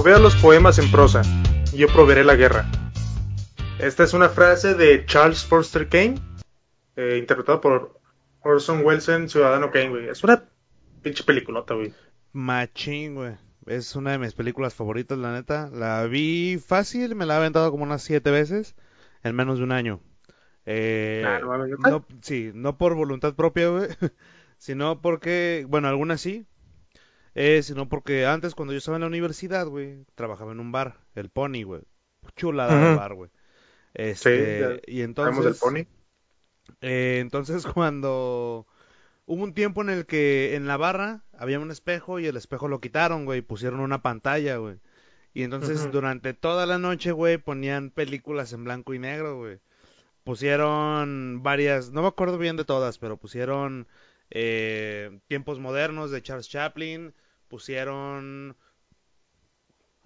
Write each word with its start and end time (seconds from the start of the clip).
provea 0.00 0.20
los 0.20 0.36
poemas 0.36 0.78
en 0.78 0.88
prosa, 0.92 1.22
y 1.72 1.78
yo 1.78 1.88
proveeré 1.88 2.22
la 2.22 2.36
guerra. 2.36 2.70
Esta 3.80 4.04
es 4.04 4.12
una 4.14 4.28
frase 4.28 4.74
de 4.74 5.04
Charles 5.06 5.44
Forster 5.44 5.88
Kane, 5.88 6.20
eh, 6.94 7.16
interpretado 7.18 7.60
por 7.60 7.98
Orson 8.42 8.84
Welles 8.84 9.08
en 9.08 9.28
Ciudadano 9.28 9.72
Kane, 9.72 9.88
güey. 9.88 10.08
Es 10.08 10.22
una 10.22 10.44
pinche 11.02 11.24
peliculota, 11.24 11.74
güey. 11.74 11.92
Machín, 12.32 13.16
güey. 13.16 13.34
Es 13.66 13.96
una 13.96 14.12
de 14.12 14.18
mis 14.18 14.34
películas 14.34 14.72
favoritas, 14.72 15.18
la 15.18 15.32
neta. 15.32 15.68
La 15.72 16.04
vi 16.04 16.62
fácil, 16.64 17.16
me 17.16 17.26
la 17.26 17.34
he 17.34 17.38
aventado 17.38 17.68
como 17.72 17.82
unas 17.82 18.00
siete 18.00 18.30
veces 18.30 18.76
en 19.24 19.34
menos 19.34 19.58
de 19.58 19.64
un 19.64 19.72
año. 19.72 19.98
Eh, 20.64 21.24
Ah, 21.26 21.40
no, 21.40 22.06
sí, 22.22 22.52
no 22.54 22.78
por 22.78 22.94
voluntad 22.94 23.34
propia, 23.34 23.68
güey, 23.68 23.88
sino 24.58 25.02
porque, 25.02 25.66
bueno, 25.68 25.88
algunas 25.88 26.20
sí, 26.20 26.46
eh, 27.38 27.62
sino 27.62 27.88
porque 27.88 28.26
antes 28.26 28.54
cuando 28.54 28.72
yo 28.74 28.78
estaba 28.78 28.96
en 28.98 29.02
la 29.02 29.06
universidad, 29.08 29.66
güey, 29.68 30.04
trabajaba 30.16 30.52
en 30.52 30.60
un 30.60 30.72
bar, 30.72 31.00
el 31.14 31.30
Pony, 31.30 31.62
güey. 31.64 31.82
Chulada 32.36 32.80
de 32.80 32.90
bar, 32.90 33.14
güey. 33.14 33.30
Sí, 34.24 34.30
Este, 34.32 34.42
ya 34.58 34.80
y 34.86 35.02
del 35.42 35.56
entonces, 35.56 35.56
pony. 35.56 35.86
eh, 36.80 37.18
entonces 37.20 37.64
cuando 37.74 38.66
hubo 39.26 39.44
un 39.44 39.54
tiempo 39.54 39.82
en 39.82 39.90
el 39.90 40.06
que 40.06 40.56
en 40.56 40.66
la 40.68 40.76
barra 40.76 41.24
había 41.38 41.60
un 41.60 41.70
espejo 41.70 42.20
y 42.20 42.26
el 42.26 42.36
espejo 42.36 42.68
lo 42.68 42.80
quitaron, 42.80 43.24
güey, 43.26 43.40
y 43.40 43.42
pusieron 43.42 43.80
una 43.80 44.02
pantalla, 44.02 44.56
güey. 44.58 44.80
Y 45.34 45.44
entonces 45.44 45.90
durante 45.90 46.34
toda 46.34 46.66
la 46.66 46.78
noche, 46.78 47.12
güey, 47.12 47.38
ponían 47.38 47.90
películas 47.90 48.52
en 48.52 48.64
blanco 48.64 48.94
y 48.94 49.00
negro, 49.00 49.38
güey. 49.38 49.60
Pusieron 50.24 51.42
varias, 51.42 51.90
no 51.92 52.02
me 52.02 52.08
acuerdo 52.08 52.38
bien 52.38 52.56
de 52.56 52.64
todas, 52.64 52.98
pero 52.98 53.18
pusieron 53.18 53.88
eh, 54.30 55.20
Tiempos 55.28 55.60
Modernos 55.60 56.10
de 56.10 56.22
Charles 56.22 56.48
Chaplin, 56.48 57.14
pusieron 57.48 58.56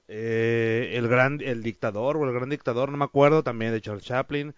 eh, 0.08 0.92
el 0.94 1.08
gran, 1.08 1.40
el 1.40 1.62
dictador 1.62 2.16
o 2.16 2.24
el 2.24 2.32
gran 2.34 2.50
dictador, 2.50 2.90
no 2.90 2.96
me 2.98 3.04
acuerdo, 3.04 3.42
también 3.42 3.72
de 3.72 3.80
Charles 3.80 4.04
Chaplin. 4.04 4.54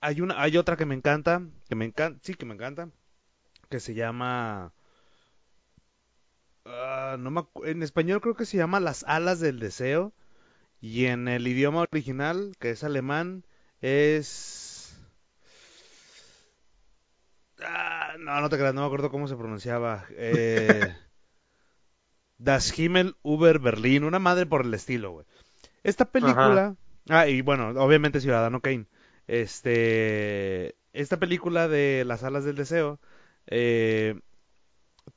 Hay 0.00 0.20
una, 0.20 0.40
hay 0.40 0.56
otra 0.56 0.76
que 0.76 0.86
me 0.86 0.94
encanta, 0.94 1.42
que 1.68 1.74
me 1.74 1.84
encanta, 1.86 2.18
sí 2.22 2.34
que 2.34 2.44
me 2.46 2.54
encanta, 2.54 2.90
que 3.70 3.80
se 3.80 3.94
llama, 3.94 4.74
ah, 6.64 7.16
no 7.18 7.30
me 7.30 7.42
en 7.64 7.82
español 7.82 8.20
creo 8.20 8.34
que 8.34 8.46
se 8.46 8.56
llama 8.56 8.80
Las 8.80 9.04
alas 9.04 9.40
del 9.40 9.58
deseo 9.60 10.12
y 10.80 11.06
en 11.06 11.28
el 11.28 11.46
idioma 11.48 11.82
original, 11.92 12.54
que 12.60 12.70
es 12.70 12.84
alemán, 12.84 13.44
es, 13.82 14.96
ah, 17.62 18.14
no, 18.18 18.40
no 18.40 18.48
te 18.48 18.56
creas, 18.58 18.74
no 18.74 18.82
me 18.82 18.86
acuerdo 18.86 19.10
cómo 19.10 19.28
se 19.28 19.36
pronunciaba, 19.36 20.06
eh, 20.12 20.94
Das 22.42 22.72
Himmel 22.78 23.16
über 23.22 23.58
Berlin, 23.60 24.04
una 24.04 24.18
madre 24.18 24.46
por 24.46 24.64
el 24.64 24.72
estilo, 24.72 25.12
güey. 25.12 25.26
Esta 25.82 26.06
película, 26.06 26.74
ah, 27.08 27.26
y 27.28 27.42
bueno, 27.42 27.68
obviamente 27.82 28.20
Ciudadano 28.20 28.60
Kane. 28.60 28.86
Este, 29.26 30.74
esta 30.92 31.18
película 31.18 31.68
de 31.68 32.04
Las 32.06 32.24
alas 32.24 32.44
del 32.44 32.56
deseo 32.56 32.98
eh, 33.46 34.18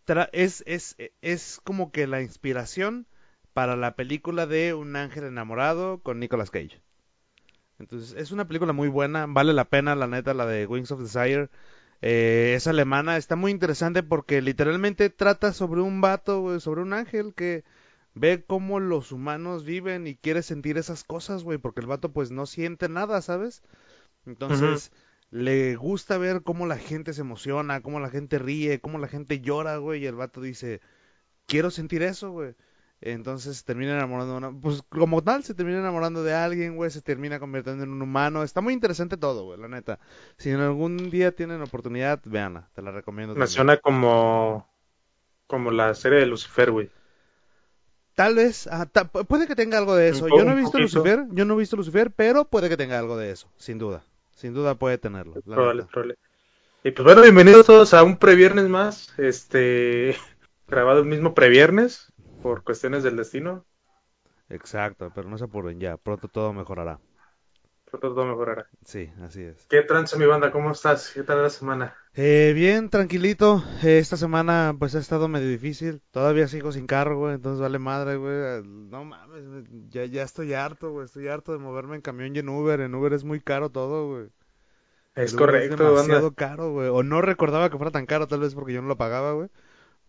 tra- 0.06 0.30
es, 0.34 0.64
es, 0.68 0.98
es 1.22 1.62
como 1.64 1.92
que 1.92 2.08
la 2.08 2.22
inspiración 2.22 3.08
para 3.54 3.76
la 3.78 3.96
película 3.96 4.46
de 4.46 4.74
Un 4.74 4.96
ángel 4.96 5.24
enamorado 5.24 6.00
con 6.00 6.20
Nicolas 6.20 6.52
Cage. 6.52 6.82
Entonces, 7.80 8.16
es 8.18 8.32
una 8.32 8.48
película 8.48 8.74
muy 8.74 8.90
buena, 8.90 9.26
vale 9.28 9.54
la 9.54 9.66
pena, 9.66 9.96
la 9.96 10.08
neta, 10.08 10.34
la 10.34 10.46
de 10.46 10.66
Wings 10.68 10.92
of 10.92 11.00
Desire. 11.02 11.50
Eh, 12.06 12.56
es 12.58 12.68
alemana, 12.68 13.16
está 13.16 13.38
muy 13.38 13.50
interesante 13.50 14.04
porque 14.04 14.42
literalmente 14.42 15.10
trata 15.10 15.54
sobre 15.54 15.80
un 15.80 16.02
vato, 16.02 16.60
sobre 16.60 16.82
un 16.82 16.92
ángel 16.92 17.34
que 17.34 17.64
ve 18.14 18.44
cómo 18.46 18.82
los 18.82 19.14
humanos 19.14 19.64
viven 19.64 20.06
y 20.06 20.16
quiere 20.16 20.44
sentir 20.44 20.78
esas 20.78 21.06
cosas, 21.06 21.46
güey, 21.46 21.60
porque 21.60 21.80
el 21.80 21.88
vato 21.88 22.12
pues 22.12 22.30
no 22.30 22.46
siente 22.46 22.90
nada, 22.90 23.22
¿sabes? 23.22 23.64
Entonces, 24.26 24.92
le 25.30 25.78
gusta 25.78 26.18
ver 26.18 26.44
cómo 26.44 26.68
la 26.68 26.78
gente 26.78 27.14
se 27.14 27.22
emociona, 27.22 27.82
cómo 27.82 28.02
la 28.02 28.10
gente 28.10 28.38
ríe, 28.38 28.82
cómo 28.82 29.00
la 29.00 29.08
gente 29.08 29.40
llora, 29.40 29.78
güey, 29.78 30.04
y 30.04 30.06
el 30.06 30.16
vato 30.16 30.42
dice, 30.42 30.82
quiero 31.46 31.72
sentir 31.72 32.04
eso, 32.04 32.32
güey. 32.32 32.54
Entonces 33.06 33.66
termina 33.66 33.94
enamorando 33.94 34.32
de 34.34 34.38
una... 34.38 34.52
Pues 34.62 34.82
como 34.88 35.22
tal, 35.22 35.44
se 35.44 35.54
termina 35.54 35.80
enamorando 35.80 36.24
de 36.24 36.34
alguien, 36.34 36.76
güey, 36.78 36.90
se 36.90 37.02
termina 37.02 37.38
convirtiendo 37.40 37.84
en 37.84 37.90
un 37.92 38.02
humano. 38.02 38.44
Está 38.44 38.62
muy 38.62 38.74
interesante 38.74 39.18
todo, 39.18 39.44
güey, 39.44 39.60
la 39.60 39.68
neta. 39.68 40.00
Si 40.38 40.50
en 40.52 40.62
algún 40.62 41.10
día 41.10 41.36
tienen 41.36 41.62
oportunidad, 41.62 42.22
véanla, 42.24 42.70
te 42.74 42.82
la 42.82 42.92
recomiendo. 42.92 43.36
Me 43.36 43.48
suena 43.48 43.78
como, 43.78 44.70
como 45.48 45.72
la 45.72 45.94
serie 45.96 46.20
de 46.20 46.28
Lucifer, 46.28 46.72
güey. 46.72 46.90
Tal 48.16 48.36
vez, 48.36 48.68
ah, 48.68 48.86
ta- 48.86 49.06
puede 49.10 49.48
que 49.48 49.56
tenga 49.56 49.78
algo 49.80 49.96
de 49.96 50.10
eso. 50.10 50.28
Yo 50.30 50.46
no 50.46 50.52
he 50.52 50.56
visto. 50.56 50.80
Lucifer, 50.80 51.26
yo 51.32 51.46
no 51.46 51.56
he 51.56 51.58
visto 51.58 51.76
Lucifer, 51.76 52.12
pero 52.12 52.46
puede 52.46 52.70
que 52.70 52.78
tenga 52.78 53.00
algo 53.00 53.18
de 53.18 53.32
eso, 53.32 53.50
sin 53.58 53.80
duda. 53.80 54.04
Sin 54.36 54.54
duda 54.54 54.76
puede 54.76 54.98
tenerlo. 54.98 55.34
la 55.46 55.56
Probable, 55.56 55.82
neta. 55.82 55.92
probable. 55.92 56.16
Y 56.84 56.92
pues 56.92 57.04
bueno, 57.06 57.22
bienvenidos 57.22 57.66
todos 57.66 57.94
a 57.94 58.04
un 58.04 58.18
previernes 58.18 58.70
más. 58.70 59.14
Este, 59.18 60.16
grabado 60.68 61.00
el 61.00 61.06
mismo 61.06 61.34
previernes 61.34 62.13
por 62.44 62.64
cuestiones 62.64 63.04
del 63.04 63.18
destino. 63.18 63.66
Exacto, 64.50 65.12
pero 65.14 65.28
no 65.30 65.38
se 65.38 65.44
apuren 65.46 65.80
ya, 65.82 65.98
pronto 65.98 66.30
todo 66.30 66.54
mejorará. 66.54 67.00
Pronto 67.86 68.14
todo 68.14 68.26
mejorará. 68.26 68.68
Sí, 68.86 69.10
así 69.22 69.42
es. 69.44 69.68
¿Qué 69.70 69.82
trance, 69.84 70.18
mi 70.18 70.26
banda? 70.26 70.52
¿Cómo 70.52 70.72
estás? 70.72 71.12
¿Qué 71.14 71.24
tal 71.24 71.42
la 71.44 71.50
semana? 71.50 71.96
Eh, 72.16 72.52
bien, 72.56 72.90
tranquilito. 72.90 73.64
Eh, 73.84 73.98
esta 73.98 74.18
semana 74.18 74.76
pues 74.78 74.94
ha 74.96 75.00
estado 75.00 75.28
medio 75.28 75.50
difícil. 75.50 76.02
Todavía 76.12 76.48
sigo 76.48 76.72
sin 76.72 76.86
carro, 76.86 77.18
güey, 77.18 77.36
entonces 77.36 77.60
vale 77.62 77.80
madre, 77.80 78.18
güey. 78.18 78.64
No 78.64 79.04
mames, 79.06 79.66
ya, 79.90 80.06
ya 80.06 80.24
estoy 80.24 80.54
harto, 80.54 80.92
güey. 80.92 81.06
Estoy 81.06 81.28
harto 81.28 81.52
de 81.54 81.58
moverme 81.60 81.96
en 81.96 82.02
camión 82.02 82.36
y 82.36 82.40
en 82.40 82.50
Uber. 82.50 82.82
En 82.82 82.94
Uber 82.96 83.14
es 83.14 83.24
muy 83.24 83.42
caro 83.42 83.70
todo, 83.72 84.08
güey. 84.10 84.30
Es 85.16 85.34
correcto, 85.34 85.74
Es 85.74 85.80
demasiado 85.80 86.32
banda. 86.32 86.36
caro, 86.36 86.72
güey. 86.72 86.90
O 86.90 87.04
no 87.04 87.22
recordaba 87.22 87.70
que 87.70 87.78
fuera 87.78 87.92
tan 87.92 88.06
caro, 88.06 88.28
tal 88.28 88.42
vez 88.42 88.56
porque 88.56 88.74
yo 88.74 88.82
no 88.82 88.88
lo 88.88 88.98
pagaba, 88.98 89.34
güey. 89.34 89.50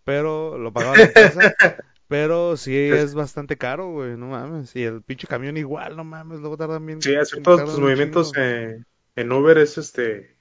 Pero 0.05 0.59
lo 0.59 0.73
pagaba 0.73 0.99
la 0.99 1.07
empresa. 1.07 1.41
Pero 2.09 2.57
sí 2.57 2.77
es 2.77 3.15
bastante 3.15 3.57
caro, 3.57 3.91
güey. 3.91 4.17
No 4.17 4.27
mames. 4.27 4.75
Y 4.77 4.85
el 4.85 5.03
pinche 5.03 5.27
camión 5.27 5.57
igual, 5.57 5.97
no 5.97 6.05
mames. 6.05 6.41
Luego 6.41 6.57
tardan 6.57 6.85
bien. 6.85 7.01
Sí, 7.01 7.15
hacer 7.15 7.43
todos 7.43 7.65
tus 7.65 7.79
movimientos 7.79 8.33
eh, 8.37 8.83
en 9.17 9.33
Uber 9.33 9.59
es 9.59 9.79
este. 9.79 10.37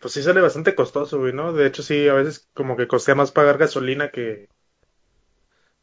Pues 0.00 0.14
sí 0.14 0.22
sale 0.22 0.40
bastante 0.40 0.74
costoso, 0.74 1.18
güey, 1.20 1.32
¿no? 1.32 1.52
De 1.52 1.66
hecho, 1.66 1.82
sí, 1.82 2.08
a 2.08 2.14
veces 2.14 2.48
como 2.54 2.76
que 2.76 2.88
costea 2.88 3.14
más 3.14 3.30
pagar 3.30 3.58
gasolina 3.58 4.10
que, 4.10 4.48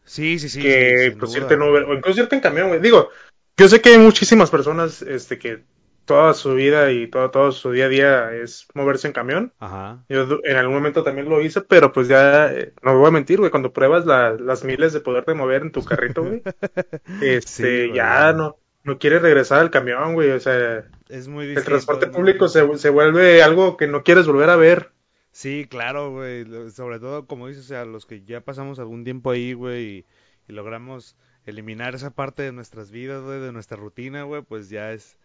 Sí, 0.09 0.39
sí, 0.39 0.49
sí. 0.49 0.59
que 0.59 1.11
sí, 1.11 1.17
pues 1.19 1.35
irte 1.35 1.53
en 1.53 1.61
Uber 1.61 1.83
o 1.83 1.93
incluso 1.93 2.21
irte 2.21 2.35
en 2.35 2.41
camión, 2.41 2.69
güey. 2.69 2.81
Digo, 2.81 3.11
yo 3.55 3.67
sé 3.67 3.79
que 3.79 3.89
hay 3.89 3.99
muchísimas 3.99 4.49
personas 4.49 5.03
este 5.03 5.37
que 5.37 5.63
toda 6.09 6.33
su 6.33 6.53
vida 6.55 6.91
y 6.91 7.07
todo, 7.07 7.31
todo 7.31 7.51
su 7.53 7.71
día 7.71 7.85
a 7.85 7.89
día 7.89 8.33
es 8.33 8.67
moverse 8.73 9.07
en 9.07 9.13
camión. 9.13 9.53
Ajá. 9.59 10.03
Yo 10.09 10.27
en 10.43 10.57
algún 10.57 10.75
momento 10.75 11.03
también 11.03 11.29
lo 11.29 11.41
hice, 11.41 11.61
pero 11.61 11.93
pues 11.93 12.09
ya, 12.09 12.51
eh, 12.51 12.73
no 12.83 12.91
me 12.93 12.97
voy 12.99 13.07
a 13.07 13.11
mentir, 13.11 13.39
güey, 13.39 13.51
cuando 13.51 13.71
pruebas 13.71 14.05
la- 14.05 14.33
las 14.33 14.63
miles 14.65 14.91
de 14.93 14.99
poderte 14.99 15.33
mover 15.33 15.61
en 15.61 15.71
tu 15.71 15.85
carrito, 15.85 16.23
güey, 16.23 16.41
este, 17.21 17.93
ya 17.93 18.33
no, 18.33 18.57
no 18.83 18.97
quieres 18.99 19.21
regresar 19.21 19.59
al 19.59 19.71
camión, 19.71 20.13
güey, 20.13 20.31
o 20.31 20.39
sea, 20.39 20.83
Es 21.09 21.27
muy 21.27 21.45
el 21.45 21.49
distinto. 21.51 21.69
transporte 21.69 22.05
es 22.05 22.11
muy 22.11 22.17
público 22.21 22.47
se, 22.47 22.77
se 22.77 22.89
vuelve 22.89 23.41
algo 23.43 23.77
que 23.77 23.87
no 23.87 24.03
quieres 24.03 24.27
volver 24.27 24.49
a 24.49 24.55
ver. 24.55 24.91
Sí, 25.31 25.67
claro, 25.69 26.11
güey. 26.11 26.45
Sobre 26.71 26.99
todo, 26.99 27.27
como 27.27 27.47
dices, 27.47 27.65
o 27.65 27.67
sea, 27.67 27.85
los 27.85 28.05
que 28.05 28.23
ya 28.23 28.41
pasamos 28.41 28.79
algún 28.79 29.03
tiempo 29.03 29.31
ahí, 29.31 29.53
güey, 29.53 29.83
y, 29.85 30.05
y 30.47 30.53
logramos 30.53 31.15
eliminar 31.45 31.95
esa 31.95 32.09
parte 32.11 32.41
de 32.43 32.51
nuestras 32.51 32.91
vidas, 32.91 33.21
güey, 33.23 33.39
de 33.39 33.51
nuestra 33.51 33.77
rutina, 33.77 34.23
güey, 34.23 34.41
pues 34.41 34.69
ya 34.69 34.91
es, 34.91 35.17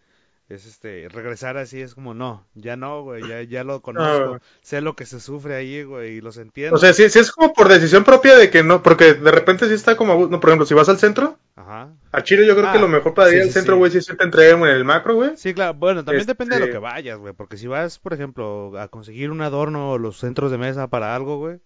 es 0.47 0.65
este, 0.67 1.07
regresar 1.09 1.57
así 1.57 1.81
es 1.81 1.95
como, 1.95 2.13
no, 2.13 2.45
ya 2.53 2.75
no, 2.75 3.01
güey, 3.03 3.27
ya, 3.27 3.41
ya 3.43 3.63
lo 3.63 3.81
conozco, 3.81 4.27
güey. 4.29 4.39
sé 4.61 4.81
lo 4.81 4.95
que 4.95 5.05
se 5.05 5.19
sufre 5.19 5.55
ahí, 5.55 5.83
güey, 5.83 6.17
y 6.17 6.21
los 6.21 6.37
entiendo. 6.37 6.75
O 6.75 6.79
sea, 6.79 6.93
sí, 6.93 7.09
sí 7.09 7.19
es 7.19 7.31
como 7.31 7.53
por 7.53 7.67
decisión 7.67 8.03
propia 8.03 8.35
de 8.37 8.49
que 8.51 8.63
no, 8.63 8.83
porque 8.83 9.13
de 9.15 9.31
repente 9.31 9.67
sí 9.67 9.73
está 9.73 9.97
como, 9.97 10.27
no, 10.27 10.39
por 10.39 10.49
ejemplo, 10.49 10.65
si 10.65 10.73
vas 10.75 10.87
al 10.89 10.99
centro, 10.99 11.39
Ajá. 11.55 11.93
a 12.11 12.23
Chile 12.23 12.45
yo 12.45 12.55
creo 12.55 12.71
que 12.71 12.77
Ah, 12.77 12.81
lo 12.81 12.87
mejor 12.87 13.13
para 13.13 13.29
ir 13.29 13.35
sí, 13.35 13.41
al 13.41 13.47
sí, 13.47 13.53
centro, 13.53 13.73
sí. 13.75 13.79
güey, 13.79 13.91
sí 13.91 14.01
se 14.01 14.15
te 14.15 14.23
entrega 14.23 14.55
en 14.57 14.63
el 14.65 14.85
macro, 14.85 15.15
güey. 15.15 15.31
Sí, 15.37 15.53
claro. 15.53 15.73
Bueno, 15.73 16.03
también 16.03 16.27
depende 16.27 16.55
de 16.55 16.59
lo 16.59 16.65
Este- 16.65 16.73
que 16.77 16.79
vayas, 16.79 17.17
güey. 17.17 17.33
Porque 17.33 17.57
si 17.57 17.67
vas, 17.67 17.97
por 17.99 18.13
ejemplo, 18.13 18.73
a 18.79 18.87
conseguir 18.89 19.31
un 19.31 19.41
adorno 19.41 19.91
o 19.91 19.97
los 19.97 20.17
centros 20.19 20.51
de 20.51 20.57
mesa 20.57 20.89
para 20.89 21.15
algo, 21.15 21.37
güey. 21.37 21.59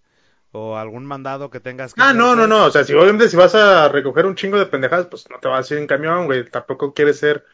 O 0.52 0.76
algún 0.76 1.06
mandado 1.06 1.50
que 1.50 1.60
tengas 1.60 1.94
que 1.94 2.00
Ah, 2.02 2.06
hacer, 2.10 2.16
no, 2.16 2.34
no, 2.36 2.46
no. 2.46 2.66
O 2.66 2.70
sea, 2.70 2.82
si 2.84 2.92
obviamente 2.94 3.28
si 3.28 3.36
vas 3.36 3.54
a 3.54 3.88
recoger 3.88 4.26
un 4.26 4.34
chingo 4.34 4.58
de 4.58 4.66
pendejadas, 4.66 5.06
pues 5.06 5.28
no 5.30 5.38
te 5.38 5.48
vas 5.48 5.70
a 5.70 5.74
ir 5.74 5.80
en 5.80 5.86
camión, 5.86 6.26
güey. 6.26 6.44
Tampoco 6.44 6.92
quieres 6.94 7.18
ser 7.20 7.44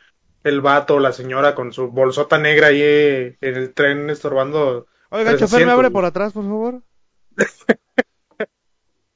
el 0.47 0.61
vato 0.61 0.95
o 0.95 1.01
la 1.01 1.13
señora 1.13 1.55
con 1.57 1.73
su 1.73 1.89
bolsota 1.89 2.39
negra 2.39 2.69
ahí 2.69 2.81
eh, 2.81 3.37
en 3.41 3.57
el 3.57 3.75
tren 3.75 4.09
estorbando. 4.11 4.87
Oiga, 5.11 5.37
chofer, 5.37 5.67
¿me 5.67 5.73
abre 5.73 5.91
por 5.91 6.05
atrás, 6.05 6.33
por 6.33 6.45
favor? 6.45 6.83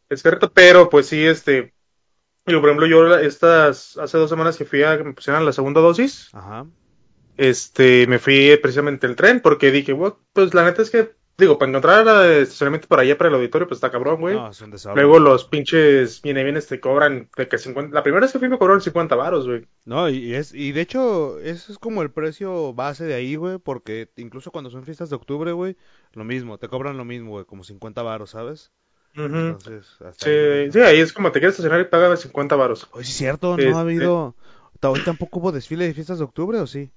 Es 0.09 0.23
cierto, 0.23 0.53
pero 0.53 0.91
pues 0.91 1.07
sí, 1.07 1.25
este. 1.25 1.73
Digo, 2.45 2.61
por 2.61 2.71
ejemplo, 2.71 2.89
yo 2.89 3.17
estas, 3.17 3.97
hace 3.97 4.19
dos 4.19 4.29
semanas 4.29 4.57
que 4.57 4.65
fui 4.65 4.83
a 4.83 4.99
que 4.99 5.05
me 5.05 5.13
pusieran 5.13 5.45
la 5.45 5.53
segunda 5.53 5.81
dosis, 5.81 6.31
Ajá. 6.33 6.67
este, 7.37 8.09
me 8.09 8.19
fui 8.19 8.59
precisamente 8.61 9.07
el 9.07 9.15
tren 9.15 9.39
porque 9.41 9.71
dije, 9.71 9.93
bueno, 9.93 10.19
pues 10.33 10.53
la 10.53 10.65
neta 10.65 10.83
es 10.83 10.91
que 10.91 11.15
Digo, 11.41 11.59
para 11.59 11.71
encontrar 11.71 12.07
estacionamiento 12.43 12.87
para 12.87 13.03
allá, 13.03 13.19
para 13.19 13.29
el 13.29 13.35
auditorio, 13.35 13.67
pues 13.67 13.79
está 13.79 13.91
cabrón, 13.91 14.21
güey. 14.21 14.37
No, 14.37 14.51
es 14.51 14.61
un. 14.61 14.73
Luego 14.95 15.19
los 15.19 15.45
pinches 15.45 16.23
viene 16.23 16.45
bienes 16.45 16.67
te 16.67 16.79
cobran 16.79 17.29
de 17.37 17.49
que 17.49 17.59
50... 17.59 17.95
La 17.95 18.03
primera 18.03 18.21
vez 18.23 18.33
que 18.33 18.39
fui 18.39 18.49
me 18.49 18.59
cobraron 18.59 18.81
50 18.81 19.17
varos, 19.17 19.47
güey. 19.47 19.67
No, 19.85 20.09
y 20.09 20.35
es 20.35 20.55
y 20.55 20.73
de 20.73 20.83
hecho 20.83 21.39
ese 21.41 21.73
es 21.73 21.79
como 21.79 22.03
el 22.03 22.11
precio 22.11 22.75
base 22.75 23.05
de 23.05 23.15
ahí, 23.15 23.37
güey, 23.37 23.59
porque 23.59 24.11
incluso 24.17 24.51
cuando 24.53 24.71
son 24.71 24.85
fiestas 24.85 25.11
de 25.11 25.17
octubre, 25.17 25.53
güey, 25.53 25.77
lo 26.13 26.25
mismo, 26.25 26.59
te 26.59 26.69
cobran 26.69 26.97
lo 26.97 27.05
mismo, 27.05 27.31
güey, 27.31 27.45
como 27.45 27.65
50 27.65 28.03
varos, 28.03 28.31
¿sabes? 28.31 28.71
Entonces, 29.15 29.87
hasta 30.01 30.25
Sí, 30.25 30.31
ahí, 30.31 30.71
sí, 30.73 30.81
ahí 30.81 31.01
es 31.01 31.13
como 31.13 31.33
te 31.33 31.41
quieres 31.41 31.55
estacionar 31.59 31.81
y 31.81 31.89
pagas 31.91 32.21
50 32.21 32.55
varos. 32.57 32.89
Oye, 32.93 33.03
es 33.03 33.09
cierto, 33.17 33.57
no 33.57 33.63
Este- 33.63 33.73
ha 33.73 33.81
habido 33.81 34.37
hoy 34.83 35.01
tampoco 35.05 35.41
hubo 35.41 35.53
desfile 35.53 35.87
de 35.87 35.95
fiestas 35.95 36.19
de 36.19 36.25
octubre 36.25 36.59
o 36.59 36.67
sí? 36.67 36.91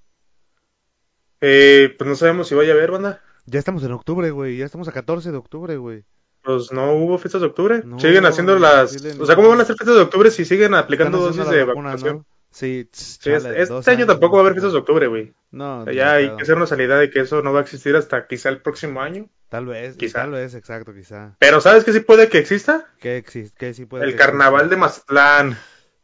Eh, 1.42 1.94
pues 1.98 2.08
no 2.08 2.16
sabemos 2.16 2.48
si 2.48 2.56
vaya 2.56 2.74
a 2.74 2.76
haber, 2.76 2.92
banda. 2.92 3.22
Ya 3.46 3.60
estamos 3.60 3.84
en 3.84 3.92
octubre, 3.92 4.32
güey, 4.32 4.58
ya 4.58 4.66
estamos 4.66 4.88
a 4.88 4.92
14 4.92 5.32
de 5.32 5.38
octubre, 5.38 5.78
güey. 5.78 6.06
Pues 6.44 6.72
no 6.72 6.94
hubo 6.94 7.18
fiestas 7.18 7.42
de 7.42 7.48
octubre. 7.48 7.82
No, 7.86 8.00
siguen 8.00 8.26
haciendo 8.26 8.60
las... 8.60 8.96
Chile 8.96 9.16
O 9.20 9.26
sea, 9.26 9.36
¿cómo 9.36 9.50
van 9.50 9.60
a 9.60 9.64
hacer 9.64 9.78
fiestas 9.78 9.96
de 9.96 10.02
octubre 10.02 10.30
si 10.30 10.44
siguen 10.44 10.74
aplicando 10.74 11.18
dosis 11.18 11.48
de 11.50 11.60
la 11.60 11.66
vacuna, 11.66 11.90
vacunación? 11.92 12.18
¿no? 12.18 12.26
Sí, 12.52 12.88
Sí, 12.92 13.32
este 13.32 13.92
año 13.92 14.06
tampoco 14.06 14.36
va 14.36 14.42
a 14.42 14.42
haber 14.42 14.54
fiestas 14.54 14.74
de 14.74 14.80
octubre, 14.80 15.08
güey. 15.08 15.34
No, 15.52 15.90
Ya 15.90 16.18
ni 16.18 16.26
hay 16.26 16.36
que 16.36 16.44
hacer 16.44 16.56
una 16.56 16.68
salida 16.68 17.00
de 17.00 17.10
que 17.10 17.22
eso 17.22 17.42
no 17.42 17.52
va 17.52 17.60
a 17.60 17.62
existir 17.64 17.96
hasta 17.96 18.28
quizá 18.28 18.50
el 18.50 18.62
próximo 18.62 19.02
año. 19.02 19.28
Tal 19.50 19.66
vez, 19.66 19.98
Quizá. 19.98 20.22
tal 20.22 20.32
vez, 20.32 20.54
exacto, 20.54 20.94
quizá. 20.94 21.36
Pero 21.40 21.62
¿sabes 21.62 21.84
qué 21.84 21.94
sí 21.94 22.02
puede 22.02 22.30
que 22.30 22.40
exista? 22.40 22.88
¿Qué 23.00 23.18
existe? 23.18 23.56
¿Qué 23.58 23.74
sí 23.74 23.86
puede 23.86 24.06
El 24.06 24.12
que 24.12 24.18
carnaval 24.18 24.70
de 24.70 24.78
Mazatlán. 24.78 25.58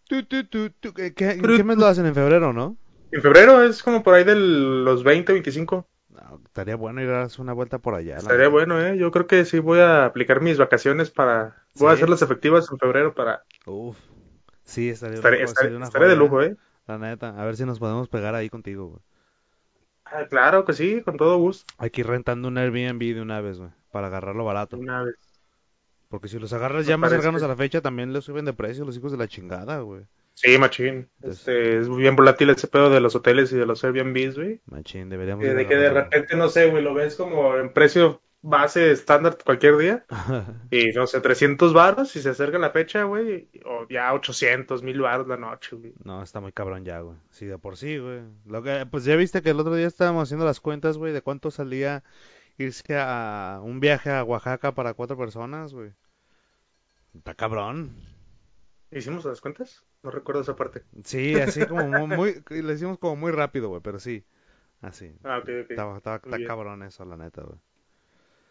¿qué, 0.07 0.25
qué 1.15 1.63
mes 1.63 1.77
lo 1.77 1.86
hacen? 1.86 2.06
En 2.06 2.15
febrero, 2.15 2.53
¿no? 2.53 2.77
En 3.12 3.21
febrero 3.21 3.63
es 3.63 3.83
como 3.83 4.03
por 4.03 4.13
ahí 4.15 4.24
de 4.24 4.36
los 4.36 5.03
20, 5.03 5.33
25. 5.33 5.88
No, 6.21 6.42
estaría 6.45 6.75
bueno 6.75 7.01
ir 7.01 7.10
a 7.10 7.19
darse 7.19 7.42
una 7.42 7.54
vuelta 7.54 7.80
por 7.80 7.95
allá. 7.95 8.18
Estaría 8.18 8.50
bueno, 8.50 8.80
¿eh? 8.81 8.98
Yo 8.98 9.12
creo 9.12 9.27
que 9.27 9.45
sí 9.45 9.60
voy 9.60 9.80
a 9.80 10.06
aplicar 10.06 10.42
mis 10.42 10.57
vacaciones 10.57 11.12
para... 11.12 11.56
Voy 11.75 11.89
a 11.89 11.92
¿Sí? 11.92 11.95
hacerlas 11.95 12.21
efectivas 12.21 12.69
en 12.71 12.77
febrero 12.77 13.13
para... 13.13 13.44
Uf. 13.66 13.98
Sí, 14.66 14.89
estaría, 14.89 15.18
Estaré, 15.18 15.38
una- 15.38 15.45
estaré- 15.45 15.68
sería 15.68 15.77
una 15.77 15.86
estaré 15.88 16.07
de 16.07 16.16
lujo, 16.16 16.42
¿eh? 16.42 16.57
La 16.88 16.98
neta, 16.98 17.30
a 17.42 17.45
ver 17.45 17.56
si 17.56 17.66
nos 17.66 17.80
podemos 17.80 18.10
pegar 18.10 18.36
ahí 18.36 18.50
contigo, 18.50 18.88
güey. 18.89 19.01
Ah, 20.06 20.25
claro 20.27 20.66
que 20.66 20.74
sí, 20.74 21.01
con 21.04 21.16
todo 21.18 21.38
gusto. 21.38 21.74
Hay 21.80 21.89
que 21.89 22.01
ir 22.01 22.07
rentando 22.07 22.48
un 22.48 22.60
Airbnb 22.60 23.00
de 23.15 23.22
una 23.22 23.42
vez, 23.42 23.57
güey, 23.57 23.72
para 23.92 24.06
agarrarlo 24.06 24.45
barato. 24.45 24.77
Una 24.77 25.04
vez. 25.04 25.15
Porque 26.10 26.27
si 26.27 26.38
los 26.39 26.54
agarras 26.54 26.86
Me 26.86 26.89
ya 26.89 26.98
más 26.98 27.10
cercanos 27.12 27.42
a 27.44 27.48
la 27.48 27.56
fecha, 27.56 27.81
también 27.81 28.13
les 28.13 28.25
suben 28.25 28.45
de 28.45 28.54
precio 28.54 28.86
los 28.86 28.98
hijos 28.98 29.12
de 29.12 29.18
la 29.18 29.27
chingada, 29.27 29.80
güey. 29.80 30.06
Sí, 30.41 30.57
machín. 30.57 31.09
Entonces- 31.18 31.39
Este, 31.39 31.77
es 31.80 31.89
bien 31.89 32.15
volátil 32.15 32.50
ese 32.50 32.68
pedo 32.68 32.89
de 32.89 33.01
los 33.01 33.13
hoteles 33.13 33.51
y 33.51 33.57
de 33.57 33.65
los 33.65 33.83
Airbnbs, 33.83 34.36
güey. 34.38 34.62
Machín, 34.68 35.09
deberíamos 35.09 35.44
de 35.45 35.68
que 35.68 35.75
de 35.75 35.89
repente, 35.89 36.38
no 36.38 36.47
sé, 36.47 36.69
güey, 36.69 36.81
lo 36.81 36.94
ves 36.94 37.15
como 37.18 37.57
en 37.57 37.74
precio 37.74 38.21
base 38.41 38.91
estándar 38.91 39.38
cualquier 39.44 39.75
día. 39.75 40.06
Y 40.71 40.91
no 40.91 41.07
sé, 41.07 41.19
300 41.19 41.74
baros 41.74 42.07
si 42.12 42.21
se 42.21 42.30
acerca 42.30 42.57
la 42.57 42.69
fecha, 42.69 43.03
güey. 43.03 43.50
O 43.65 43.86
ya 43.89 44.13
800, 44.13 44.81
1000 44.81 45.01
baros 45.01 45.27
la 45.27 45.36
noche, 45.36 45.75
güey. 45.75 45.94
No, 46.06 46.24
está 46.24 46.39
muy 46.39 46.53
cabrón 46.53 46.86
ya, 46.86 47.01
güey. 47.01 47.18
Sí, 47.31 47.45
de 47.45 47.57
por 47.57 47.75
sí, 47.75 47.97
güey. 47.97 48.21
Lo 48.45 48.63
que, 48.63 48.86
pues 48.89 49.03
ya 49.03 49.18
viste 49.18 49.41
que 49.41 49.50
el 49.50 49.59
otro 49.59 49.75
día 49.75 49.88
estábamos 49.88 50.24
haciendo 50.24 50.45
las 50.45 50.62
cuentas, 50.62 50.97
güey, 50.97 51.12
de 51.12 51.21
cuánto 51.21 51.51
salía 51.51 52.06
irse 52.57 52.95
a 52.97 53.59
un 53.62 53.81
viaje 53.81 54.09
a 54.09 54.24
Oaxaca 54.24 54.74
para 54.74 54.94
cuatro 54.94 55.18
personas, 55.18 55.74
güey. 55.74 55.91
Está 57.13 57.33
cabrón. 57.33 57.91
¿Hicimos 58.91 59.25
las 59.25 59.41
cuentas? 59.41 59.83
No 60.04 60.12
recuerdo 60.12 60.42
esa 60.42 60.57
parte. 60.57 60.84
Sí, 61.06 61.38
así 61.40 61.66
como 61.66 61.88
muy, 61.88 62.07
muy- 62.07 62.62
lo 62.62 62.74
hicimos 62.74 62.98
como 63.00 63.16
muy 63.16 63.31
rápido, 63.31 63.69
güey, 63.69 63.81
pero 63.81 64.00
sí. 64.00 64.25
Así. 64.81 65.13
Ah, 65.24 65.38
ok, 65.40 65.50
ok. 65.63 65.72
Estaba, 65.72 65.98
estaba, 65.98 66.18
Muy 66.25 66.38
está 66.38 66.40
cabrón 66.42 66.84
eso, 66.84 67.06
la 67.06 67.18
neta, 67.18 67.44
güey. 67.44 67.60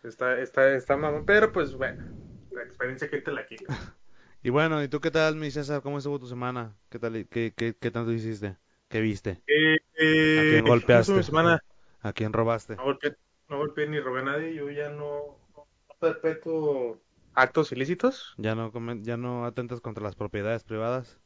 Está, 0.03 0.39
está, 0.41 0.75
está 0.75 0.97
mamón. 0.97 1.25
Pero 1.25 1.53
pues 1.53 1.75
bueno, 1.77 2.03
la 2.51 2.63
experiencia 2.63 3.09
que 3.11 3.21
te 3.21 3.31
la 3.33 3.47
quita. 3.47 3.71
Y 4.43 4.51
bueno, 4.51 4.83
¿y 4.83 4.89
tú 4.89 5.01
qué 5.01 5.11
tal, 5.11 5.37
mi 5.37 5.51
César? 5.51 5.83
¿Cómo 5.83 5.99
estuvo 5.99 6.19
tu 6.19 6.27
semana? 6.29 6.77
¿Qué 6.91 6.99
tal? 6.99 7.27
¿Qué, 7.29 7.53
qué, 7.57 7.75
qué 7.77 7.91
tanto 7.91 8.13
hiciste? 8.13 8.57
¿Qué 8.89 9.01
viste? 9.01 9.43
Eh, 9.47 9.79
eh, 9.99 10.37
¿A 10.37 10.45
quién 10.47 10.67
¿cómo 10.87 11.01
golpeaste? 11.01 11.01
estuvo 11.01 11.19
mi 11.19 11.25
semana? 11.25 11.59
¿A 12.01 12.13
quién 12.13 12.33
robaste? 12.33 12.81
No 12.81 12.85
golpeé, 12.85 13.11
no 13.51 13.59
golpeé 13.63 13.87
ni 13.89 14.01
robé 14.01 14.21
a 14.21 14.25
nadie. 14.31 14.55
Yo 14.55 14.71
ya 14.71 14.89
no, 14.89 15.39
no 15.55 15.69
perpetuo 16.01 16.99
actos 17.35 17.73
ilícitos. 17.73 18.39
¿Ya 18.39 18.55
no, 18.55 18.73
ya 19.03 19.17
no 19.19 19.45
atentas 19.45 19.81
contra 19.83 20.03
las 20.05 20.17
propiedades 20.17 20.65
privadas? 20.65 21.21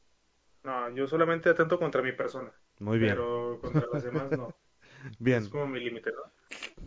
No, 0.65 0.91
yo 0.95 1.07
solamente 1.07 1.51
atento 1.51 1.79
contra 1.79 2.03
mi 2.03 2.13
persona. 2.13 2.53
Muy 2.79 2.99
bien. 2.99 3.15
Pero 3.15 3.59
contra 3.61 3.87
los 3.93 4.03
demás 4.03 4.31
no. 4.31 4.55
Bien. 5.19 5.43
Es 5.43 5.49
como 5.49 5.67
mi 5.67 5.81
límite, 5.81 6.13
¿no? 6.13 6.33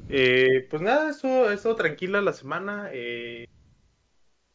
Eh, 0.08 0.68
pues 0.70 0.82
nada, 0.82 1.10
estuvo, 1.10 1.50
estuvo 1.50 1.76
tranquila 1.76 2.22
la 2.22 2.32
semana. 2.32 2.90
Eh, 2.94 3.50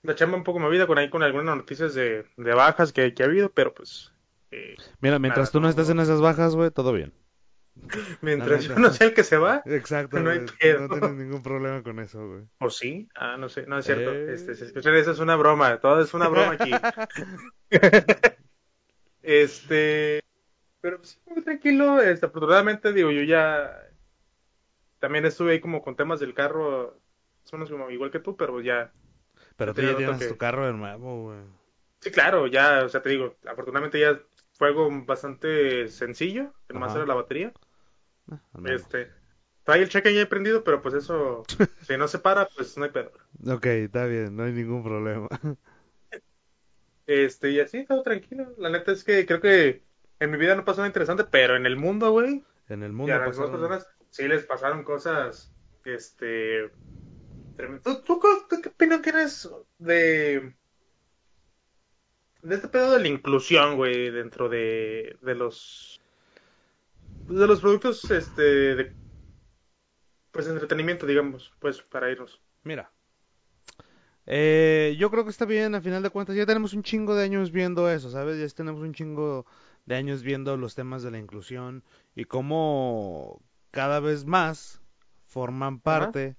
la 0.03 0.15
chamba 0.15 0.39
un 0.39 0.45
poco 0.45 0.59
movida 0.59 0.87
con 0.87 0.97
ahí 0.97 1.11
con 1.11 1.23
algunas 1.23 1.57
noticias 1.57 1.95
de, 1.95 2.25
de 2.37 2.55
bajas 2.55 2.93
que, 2.93 3.13
que 3.13 3.23
ha 3.23 3.27
habido, 3.27 3.53
pero 3.53 3.75
pues 3.75 4.15
eh, 4.51 4.77
Mira, 5.01 5.19
mientras 5.19 5.49
Nada, 5.49 5.53
tú 5.53 5.61
no 5.61 5.65
no, 5.65 5.71
estés 5.71 5.89
no. 5.89 5.93
en 5.93 6.01
esas 6.01 6.21
bajas, 6.21 6.55
güey, 6.55 6.71
todo 6.71 6.93
bien. 6.93 7.13
mientras 8.21 8.65
yo 8.65 8.79
no 8.79 8.91
sea 8.91 9.09
el 9.09 9.15
que 9.15 9.25
se 9.25 9.37
va, 9.37 9.63
Exacto, 9.67 10.19
No 10.19 10.31
hay. 10.31 10.41
No 10.41 10.47
tienes 10.59 11.13
ningún 11.13 11.43
problema 11.43 11.83
con 11.83 11.99
eso, 12.01 12.27
güey. 12.27 12.43
o 12.59 12.71
sí, 12.71 13.09
ah, 13.15 13.37
no 13.39 13.49
sé, 13.49 13.67
no 13.67 13.79
es 13.79 13.85
cierto. 13.87 14.11
Eh. 14.13 14.35
Este, 14.35 14.53
eso 14.53 15.13
es 15.13 15.19
una 15.19 15.37
broma, 15.37 15.79
todo 15.81 16.01
es 16.01 16.13
una 16.15 16.29
broma 16.29 16.53
aquí. 16.53 16.71
este, 19.23 20.21
pero 20.81 20.99
pues, 20.99 21.21
muy 21.27 21.43
tranquilo, 21.45 22.03
este, 22.03 22.27
afortunadamente, 22.27 22.93
digo, 22.93 23.11
yo 23.11 23.23
ya 23.25 23.77
también 24.99 25.25
estuve 25.25 25.53
ahí 25.53 25.61
como 25.61 25.83
con 25.83 25.97
temas 25.97 26.21
del 26.21 26.35
carro, 26.35 27.01
más 27.43 27.53
o 27.53 27.57
menos 27.57 27.71
como 27.71 27.91
igual 27.91 28.11
que 28.11 28.21
tú, 28.21 28.37
pero 28.37 28.61
ya, 28.61 28.93
Pero 29.57 29.75
tú 29.75 29.83
ya 29.83 29.97
tienes 29.97 30.19
que- 30.19 30.29
tu 30.29 30.37
carro 30.37 30.67
de 30.67 30.73
nuevo, 30.73 31.23
güey. 31.25 31.41
sí, 32.01 32.11
claro, 32.11 32.47
ya, 32.47 32.85
o 32.85 32.89
sea, 32.89 33.03
te 33.03 33.11
digo, 33.11 33.37
afortunadamente 33.47 34.01
ya 34.01 34.21
fue 34.55 34.69
algo 34.69 34.89
bastante 35.05 35.89
sencillo, 35.89 36.53
que 36.67 36.75
nomás 36.75 36.95
era 36.95 37.07
la 37.07 37.15
batería, 37.15 37.53
Ah, 38.31 38.39
este, 38.65 39.11
trae 39.65 39.83
el 39.83 39.89
cheque 39.89 40.15
ya 40.15 40.29
prendido, 40.29 40.63
pero 40.65 40.83
pues 40.83 40.95
eso, 40.95 41.43
si 41.83 41.97
no 41.97 42.09
se 42.09 42.19
para, 42.19 42.49
pues 42.49 42.77
no 42.77 42.85
hay 42.85 42.91
pedo. 42.91 43.13
Ok, 43.47 43.67
está 43.67 44.05
bien, 44.07 44.37
no 44.37 44.45
hay 44.45 44.53
ningún 44.53 44.83
problema. 44.83 45.29
Este, 47.11 47.51
y 47.51 47.59
así, 47.59 47.85
todo 47.85 48.05
tranquilo, 48.05 48.55
la 48.57 48.71
neta 48.71 48.93
es 48.93 49.03
que 49.03 49.27
creo 49.27 49.41
que 49.41 49.83
en 50.21 50.31
mi 50.31 50.39
vida 50.39 50.55
no 50.55 50.65
pasó 50.65 50.79
nada 50.79 50.87
interesante, 50.87 51.25
pero 51.25 51.57
en 51.57 51.67
el 51.67 51.75
mundo, 51.75 52.13
güey, 52.13 52.45
En 52.69 52.85
el 52.85 52.93
y 52.93 52.95
mundo 52.95 53.13
a 53.13 53.19
las 53.19 53.31
pasaron... 53.31 53.51
personas 53.51 53.89
sí 54.11 54.29
les 54.29 54.45
pasaron 54.45 54.85
cosas, 54.85 55.53
este. 55.85 56.71
¿Tú, 57.83 58.03
tú 58.05 58.21
qué 58.63 58.69
opinión 58.69 59.03
tienes 59.03 59.51
de, 59.79 60.55
de 62.43 62.55
este 62.55 62.69
pedo 62.69 62.93
de 62.93 63.01
la 63.01 63.09
inclusión, 63.09 63.75
güey, 63.75 64.11
dentro 64.11 64.49
de, 64.49 65.17
de 65.21 65.35
los, 65.35 66.01
de 67.29 67.47
los 67.49 67.61
productos, 67.61 68.09
este, 68.09 68.43
de, 68.77 68.93
pues, 70.31 70.47
entretenimiento, 70.47 71.07
digamos, 71.07 71.53
pues, 71.59 71.83
para 71.83 72.09
irnos. 72.09 72.41
Mira, 72.63 72.93
eh, 74.33 74.95
yo 74.97 75.11
creo 75.11 75.25
que 75.25 75.31
está 75.31 75.45
bien, 75.45 75.75
a 75.75 75.81
final 75.81 76.05
de 76.05 76.11
cuentas, 76.11 76.37
ya 76.37 76.47
tenemos 76.47 76.73
un 76.73 76.85
chingo 76.85 77.17
de 77.17 77.25
años 77.25 77.51
viendo 77.51 77.91
eso, 77.91 78.11
¿sabes? 78.11 78.39
Ya 78.39 78.55
tenemos 78.55 78.81
un 78.81 78.95
chingo 78.95 79.45
de 79.87 79.97
años 79.97 80.23
viendo 80.23 80.57
los 80.57 80.77
temas 80.77 81.03
de 81.03 81.11
la 81.11 81.19
inclusión 81.19 81.83
y 82.15 82.27
cómo 82.27 83.43
cada 83.73 83.99
vez 83.99 84.27
más 84.27 84.81
forman 85.27 85.81
parte 85.81 86.37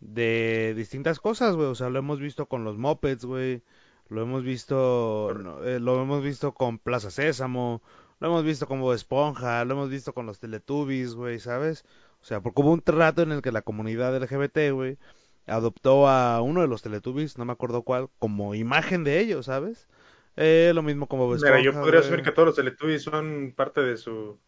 de 0.00 0.74
distintas 0.76 1.18
cosas, 1.18 1.56
güey. 1.56 1.68
O 1.68 1.74
sea, 1.74 1.88
lo 1.88 1.98
hemos 1.98 2.20
visto 2.20 2.44
con 2.44 2.62
los 2.62 2.76
mopeds, 2.76 3.24
güey. 3.24 3.62
Lo 4.08 4.20
hemos 4.20 4.44
visto, 4.44 5.32
no, 5.42 5.64
eh, 5.64 5.80
lo 5.80 6.02
hemos 6.02 6.22
visto 6.22 6.52
con 6.52 6.78
Plaza 6.78 7.10
Sésamo, 7.10 7.82
lo 8.20 8.28
hemos 8.28 8.44
visto 8.44 8.68
con 8.68 8.82
Bob 8.82 8.92
Esponja, 8.92 9.64
lo 9.64 9.72
hemos 9.72 9.88
visto 9.88 10.12
con 10.12 10.26
los 10.26 10.40
Teletubbies, 10.40 11.14
güey, 11.14 11.40
¿sabes? 11.40 11.86
O 12.20 12.24
sea, 12.26 12.42
porque 12.42 12.60
hubo 12.60 12.72
un 12.72 12.82
trato 12.82 13.22
en 13.22 13.32
el 13.32 13.40
que 13.40 13.50
la 13.50 13.62
comunidad 13.62 14.14
LGBT, 14.14 14.72
güey, 14.72 14.98
adoptó 15.46 16.08
a 16.08 16.40
uno 16.42 16.62
de 16.62 16.68
los 16.68 16.82
Teletubbies, 16.82 17.38
no 17.38 17.44
me 17.44 17.52
acuerdo 17.52 17.82
cuál, 17.82 18.08
como 18.18 18.54
imagen 18.54 19.04
de 19.04 19.20
ellos, 19.20 19.46
¿sabes? 19.46 19.88
Eh, 20.36 20.72
lo 20.74 20.82
mismo 20.82 21.06
como 21.06 21.26
Bob 21.26 21.36
Mira, 21.36 21.60
yo 21.60 21.70
Esponja, 21.70 21.80
podría 21.80 22.00
güey. 22.00 22.08
asumir 22.08 22.24
que 22.24 22.32
todos 22.32 22.46
los 22.46 22.56
Teletubbies 22.56 23.02
son 23.02 23.52
parte 23.56 23.82
de 23.82 23.96
su, 23.96 24.38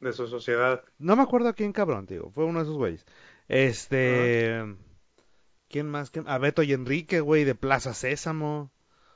de 0.00 0.12
su 0.12 0.26
sociedad. 0.26 0.82
No 0.98 1.16
me 1.16 1.22
acuerdo 1.22 1.48
a 1.48 1.52
quién 1.52 1.72
cabrón, 1.72 2.06
tío. 2.06 2.30
Fue 2.30 2.44
uno 2.44 2.58
de 2.60 2.64
esos 2.64 2.76
güeyes. 2.76 3.04
Este. 3.48 4.62
¿Quién 5.68 5.88
más? 5.88 6.10
¿Quién? 6.10 6.24
A 6.28 6.38
Beto 6.38 6.62
y 6.62 6.72
Enrique, 6.72 7.20
güey, 7.20 7.44
de 7.44 7.54
Plaza 7.54 7.94
Sésamo. 7.94 8.70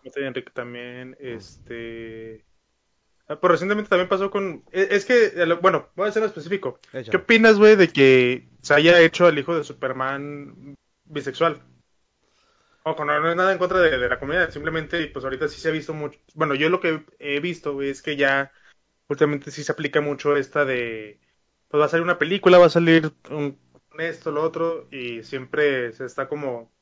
Mete 0.05 0.21
y 0.21 0.25
Enrique 0.25 0.51
también, 0.53 1.17
este... 1.21 2.45
Ah, 3.29 3.37
Pues 3.41 3.53
recientemente 3.53 3.89
también 3.89 4.09
pasó 4.09 4.31
con... 4.31 4.65
e- 4.73 4.89
Es 4.91 5.05
que, 5.05 5.33
bueno, 5.63 5.89
voy 5.95 6.09
a 6.09 6.13
ser 6.13 6.25
específico. 6.25 6.79
¿Qué 6.93 7.17
opinas, 7.17 7.57
güey, 7.59 7.77
de 7.77 7.89
que 7.89 8.49
se 8.61 8.75
haya 8.75 9.01
hecho 9.01 9.27
al 9.27 9.39
hijo 9.39 9.57
de 9.57 9.65
Superman 9.65 10.75
bisexual? 11.13 11.63
Ojo, 12.85 13.05
no, 13.05 13.21
no 13.21 13.31
es 13.31 13.37
nada 13.37 13.53
en 13.53 13.59
contra 13.59 13.79
de, 13.81 14.09
la 14.09 14.19
comunidad, 14.19 14.51
simplemente, 14.51 15.07
pues 15.09 15.25
ahorita 15.25 15.47
sí 15.49 15.61
se 15.61 15.69
ha 15.69 15.73
visto 15.73 15.95
mucho... 15.95 16.19
Bueno, 16.35 16.55
yo 16.55 16.69
lo 16.69 16.81
que 16.81 17.05
he 17.21 17.39
visto, 17.41 17.81
es 17.81 18.03
que 18.03 18.17
ya 18.17 18.53
últimamente 19.09 19.51
sí 19.53 19.63
se 19.63 19.73
aplica 19.73 20.01
mucho 20.01 20.37
esta 20.37 20.65
de... 20.65 21.21
Pues 21.69 21.81
va 21.81 21.87
a 21.87 21.89
salir 21.89 22.03
una 22.05 22.19
película, 22.19 22.59
va 22.59 22.67
a 22.67 22.71
salir 22.71 23.13
un, 23.31 23.59
esto, 23.99 24.33
lo 24.33 24.43
otro, 24.43 24.89
y 24.91 25.23
siempre 25.23 25.93
se 25.93 26.07
está 26.07 26.29
como... 26.29 26.73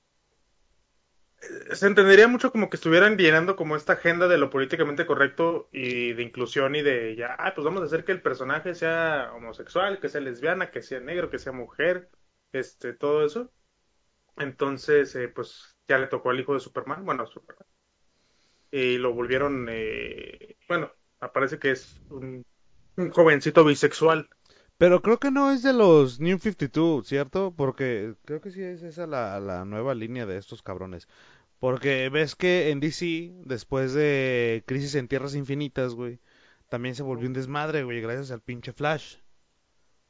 Se 1.73 1.87
entendería 1.87 2.29
mucho 2.29 2.53
como 2.53 2.69
que 2.69 2.77
estuvieran 2.77 3.17
llenando 3.17 3.57
como 3.57 3.77
esta 3.77 3.95
agenda 3.95 4.29
de 4.29 4.37
lo 4.39 4.51
políticamente 4.51 5.07
correcto 5.07 5.69
y 5.73 6.13
de 6.13 6.23
inclusión 6.23 6.77
y 6.77 6.83
de 6.83 7.17
ya, 7.17 7.35
ah, 7.39 7.55
pues 7.55 7.65
vamos 7.65 7.83
a 7.83 7.87
hacer 7.87 8.05
que 8.05 8.13
el 8.13 8.21
personaje 8.21 8.75
sea 8.75 9.33
homosexual, 9.35 10.01
que 10.01 10.11
sea 10.11 10.21
lesbiana, 10.21 10.71
que 10.71 10.83
sea 10.83 11.01
negro, 11.01 11.31
que 11.31 11.39
sea 11.39 11.53
mujer, 11.53 12.11
este, 12.53 12.93
todo 12.93 13.25
eso. 13.25 13.51
Entonces, 14.37 15.15
eh, 15.17 15.29
pues 15.29 15.77
ya 15.89 15.99
le 15.99 16.09
tocó 16.09 16.31
al 16.31 16.41
hijo 16.41 16.55
de 16.55 16.61
Superman, 16.61 17.05
bueno, 17.05 17.27
Superman. 17.27 17.67
Y 18.71 18.99
lo 18.99 19.13
volvieron, 19.15 19.67
eh, 19.71 20.57
bueno, 20.69 20.93
aparece 21.21 21.59
que 21.59 21.73
es 21.73 22.03
un, 22.09 22.45
un 22.97 23.11
jovencito 23.11 23.65
bisexual. 23.65 24.29
Pero 24.79 25.03
creo 25.03 25.19
que 25.21 25.31
no 25.31 25.53
es 25.53 25.63
de 25.63 25.73
los 25.73 26.19
New 26.21 26.39
52, 26.39 27.07
¿cierto? 27.07 27.55
Porque 27.57 28.15
creo 28.25 28.41
que 28.41 28.51
sí 28.51 28.63
es 28.63 28.83
esa 28.83 29.07
la, 29.07 29.39
la 29.41 29.65
nueva 29.65 29.95
línea 29.95 30.27
de 30.27 30.39
estos 30.39 30.63
cabrones. 30.63 31.07
Porque 31.61 32.09
ves 32.11 32.37
que 32.37 32.71
en 32.71 32.81
DC, 32.81 33.33
después 33.47 33.95
de 33.95 34.65
Crisis 34.67 34.95
en 34.97 35.09
Tierras 35.09 35.35
Infinitas, 35.37 35.95
güey, 35.95 36.21
también 36.71 36.95
se 36.97 37.03
volvió 37.05 37.29
un 37.29 37.35
desmadre, 37.35 37.85
güey, 37.85 38.01
gracias 38.03 38.31
al 38.33 38.43
pinche 38.43 38.73
Flash. 38.73 39.17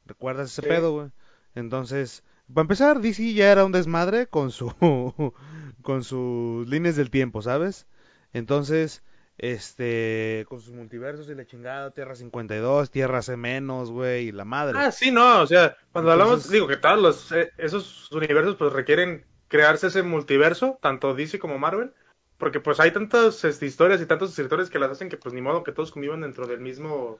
¿Recuerdas 0.05 0.51
ese 0.51 0.61
Sí. 0.61 0.67
pedo, 0.67 0.91
güey? 0.93 1.11
Entonces, 1.55 2.23
para 2.53 2.63
empezar, 2.63 2.99
DC 2.99 3.33
ya 3.33 3.51
era 3.51 3.65
un 3.65 3.71
desmadre 3.71 4.27
con 4.27 4.51
su 4.51 4.73
con 5.81 6.03
sus 6.03 6.67
líneas 6.67 6.95
del 6.95 7.09
tiempo, 7.09 7.41
¿sabes? 7.41 7.87
Entonces, 8.33 9.03
este, 9.37 10.45
con 10.47 10.61
sus 10.61 10.73
multiversos 10.73 11.27
y 11.29 11.35
la 11.35 11.45
chingada, 11.45 11.91
Tierra 11.91 12.15
52, 12.15 12.91
Tierra 12.91 13.21
C 13.21 13.37
menos, 13.37 13.91
güey, 13.91 14.27
y 14.27 14.31
la 14.31 14.45
madre. 14.45 14.77
Ah, 14.77 14.91
sí, 14.91 15.11
no, 15.11 15.41
o 15.41 15.47
sea, 15.47 15.75
cuando 15.91 16.11
hablamos, 16.11 16.49
digo 16.49 16.67
que 16.67 16.77
todos 16.77 16.99
los, 16.99 17.31
eh, 17.31 17.51
esos 17.57 18.11
universos 18.11 18.55
pues 18.55 18.71
requieren 18.71 19.25
crearse 19.47 19.87
ese 19.87 20.03
multiverso, 20.03 20.77
tanto 20.81 21.13
DC 21.15 21.39
como 21.39 21.57
Marvel, 21.57 21.93
porque 22.37 22.59
pues 22.59 22.79
hay 22.79 22.91
tantas 22.91 23.43
este, 23.43 23.65
historias 23.65 24.01
y 24.01 24.05
tantos 24.05 24.29
escritores 24.29 24.69
que 24.69 24.79
las 24.79 24.91
hacen 24.91 25.09
que 25.09 25.17
pues 25.17 25.33
ni 25.33 25.41
modo 25.41 25.63
que 25.63 25.71
todos 25.71 25.91
convivan 25.91 26.21
dentro 26.21 26.47
del 26.47 26.59
mismo 26.59 27.19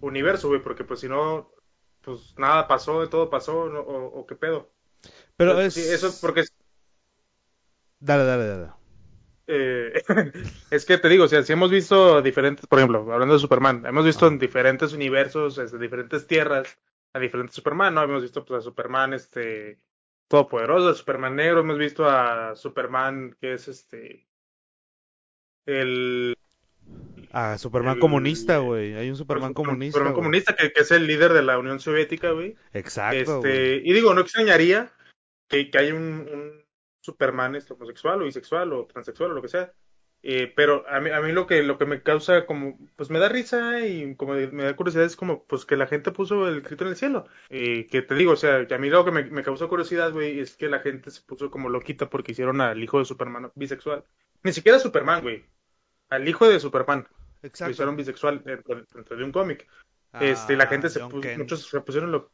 universo, 0.00 0.48
güey, 0.48 0.62
porque 0.62 0.84
pues 0.84 1.00
si 1.00 1.08
no, 1.08 1.50
pues 2.06 2.34
nada 2.38 2.68
pasó, 2.68 3.08
todo 3.10 3.30
pasó, 3.30 3.68
¿no? 3.70 3.80
o, 3.82 4.20
o 4.20 4.26
qué 4.26 4.36
pedo. 4.36 4.72
Pero 5.36 5.58
Pues, 5.58 5.74
es... 5.74 5.74
sí, 5.74 5.82
eso 5.82 6.18
porque 6.20 6.40
es, 6.42 6.52
Dale, 8.00 8.24
dale, 8.24 8.46
dale. 8.46 8.72
eh, 9.46 9.92
es 10.70 10.84
que 10.84 10.98
te 10.98 11.08
digo, 11.08 11.24
o 11.24 11.28
sea, 11.28 11.42
si 11.42 11.52
hemos 11.52 11.70
visto 11.70 12.20
diferentes, 12.22 12.66
por 12.66 12.78
ejemplo, 12.78 13.00
hablando 13.12 13.34
de 13.34 13.40
Superman, 13.40 13.84
hemos 13.86 14.04
visto 14.04 14.26
en 14.26 14.38
diferentes 14.38 14.92
universos, 14.92 15.58
este, 15.58 15.78
diferentes 15.78 16.26
tierras, 16.26 16.78
a 17.12 17.18
diferentes 17.18 17.54
Superman, 17.56 17.94
¿no? 17.94 18.02
Hemos 18.02 18.22
visto 18.22 18.44
pues 18.44 18.58
a 18.60 18.62
Superman, 18.64 19.14
este, 19.14 19.80
todopoderoso, 20.28 20.88
a 20.90 20.94
Superman 20.94 21.36
negro, 21.36 21.60
hemos 21.60 21.78
visto 21.78 22.08
a 22.08 22.54
Superman 22.56 23.36
que 23.40 23.54
es 23.54 23.68
este, 23.68 24.26
el, 25.66 26.35
Ah, 27.32 27.58
Superman 27.58 27.94
El- 27.94 28.00
comunista, 28.00 28.58
güey. 28.58 28.94
Hay 28.94 29.10
un 29.10 29.16
Superman 29.16 29.52
comunista. 29.52 29.98
Superman 29.98 30.14
comunista 30.14 30.56
que, 30.56 30.72
que 30.72 30.80
es 30.80 30.90
el 30.90 31.06
líder 31.06 31.32
de 31.32 31.42
la 31.42 31.58
Unión 31.58 31.80
Soviética, 31.80 32.30
güey. 32.30 32.56
Exacto. 32.72 33.36
Este, 33.38 33.82
y 33.84 33.92
digo, 33.92 34.14
no 34.14 34.20
extrañaría 34.22 34.90
que, 35.48 35.70
que 35.70 35.78
haya 35.78 35.94
un, 35.94 36.02
un 36.32 36.64
Superman 37.02 37.54
este, 37.56 37.74
homosexual 37.74 38.22
o 38.22 38.24
bisexual 38.24 38.72
o 38.72 38.86
transexual 38.86 39.32
o 39.32 39.34
lo 39.34 39.42
que 39.42 39.48
sea. 39.48 39.72
Eh, 40.22 40.52
pero 40.56 40.84
a 40.88 40.98
mí, 40.98 41.10
a 41.10 41.20
mí 41.20 41.30
lo 41.30 41.46
que 41.46 41.62
lo 41.62 41.78
que 41.78 41.84
me 41.84 42.02
causa 42.02 42.46
como, 42.46 42.78
pues 42.96 43.10
me 43.10 43.18
da 43.20 43.28
risa 43.28 43.86
y 43.86 44.16
como 44.16 44.32
me 44.32 44.64
da 44.64 44.74
curiosidad 44.74 45.04
es 45.04 45.14
como, 45.14 45.44
pues 45.44 45.64
que 45.66 45.76
la 45.76 45.86
gente 45.86 46.10
puso 46.10 46.48
el 46.48 46.62
grito 46.62 46.84
en 46.84 46.90
el 46.90 46.96
cielo. 46.96 47.26
Eh, 47.50 47.86
que 47.86 48.02
te 48.02 48.14
digo, 48.14 48.32
o 48.32 48.36
sea, 48.36 48.66
que 48.66 48.74
a 48.74 48.78
mí 48.78 48.88
lo 48.88 49.04
que 49.04 49.12
me, 49.12 49.24
me 49.24 49.44
causó 49.44 49.68
curiosidad, 49.68 50.10
güey, 50.12 50.40
es 50.40 50.56
que 50.56 50.68
la 50.68 50.80
gente 50.80 51.10
se 51.10 51.20
puso 51.22 51.50
como 51.50 51.68
loquita 51.68 52.08
porque 52.08 52.32
hicieron 52.32 52.60
al 52.60 52.82
hijo 52.82 52.98
de 52.98 53.04
Superman 53.04 53.52
bisexual. 53.54 54.04
Ni 54.42 54.52
siquiera 54.52 54.78
Superman, 54.78 55.22
güey. 55.22 55.44
Al 56.10 56.28
hijo 56.28 56.48
de 56.48 56.60
Superman. 56.60 57.06
Lo 57.42 57.48
Exacto. 57.48 57.72
hicieron 57.72 57.96
bisexual 57.96 58.42
dentro, 58.44 58.82
dentro 58.94 59.16
de 59.16 59.24
un 59.24 59.32
cómic. 59.32 59.66
Este, 60.20 60.56
la 60.56 60.64
Ah, 60.64 60.68
gente 60.68 60.88
se 60.88 61.00
John 61.00 61.10
puso, 61.10 61.22
Kent. 61.22 61.38
muchos 61.38 61.68
se 61.68 61.80
pusieron 61.80 62.10
lo, 62.10 62.30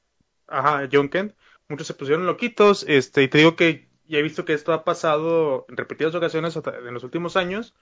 ajá, 0.47 0.89
John 0.93 1.09
Kent, 1.09 1.35
muchos 1.69 1.87
se 1.87 1.95
pusieron 1.95 2.27
loquitos, 2.27 2.85
este, 2.89 3.23
y 3.25 3.29
te 3.29 3.39
digo 3.39 3.57
que 3.57 3.89
ya 4.07 4.19
he 4.19 4.23
visto 4.23 4.45
que 4.45 4.53
esto 4.53 4.73
ha 4.73 4.85
pasado 4.85 5.67
en 5.69 5.77
repetidas 5.77 6.15
ocasiones 6.15 6.57
hasta- 6.57 6.77
en 6.79 6.95
los 6.95 7.03
últimos 7.03 7.37
años, 7.37 7.75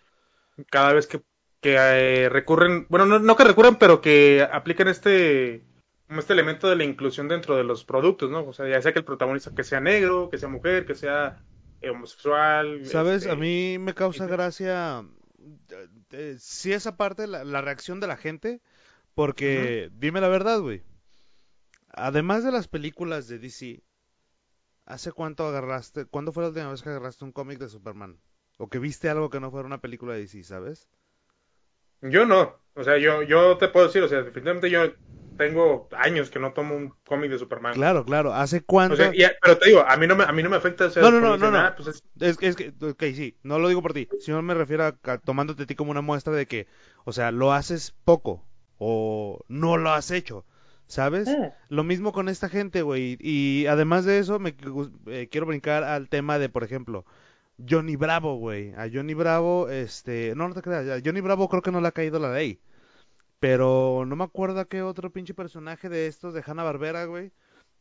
cada 0.71 0.93
vez 0.95 1.07
que, 1.07 1.21
que 1.61 1.77
eh, 1.79 2.29
recurren, 2.31 2.87
bueno, 2.89 3.05
no, 3.05 3.19
no 3.19 3.37
que 3.37 3.45
recurren, 3.45 3.77
pero 3.77 4.01
que 4.01 4.47
aplican 4.51 4.89
este, 4.89 5.63
como 6.09 6.21
este 6.21 6.33
elemento 6.33 6.69
de 6.71 6.77
la 6.77 6.85
inclusión 6.85 7.29
dentro 7.29 7.57
de 7.57 7.65
los 7.65 7.85
productos, 7.85 8.31
¿no? 8.31 8.45
O 8.47 8.53
sea, 8.55 8.67
ya 8.69 8.81
sea 8.81 8.93
que 8.93 9.01
el 9.01 9.05
protagonista 9.05 9.55
que 9.55 9.65
sea 9.65 9.81
negro, 9.81 10.31
que 10.31 10.39
sea 10.39 10.49
mujer, 10.49 10.87
que 10.87 10.95
sea 10.95 11.43
homosexual. 11.91 12.87
¿Sabes? 12.87 13.23
este, 13.23 13.31
A 13.31 13.37
mí 13.37 13.77
me 13.79 13.93
causa 13.95 14.27
gracia. 14.27 15.05
Eh, 15.71 15.89
eh, 16.11 16.37
sí, 16.39 16.73
esa 16.73 16.97
parte, 16.97 17.27
la, 17.27 17.45
la 17.45 17.61
reacción 17.61 18.01
de 18.01 18.07
la 18.07 18.17
gente. 18.17 18.61
Porque, 19.15 19.91
dime 19.95 20.21
la 20.21 20.29
verdad, 20.29 20.61
güey. 20.61 20.83
Además 21.93 22.45
de 22.45 22.53
las 22.53 22.69
películas 22.69 23.27
de 23.29 23.39
DC, 23.39 23.83
¿hace 24.87 25.13
cuánto 25.13 25.47
agarraste? 25.47 26.07
¿Cuándo 26.07 26.33
fue 26.33 26.45
la 26.45 26.51
última 26.51 26.71
vez 26.71 26.83
que 26.83 26.91
agarraste 26.91 27.25
un 27.25 27.33
cómic 27.33 27.59
de 27.59 27.69
Superman? 27.69 28.21
O 28.59 28.69
que 28.69 28.79
viste 28.79 29.09
algo 29.09 29.31
que 29.31 29.41
no 29.41 29.51
fuera 29.51 29.67
una 29.67 29.81
película 29.81 30.15
de 30.15 30.21
DC, 30.21 30.45
¿sabes? 30.45 30.89
Yo 32.03 32.25
no, 32.25 32.57
o 32.75 32.85
sea, 32.85 32.97
yo, 32.99 33.23
yo 33.23 33.59
te 33.59 33.69
puedo 33.69 33.87
decir, 33.87 34.03
o 34.03 34.09
sea, 34.09 34.23
definitivamente 34.23 34.71
yo 34.71 34.85
tengo 35.37 35.89
años 35.97 36.31
que 36.31 36.39
no 36.39 36.53
tomo 36.53 36.77
un 36.77 36.93
cómic 37.07 37.31
de 37.31 37.39
Superman. 37.39 37.75
Claro, 37.75 38.05
claro. 38.05 38.33
¿Hace 38.35 38.63
cuánto? 38.63 38.95
O 38.95 38.97
sea, 38.97 39.15
y- 39.15 39.25
pero 39.41 39.59
te 39.59 39.69
digo, 39.69 39.81
a 39.87 39.97
mí 39.97 40.07
no 40.07 40.17
me, 40.17 40.25
a 40.25 40.33
mí 40.33 40.43
no 40.43 40.51
me 40.51 40.57
afecta, 40.57 40.87
o 40.87 40.91
sea, 40.91 41.03
No, 41.03 41.11
no, 41.11 41.21
no, 41.21 41.37
no, 41.37 41.51
no. 41.51 41.59
ah, 41.59 41.75
pues 41.77 41.89
es- 41.89 42.03
Es 42.21 42.37
que, 42.37 42.47
es 42.49 42.57
que, 42.57 42.73
ok, 42.83 43.03
sí, 43.15 43.37
no 43.43 43.59
lo 43.59 43.69
digo 43.69 43.83
por 43.83 43.93
ti, 43.93 44.09
sino 44.21 44.41
me 44.43 44.55
refiero 44.55 44.85
a, 44.85 44.97
a 45.05 45.19
tomándote 45.19 45.63
a 45.63 45.67
ti 45.67 45.75
como 45.75 45.91
una 45.91 46.01
muestra 46.03 46.33
de 46.35 46.47
que, 46.47 46.67
o 47.05 47.13
sea, 47.13 47.31
lo 47.33 47.53
haces 47.53 47.95
poco 48.05 48.45
o 48.79 49.45
no 49.49 49.77
lo 49.77 49.91
has 49.93 50.11
hecho, 50.11 50.45
¿sabes? 50.87 51.29
Eh. 51.29 51.53
Lo 51.69 51.85
mismo 51.85 52.13
con 52.13 52.29
esta 52.29 52.49
gente, 52.49 52.83
güey. 52.83 53.17
Y 53.21 53.67
además 53.67 54.05
de 54.05 54.19
eso, 54.19 54.39
me 54.39 54.55
eh, 55.07 55.29
quiero 55.31 55.47
brincar 55.47 55.85
al 55.85 56.09
tema 56.09 56.39
de, 56.39 56.49
por 56.49 56.65
ejemplo, 56.65 57.05
Johnny 57.69 57.97
Bravo, 57.97 58.37
güey. 58.37 58.73
A 58.75 58.89
Johnny 58.93 59.15
Bravo, 59.15 59.69
este, 59.69 60.35
no, 60.37 60.49
no 60.49 60.55
te 60.55 60.63
creas, 60.63 60.89
a 60.89 61.01
Johnny 61.05 61.21
Bravo 61.21 61.49
creo 61.49 61.63
que 61.63 61.71
no 61.73 61.81
le 61.81 61.89
ha 61.89 61.93
caído 61.93 62.19
la 62.19 62.33
ley. 62.33 62.61
Pero 63.41 64.05
no 64.07 64.17
me 64.17 64.25
acuerdo 64.25 64.61
a 64.61 64.67
qué 64.67 64.83
otro 64.83 65.11
pinche 65.11 65.35
personaje 65.35 65.89
de 65.89 66.07
estos 66.07 66.35
de 66.35 66.43
Hanna 66.47 66.63
Barbera, 66.63 67.07
güey. 67.07 67.33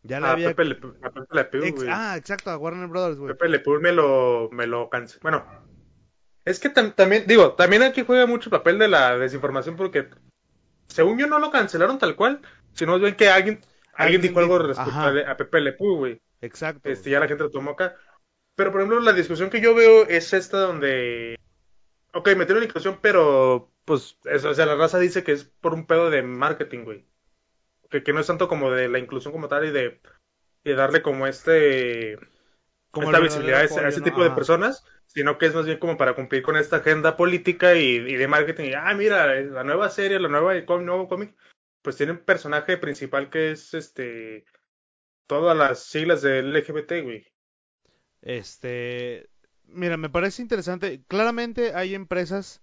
Ya 0.03 0.21
le 0.21 0.27
a 0.27 0.31
había. 0.31 0.47
Pepe 0.49 0.65
Le, 0.65 0.79
a 1.03 1.09
Pepe 1.11 1.35
Le 1.35 1.43
Pew, 1.45 1.75
güey. 1.75 1.89
ah, 1.91 2.15
exacto, 2.17 2.49
a 2.49 2.57
Warner 2.57 2.87
Brothers, 2.87 3.17
güey. 3.19 3.33
Pepe 3.33 3.49
Le 3.49 3.59
Pew 3.59 3.81
me 3.81 3.91
lo, 3.91 4.49
me 4.53 4.65
lo 4.65 4.89
canceló. 4.89 5.19
Bueno, 5.21 5.45
es 6.45 6.59
que 6.59 6.73
tam- 6.73 6.95
también, 6.95 7.25
digo, 7.27 7.53
también 7.53 7.83
aquí 7.83 8.03
juega 8.05 8.25
mucho 8.25 8.47
el 8.47 8.51
papel 8.51 8.79
de 8.79 8.87
la 8.87 9.17
desinformación 9.17 9.75
porque, 9.75 10.07
según 10.87 11.19
yo, 11.19 11.27
no 11.27 11.39
lo 11.39 11.51
cancelaron 11.51 11.99
tal 11.99 12.15
cual, 12.15 12.39
sino 12.71 12.97
ven 12.97 13.15
que 13.15 13.29
alguien, 13.29 13.59
alguien 13.93 14.21
dijo 14.21 14.39
algo 14.39 14.59
respecto 14.59 14.91
ajá. 14.91 15.29
a 15.29 15.35
Pepe 15.35 15.59
Le 15.59 15.73
Pew, 15.73 15.97
güey. 15.97 16.21
Exacto. 16.39 16.87
Este, 16.87 17.09
ya 17.09 17.19
la 17.19 17.27
gente 17.27 17.43
lo 17.43 17.51
tomó 17.51 17.71
acá. 17.71 17.97
Pero, 18.55 18.71
por 18.71 18.79
ejemplo, 18.79 19.01
la 19.01 19.11
discusión 19.11 19.49
que 19.49 19.59
yo 19.59 19.75
veo 19.75 20.07
es 20.07 20.31
esta 20.31 20.59
donde... 20.59 21.37
Ok, 22.13 22.29
metieron 22.37 22.63
inclusión, 22.63 22.99
pero... 23.01 23.69
Pues, 23.89 24.19
o 24.23 24.53
sea, 24.53 24.67
la 24.67 24.75
raza 24.75 24.99
dice 24.99 25.23
que 25.23 25.31
es 25.31 25.45
por 25.45 25.73
un 25.73 25.87
pedo 25.87 26.11
de 26.11 26.21
marketing, 26.21 26.83
güey. 26.83 27.07
Que, 27.89 28.03
que 28.03 28.13
no 28.13 28.19
es 28.19 28.27
tanto 28.27 28.47
como 28.47 28.69
de 28.69 28.87
la 28.87 28.99
inclusión 28.99 29.33
como 29.33 29.47
tal 29.47 29.65
y 29.65 29.71
de, 29.71 29.99
darle 30.63 31.01
como 31.01 31.25
este... 31.25 32.19
Como 32.91 33.07
esta 33.07 33.19
visibilidad 33.19 33.61
a 33.61 33.63
ese, 33.63 33.79
a 33.79 34.03
tipo 34.03 34.23
de 34.23 34.29
personas, 34.29 34.85
sino 35.07 35.39
que 35.39 35.47
es 35.47 35.55
más 35.55 35.65
bien 35.65 35.79
como 35.79 35.97
para 35.97 36.13
cumplir 36.13 36.43
con 36.43 36.55
esta 36.55 36.75
agenda 36.75 37.17
política 37.17 37.73
y, 37.73 37.95
y 37.95 38.15
de 38.15 38.27
marketing. 38.27 38.65
Y, 38.65 38.73
ah, 38.75 38.93
mira, 38.93 39.41
la 39.41 39.63
nueva 39.63 39.89
serie, 39.89 40.19
la 40.19 40.29
nueva, 40.29 40.55
el 40.55 40.67
nuevo 40.85 41.07
cómic, 41.07 41.35
pues 41.81 41.97
tiene 41.97 42.11
un 42.11 42.19
personaje 42.19 42.77
principal 42.77 43.31
que 43.31 43.53
es 43.53 43.73
este... 43.73 44.45
Todas 45.25 45.57
las 45.57 45.83
siglas 45.83 46.21
del 46.21 46.53
LGBT, 46.53 47.01
güey. 47.01 47.25
Este, 48.21 49.31
mira, 49.65 49.97
me 49.97 50.11
parece 50.11 50.43
interesante. 50.43 51.01
Claramente 51.07 51.73
hay 51.73 51.95
empresas 51.95 52.61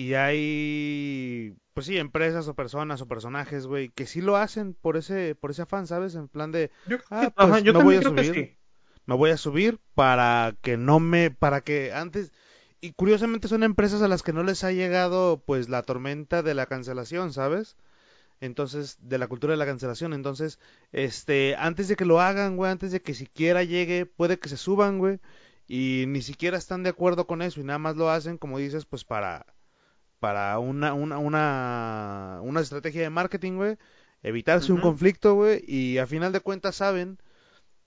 y 0.00 0.14
hay, 0.14 1.56
pues 1.74 1.86
sí, 1.86 1.98
empresas 1.98 2.48
o 2.48 2.54
personas 2.54 3.00
o 3.02 3.08
personajes, 3.08 3.66
güey, 3.66 3.90
que 3.90 4.06
sí 4.06 4.20
lo 4.20 4.36
hacen 4.36 4.74
por 4.74 4.96
ese, 4.96 5.34
por 5.34 5.50
ese 5.50 5.62
afán, 5.62 5.86
¿sabes? 5.86 6.14
En 6.14 6.28
plan 6.28 6.52
de, 6.52 6.70
Yo, 6.86 6.98
Ah, 7.10 7.32
pues, 7.34 7.48
ajá, 7.48 7.60
yo 7.60 7.72
me 7.74 7.82
voy 7.82 7.96
a 7.96 8.02
subir. 8.02 8.34
sí. 8.34 8.56
me 9.06 9.14
voy 9.16 9.30
a 9.30 9.36
subir 9.36 9.78
para 9.94 10.54
que 10.62 10.76
no 10.76 11.00
me, 11.00 11.30
para 11.30 11.60
que 11.62 11.92
antes, 11.92 12.32
y 12.80 12.92
curiosamente 12.92 13.48
son 13.48 13.62
empresas 13.62 14.02
a 14.02 14.08
las 14.08 14.22
que 14.22 14.32
no 14.32 14.42
les 14.42 14.64
ha 14.64 14.72
llegado, 14.72 15.42
pues, 15.44 15.68
la 15.68 15.82
tormenta 15.82 16.42
de 16.42 16.54
la 16.54 16.66
cancelación, 16.66 17.32
¿sabes? 17.32 17.76
Entonces, 18.40 18.98
de 19.02 19.18
la 19.18 19.28
cultura 19.28 19.52
de 19.52 19.58
la 19.58 19.66
cancelación. 19.66 20.12
Entonces, 20.14 20.58
este, 20.92 21.56
antes 21.56 21.88
de 21.88 21.96
que 21.96 22.04
lo 22.06 22.20
hagan, 22.20 22.56
güey, 22.56 22.70
antes 22.70 22.92
de 22.92 23.02
que 23.02 23.14
siquiera 23.14 23.64
llegue, 23.64 24.06
puede 24.06 24.38
que 24.38 24.48
se 24.48 24.56
suban, 24.56 24.98
güey, 24.98 25.20
y 25.68 26.04
ni 26.08 26.22
siquiera 26.22 26.56
están 26.58 26.82
de 26.82 26.90
acuerdo 26.90 27.26
con 27.26 27.42
eso 27.42 27.60
y 27.60 27.64
nada 27.64 27.78
más 27.78 27.96
lo 27.96 28.10
hacen, 28.10 28.38
como 28.38 28.58
dices, 28.58 28.86
pues 28.86 29.04
para, 29.04 29.46
para 30.20 30.58
una, 30.60 30.94
una, 30.94 31.18
una, 31.18 32.40
una 32.42 32.60
estrategia 32.60 33.02
de 33.02 33.10
marketing, 33.10 33.54
güey, 33.56 33.78
evitarse 34.22 34.72
un 34.72 34.80
conflicto, 34.80 35.34
güey, 35.34 35.64
y 35.66 35.98
a 35.98 36.06
final 36.06 36.32
de 36.32 36.40
cuentas 36.40 36.76
saben 36.76 37.18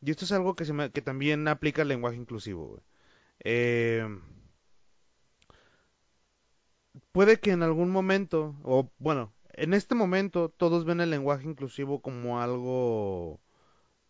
Y 0.02 0.12
esto 0.12 0.25
es 0.25 0.32
algo 0.34 0.56
que, 0.56 0.66
se 0.66 0.74
me- 0.74 0.92
que 0.92 1.02
también 1.02 1.48
aplica 1.48 1.82
al 1.84 1.90
lenguaje 1.90 2.18
inclusivo, 2.18 2.68
güey. 2.70 2.82
Eh, 3.46 4.08
puede 7.12 7.40
que 7.40 7.52
en 7.52 7.63
algún 7.63 7.90
momento, 7.92 8.56
o 8.63 8.92
bueno, 9.00 9.34
en 9.54 9.74
este 9.74 9.96
momento 9.96 10.50
todos 10.50 10.86
ven 10.86 11.02
el 11.02 11.10
lenguaje 11.10 11.46
inclusivo 11.48 12.02
como 12.02 12.42
algo 12.42 13.40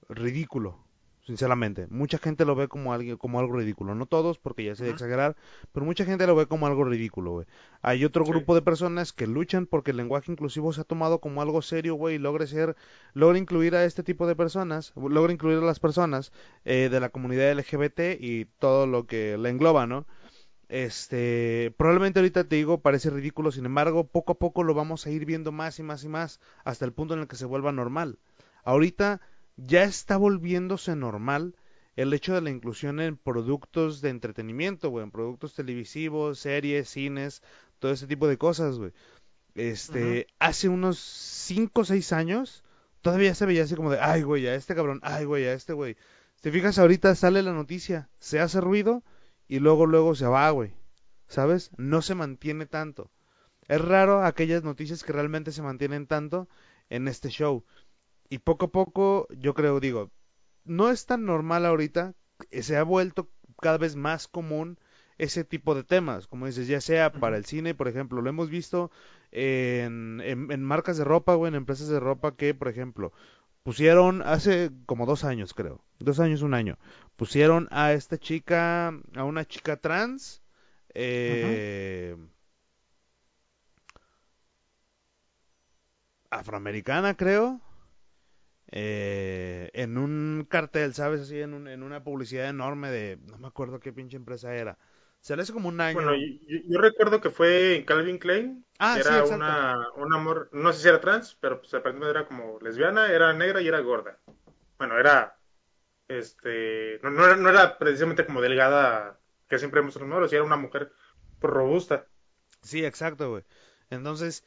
ridículo, 0.10 0.83
sinceramente. 1.25 1.88
Mucha 1.89 2.18
gente 2.18 2.46
lo 2.46 2.56
ve 2.56 2.68
como 2.68 2.94
algo, 2.94 3.18
como 3.18 3.39
algo 3.39 3.58
ridículo. 3.58 3.96
No 3.96 4.06
todos, 4.06 4.38
porque 4.39 4.63
ya 4.65 4.75
sé 4.75 4.84
de 4.84 4.89
Ujú. 4.89 4.96
exagerar, 4.96 5.36
pero 5.72 5.86
mucha 5.86 6.06
gente 6.06 6.27
lo 6.27 6.36
ve 6.36 6.48
como 6.48 6.68
algo 6.68 6.84
ridículo, 6.84 7.32
güey. 7.32 7.48
Hay 7.82 8.03
otro 8.06 8.24
Sí. 8.25 8.32
grupo 8.32 8.56
de 8.56 8.62
personas 8.62 9.13
que 9.13 9.27
luchan 9.27 9.65
porque 9.65 9.92
el 9.92 9.98
lenguaje 9.98 10.32
inclusivo 10.32 10.74
se 10.74 10.82
ha 10.82 10.84
tomado 10.84 11.20
como 11.20 11.42
algo 11.42 11.62
serio, 11.62 11.96
güey, 11.96 12.15
y 12.15 12.20
logra 12.20 12.46
ser, 12.48 12.75
logra 13.13 13.38
incluir 13.38 13.75
a 13.75 13.86
este 13.86 14.03
tipo 14.03 14.27
de 14.27 14.36
personas, 14.36 14.94
logra 14.96 15.32
incluir 15.34 15.60
a 15.60 15.65
las 15.65 15.80
personas 15.80 16.32
eh, 16.65 16.89
de 16.92 17.00
la 17.00 17.10
comunidad 17.10 17.51
LGBT 17.51 18.18
y 18.20 18.46
todo 18.60 18.88
lo 18.88 19.06
que 19.08 19.38
la 19.38 19.50
engloba, 19.50 19.88
¿no? 19.88 20.06
Este, 20.70 21.74
probablemente 21.77 22.20
ahorita 22.20 22.46
te 22.46 22.56
digo, 22.56 22.82
parece 22.82 23.10
ridículo, 23.10 23.51
sin 23.51 23.65
embargo, 23.65 24.08
poco 24.08 24.34
a 24.34 24.39
poco 24.39 24.63
lo 24.63 24.74
vamos 24.74 25.06
a 25.06 25.12
ir 25.12 25.25
viendo 25.25 25.51
más 25.51 25.77
y 25.80 25.84
más 25.84 26.03
y 26.03 26.10
más, 26.10 26.39
hasta 26.63 26.86
el 26.86 26.94
punto 26.94 27.13
en 27.13 27.20
el 27.22 27.27
que 27.27 27.36
se 27.36 27.46
vuelva 27.46 27.72
normal. 27.72 28.18
Ahorita 28.63 29.22
ya 29.57 29.83
está 29.83 30.17
volviéndose 30.17 30.95
normal 30.95 31.55
el 31.95 32.13
hecho 32.13 32.33
de 32.33 32.41
la 32.41 32.50
inclusión 32.50 33.00
en 33.00 33.17
productos 33.17 34.01
de 34.01 34.10
entretenimiento, 34.10 34.89
güey, 34.89 35.03
en 35.03 35.12
productos 35.12 35.53
televisivos, 35.53 36.39
series, 36.39 36.89
cines, 36.89 37.43
todo 37.79 37.91
ese 37.91 38.07
tipo 38.07 38.27
de 38.27 38.38
cosas, 38.38 38.77
güey. 38.77 38.91
Este, 39.55 40.27
hace 40.39 40.69
unos 40.69 40.98
5 40.98 41.81
o 41.81 41.86
6 41.86 42.13
años, 42.13 42.63
todavía 43.01 43.36
se 43.36 43.45
veía 43.45 43.63
así 43.63 43.75
como 43.75 43.91
de, 43.91 44.00
ay, 44.00 44.24
güey, 44.24 44.48
a 44.48 44.55
este 44.55 44.74
cabrón, 44.74 45.00
ay, 45.03 45.25
güey, 45.25 45.45
a 45.45 45.53
este 45.53 45.74
güey. 45.74 45.95
Te 46.41 46.51
fijas, 46.51 46.79
ahorita 46.79 47.13
sale 47.15 47.43
la 47.43 47.53
noticia, 47.53 48.10
se 48.19 48.39
hace 48.39 48.60
ruido 48.60 49.03
y 49.48 49.60
luego, 49.60 49.86
luego 49.86 50.15
se 50.15 50.25
va, 50.25 50.50
güey. 50.50 50.74
¿Sabes? 51.27 51.72
No 51.77 52.01
se 52.01 52.15
mantiene 52.15 52.65
tanto. 52.65 53.12
Es 53.67 53.79
raro 53.79 54.24
aquellas 54.24 54.63
noticias 54.63 55.03
que 55.03 55.13
realmente 55.13 55.51
se 55.51 55.62
mantienen 55.62 56.05
tanto 56.05 56.50
en 56.89 57.07
este 57.07 57.29
show. 57.29 57.63
Y 58.34 58.40
poco 58.40 58.66
a 58.66 58.72
poco, 58.72 59.28
yo 59.30 59.54
creo, 59.54 59.80
digo, 59.80 60.10
no 60.66 60.90
es 60.90 61.06
tan 61.06 61.24
normal 61.24 61.68
ahorita, 61.68 62.16
eh, 62.50 62.63
se 62.63 62.78
ha 62.78 62.82
vuelto 62.82 63.30
cada 63.62 63.78
vez 63.78 63.96
más 63.96 64.28
común 64.28 64.80
ese 65.20 65.44
tipo 65.44 65.75
de 65.75 65.84
temas, 65.84 66.25
como 66.25 66.48
dices, 66.48 66.68
ya 66.68 66.82
sea 66.82 67.12
para 67.12 67.38
el 67.38 67.46
cine, 67.46 67.75
por 67.75 67.88
ejemplo, 67.88 68.24
lo 68.24 68.30
hemos 68.32 68.50
visto 68.50 68.90
en, 69.30 70.20
en, 70.22 70.52
en 70.52 70.63
marcas 70.63 70.98
de 70.98 71.04
ropa 71.04 71.36
o 71.36 71.46
en 71.46 71.54
empresas 71.54 71.90
de 71.90 72.00
ropa 72.00 72.36
que, 72.36 72.56
por 72.56 72.70
ejemplo, 72.70 73.13
pusieron 73.62 74.24
hace 74.24 74.72
como 74.88 75.06
dos 75.06 75.25
años, 75.25 75.54
creo, 75.54 75.84
dos 76.00 76.20
años, 76.20 76.42
un 76.42 76.56
año, 76.56 76.80
pusieron 77.16 77.68
a 77.70 77.94
esta 77.94 78.18
chica, 78.18 78.88
a 79.16 79.24
una 79.25 79.46
chica 79.46 79.78
trans, 79.78 80.42
eh, 80.96 82.18
afroamericana, 86.32 87.16
creo, 87.16 87.62
eh, 88.74 89.72
en 89.75 89.98
un 90.00 90.48
cartel, 90.50 90.96
¿sabes? 90.96 91.22
Así, 91.24 91.39
en, 91.42 91.56
un- 91.56 91.70
en 91.70 91.84
una 91.84 92.03
publicidad 92.06 92.50
enorme 92.50 92.92
de, 92.92 93.20
no 93.27 93.39
me 93.39 93.48
acuerdo 93.50 93.80
qué 93.82 93.94
pinche 93.94 94.18
empresa 94.18 94.56
era. 94.56 94.80
Se 95.22 95.36
le 95.38 95.44
hace 95.44 95.53
como 95.53 95.70
un 95.70 95.82
Bueno, 95.92 96.12
año. 96.12 96.15
yo, 96.15 96.25
yo- 96.48 96.60
yo 96.68 96.82
recuerdo 96.82 97.22
que 97.22 97.30
fue 97.30 97.75
en 97.75 97.86
Calvin 97.86 98.18
Klein, 98.18 98.65
Ah, 98.80 99.00
sí, 99.01 99.15
era 99.15 99.24
exacto. 99.24 99.60
una, 99.65 99.75
una 99.96 100.18
amor, 100.18 100.50
no 100.51 100.74
sé 100.74 100.82
si 100.82 100.88
era 100.89 101.00
trans, 101.01 101.36
pero 101.39 101.60
pues 101.60 101.74
aparentemente 101.74 102.18
era 102.20 102.27
como 102.27 102.60
lesbiana, 102.62 103.12
era 103.12 103.34
negra 103.34 103.62
y 103.62 103.68
era 103.68 103.79
gorda. 103.79 104.20
Bueno, 104.77 104.98
era, 105.00 105.40
este, 106.09 107.00
no, 107.03 107.12
no 107.12 107.25
era, 107.25 107.38
no 107.38 107.50
era 107.50 107.77
precisamente 107.79 108.25
como 108.25 108.42
delgada, 108.42 109.20
que 109.50 109.59
siempre 109.59 109.83
los 109.83 110.00
modelos, 110.01 110.33
era 110.33 110.44
una 110.44 110.57
mujer 110.57 110.94
robusta. 111.42 112.07
Sí, 112.62 112.83
exacto, 112.86 113.29
güey. 113.31 113.44
Entonces, 113.90 114.44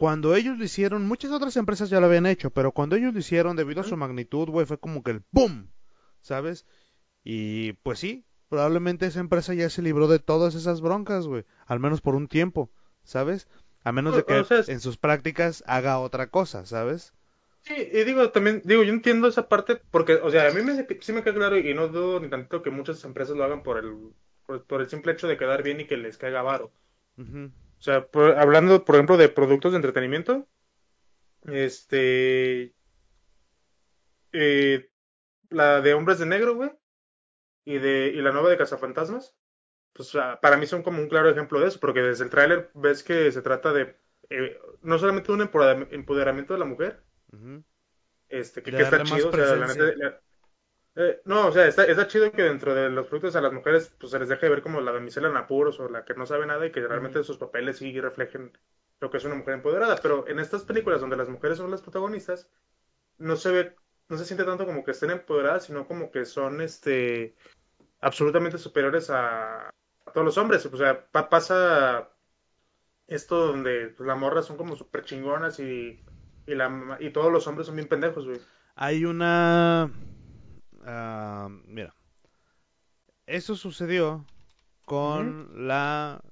cuando 0.00 0.34
ellos 0.34 0.56
lo 0.56 0.64
hicieron, 0.64 1.06
muchas 1.06 1.30
otras 1.30 1.58
empresas 1.58 1.90
ya 1.90 2.00
lo 2.00 2.06
habían 2.06 2.24
hecho, 2.24 2.48
pero 2.48 2.72
cuando 2.72 2.96
ellos 2.96 3.12
lo 3.12 3.18
hicieron, 3.18 3.54
debido 3.54 3.82
a 3.82 3.84
su 3.84 3.98
magnitud, 3.98 4.48
güey, 4.48 4.64
fue 4.64 4.80
como 4.80 5.02
que 5.02 5.10
el 5.10 5.24
¡boom! 5.30 5.70
¿Sabes? 6.22 6.64
Y 7.22 7.74
pues 7.82 7.98
sí, 7.98 8.24
probablemente 8.48 9.04
esa 9.04 9.20
empresa 9.20 9.52
ya 9.52 9.68
se 9.68 9.82
libró 9.82 10.08
de 10.08 10.18
todas 10.18 10.54
esas 10.54 10.80
broncas, 10.80 11.26
güey. 11.26 11.44
Al 11.66 11.80
menos 11.80 12.00
por 12.00 12.14
un 12.14 12.28
tiempo, 12.28 12.72
¿sabes? 13.04 13.46
A 13.84 13.92
menos 13.92 14.14
de 14.14 14.22
o 14.22 14.24
que 14.24 14.42
sea, 14.42 14.62
en 14.68 14.80
sus 14.80 14.96
prácticas 14.96 15.62
haga 15.66 15.98
otra 15.98 16.30
cosa, 16.30 16.64
¿sabes? 16.64 17.12
sí, 17.60 17.74
y 17.92 18.04
digo, 18.04 18.30
también, 18.30 18.62
digo, 18.64 18.82
yo 18.82 18.94
entiendo 18.94 19.28
esa 19.28 19.50
parte, 19.50 19.82
porque, 19.90 20.14
o 20.14 20.30
sea, 20.30 20.48
a 20.48 20.54
mí 20.54 20.62
me, 20.62 20.86
sí 21.02 21.12
me 21.12 21.22
queda 21.22 21.34
claro 21.34 21.58
y 21.58 21.74
no 21.74 21.88
dudo 21.88 22.20
ni 22.20 22.30
tantito 22.30 22.62
que 22.62 22.70
muchas 22.70 23.04
empresas 23.04 23.36
lo 23.36 23.44
hagan 23.44 23.62
por 23.62 23.76
el, 23.76 24.14
por, 24.46 24.64
por 24.64 24.80
el 24.80 24.88
simple 24.88 25.12
hecho 25.12 25.28
de 25.28 25.36
quedar 25.36 25.62
bien 25.62 25.78
y 25.78 25.86
que 25.86 25.98
les 25.98 26.16
caiga 26.16 26.40
varo. 26.40 26.72
O 27.80 27.82
sea, 27.82 28.06
por- 28.06 28.36
hablando, 28.38 28.84
por 28.84 28.94
ejemplo, 28.96 29.16
de 29.16 29.28
productos 29.30 29.72
de 29.72 29.76
entretenimiento, 29.76 30.46
este, 31.46 32.74
eh, 34.32 34.90
la 35.48 35.80
de 35.80 35.94
Hombres 35.94 36.18
de 36.18 36.26
Negro, 36.26 36.54
güey, 36.54 36.70
y 37.64 37.78
de 37.78 38.08
y 38.14 38.20
la 38.20 38.32
nueva 38.32 38.50
de 38.50 38.58
Cazafantasmas, 38.58 39.34
pues 39.92 40.12
para 40.40 40.56
mí 40.56 40.66
son 40.66 40.82
como 40.82 41.00
un 41.00 41.08
claro 41.08 41.30
ejemplo 41.30 41.58
de 41.60 41.68
eso, 41.68 41.80
porque 41.80 42.02
desde 42.02 42.24
el 42.24 42.30
tráiler 42.30 42.70
ves 42.74 43.02
que 43.02 43.32
se 43.32 43.42
trata 43.42 43.72
de 43.72 43.96
eh, 44.28 44.58
no 44.82 44.98
solamente 44.98 45.32
un 45.32 45.40
empodera- 45.40 45.88
empoderamiento 45.90 46.52
de 46.52 46.58
la 46.60 46.64
mujer, 46.66 47.02
este, 48.28 48.62
que, 48.62 48.70
está 48.84 48.98
chido, 49.16 49.28
o 49.28 49.32
sea, 49.32 49.56
la 49.56 49.66
neta, 49.66 49.84
la- 49.96 50.20
eh, 50.96 51.20
no, 51.24 51.48
o 51.48 51.52
sea, 51.52 51.66
está, 51.66 51.84
está 51.84 52.06
chido 52.06 52.32
que 52.32 52.42
dentro 52.42 52.74
de 52.74 52.90
los 52.90 53.06
productos 53.06 53.36
a 53.36 53.40
las 53.40 53.52
mujeres 53.52 53.94
pues 53.98 54.10
se 54.12 54.18
les 54.18 54.28
deje 54.28 54.48
ver 54.48 54.62
como 54.62 54.80
la 54.80 54.92
damisela 54.92 55.28
en 55.28 55.36
apuros 55.36 55.78
o 55.80 55.88
la 55.88 56.04
que 56.04 56.14
no 56.14 56.26
sabe 56.26 56.46
nada 56.46 56.66
y 56.66 56.72
que 56.72 56.80
realmente 56.86 57.22
sus 57.24 57.38
papeles 57.38 57.78
sí 57.78 57.98
reflejen 58.00 58.52
lo 59.00 59.10
que 59.10 59.16
es 59.18 59.24
una 59.24 59.36
mujer 59.36 59.54
empoderada, 59.54 59.96
pero 60.02 60.26
en 60.28 60.38
estas 60.40 60.64
películas 60.64 61.00
donde 61.00 61.16
las 61.16 61.28
mujeres 61.28 61.58
son 61.58 61.70
las 61.70 61.80
protagonistas, 61.82 62.50
no 63.18 63.36
se 63.36 63.50
ve, 63.52 63.76
no 64.08 64.18
se 64.18 64.24
siente 64.26 64.44
tanto 64.44 64.66
como 64.66 64.84
que 64.84 64.92
estén 64.92 65.10
empoderadas, 65.10 65.64
sino 65.66 65.86
como 65.88 66.10
que 66.10 66.24
son 66.26 66.60
este 66.62 67.36
absolutamente 68.00 68.58
superiores 68.58 69.10
a, 69.10 69.68
a 69.68 70.12
todos 70.14 70.24
los 70.26 70.38
hombres. 70.38 70.66
O 70.66 70.76
sea, 70.76 71.06
pa- 71.10 71.28
pasa 71.30 72.10
esto 73.08 73.48
donde 73.48 73.88
pues, 73.96 74.06
las 74.06 74.18
morras 74.18 74.46
son 74.46 74.56
como 74.56 74.76
súper 74.76 75.04
chingonas 75.04 75.60
y, 75.60 76.04
y, 76.46 76.54
la, 76.54 76.96
y 77.00 77.10
todos 77.12 77.32
los 77.32 77.46
hombres 77.46 77.66
son 77.66 77.76
bien 77.76 77.88
pendejos, 77.88 78.26
güey. 78.26 78.40
Hay 78.74 79.04
una... 79.04 79.90
ah, 80.84 81.48
mira, 81.66 81.94
eso 83.26 83.56
sucedió 83.56 84.26
con 84.84 85.66
la 85.66 86.22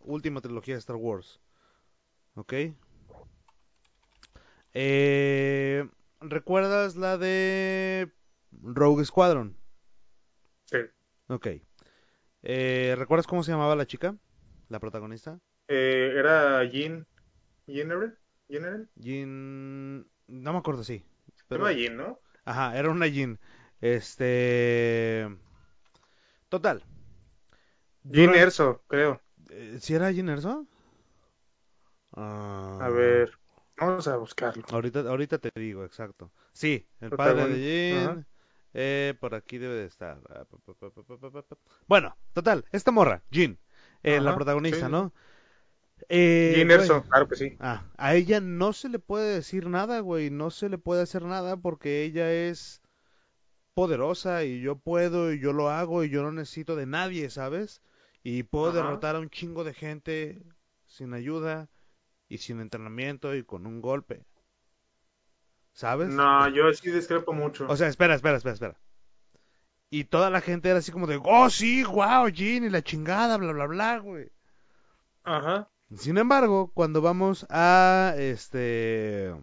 última 0.00 0.40
trilogía 0.40 0.74
de 0.74 0.80
Star 0.80 0.96
Wars, 0.96 1.40
¿ok? 2.34 2.54
Eh, 4.74 5.88
¿Recuerdas 6.20 6.96
la 6.96 7.16
de 7.16 8.12
Rogue 8.62 9.04
Squadron? 9.04 9.56
Sí. 10.64 10.78
Ok. 11.28 11.48
Eh, 12.42 12.94
¿Recuerdas 12.98 13.26
cómo 13.26 13.42
se 13.42 13.52
llamaba 13.52 13.76
la 13.76 13.86
chica? 13.86 14.16
La 14.68 14.80
protagonista. 14.80 15.40
Eh, 15.68 16.14
era 16.16 16.64
Jean, 16.64 17.06
Jean 17.66 18.16
Jean 18.48 18.90
Jean... 18.96 20.06
No 20.26 20.52
me 20.52 20.58
acuerdo, 20.58 20.84
sí. 20.84 21.04
Llama 21.50 21.68
Pero... 21.68 21.70
Jean, 21.70 21.96
¿no? 21.96 22.20
Ajá, 22.44 22.78
era 22.78 22.90
una 22.90 23.06
Jean. 23.06 23.38
Este. 23.80 25.28
Total. 26.48 26.82
Jim 28.10 28.34
Erso, 28.34 28.82
creo. 28.88 29.20
Eh, 29.50 29.78
¿Si 29.80 29.94
era 29.94 30.12
Jim 30.12 30.28
Erso? 30.28 30.66
Ah. 32.14 32.78
A 32.80 32.88
ver, 32.88 33.38
vamos 33.76 34.08
a 34.08 34.16
buscarlo. 34.16 34.64
Ahorita, 34.70 35.00
ahorita 35.00 35.38
te 35.38 35.50
digo, 35.54 35.84
exacto. 35.84 36.32
Sí, 36.52 36.88
el 37.00 37.10
padre 37.10 37.48
de 37.48 38.06
Jim. 38.06 38.24
Eh, 38.74 39.14
por 39.18 39.34
aquí 39.34 39.58
debe 39.58 39.74
de 39.74 39.86
estar. 39.86 40.20
Ah, 40.28 40.46
bueno, 41.86 42.16
total, 42.32 42.64
esta 42.70 42.90
morra, 42.90 43.22
Jin, 43.30 43.58
eh, 44.02 44.20
la 44.20 44.34
protagonista, 44.34 44.88
¿no? 44.88 45.12
Eh, 46.08 46.66
Erso, 46.68 47.02
claro 47.04 47.28
que 47.28 47.36
sí. 47.36 47.56
Ah, 47.60 47.84
a 47.96 48.14
ella 48.14 48.40
no 48.40 48.72
se 48.72 48.88
le 48.88 48.98
puede 48.98 49.34
decir 49.34 49.68
nada, 49.68 50.00
güey, 50.00 50.30
no 50.30 50.50
se 50.50 50.68
le 50.68 50.78
puede 50.78 51.02
hacer 51.02 51.22
nada 51.22 51.56
porque 51.56 52.04
ella 52.04 52.30
es 52.30 52.82
poderosa 53.78 54.42
y 54.44 54.60
yo 54.60 54.76
puedo 54.76 55.32
y 55.32 55.38
yo 55.38 55.52
lo 55.52 55.70
hago 55.70 56.02
y 56.02 56.10
yo 56.10 56.22
no 56.24 56.32
necesito 56.32 56.74
de 56.74 56.86
nadie, 56.86 57.30
¿sabes? 57.30 57.80
Y 58.24 58.42
puedo 58.42 58.70
Ajá. 58.70 58.82
derrotar 58.82 59.14
a 59.14 59.20
un 59.20 59.30
chingo 59.30 59.62
de 59.62 59.72
gente 59.72 60.42
sin 60.84 61.14
ayuda 61.14 61.68
y 62.28 62.38
sin 62.38 62.60
entrenamiento 62.60 63.36
y 63.36 63.44
con 63.44 63.66
un 63.66 63.80
golpe, 63.80 64.24
¿sabes? 65.72 66.08
No, 66.08 66.48
yo 66.48 66.72
sí 66.74 66.90
discrepo 66.90 67.32
O 67.32 67.36
mucho. 67.40 67.68
sea, 67.76 67.86
espera, 67.88 68.14
espera, 68.16 68.36
espera, 68.38 68.54
espera. 68.54 68.76
Y 69.90 70.04
toda 70.04 70.30
la 70.30 70.40
gente 70.40 70.70
era 70.70 70.78
así 70.78 70.90
como 70.92 71.06
de, 71.06 71.20
oh 71.22 71.50
sí, 71.50 71.84
wow, 71.84 72.28
Jean 72.30 72.64
y 72.64 72.70
la 72.70 72.82
chingada, 72.82 73.36
bla, 73.36 73.52
bla, 73.52 73.66
bla, 73.66 73.98
güey. 73.98 74.30
Ajá. 75.24 75.70
Sin 75.96 76.18
embargo, 76.18 76.70
cuando 76.74 77.00
vamos 77.02 77.46
a 77.50 78.14
este 78.18 79.34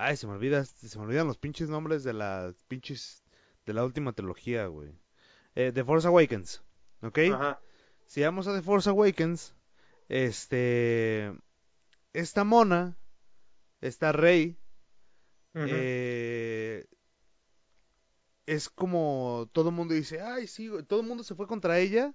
Ay, 0.00 0.16
se 0.16 0.28
me 0.28 0.34
olvida, 0.34 0.64
se 0.64 0.96
me 0.96 1.06
olvidan 1.06 1.26
los 1.26 1.38
pinches 1.38 1.68
nombres 1.68 2.04
de 2.04 2.12
las 2.12 2.54
pinches 2.68 3.24
de 3.66 3.72
la 3.72 3.84
última 3.84 4.12
trilogía, 4.12 4.68
güey. 4.68 4.92
Eh, 5.56 5.72
The 5.74 5.82
Force 5.82 6.06
Awakens, 6.06 6.62
¿ok? 7.02 7.18
Ajá. 7.34 7.60
Si 8.06 8.22
vamos 8.22 8.46
a 8.46 8.54
The 8.54 8.62
Force 8.62 8.88
Awakens, 8.88 9.56
este, 10.08 11.36
esta 12.12 12.44
mona, 12.44 12.96
esta 13.80 14.12
rey, 14.12 14.56
eh, 15.54 16.86
es 18.46 18.68
como 18.68 19.50
todo 19.52 19.70
el 19.70 19.74
mundo 19.74 19.94
dice, 19.94 20.20
ay, 20.20 20.46
sí, 20.46 20.68
güey", 20.68 20.84
todo 20.84 21.00
el 21.00 21.08
mundo 21.08 21.24
se 21.24 21.34
fue 21.34 21.48
contra 21.48 21.80
ella 21.80 22.14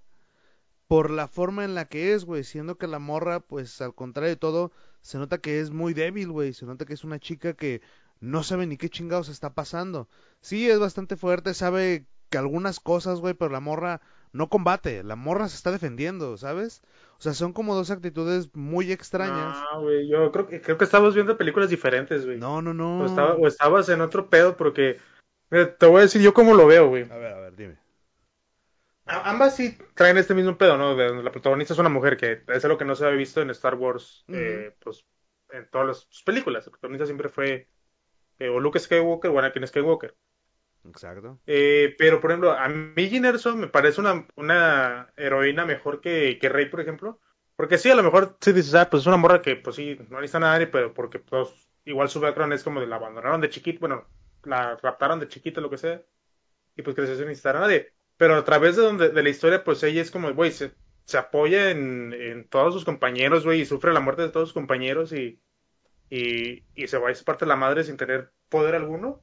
por 0.88 1.10
la 1.10 1.28
forma 1.28 1.64
en 1.66 1.76
la 1.76 1.86
que 1.86 2.14
es, 2.14 2.26
güey, 2.26 2.44
siendo 2.44 2.78
que 2.78 2.88
la 2.88 3.00
morra, 3.00 3.40
pues 3.40 3.82
al 3.82 3.96
contrario 3.96 4.30
de 4.30 4.36
todo, 4.36 4.72
se 5.02 5.18
nota 5.18 5.38
que 5.40 5.60
es 5.60 5.72
muy 5.72 5.94
débil, 5.94 6.30
güey, 6.32 6.54
se 6.54 6.66
nota 6.66 6.86
que 6.86 6.94
es 6.94 7.04
una 7.04 7.20
chica 7.20 7.54
que 7.54 7.82
no 8.20 8.44
sabe 8.44 8.68
ni 8.68 8.78
qué 8.78 8.90
chingados 8.90 9.30
está 9.30 9.54
pasando. 9.54 10.08
Sí, 10.42 10.70
es 10.70 10.80
bastante 10.80 11.18
fuerte, 11.18 11.54
sabe 11.54 12.06
que 12.30 12.38
algunas 12.38 12.80
cosas, 12.80 13.20
güey, 13.20 13.34
pero 13.34 13.52
la 13.52 13.60
morra 13.60 14.02
no 14.32 14.50
combate, 14.50 15.04
la 15.04 15.16
morra 15.16 15.48
se 15.48 15.56
está 15.56 15.72
defendiendo, 15.72 16.38
¿sabes? 16.38 16.82
O 17.20 17.22
sea, 17.22 17.34
son 17.34 17.54
como 17.54 17.76
dos 17.76 17.92
actitudes 17.92 18.50
muy 18.56 18.92
extrañas. 18.92 19.58
No, 19.74 19.82
güey, 19.82 20.08
yo 20.10 20.32
creo 20.32 20.48
que, 20.48 20.62
creo 20.62 20.78
que 20.78 20.86
estamos 20.86 21.14
viendo 21.14 21.38
películas 21.38 21.70
diferentes, 21.70 22.26
güey. 22.26 22.38
No, 22.40 22.62
no, 22.62 22.72
O, 22.72 22.74
no. 22.74 23.06
estaba- 23.06 23.36
o 23.36 23.48
estabas 23.48 23.90
en 23.90 24.02
otro 24.02 24.30
pedo 24.30 24.58
porque... 24.58 24.98
mira, 25.52 25.76
te 25.76 25.86
voy 25.86 26.00
a 26.00 26.02
decir 26.04 26.22
yo 26.22 26.34
cómo 26.34 26.54
lo 26.56 26.66
veo, 26.66 26.88
güey. 26.90 27.04
A 27.12 27.16
ver, 27.18 27.34
a 27.34 27.40
ver, 27.40 27.56
dime. 27.56 27.78
Ambas 29.06 29.56
sí 29.56 29.78
traen 29.96 30.18
este 30.18 30.34
mismo 30.34 30.58
pedo, 30.58 30.78
¿no? 30.78 30.96
La 30.96 31.32
protagonista 31.32 31.74
es 31.74 31.80
una 31.80 31.90
mujer, 31.90 32.16
que 32.18 32.44
es 32.48 32.64
algo 32.64 32.78
que 32.78 32.86
no 32.86 32.96
se 32.96 33.06
había 33.06 33.18
visto 33.18 33.42
en 33.42 33.50
Star 33.50 33.76
Wars, 33.76 34.24
eh, 34.30 34.74
pues, 34.80 35.06
en 35.50 35.70
todas 35.70 35.88
las 35.88 35.98
sus 36.10 36.24
películas. 36.24 36.66
La 36.66 36.72
protagonista 36.72 37.06
siempre 37.06 37.30
fue 37.30 37.68
eh, 38.40 38.50
o 38.50 38.60
Luke 38.60 38.80
Skywalker 38.80 39.32
o 39.32 39.40
Anakin 39.40 39.68
Skywalker. 39.68 40.16
Exacto. 40.86 41.40
Eh, 41.46 41.96
pero, 41.98 42.20
por 42.20 42.32
ejemplo, 42.32 42.52
a 42.52 42.68
mí 42.68 43.10
Jyn 43.10 43.26
Erso 43.26 43.56
me 43.56 43.68
parece 43.68 44.02
una, 44.02 44.26
una 44.36 45.12
heroína 45.16 45.66
mejor 45.66 46.02
que, 46.02 46.38
que 46.40 46.50
Rey, 46.50 46.70
por 46.70 46.82
ejemplo. 46.82 47.20
Porque 47.56 47.78
sí, 47.78 47.90
a 47.92 47.96
lo 47.96 48.04
mejor 48.04 48.38
sí 48.42 48.52
dices, 48.52 48.74
ah, 48.76 48.90
pues 48.90 49.04
es 49.04 49.08
una 49.08 49.18
morra 49.18 49.42
que, 49.42 49.56
pues 49.56 49.76
sí, 49.76 49.96
no 50.10 50.20
necesita 50.20 50.40
nada, 50.40 50.54
nadie, 50.54 50.68
pero 50.68 50.94
porque, 50.94 51.20
pues, 51.20 51.50
igual 51.86 52.10
su 52.10 52.20
background 52.20 52.54
es 52.54 52.64
como 52.64 52.80
de 52.80 52.88
la 52.88 52.96
abandonaron 52.96 53.42
de 53.42 53.50
chiquito, 53.50 53.80
bueno, 53.82 54.08
la 54.44 54.76
raptaron 54.78 55.20
de 55.20 55.28
chiquito, 55.28 55.62
lo 55.62 55.70
que 55.70 55.78
sea, 55.78 56.02
y 56.76 56.82
pues 56.82 56.96
creció 56.96 57.16
sin 57.16 57.28
necesitar 57.28 57.58
a 57.58 57.62
nadie. 57.62 57.94
Pero 58.24 58.38
a 58.38 58.46
través 58.46 58.78
de, 58.78 58.84
donde, 58.84 59.10
de 59.10 59.22
la 59.22 59.28
historia, 59.30 59.66
pues 59.66 59.84
ella 59.84 60.02
es 60.02 60.10
como, 60.10 60.32
güey, 60.34 60.54
se, 60.54 60.72
se 61.04 61.18
apoya 61.18 61.72
en, 61.72 62.14
en 62.14 62.48
todos 62.48 62.74
sus 62.74 62.86
compañeros, 62.86 63.44
güey, 63.44 63.60
y 63.60 63.66
sufre 63.66 63.92
la 63.92 64.00
muerte 64.00 64.22
de 64.22 64.30
todos 64.30 64.48
sus 64.48 64.54
compañeros 64.54 65.12
y, 65.12 65.42
y, 66.10 66.64
y 66.74 66.88
se 66.88 66.98
va 66.98 67.12
y 67.12 67.16
se 67.16 67.26
parte 67.26 67.46
la 67.46 67.58
madre 67.58 67.84
sin 67.84 67.98
tener 67.98 68.32
poder 68.48 68.76
alguno. 68.76 69.20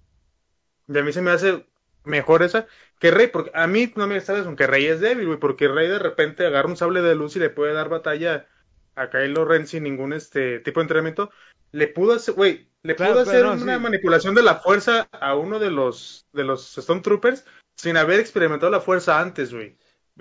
Y 0.87 0.99
a 0.99 1.03
mí 1.03 1.15
se 1.15 1.23
me 1.23 1.31
hace 1.31 1.65
mejor 2.05 2.43
esa 2.43 2.67
que 2.99 3.11
Rey, 3.11 3.29
porque 3.29 3.51
a 3.55 3.67
mí 3.67 3.91
no 3.97 4.07
me 4.07 4.21
sabes 4.21 4.45
aunque 4.45 4.67
Rey 4.67 4.85
es 4.85 5.01
débil, 5.01 5.29
güey, 5.29 5.39
porque 5.39 5.67
Rey 5.67 5.89
de 5.89 5.99
repente 5.99 6.45
agarra 6.45 6.69
un 6.69 6.77
sable 6.77 7.01
de 7.01 7.15
luz 7.15 7.37
y 7.37 7.39
le 7.39 7.49
puede 7.49 7.73
dar 7.73 7.89
batalla 7.89 8.49
a 8.97 9.09
Kylo 9.09 9.47
Ren 9.47 9.67
sin 9.67 9.85
ningún 9.85 10.13
este 10.13 10.61
tipo 10.61 10.81
de 10.81 10.85
entrenamiento. 10.85 11.31
Le 11.73 11.89
pudo 11.89 12.13
hacer, 12.13 12.35
güey, 12.35 12.69
le 12.83 12.97
Claro, 12.97 13.13
pudo 13.15 13.23
hacer 13.23 13.45
no, 13.47 13.55
una 13.55 13.77
sí. 13.77 13.83
manipulación 13.83 14.35
de 14.35 14.43
la 14.43 14.57
fuerza 14.57 15.09
a 15.11 15.37
uno 15.37 15.59
de 15.59 15.71
los 15.71 16.27
de 16.35 16.45
los 16.45 16.75
Stormtroopers 16.75 17.47
sin 17.81 17.97
haber 17.97 18.21
experimentado 18.21 18.71
la 18.71 18.81
fuerza 18.81 19.21
antes, 19.21 19.53
güey. 19.53 19.77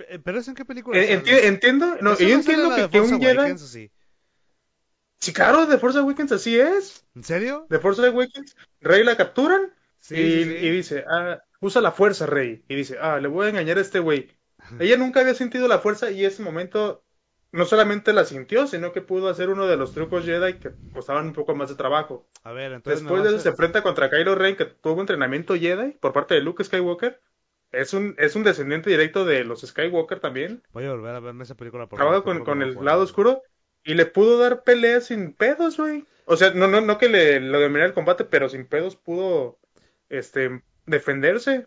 Eh, 0.08 0.18
¿Pero 0.22 0.38
eso 0.38 0.50
en 0.50 0.56
qué 0.56 0.64
película 0.64 0.98
Eh, 0.98 1.18
enti- 1.18 1.44
entiendo, 1.44 1.96
no, 2.00 2.12
¿Eso 2.12 2.22
yo 2.22 2.28
no 2.30 2.34
entiendo 2.36 2.74
que, 2.74 2.88
que 2.88 3.00
un 3.00 3.20
Jedi, 3.20 3.58
sí? 3.58 3.90
sí, 5.18 5.32
claro, 5.32 5.66
de 5.66 5.78
Force 5.78 5.98
Awakens 5.98 6.32
así 6.32 6.58
es. 6.58 7.04
¿En 7.14 7.24
serio? 7.24 7.66
De 7.68 7.78
Force 7.78 8.04
Awakens, 8.06 8.56
Rey 8.80 9.04
la 9.04 9.16
capturan 9.16 9.72
Sí, 10.00 10.14
y, 10.14 10.44
sí, 10.44 10.44
sí. 10.44 10.66
y 10.66 10.70
dice, 10.70 11.04
ah, 11.10 11.38
usa 11.60 11.82
la 11.82 11.92
fuerza, 11.92 12.24
Rey. 12.24 12.64
Y 12.68 12.74
dice, 12.74 12.96
ah, 13.00 13.18
le 13.20 13.28
voy 13.28 13.46
a 13.46 13.50
engañar 13.50 13.76
a 13.76 13.82
este 13.82 13.98
güey. 13.98 14.30
Ella 14.78 14.96
nunca 14.96 15.20
había 15.20 15.34
sentido 15.34 15.68
la 15.68 15.80
fuerza 15.80 16.10
y 16.10 16.24
ese 16.24 16.42
momento 16.42 17.02
no 17.52 17.66
solamente 17.66 18.12
la 18.14 18.24
sintió, 18.24 18.66
sino 18.66 18.92
que 18.92 19.02
pudo 19.02 19.28
hacer 19.28 19.50
uno 19.50 19.66
de 19.66 19.76
los 19.76 19.92
trucos 19.92 20.24
Jedi 20.24 20.54
que 20.54 20.70
costaban 20.94 21.26
un 21.26 21.32
poco 21.34 21.54
más 21.54 21.68
de 21.68 21.74
trabajo. 21.74 22.26
A 22.44 22.52
ver, 22.52 22.72
entonces 22.72 23.02
Después 23.02 23.22
de 23.24 23.30
eso 23.30 23.38
a- 23.38 23.42
se 23.42 23.48
enfrenta 23.50 23.82
contra 23.82 24.08
Kylo 24.08 24.34
Ren, 24.36 24.56
que 24.56 24.64
tuvo 24.66 25.00
entrenamiento 25.00 25.54
Jedi 25.54 25.92
por 26.00 26.12
parte 26.12 26.34
de 26.34 26.40
Luke 26.40 26.64
Skywalker. 26.64 27.20
Es 27.72 27.94
un, 27.94 28.14
es 28.18 28.34
un 28.36 28.42
descendiente 28.42 28.90
directo 28.90 29.24
de 29.24 29.44
los 29.44 29.60
Skywalker 29.62 30.20
también. 30.20 30.62
Voy 30.72 30.84
a 30.86 30.90
volver 30.92 31.14
a 31.14 31.20
verme 31.20 31.44
esa 31.44 31.54
película. 31.54 31.86
porque 31.88 32.02
Trabaja 32.02 32.22
con, 32.24 32.38
que 32.38 32.44
con 32.44 32.62
el 32.62 32.74
lado 32.84 33.02
oscuro 33.02 33.42
y 33.84 33.94
le 33.94 34.06
pudo 34.06 34.38
dar 34.38 34.62
peleas 34.62 35.06
sin 35.06 35.32
pedos, 35.32 35.76
güey. 35.78 36.04
O 36.26 36.36
sea, 36.36 36.50
no, 36.52 36.68
no, 36.68 36.80
no 36.80 36.98
que 36.98 37.08
le 37.08 37.40
lo 37.40 37.60
dominara 37.60 37.86
el 37.86 37.94
combate, 37.94 38.24
pero 38.24 38.48
sin 38.48 38.66
pedos 38.66 38.96
pudo 38.96 39.58
este 40.08 40.62
defenderse. 40.86 41.66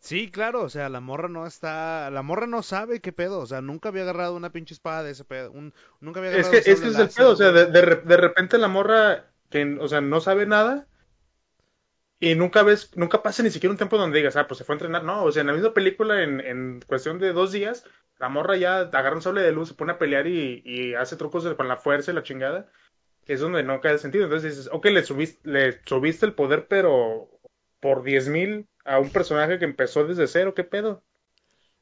Sí, 0.00 0.30
claro, 0.30 0.62
o 0.62 0.68
sea, 0.68 0.88
la 0.88 1.00
morra 1.00 1.28
no 1.28 1.46
está, 1.46 2.10
la 2.10 2.22
morra 2.22 2.46
no 2.46 2.62
sabe 2.62 3.00
qué 3.00 3.12
pedo, 3.12 3.40
o 3.40 3.46
sea, 3.46 3.60
nunca 3.60 3.88
había 3.88 4.02
agarrado 4.02 4.36
una 4.36 4.52
pinche 4.52 4.72
espada 4.74 5.02
de 5.02 5.10
ese 5.12 5.24
pedo, 5.24 5.50
un- 5.50 5.74
nunca 6.00 6.20
había 6.20 6.30
Es 6.30 6.36
agarrado 6.38 6.52
que, 6.52 6.58
un 6.58 6.64
es 6.72 6.80
que 6.80 6.88
es 6.88 6.98
el 6.98 7.08
pedo, 7.10 7.30
o 7.32 7.36
sea, 7.36 7.52
de, 7.52 7.66
de, 7.66 7.82
de 7.96 8.16
repente 8.16 8.58
la 8.58 8.68
morra 8.68 9.32
que, 9.50 9.76
o 9.80 9.88
sea, 9.88 10.00
no 10.00 10.20
sabe 10.20 10.46
nada 10.46 10.86
y 12.20 12.34
nunca 12.34 12.62
ves, 12.62 12.96
nunca 12.96 13.22
pasa 13.22 13.42
ni 13.42 13.50
siquiera 13.50 13.72
un 13.72 13.76
tiempo 13.76 13.98
donde 13.98 14.18
digas, 14.18 14.36
ah, 14.36 14.46
pues 14.48 14.58
se 14.58 14.64
fue 14.64 14.74
a 14.74 14.76
entrenar. 14.76 15.04
No, 15.04 15.24
o 15.24 15.32
sea, 15.32 15.42
en 15.42 15.48
la 15.48 15.52
misma 15.52 15.74
película, 15.74 16.22
en, 16.22 16.40
en 16.40 16.80
cuestión 16.86 17.18
de 17.18 17.32
dos 17.32 17.52
días, 17.52 17.84
la 18.18 18.28
morra 18.28 18.56
ya 18.56 18.78
agarra 18.80 19.16
un 19.16 19.22
sable 19.22 19.42
de 19.42 19.52
luz, 19.52 19.68
se 19.68 19.74
pone 19.74 19.92
a 19.92 19.98
pelear 19.98 20.26
y, 20.26 20.62
y 20.64 20.94
hace 20.94 21.16
trucos 21.16 21.44
de- 21.44 21.56
con 21.56 21.68
la 21.68 21.76
fuerza 21.76 22.10
y 22.12 22.14
la 22.14 22.22
chingada. 22.22 22.70
Es 23.26 23.40
donde 23.40 23.62
no 23.64 23.80
cae 23.80 23.98
sentido. 23.98 24.24
Entonces 24.24 24.56
dices, 24.56 24.70
ok, 24.72 24.86
le 24.86 25.04
subiste, 25.04 25.40
le 25.50 25.80
subiste 25.86 26.26
el 26.26 26.34
poder, 26.34 26.68
pero 26.68 27.28
por 27.80 28.02
10.000 28.04 28.68
a 28.84 28.98
un 29.00 29.10
personaje 29.10 29.58
que 29.58 29.66
empezó 29.66 30.06
desde 30.06 30.26
cero, 30.28 30.54
¿qué 30.54 30.64
pedo? 30.64 31.04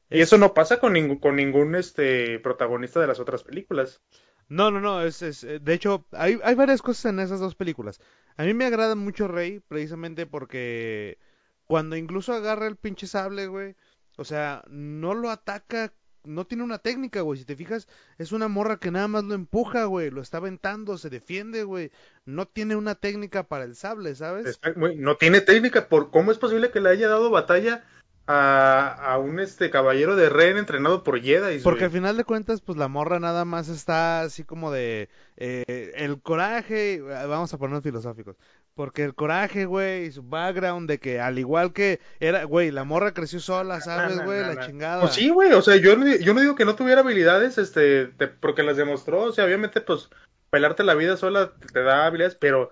Y 0.09 0.21
Es- 0.21 0.29
eso 0.29 0.37
no 0.39 0.53
pasa 0.55 0.79
con, 0.79 0.93
ningún 0.93 1.19
con 1.19 1.35
ningún 1.35 1.75
este 1.75 2.39
protagonista 2.39 2.99
de 2.99 3.07
las 3.07 3.19
otras 3.19 3.43
películas. 3.43 4.01
No, 4.47 4.69
no, 4.69 4.79
no, 4.79 5.01
es, 5.01 5.21
es, 5.21 5.43
eh, 5.43 5.59
de 5.59 5.73
hecho, 5.73 6.05
hay, 6.11 6.39
hay 6.43 6.55
varias 6.55 6.81
cosas 6.81 7.05
en 7.05 7.19
esas 7.19 7.39
dos 7.39 7.55
películas. 7.55 7.99
A 8.37 8.43
mí 8.43 8.53
me 8.53 8.65
agrada 8.65 8.95
mucho 8.95 9.27
Rey, 9.27 9.59
precisamente 9.59 10.25
porque 10.27 11.17
cuando 11.65 11.95
incluso 11.95 12.33
agarra 12.33 12.67
el 12.67 12.75
pinche 12.75 13.07
sable, 13.07 13.47
güey, 13.47 13.75
o 14.17 14.23
sea, 14.23 14.63
no 14.69 15.15
lo 15.15 15.31
ataca, 15.31 15.93
no 16.23 16.45
tiene 16.45 16.63
una 16.63 16.77
técnica, 16.77 17.21
güey, 17.21 17.39
si 17.39 17.45
te 17.45 17.55
fijas, 17.55 17.87
es 18.19 18.31
una 18.31 18.47
morra 18.47 18.77
que 18.77 18.91
nada 18.91 19.07
más 19.07 19.23
lo 19.23 19.33
empuja, 19.33 19.85
güey, 19.85 20.11
lo 20.11 20.21
está 20.21 20.37
aventando, 20.37 20.97
se 20.99 21.09
defiende, 21.09 21.63
güey, 21.63 21.91
no 22.25 22.47
tiene 22.47 22.75
una 22.75 22.95
técnica 22.95 23.43
para 23.47 23.63
el 23.63 23.75
sable, 23.75 24.13
¿sabes? 24.13 24.45
Está- 24.45 24.71
güey, 24.71 24.95
no 24.95 25.17
tiene 25.17 25.41
técnica. 25.41 25.89
¿Por 25.89 26.11
cómo 26.11 26.31
es 26.31 26.37
posible 26.37 26.69
que 26.71 26.81
le 26.81 26.89
haya 26.89 27.07
dado 27.07 27.31
batalla 27.31 27.83
a, 28.27 29.13
a 29.13 29.17
un 29.19 29.39
este 29.39 29.69
caballero 29.69 30.15
de 30.15 30.29
Ren 30.29 30.57
entrenado 30.57 31.03
por 31.03 31.21
Jedi? 31.21 31.59
Porque 31.59 31.85
al 31.85 31.91
final 31.91 32.17
de 32.17 32.23
cuentas, 32.23 32.61
pues 32.61 32.77
la 32.77 32.87
morra 32.87 33.19
nada 33.19 33.45
más 33.45 33.67
está 33.69 34.21
así 34.21 34.43
como 34.43 34.71
de 34.71 35.09
eh, 35.37 35.93
el 35.95 36.21
coraje, 36.21 37.01
vamos 37.01 37.53
a 37.53 37.57
ponernos 37.57 37.83
filosóficos, 37.83 38.35
porque 38.73 39.03
el 39.03 39.13
coraje, 39.15 39.65
güey, 39.65 40.05
y 40.05 40.11
su 40.11 40.23
background 40.23 40.89
de 40.89 40.97
que 40.99 41.19
al 41.21 41.37
igual 41.39 41.71
que 41.73 41.99
era, 42.19 42.43
güey, 42.45 42.71
la 42.71 42.83
morra 42.83 43.13
creció 43.13 43.39
sola, 43.39 43.79
¿sabes, 43.81 44.17
güey? 44.25 44.41
La 44.41 44.65
chingada. 44.65 45.01
Pues 45.01 45.13
sí, 45.13 45.29
güey, 45.29 45.51
o 45.53 45.61
sea, 45.61 45.75
yo, 45.75 45.95
no- 45.95 46.07
yo 46.15 46.33
no 46.33 46.41
digo 46.41 46.55
que 46.55 46.65
no 46.65 46.75
tuviera 46.75 47.01
habilidades, 47.01 47.57
este, 47.57 48.07
de- 48.07 48.27
porque 48.27 48.63
las 48.63 48.77
demostró, 48.77 49.21
o 49.23 49.31
sea, 49.31 49.45
obviamente, 49.45 49.81
pues, 49.81 50.09
pelarte 50.49 50.83
la 50.83 50.95
vida 50.95 51.15
sola 51.17 51.53
te, 51.59 51.67
te 51.67 51.83
da 51.83 52.05
habilidades, 52.05 52.35
pero 52.35 52.71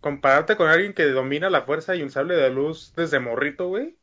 compararte 0.00 0.56
con 0.56 0.68
alguien 0.68 0.94
que 0.94 1.04
domina 1.06 1.50
la 1.50 1.62
fuerza 1.62 1.94
y 1.94 2.02
un 2.02 2.10
sable 2.10 2.34
de 2.34 2.50
luz 2.50 2.92
desde 2.96 3.20
morrito, 3.20 3.68
güey, 3.68 3.96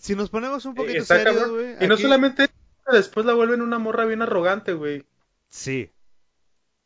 Si 0.00 0.14
nos 0.14 0.30
ponemos 0.30 0.64
un 0.64 0.74
poquito 0.74 0.98
está 0.98 1.16
serios, 1.16 1.34
cabrón. 1.36 1.54
güey. 1.54 1.76
Y 1.80 1.86
no 1.88 1.96
solamente 1.96 2.48
después 2.90 3.24
la 3.26 3.34
vuelven 3.34 3.62
una 3.62 3.78
morra 3.78 4.04
bien 4.04 4.22
arrogante, 4.22 4.72
güey. 4.74 5.04
Sí. 5.48 5.90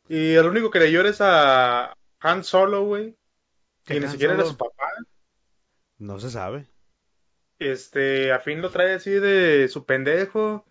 Y 0.09 0.35
el 0.35 0.47
único 0.47 0.71
que 0.71 0.79
le 0.79 0.93
llora 0.93 1.09
es 1.09 1.21
a 1.21 1.97
Han 2.21 2.45
Solo, 2.45 2.85
güey. 2.85 3.17
¿Qué 3.85 3.95
Que 3.95 4.01
ni 4.01 4.09
siquiera 4.09 4.35
era 4.35 4.43
Solo? 4.45 4.53
su 4.53 4.57
papá. 4.59 4.89
No 5.99 6.21
se 6.21 6.31
sabe. 6.31 6.67
Este, 7.59 8.33
a 8.33 8.39
fin 8.41 8.61
lo 8.61 8.71
trae 8.71 8.95
así 8.95 9.11
de 9.11 9.69
su 9.69 9.85
pendejo. 9.85 10.65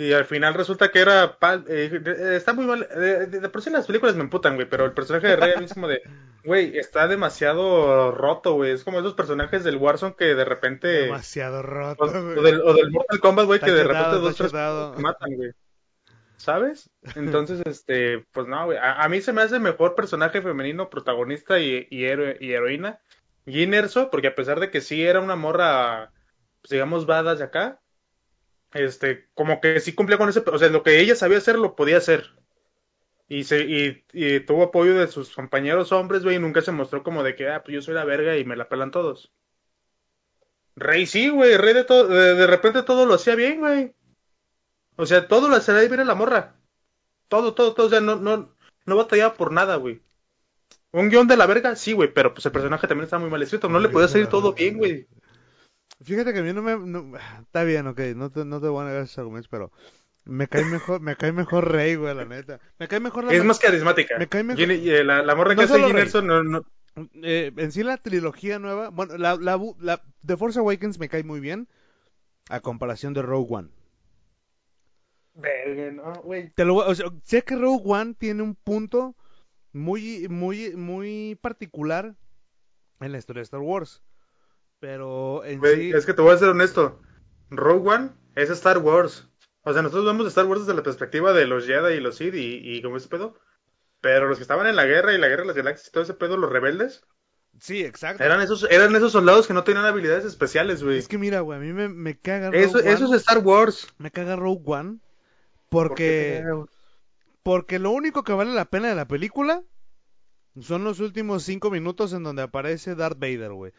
Y 0.00 0.12
al 0.12 0.26
final 0.26 0.54
resulta 0.54 0.90
que 0.90 1.00
era. 1.00 1.36
eh, 1.68 1.90
eh, 2.04 2.34
está 2.36 2.52
muy 2.52 2.66
mal. 2.66 2.86
eh, 2.90 3.26
de, 3.28 3.40
de 3.40 3.48
por 3.48 3.62
sí 3.62 3.70
las 3.70 3.86
películas 3.86 4.14
me 4.14 4.22
emputan, 4.22 4.54
güey. 4.54 4.68
Pero 4.68 4.84
el 4.84 4.92
personaje 4.92 5.26
de 5.26 5.36
Rey 5.36 5.52
a 5.56 5.58
mí 5.58 5.64
es 5.64 5.74
como 5.74 5.88
de. 5.88 6.02
Güey, 6.44 6.78
está 6.78 7.08
demasiado 7.08 8.12
roto, 8.12 8.52
güey. 8.52 8.70
Es 8.72 8.84
como 8.84 9.00
esos 9.00 9.14
personajes 9.14 9.64
del 9.64 9.76
Warzone 9.76 10.14
que 10.16 10.34
de 10.36 10.44
repente. 10.44 10.86
Demasiado 10.88 11.58
O, 11.58 11.62
roto, 11.62 12.04
o 12.04 12.10
güey. 12.10 12.42
del, 12.42 12.60
o 12.60 12.74
del 12.74 12.90
Mortal 12.92 13.18
Kombat, 13.18 13.46
güey, 13.46 13.60
que 13.60 13.72
de 13.72 13.82
repente 13.84 14.16
dos, 14.18 14.36
tres 14.36 14.52
matan, 14.52 15.34
güey. 15.34 15.50
¿Sabes? 16.36 16.90
Entonces, 17.16 17.60
este, 17.66 18.24
pues 18.32 18.46
no, 18.46 18.66
güey. 18.66 18.78
A, 18.78 19.02
a 19.02 19.08
mí 19.08 19.20
se 19.20 19.32
me 19.32 19.42
hace 19.42 19.58
mejor 19.58 19.94
personaje 19.96 20.40
femenino, 20.42 20.90
protagonista 20.90 21.58
y, 21.58 21.88
y, 21.90 22.04
héroe- 22.04 22.36
y 22.40 22.52
heroína. 22.52 23.00
Jyn 23.46 23.74
Erso, 23.74 24.10
porque 24.10 24.28
a 24.28 24.34
pesar 24.34 24.60
de 24.60 24.70
que 24.70 24.80
sí 24.80 25.04
era 25.04 25.20
una 25.20 25.34
morra, 25.34 26.12
pues 26.60 26.70
digamos, 26.70 27.06
badass 27.06 27.38
de 27.38 27.46
acá, 27.46 27.80
este, 28.72 29.28
como 29.34 29.60
que 29.60 29.80
sí 29.80 29.94
cumplía 29.94 30.18
con 30.18 30.28
ese, 30.28 30.42
o 30.46 30.58
sea, 30.58 30.68
lo 30.68 30.82
que 30.82 31.00
ella 31.00 31.14
sabía 31.14 31.38
hacer 31.38 31.58
lo 31.58 31.76
podía 31.76 31.98
hacer. 31.98 32.34
Y, 33.28 33.44
se, 33.44 33.60
y, 33.60 34.04
y 34.12 34.40
tuvo 34.40 34.64
apoyo 34.64 34.94
de 34.94 35.06
sus 35.08 35.34
compañeros 35.34 35.92
hombres, 35.92 36.24
güey, 36.24 36.36
y 36.36 36.38
nunca 36.38 36.62
se 36.62 36.72
mostró 36.72 37.02
como 37.02 37.22
de 37.22 37.36
que, 37.36 37.48
ah, 37.48 37.62
pues 37.62 37.74
yo 37.74 37.82
soy 37.82 37.94
la 37.94 38.04
verga 38.04 38.36
y 38.38 38.44
me 38.44 38.56
la 38.56 38.68
pelan 38.68 38.90
todos. 38.90 39.32
Rey 40.76 41.06
sí, 41.06 41.28
güey, 41.28 41.56
Rey 41.56 41.74
de 41.74 41.84
todo, 41.84 42.08
de, 42.08 42.46
repente 42.46 42.82
todo 42.82 43.04
lo 43.04 43.14
hacía 43.14 43.34
bien, 43.34 43.60
güey. 43.60 43.94
O 44.96 45.06
sea, 45.06 45.28
todo 45.28 45.48
lo 45.48 45.56
hacía 45.56 45.74
bien 45.74 46.00
a 46.00 46.04
la 46.04 46.14
morra. 46.14 46.56
Todo, 47.28 47.54
todo, 47.54 47.74
todo, 47.74 47.86
o 47.88 47.90
sea, 47.90 48.00
no, 48.00 48.16
no, 48.16 48.54
no 48.86 48.96
batallaba 48.96 49.34
por 49.34 49.52
nada, 49.52 49.76
güey. 49.76 50.00
Un 50.92 51.10
guion 51.10 51.28
de 51.28 51.36
la 51.36 51.46
verga, 51.46 51.76
sí, 51.76 51.92
güey, 51.92 52.12
pero 52.12 52.32
pues 52.32 52.46
el 52.46 52.52
personaje 52.52 52.86
también 52.86 53.04
estaba 53.04 53.20
muy 53.20 53.30
mal 53.30 53.42
escrito, 53.42 53.68
no 53.68 53.78
le 53.78 53.90
podía 53.90 54.08
salir 54.08 54.28
todo 54.28 54.54
bien, 54.54 54.78
güey. 54.78 55.06
Fíjate 56.00 56.32
que 56.32 56.38
a 56.40 56.42
mí 56.42 56.52
no 56.52 56.62
me... 56.62 56.76
no- 56.78 57.16
está 57.42 57.64
bien, 57.64 57.86
ok, 57.86 58.00
no 58.16 58.30
te, 58.30 58.44
no 58.44 58.60
te 58.60 58.68
voy 58.68 58.82
a 58.84 58.88
negar 58.88 59.02
esos 59.02 59.18
argumentos, 59.18 59.48
pero 59.48 59.72
me 60.24 60.46
cae 60.46 60.64
mejor, 60.64 61.00
me 61.00 61.16
cae 61.16 61.32
mejor 61.32 61.70
Rey, 61.72 61.94
güey, 61.94 62.14
la 62.14 62.24
neta. 62.24 62.60
Me 62.78 62.86
cae 62.86 63.00
mejor 63.00 63.24
la... 63.24 63.32
Es 63.32 63.44
más 63.44 63.58
carismática. 63.58 64.18
Me 64.18 64.28
cae 64.28 64.44
mejor- 64.44 64.70
eh, 64.70 65.04
la, 65.04 65.22
la 65.22 65.34
morra 65.34 65.50
que 65.50 65.56
No 65.56 65.62
hace. 65.62 65.98
Erso 65.98 66.22
no, 66.22 66.42
no, 66.42 66.64
Eh, 67.22 67.52
en 67.56 67.72
sí 67.72 67.82
la 67.82 67.96
trilogía 67.96 68.58
nueva, 68.58 68.90
bueno, 68.90 69.16
la, 69.16 69.36
la, 69.36 69.58
la 69.80 70.02
The 70.26 70.36
Force 70.36 70.58
Awakens 70.58 70.98
me 70.98 71.08
cae 71.08 71.24
muy 71.24 71.40
bien 71.40 71.68
a 72.50 72.60
comparación 72.60 73.14
de 73.14 73.22
Rogue 73.22 73.46
One. 73.54 73.68
Verga, 75.34 75.92
no, 75.92 76.22
güey. 76.22 76.50
Te 76.50 76.64
lo, 76.64 76.74
voy- 76.74 76.84
o 76.88 76.94
sea, 76.94 77.06
sé 77.24 77.42
que 77.42 77.54
Rogue 77.56 77.82
One 77.84 78.14
tiene 78.14 78.42
un 78.42 78.54
punto 78.56 79.14
muy, 79.72 80.26
muy, 80.28 80.74
muy 80.74 81.38
particular 81.40 82.16
en 83.00 83.12
la 83.12 83.18
historia 83.18 83.40
de 83.40 83.44
Star 83.44 83.60
Wars. 83.60 84.02
Pero 84.80 85.44
en 85.44 85.60
sí, 85.62 85.90
Es 85.90 86.06
que 86.06 86.14
te 86.14 86.22
voy 86.22 86.34
a 86.34 86.38
ser 86.38 86.48
honesto. 86.48 87.00
Rogue 87.50 87.88
One 87.88 88.10
es 88.34 88.50
Star 88.50 88.78
Wars. 88.78 89.28
O 89.62 89.72
sea, 89.72 89.82
nosotros 89.82 90.06
vemos 90.06 90.26
Star 90.26 90.46
Wars 90.46 90.60
desde 90.62 90.74
la 90.74 90.82
perspectiva 90.82 91.32
de 91.32 91.46
los 91.46 91.66
Jedi 91.66 91.94
y 91.94 92.00
los 92.00 92.16
Sith 92.16 92.34
y, 92.34 92.60
y 92.62 92.82
como 92.82 92.96
ese 92.96 93.08
pedo. 93.08 93.38
Pero 94.00 94.28
los 94.28 94.38
que 94.38 94.42
estaban 94.42 94.66
en 94.66 94.76
la 94.76 94.86
guerra 94.86 95.12
y 95.12 95.18
la 95.18 95.28
guerra 95.28 95.42
de 95.42 95.48
las 95.48 95.56
galaxias 95.56 95.88
y 95.88 95.92
todo 95.92 96.04
ese 96.04 96.14
pedo, 96.14 96.36
los 96.36 96.50
rebeldes, 96.50 97.04
sí, 97.58 97.84
exacto. 97.84 98.22
eran 98.22 98.40
esos, 98.40 98.66
eran 98.70 98.94
esos 98.94 99.12
soldados 99.12 99.46
que 99.46 99.54
no 99.54 99.64
tenían 99.64 99.84
habilidades 99.84 100.24
especiales, 100.24 100.82
güey. 100.82 100.98
Es 100.98 101.08
que 101.08 101.18
mira, 101.18 101.40
güey, 101.40 101.58
a 101.58 101.60
mí 101.60 101.72
me, 101.72 101.88
me 101.88 102.18
caga 102.18 102.52
Rogue 102.52 102.62
Eso, 102.64 102.78
One. 102.78 102.92
eso 102.92 103.04
es 103.06 103.12
Star 103.12 103.38
Wars. 103.38 103.88
Me 103.98 104.10
caga 104.10 104.36
Rogue 104.36 104.62
One 104.64 104.98
¿Por 105.68 105.88
porque, 105.88 106.44
porque 107.42 107.78
lo 107.78 107.90
único 107.90 108.24
que 108.24 108.32
vale 108.32 108.52
la 108.52 108.70
pena 108.70 108.88
de 108.88 108.94
la 108.94 109.08
película 109.08 109.62
son 110.60 110.84
los 110.84 111.00
últimos 111.00 111.42
cinco 111.42 111.70
minutos 111.70 112.12
en 112.12 112.22
donde 112.22 112.42
aparece 112.42 112.94
Darth 112.94 113.18
Vader, 113.18 113.52
güey. 113.52 113.72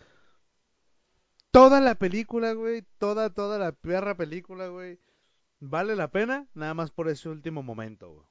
Toda 1.52 1.80
la 1.80 1.94
película, 1.96 2.54
güey, 2.54 2.84
toda, 2.98 3.30
toda 3.32 3.60
la 3.60 3.72
perra 3.72 4.16
película, 4.18 4.68
güey, 4.70 5.00
vale 5.60 5.96
la 5.96 6.10
pena 6.12 6.48
nada 6.56 6.74
más 6.74 6.92
por 6.92 7.10
ese 7.10 7.30
último 7.30 7.64
momento, 7.64 8.12
güey. 8.14 8.28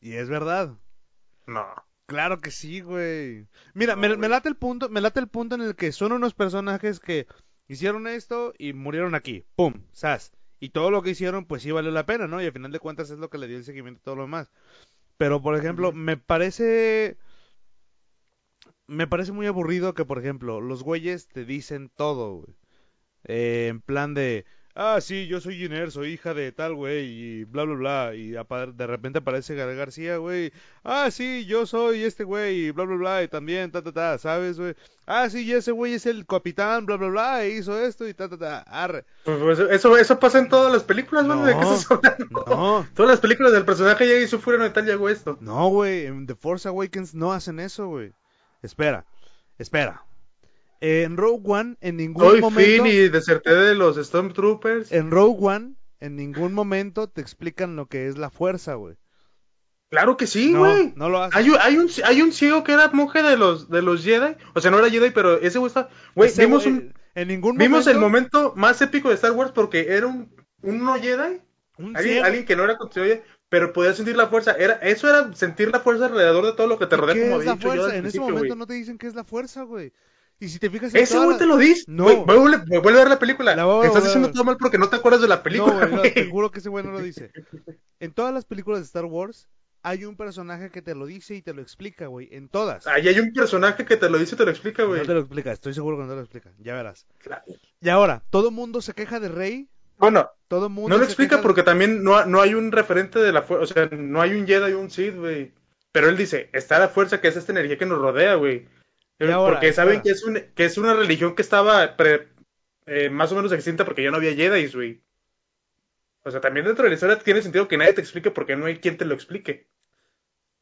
Y 0.00 0.16
es 0.16 0.28
verdad. 0.28 0.76
No. 1.46 1.64
Claro 2.06 2.40
que 2.40 2.50
sí, 2.50 2.80
güey. 2.80 3.48
Mira, 3.74 3.96
No, 3.96 3.96
me, 3.96 4.16
me 4.16 4.28
güey. 4.28 4.28
late 4.28 4.48
el 4.48 4.56
punto, 4.56 4.88
me 4.90 5.00
late 5.00 5.20
el 5.20 5.28
punto 5.28 5.54
en 5.54 5.62
el 5.62 5.76
que 5.76 5.92
son 5.92 6.12
unos 6.12 6.34
personajes 6.34 7.00
que 7.00 7.26
hicieron 7.68 8.06
esto 8.06 8.52
y 8.58 8.72
murieron 8.74 9.14
aquí. 9.14 9.46
Pum, 9.56 9.86
sas. 9.92 10.32
Y 10.60 10.70
todo 10.70 10.90
lo 10.90 11.02
que 11.02 11.10
hicieron, 11.10 11.46
pues 11.46 11.62
sí 11.62 11.70
valió 11.72 11.90
la 11.90 12.06
pena, 12.06 12.26
¿no? 12.28 12.40
Y 12.42 12.46
al 12.46 12.52
final 12.52 12.70
de 12.72 12.78
cuentas 12.80 13.10
es 13.10 13.18
lo 13.18 13.30
que 13.30 13.38
le 13.38 13.48
dio 13.48 13.56
el 13.56 13.64
seguimiento 13.64 14.00
a 14.00 14.04
todo 14.04 14.16
lo 14.16 14.22
demás. 14.22 14.50
Pero, 15.18 15.42
por 15.42 15.56
ejemplo, 15.56 15.92
me 15.92 16.16
parece. 16.16 17.18
Me 18.86 19.06
parece 19.06 19.32
muy 19.32 19.46
aburrido 19.46 19.94
que, 19.94 20.04
por 20.04 20.18
ejemplo, 20.18 20.60
los 20.60 20.82
güeyes 20.82 21.28
te 21.28 21.44
dicen 21.44 21.90
todo, 21.94 22.36
güey. 22.36 22.56
Eh, 23.24 23.68
en 23.68 23.80
plan 23.80 24.14
de. 24.14 24.44
Ah, 24.74 25.00
sí, 25.02 25.26
yo 25.26 25.38
soy 25.38 25.56
Giner, 25.58 25.90
soy 25.90 26.12
hija 26.12 26.32
de 26.32 26.50
tal, 26.50 26.74
güey, 26.74 27.04
y 27.04 27.44
bla, 27.44 27.64
bla, 27.64 27.74
bla. 27.74 28.14
Y 28.14 28.30
de 28.30 28.86
repente 28.86 29.18
aparece 29.18 29.54
Gael 29.54 29.76
García, 29.76 30.16
güey. 30.16 30.50
Ah, 30.82 31.10
sí, 31.10 31.44
yo 31.44 31.66
soy 31.66 32.04
este 32.04 32.24
güey, 32.24 32.66
y 32.66 32.70
bla, 32.70 32.84
bla, 32.84 32.96
bla, 32.96 33.22
y 33.22 33.28
también, 33.28 33.70
ta, 33.70 33.82
ta, 33.82 33.92
ta, 33.92 34.16
¿sabes, 34.16 34.58
güey? 34.58 34.74
Ah, 35.04 35.28
sí, 35.28 35.44
y 35.44 35.52
ese 35.52 35.72
güey 35.72 35.92
es 35.92 36.06
el 36.06 36.24
capitán, 36.24 36.86
bla, 36.86 36.96
bla, 36.96 37.08
bla, 37.08 37.44
e 37.44 37.50
hizo 37.50 37.78
esto 37.78 38.08
y 38.08 38.14
ta, 38.14 38.30
ta, 38.30 38.38
ta, 38.38 38.60
arre. 38.60 39.04
Pues, 39.24 39.38
pues, 39.40 39.58
eso, 39.58 39.98
eso 39.98 40.18
pasa 40.18 40.38
en 40.38 40.48
todas 40.48 40.72
las 40.72 40.84
películas, 40.84 41.26
¿no? 41.26 41.44
¿De 41.44 41.52
qué 41.52 41.60
estás 41.60 41.90
hablando? 41.90 42.26
no. 42.46 42.86
Todas 42.94 43.10
las 43.10 43.20
películas 43.20 43.52
del 43.52 43.66
personaje 43.66 44.06
llega 44.06 44.22
y 44.22 44.26
su 44.26 44.40
furia 44.40 44.58
no 44.58 44.72
tal 44.72 44.86
llegó 44.86 45.10
esto. 45.10 45.36
No, 45.42 45.68
güey, 45.68 46.06
en 46.06 46.26
The 46.26 46.34
Force 46.34 46.66
Awakens 46.66 47.14
no 47.14 47.34
hacen 47.34 47.60
eso, 47.60 47.88
güey. 47.88 48.14
Espera, 48.62 49.04
espera. 49.58 50.04
En 50.80 51.16
Rogue 51.16 51.42
One, 51.44 51.76
en 51.80 51.96
ningún 51.96 52.24
Soy 52.24 52.40
momento... 52.40 52.84
Finn 52.84 52.86
y 52.86 53.08
deserté 53.08 53.54
de 53.54 53.74
los 53.74 53.96
Stormtroopers. 53.96 54.90
En 54.92 55.10
Rogue 55.10 55.38
One, 55.40 55.74
en 56.00 56.16
ningún 56.16 56.52
momento 56.54 57.08
te 57.08 57.20
explican 57.20 57.76
lo 57.76 57.86
que 57.86 58.08
es 58.08 58.18
la 58.18 58.30
fuerza, 58.30 58.74
güey. 58.74 58.96
Claro 59.90 60.16
que 60.16 60.26
sí, 60.26 60.52
No, 60.52 60.60
güey. 60.60 60.92
no 60.96 61.08
lo 61.10 61.22
hacen. 61.22 61.38
Hay, 61.38 61.50
un- 61.50 61.58
hay 61.60 61.76
un 61.76 61.88
hay 62.04 62.22
un 62.22 62.32
ciego 62.32 62.64
que 62.64 62.72
era 62.72 62.88
monje 62.88 63.22
de 63.22 63.36
los 63.36 63.68
de 63.68 63.82
los 63.82 64.02
Jedi, 64.02 64.36
o 64.54 64.60
sea, 64.60 64.70
no 64.70 64.78
era 64.78 64.88
Jedi, 64.88 65.10
pero 65.10 65.38
ese 65.38 65.58
güey 65.58 65.68
está, 65.68 65.90
güey, 66.14 66.30
vimos 66.36 66.64
un 66.64 66.94
en 67.14 67.28
ningún 67.28 67.58
vimos 67.58 67.80
momento, 67.84 67.90
el 67.90 67.98
momento 67.98 68.52
más 68.56 68.80
épico 68.80 69.10
de 69.10 69.16
Star 69.16 69.32
Wars 69.32 69.52
porque 69.52 69.94
era 69.94 70.06
un 70.06 70.34
un 70.62 70.82
no 70.82 70.94
Jedi, 70.94 71.42
un 71.76 71.94
alguien, 71.94 72.46
que 72.46 72.56
no 72.56 72.64
era 72.64 72.78
considerado 72.78 73.20
pero 73.52 73.70
podía 73.74 73.92
sentir 73.92 74.16
la 74.16 74.28
fuerza, 74.28 74.52
era 74.52 74.76
eso 74.76 75.10
era 75.10 75.30
sentir 75.34 75.70
la 75.70 75.80
fuerza 75.80 76.06
alrededor 76.06 76.46
de 76.46 76.52
todo 76.54 76.66
lo 76.66 76.78
que 76.78 76.86
te 76.86 76.96
¿Y 76.96 76.98
rodea 76.98 77.14
¿Qué 77.14 77.20
como 77.28 77.38
es 77.40 77.44
la 77.44 77.52
había 77.52 77.54
dicho 77.58 77.68
yo 77.68 77.74
fuerza? 77.82 77.92
al 77.92 77.98
En 78.00 78.06
ese 78.06 78.18
momento 78.20 78.46
güey. 78.46 78.58
no 78.58 78.66
te 78.66 78.72
dicen 78.72 78.96
qué 78.96 79.06
es 79.08 79.14
la 79.14 79.24
fuerza, 79.24 79.62
güey. 79.64 79.92
Y 80.40 80.48
si 80.48 80.58
te 80.58 80.70
fijas 80.70 80.94
en 80.94 81.02
Ese 81.02 81.18
güey 81.18 81.32
la- 81.32 81.36
te 81.38 81.44
lo 81.44 81.58
dice. 81.58 81.84
No. 81.86 82.04
Güey, 82.04 82.16
vuelve, 82.24 82.78
vuelve 82.80 82.98
a 82.98 83.02
ver 83.02 83.08
la 83.10 83.18
película. 83.18 83.54
La 83.54 83.66
voy 83.66 83.86
Estás 83.86 84.04
diciendo 84.04 84.30
todo 84.32 84.42
mal 84.44 84.56
porque 84.56 84.78
no 84.78 84.88
te 84.88 84.96
acuerdas 84.96 85.20
de 85.20 85.28
la 85.28 85.36
No, 85.36 85.42
película, 85.42 85.74
güey, 85.74 85.90
no, 85.90 85.98
güey. 85.98 86.14
te 86.14 86.30
juro 86.30 86.50
que 86.50 86.60
ese 86.60 86.70
güey 86.70 86.82
no 86.82 86.92
lo 86.92 87.00
dice. 87.00 87.30
En 88.00 88.12
todas 88.14 88.32
las 88.32 88.46
películas 88.46 88.80
de 88.80 88.86
Star 88.86 89.04
Wars 89.04 89.48
hay 89.82 90.06
un 90.06 90.16
personaje 90.16 90.70
que 90.70 90.80
te 90.80 90.94
lo 90.94 91.04
dice 91.04 91.34
y 91.34 91.42
te 91.42 91.52
lo 91.52 91.60
explica, 91.60 92.06
güey. 92.06 92.30
En 92.32 92.48
todas. 92.48 92.86
Ahí 92.86 93.06
hay 93.06 93.20
un 93.20 93.34
personaje 93.34 93.84
que 93.84 93.98
te 93.98 94.08
lo 94.08 94.16
dice 94.18 94.34
y 94.34 94.38
te 94.38 94.44
lo 94.46 94.50
explica, 94.50 94.84
güey. 94.84 95.00
No 95.00 95.06
te 95.06 95.12
lo 95.14 95.20
explica, 95.20 95.52
estoy 95.52 95.74
seguro 95.74 95.98
que 95.98 96.04
no 96.04 96.08
te 96.08 96.14
lo 96.14 96.20
explica. 96.22 96.50
Ya 96.58 96.74
verás. 96.74 97.06
Claro. 97.18 97.42
Y 97.82 97.88
ahora, 97.90 98.22
todo 98.30 98.50
mundo 98.50 98.80
se 98.80 98.94
queja 98.94 99.20
de 99.20 99.28
Rey. 99.28 99.68
Bueno, 99.98 100.28
Todo 100.52 100.68
mundo 100.68 100.90
no 100.90 100.98
lo 100.98 101.04
explica 101.06 101.40
porque 101.40 101.62
también 101.62 102.04
no, 102.04 102.26
no 102.26 102.42
hay 102.42 102.52
un 102.52 102.72
referente 102.72 103.18
de 103.18 103.32
la 103.32 103.40
fuerza, 103.40 103.64
o 103.64 103.66
sea, 103.66 103.88
no 103.96 104.20
hay 104.20 104.34
un 104.34 104.46
Jedi 104.46 104.72
y 104.72 104.74
un 104.74 104.90
Sith, 104.90 105.16
güey. 105.16 105.50
Pero 105.92 106.10
él 106.10 106.16
dice, 106.18 106.50
está 106.52 106.78
la 106.78 106.90
fuerza 106.90 107.22
que 107.22 107.28
es 107.28 107.36
esta 107.38 107.52
energía 107.52 107.78
que 107.78 107.86
nos 107.86 107.98
rodea, 107.98 108.34
güey. 108.34 108.68
Porque 109.18 109.72
saben 109.72 110.02
que 110.02 110.10
es, 110.10 110.22
un, 110.24 110.38
que 110.54 110.66
es 110.66 110.76
una 110.76 110.92
religión 110.92 111.34
que 111.34 111.40
estaba 111.40 111.96
pre- 111.96 112.28
eh, 112.84 113.08
más 113.08 113.32
o 113.32 113.36
menos 113.36 113.50
extinta 113.52 113.86
porque 113.86 114.02
ya 114.02 114.10
no 114.10 114.18
había 114.18 114.34
Jedi, 114.34 114.66
güey. 114.66 115.00
O 116.22 116.30
sea, 116.30 116.42
también 116.42 116.66
dentro 116.66 116.82
de 116.84 116.90
la 116.90 116.96
historia 116.96 117.18
tiene 117.18 117.40
sentido 117.40 117.66
que 117.66 117.78
nadie 117.78 117.94
te 117.94 118.02
explique 118.02 118.30
porque 118.30 118.54
no 118.54 118.66
hay 118.66 118.76
quien 118.76 118.98
te 118.98 119.06
lo 119.06 119.14
explique. 119.14 119.68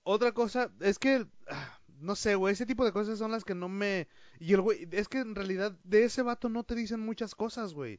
Otra 0.05 0.31
cosa, 0.31 0.71
es 0.79 1.01
que, 1.01 1.27
ah, 1.49 1.81
no 1.99 2.15
sé, 2.15 2.37
güey, 2.37 2.53
ese 2.53 2.65
tipo 2.65 2.85
de 2.85 2.93
cosas 2.93 3.19
son 3.19 3.33
las 3.33 3.43
que 3.43 3.57
no 3.57 3.69
me... 3.69 4.07
Y 4.39 4.55
el 4.55 4.61
güey, 4.61 4.87
es 4.93 5.09
que 5.09 5.19
en 5.19 5.35
realidad 5.35 5.77
de 5.83 6.05
ese 6.05 6.23
vato 6.23 6.49
no 6.49 6.63
te 6.63 6.77
dicen 6.77 7.01
muchas 7.01 7.35
cosas, 7.35 7.75
güey. 7.75 7.99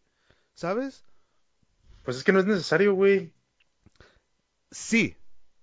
¿Sabes? 0.54 1.04
Pues 2.04 2.18
es 2.18 2.24
que 2.24 2.32
no 2.32 2.40
es 2.40 2.46
necesario, 2.46 2.94
güey. 2.94 3.34
Sí. 4.72 5.16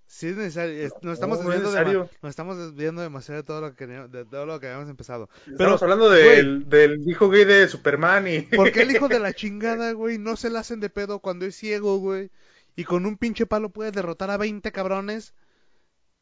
Sí 0.07 0.29
es 0.29 0.37
necesario. 0.37 0.73
es- 0.87 0.93
nos, 1.03 1.15
estamos 1.15 1.39
no 1.45 1.53
es 1.53 1.61
desviando 1.61 1.71
necesario. 1.71 2.05
dema- 2.07 2.19
nos 2.23 2.31
estamos 2.31 2.59
desviando 2.59 3.03
demasiado 3.03 3.41
de 3.43 3.47
todo 3.47 3.61
lo 3.61 3.75
que, 3.77 3.87
de 3.87 4.25
todo 4.25 4.47
lo 4.47 4.59
que 4.59 4.67
habíamos 4.69 4.89
empezado. 4.89 5.29
Estamos 5.51 5.83
hablando 5.83 6.09
del, 6.11 6.69
del 6.69 7.09
hijo 7.09 7.29
gay 7.29 7.45
de 7.45 7.69
Superman 7.69 8.27
y... 8.27 8.41
¿Por 8.43 8.73
qué 8.73 8.83
el 8.83 8.91
hijo 8.91 9.09
de 9.09 9.21
la 9.21 9.33
chingada, 9.35 9.93
güey, 9.93 10.19
no 10.19 10.37
se 10.37 10.51
la 10.51 10.61
hacen 10.61 10.81
de 10.81 10.89
pedo 10.91 11.21
cuando 11.21 11.45
es 11.47 11.57
ciego, 11.57 11.99
güey? 11.99 12.31
Y 12.75 12.85
con 12.85 13.05
un 13.07 13.17
pinche 13.19 13.45
palo 13.47 13.71
puede 13.71 13.91
derrotar 13.93 14.31
a 14.31 14.37
20 14.39 14.73
cabrones. 14.73 15.35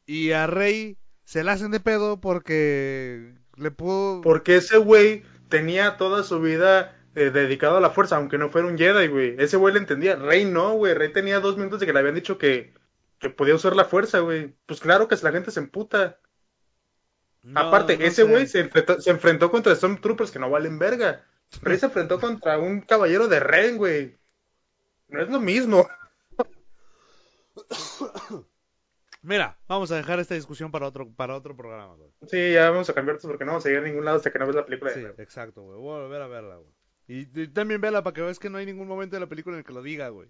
Y 0.05 0.31
a 0.31 0.47
Rey 0.47 0.97
se 1.23 1.43
la 1.43 1.53
hacen 1.53 1.71
de 1.71 1.79
pedo 1.79 2.19
porque 2.19 3.35
le 3.55 3.71
pudo... 3.71 4.21
Porque 4.21 4.57
ese 4.57 4.77
güey 4.77 5.23
tenía 5.49 5.97
toda 5.97 6.23
su 6.23 6.41
vida 6.41 6.96
eh, 7.17 7.31
dedicado 7.31 7.77
a 7.77 7.81
la 7.81 7.89
fuerza, 7.89 8.15
aunque 8.17 8.37
no 8.37 8.49
fuera 8.49 8.67
un 8.67 8.77
Jedi, 8.77 9.07
güey. 9.07 9.35
Ese 9.39 9.57
güey 9.57 9.73
le 9.73 9.79
entendía. 9.79 10.15
Rey 10.15 10.45
no, 10.45 10.73
güey. 10.73 10.93
Rey 10.93 11.11
tenía 11.11 11.39
dos 11.39 11.57
minutos 11.57 11.79
de 11.79 11.87
que 11.87 11.93
le 11.93 11.97
habían 11.97 12.13
dicho 12.13 12.37
que, 12.37 12.75
que 13.17 13.31
podía 13.31 13.55
usar 13.55 13.75
la 13.75 13.85
fuerza, 13.85 14.19
güey. 14.19 14.53
Pues 14.67 14.79
claro 14.79 15.07
que 15.07 15.15
la 15.23 15.31
gente 15.31 15.49
se 15.49 15.59
emputa. 15.59 16.19
No, 17.41 17.59
Aparte, 17.59 17.97
no 17.97 18.05
ese 18.05 18.21
güey 18.21 18.45
se 18.45 18.59
enfrentó, 18.59 19.01
se 19.01 19.09
enfrentó 19.09 19.49
contra 19.49 19.75
Stormtroopers 19.75 20.29
que 20.29 20.37
no 20.37 20.51
valen 20.51 20.77
verga. 20.77 21.25
Rey 21.63 21.79
se 21.79 21.87
enfrentó 21.87 22.19
contra 22.19 22.59
un 22.59 22.81
caballero 22.81 23.27
de 23.27 23.39
Ren, 23.39 23.77
güey. 23.77 24.15
No 25.07 25.23
es 25.23 25.29
lo 25.29 25.39
mismo. 25.39 25.89
Mira, 29.23 29.57
vamos 29.67 29.91
a 29.91 29.95
dejar 29.95 30.19
esta 30.19 30.35
discusión 30.35 30.69
para 30.69 30.85
otro, 30.85 31.09
para 31.09 31.35
otro 31.35 31.57
programa, 31.57 31.95
güey. 31.95 32.11
Sí, 32.27 32.53
ya 32.53 32.69
vamos 32.69 32.87
a 32.91 32.93
cambiar 32.93 33.15
esto 33.15 33.27
porque 33.27 33.43
no 33.43 33.53
vamos 33.53 33.65
a 33.65 33.71
ir 33.71 33.77
a 33.77 33.81
ningún 33.81 34.05
lado 34.05 34.17
hasta 34.17 34.31
que 34.31 34.37
no 34.37 34.45
ves 34.45 34.55
la 34.55 34.65
película. 34.65 34.93
Sí, 34.93 35.03
exacto, 35.17 35.63
güey. 35.63 35.79
Voy 35.79 35.97
a 35.97 36.03
volver 36.03 36.21
a 36.21 36.27
verla, 36.27 36.57
güey. 36.57 36.76
Y, 37.07 37.41
y 37.41 37.47
también 37.47 37.81
vela 37.81 38.03
para 38.03 38.13
que 38.13 38.21
veas 38.21 38.39
que 38.39 38.49
no 38.49 38.57
hay 38.57 38.65
ningún 38.65 38.87
momento 38.87 39.15
de 39.15 39.21
la 39.21 39.27
película 39.27 39.55
en 39.55 39.59
el 39.59 39.65
que 39.65 39.73
lo 39.73 39.81
diga, 39.81 40.09
güey. 40.09 40.29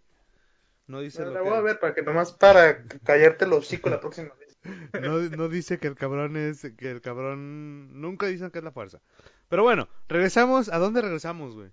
No 0.86 1.02
dice 1.02 1.26
La 1.26 1.32
lo 1.32 1.44
voy 1.44 1.52
que... 1.52 1.58
a 1.58 1.62
ver 1.62 1.80
para 1.80 1.94
que 1.94 2.02
nomás 2.02 2.32
para 2.32 2.84
callarte 3.04 3.46
el 3.46 3.54
hocico 3.54 3.90
la 3.90 4.00
próxima 4.00 4.34
vez. 4.36 4.58
No, 5.02 5.20
no 5.20 5.48
dice 5.48 5.80
que 5.80 5.88
el 5.88 5.96
cabrón 5.96 6.36
es, 6.36 6.62
que 6.78 6.92
el 6.92 7.02
cabrón, 7.02 8.02
nunca 8.02 8.26
dicen 8.28 8.52
que 8.52 8.58
es 8.58 8.63
la 8.63 8.72
fuerza. 8.72 9.00
Pero 9.48 9.63
bueno, 9.63 9.88
regresamos, 10.10 10.68
¿a 10.68 10.78
dónde 10.78 11.02
regresamos, 11.02 11.56
güey? 11.56 11.72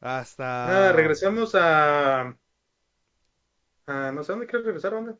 Hasta... 0.00 0.88
Ah, 0.88 0.92
regresamos 0.92 1.54
a... 1.54 2.34
a... 3.86 4.12
No 4.12 4.24
sé 4.24 4.32
dónde 4.32 4.46
quieres 4.46 4.64
regresar, 4.64 4.92
¿dónde? 4.92 5.14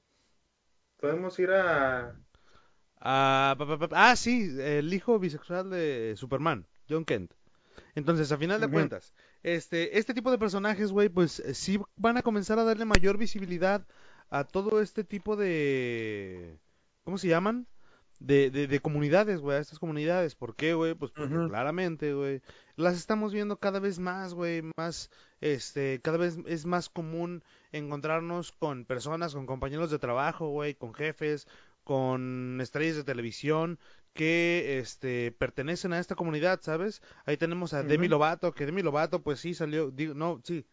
podemos 1.03 1.37
ir 1.41 1.51
a... 1.51 2.15
Ah, 3.01 3.57
ah, 3.91 4.15
sí, 4.15 4.57
el 4.61 4.95
hijo 4.95 5.19
bisexual 5.19 5.69
de 5.69 6.15
Superman, 6.17 6.65
John 6.89 7.05
Kent. 7.05 7.33
Entonces, 7.95 8.33
a 8.33 8.39
final 8.39 8.61
de 8.61 8.69
cuentas, 8.69 9.13
este, 9.43 9.99
este 9.99 10.15
tipo 10.15 10.31
de 10.31 10.39
personajes, 10.39 10.93
güey, 10.93 11.09
pues 11.09 11.41
eh, 11.41 11.55
sí 11.55 11.81
van 11.97 12.17
a 12.17 12.23
comenzar 12.23 12.59
a 12.59 12.65
darle 12.65 12.85
mayor 12.85 13.19
visibilidad 13.19 13.87
a 14.31 14.45
todo 14.45 14.81
este 14.81 15.05
tipo 15.05 15.37
de... 15.37 16.59
¿Cómo 17.05 17.19
se 17.19 17.29
llaman? 17.29 17.67
De, 18.19 18.51
de, 18.51 18.81
comunidades, 18.81 19.41
güey, 19.41 19.57
a 19.57 19.61
estas 19.61 19.81
comunidades. 19.81 20.37
¿Por 20.37 20.55
qué, 20.55 20.75
güey? 20.75 20.95
Pues 20.95 21.11
porque 21.11 21.35
claramente, 21.49 22.15
güey, 22.15 22.41
las 22.77 22.97
estamos 22.97 23.33
viendo 23.33 23.57
cada 23.57 23.81
vez 23.81 23.99
más, 23.99 24.33
güey, 24.33 24.63
más, 24.77 25.11
este, 25.41 26.01
cada 26.01 26.19
vez 26.19 26.39
es 26.47 26.65
más 26.65 26.89
común 26.89 27.43
encontrarnos 27.73 28.53
con 28.53 28.85
personas, 28.85 29.35
con 29.35 29.47
compañeros 29.47 29.91
de 29.91 29.99
trabajo, 29.99 30.51
güey, 30.51 30.75
con 30.75 30.95
jefes, 30.95 31.49
con 31.83 32.61
estrellas 32.61 32.97
de 32.97 33.05
televisión 33.05 33.81
que 34.13 34.79
este 34.79 35.33
pertenecen 35.33 35.93
a 35.93 35.99
esta 35.99 36.15
comunidad, 36.15 36.61
¿sabes? 36.63 37.03
Ahí 37.25 37.37
tenemos 37.37 37.73
a 37.73 37.83
Demi 37.83 38.09
Lovato, 38.09 38.53
que 38.53 38.67
Demi 38.67 38.83
Lovato 38.83 39.23
pues 39.23 39.41
sí 39.41 39.55
salió, 39.55 39.91
digo, 39.91 40.15
no, 40.15 40.41
sí. 40.45 40.67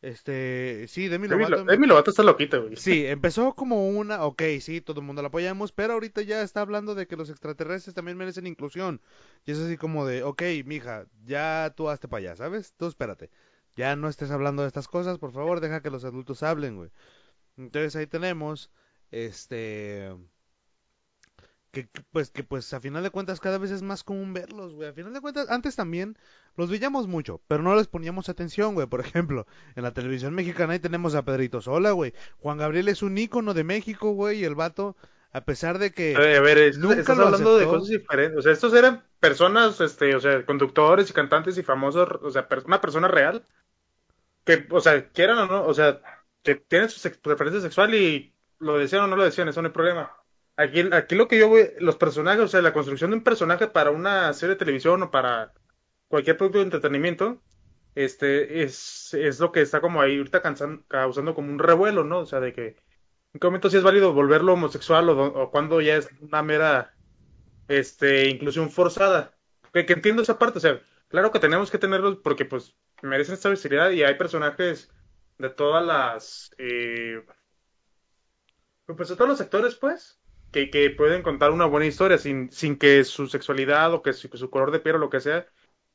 Este, 0.00 0.86
sí, 0.86 1.08
Demi 1.08 1.26
Lovato. 1.26 1.64
Demi 1.64 1.86
Lovato 1.86 2.10
está 2.10 2.22
loquita, 2.22 2.58
güey. 2.58 2.76
Sí, 2.76 3.04
empezó 3.04 3.54
como 3.54 3.88
una, 3.88 4.24
ok, 4.24 4.42
sí, 4.60 4.80
todo 4.80 5.00
el 5.00 5.06
mundo 5.06 5.22
la 5.22 5.28
apoyamos, 5.28 5.72
pero 5.72 5.94
ahorita 5.94 6.22
ya 6.22 6.42
está 6.42 6.60
hablando 6.60 6.94
de 6.94 7.08
que 7.08 7.16
los 7.16 7.30
extraterrestres 7.30 7.94
también 7.94 8.16
merecen 8.16 8.46
inclusión. 8.46 9.00
Y 9.44 9.52
es 9.52 9.58
así 9.58 9.76
como 9.76 10.06
de, 10.06 10.22
ok, 10.22 10.42
mija, 10.64 11.06
ya 11.24 11.72
tú 11.76 11.88
hazte 11.88 12.06
para 12.06 12.20
allá, 12.20 12.36
¿sabes? 12.36 12.74
Tú 12.76 12.86
espérate. 12.86 13.30
Ya 13.74 13.96
no 13.96 14.08
estés 14.08 14.30
hablando 14.30 14.62
de 14.62 14.68
estas 14.68 14.88
cosas, 14.88 15.18
por 15.18 15.32
favor, 15.32 15.60
deja 15.60 15.82
que 15.82 15.90
los 15.90 16.04
adultos 16.04 16.42
hablen, 16.44 16.76
güey. 16.76 16.90
Entonces 17.56 17.96
ahí 17.96 18.06
tenemos, 18.06 18.70
este, 19.10 20.14
que, 21.86 22.02
pues 22.12 22.30
que 22.30 22.42
pues 22.44 22.72
a 22.72 22.80
final 22.80 23.02
de 23.02 23.10
cuentas 23.10 23.40
cada 23.40 23.58
vez 23.58 23.70
es 23.70 23.82
más 23.82 24.04
común 24.04 24.32
verlos, 24.32 24.74
güey. 24.74 24.88
A 24.88 24.92
final 24.92 25.12
de 25.12 25.20
cuentas, 25.20 25.50
antes 25.50 25.76
también 25.76 26.16
los 26.56 26.70
veíamos 26.70 27.06
mucho, 27.06 27.40
pero 27.46 27.62
no 27.62 27.74
les 27.74 27.86
poníamos 27.86 28.28
atención, 28.28 28.74
güey. 28.74 28.86
Por 28.86 29.00
ejemplo, 29.06 29.46
en 29.76 29.82
la 29.82 29.92
televisión 29.92 30.34
mexicana 30.34 30.74
ahí 30.74 30.78
tenemos 30.80 31.14
a 31.14 31.24
Pedrito 31.24 31.60
Sola, 31.60 31.92
güey. 31.92 32.12
Juan 32.38 32.58
Gabriel 32.58 32.88
es 32.88 33.02
un 33.02 33.16
ícono 33.16 33.54
de 33.54 33.64
México, 33.64 34.12
güey, 34.12 34.40
y 34.40 34.44
el 34.44 34.54
vato, 34.54 34.96
a 35.32 35.44
pesar 35.44 35.78
de 35.78 35.92
que... 35.92 36.16
A 36.16 36.40
ver, 36.40 36.76
nunca 36.78 37.00
estás 37.00 37.18
hablando 37.18 37.58
de 37.58 37.66
cosas 37.66 37.88
diferentes. 37.88 38.38
O 38.38 38.42
sea, 38.42 38.52
estos 38.52 38.74
eran 38.74 39.04
personas, 39.20 39.80
este, 39.80 40.14
o 40.14 40.20
sea, 40.20 40.44
conductores 40.44 41.10
y 41.10 41.12
cantantes 41.12 41.58
y 41.58 41.62
famosos, 41.62 42.08
o 42.22 42.30
sea, 42.30 42.48
una 42.66 42.80
persona 42.80 43.08
real. 43.08 43.44
Que, 44.44 44.66
o 44.70 44.80
sea, 44.80 45.08
quieran 45.10 45.38
o 45.38 45.46
no, 45.46 45.66
o 45.66 45.74
sea, 45.74 46.00
que 46.42 46.54
tienen 46.54 46.88
su 46.88 47.10
preferencia 47.20 47.60
sexual 47.60 47.94
y 47.94 48.34
lo 48.58 48.78
decían 48.78 49.02
o 49.02 49.06
no 49.06 49.16
lo 49.16 49.24
decían, 49.24 49.48
eso 49.48 49.60
no 49.60 49.68
hay 49.68 49.74
problema 49.74 50.17
Aquí, 50.58 50.80
aquí 50.92 51.14
lo 51.14 51.28
que 51.28 51.38
yo 51.38 51.48
voy, 51.48 51.70
los 51.78 51.96
personajes, 51.96 52.42
o 52.42 52.48
sea, 52.48 52.60
la 52.60 52.72
construcción 52.72 53.12
de 53.12 53.18
un 53.18 53.22
personaje 53.22 53.68
para 53.68 53.92
una 53.92 54.32
serie 54.32 54.56
de 54.56 54.58
televisión 54.58 55.00
o 55.04 55.10
para 55.12 55.52
cualquier 56.08 56.36
producto 56.36 56.58
de 56.58 56.64
entretenimiento, 56.64 57.40
este, 57.94 58.64
es, 58.64 59.14
es 59.14 59.38
lo 59.38 59.52
que 59.52 59.60
está 59.60 59.80
como 59.80 60.00
ahí 60.00 60.18
ahorita 60.18 60.42
causando 60.42 61.34
como 61.36 61.52
un 61.52 61.60
revuelo, 61.60 62.02
¿no? 62.02 62.18
O 62.18 62.26
sea, 62.26 62.40
de 62.40 62.52
que 62.52 62.76
en 63.34 63.40
qué 63.40 63.46
momento 63.46 63.70
sí 63.70 63.76
es 63.76 63.84
válido 63.84 64.12
volverlo 64.12 64.54
homosexual 64.54 65.08
o, 65.10 65.50
cuando 65.52 65.80
ya 65.80 65.96
es 65.96 66.08
una 66.20 66.42
mera, 66.42 66.92
este, 67.68 68.28
inclusión 68.28 68.68
forzada. 68.70 69.38
Que, 69.72 69.86
que, 69.86 69.92
entiendo 69.92 70.22
esa 70.22 70.40
parte, 70.40 70.58
o 70.58 70.60
sea, 70.60 70.80
claro 71.06 71.30
que 71.30 71.38
tenemos 71.38 71.70
que 71.70 71.78
tenerlos 71.78 72.16
porque 72.16 72.44
pues 72.44 72.74
merecen 73.02 73.34
esta 73.34 73.48
visibilidad 73.48 73.90
y 73.90 74.02
hay 74.02 74.16
personajes 74.16 74.90
de 75.38 75.50
todas 75.50 75.86
las, 75.86 76.50
eh, 76.58 77.24
pues 78.86 79.08
de 79.08 79.14
todos 79.14 79.28
los 79.28 79.38
sectores, 79.38 79.76
pues, 79.76 80.17
que, 80.50 80.70
que, 80.70 80.90
pueden 80.90 81.22
contar 81.22 81.50
una 81.50 81.66
buena 81.66 81.86
historia 81.86 82.18
sin, 82.18 82.50
sin 82.50 82.76
que 82.76 83.04
su 83.04 83.26
sexualidad 83.26 83.92
o 83.92 84.02
que 84.02 84.12
su, 84.12 84.50
color 84.50 84.70
de 84.70 84.80
piel 84.80 84.96
o 84.96 84.98
lo 84.98 85.10
que 85.10 85.20
sea 85.20 85.46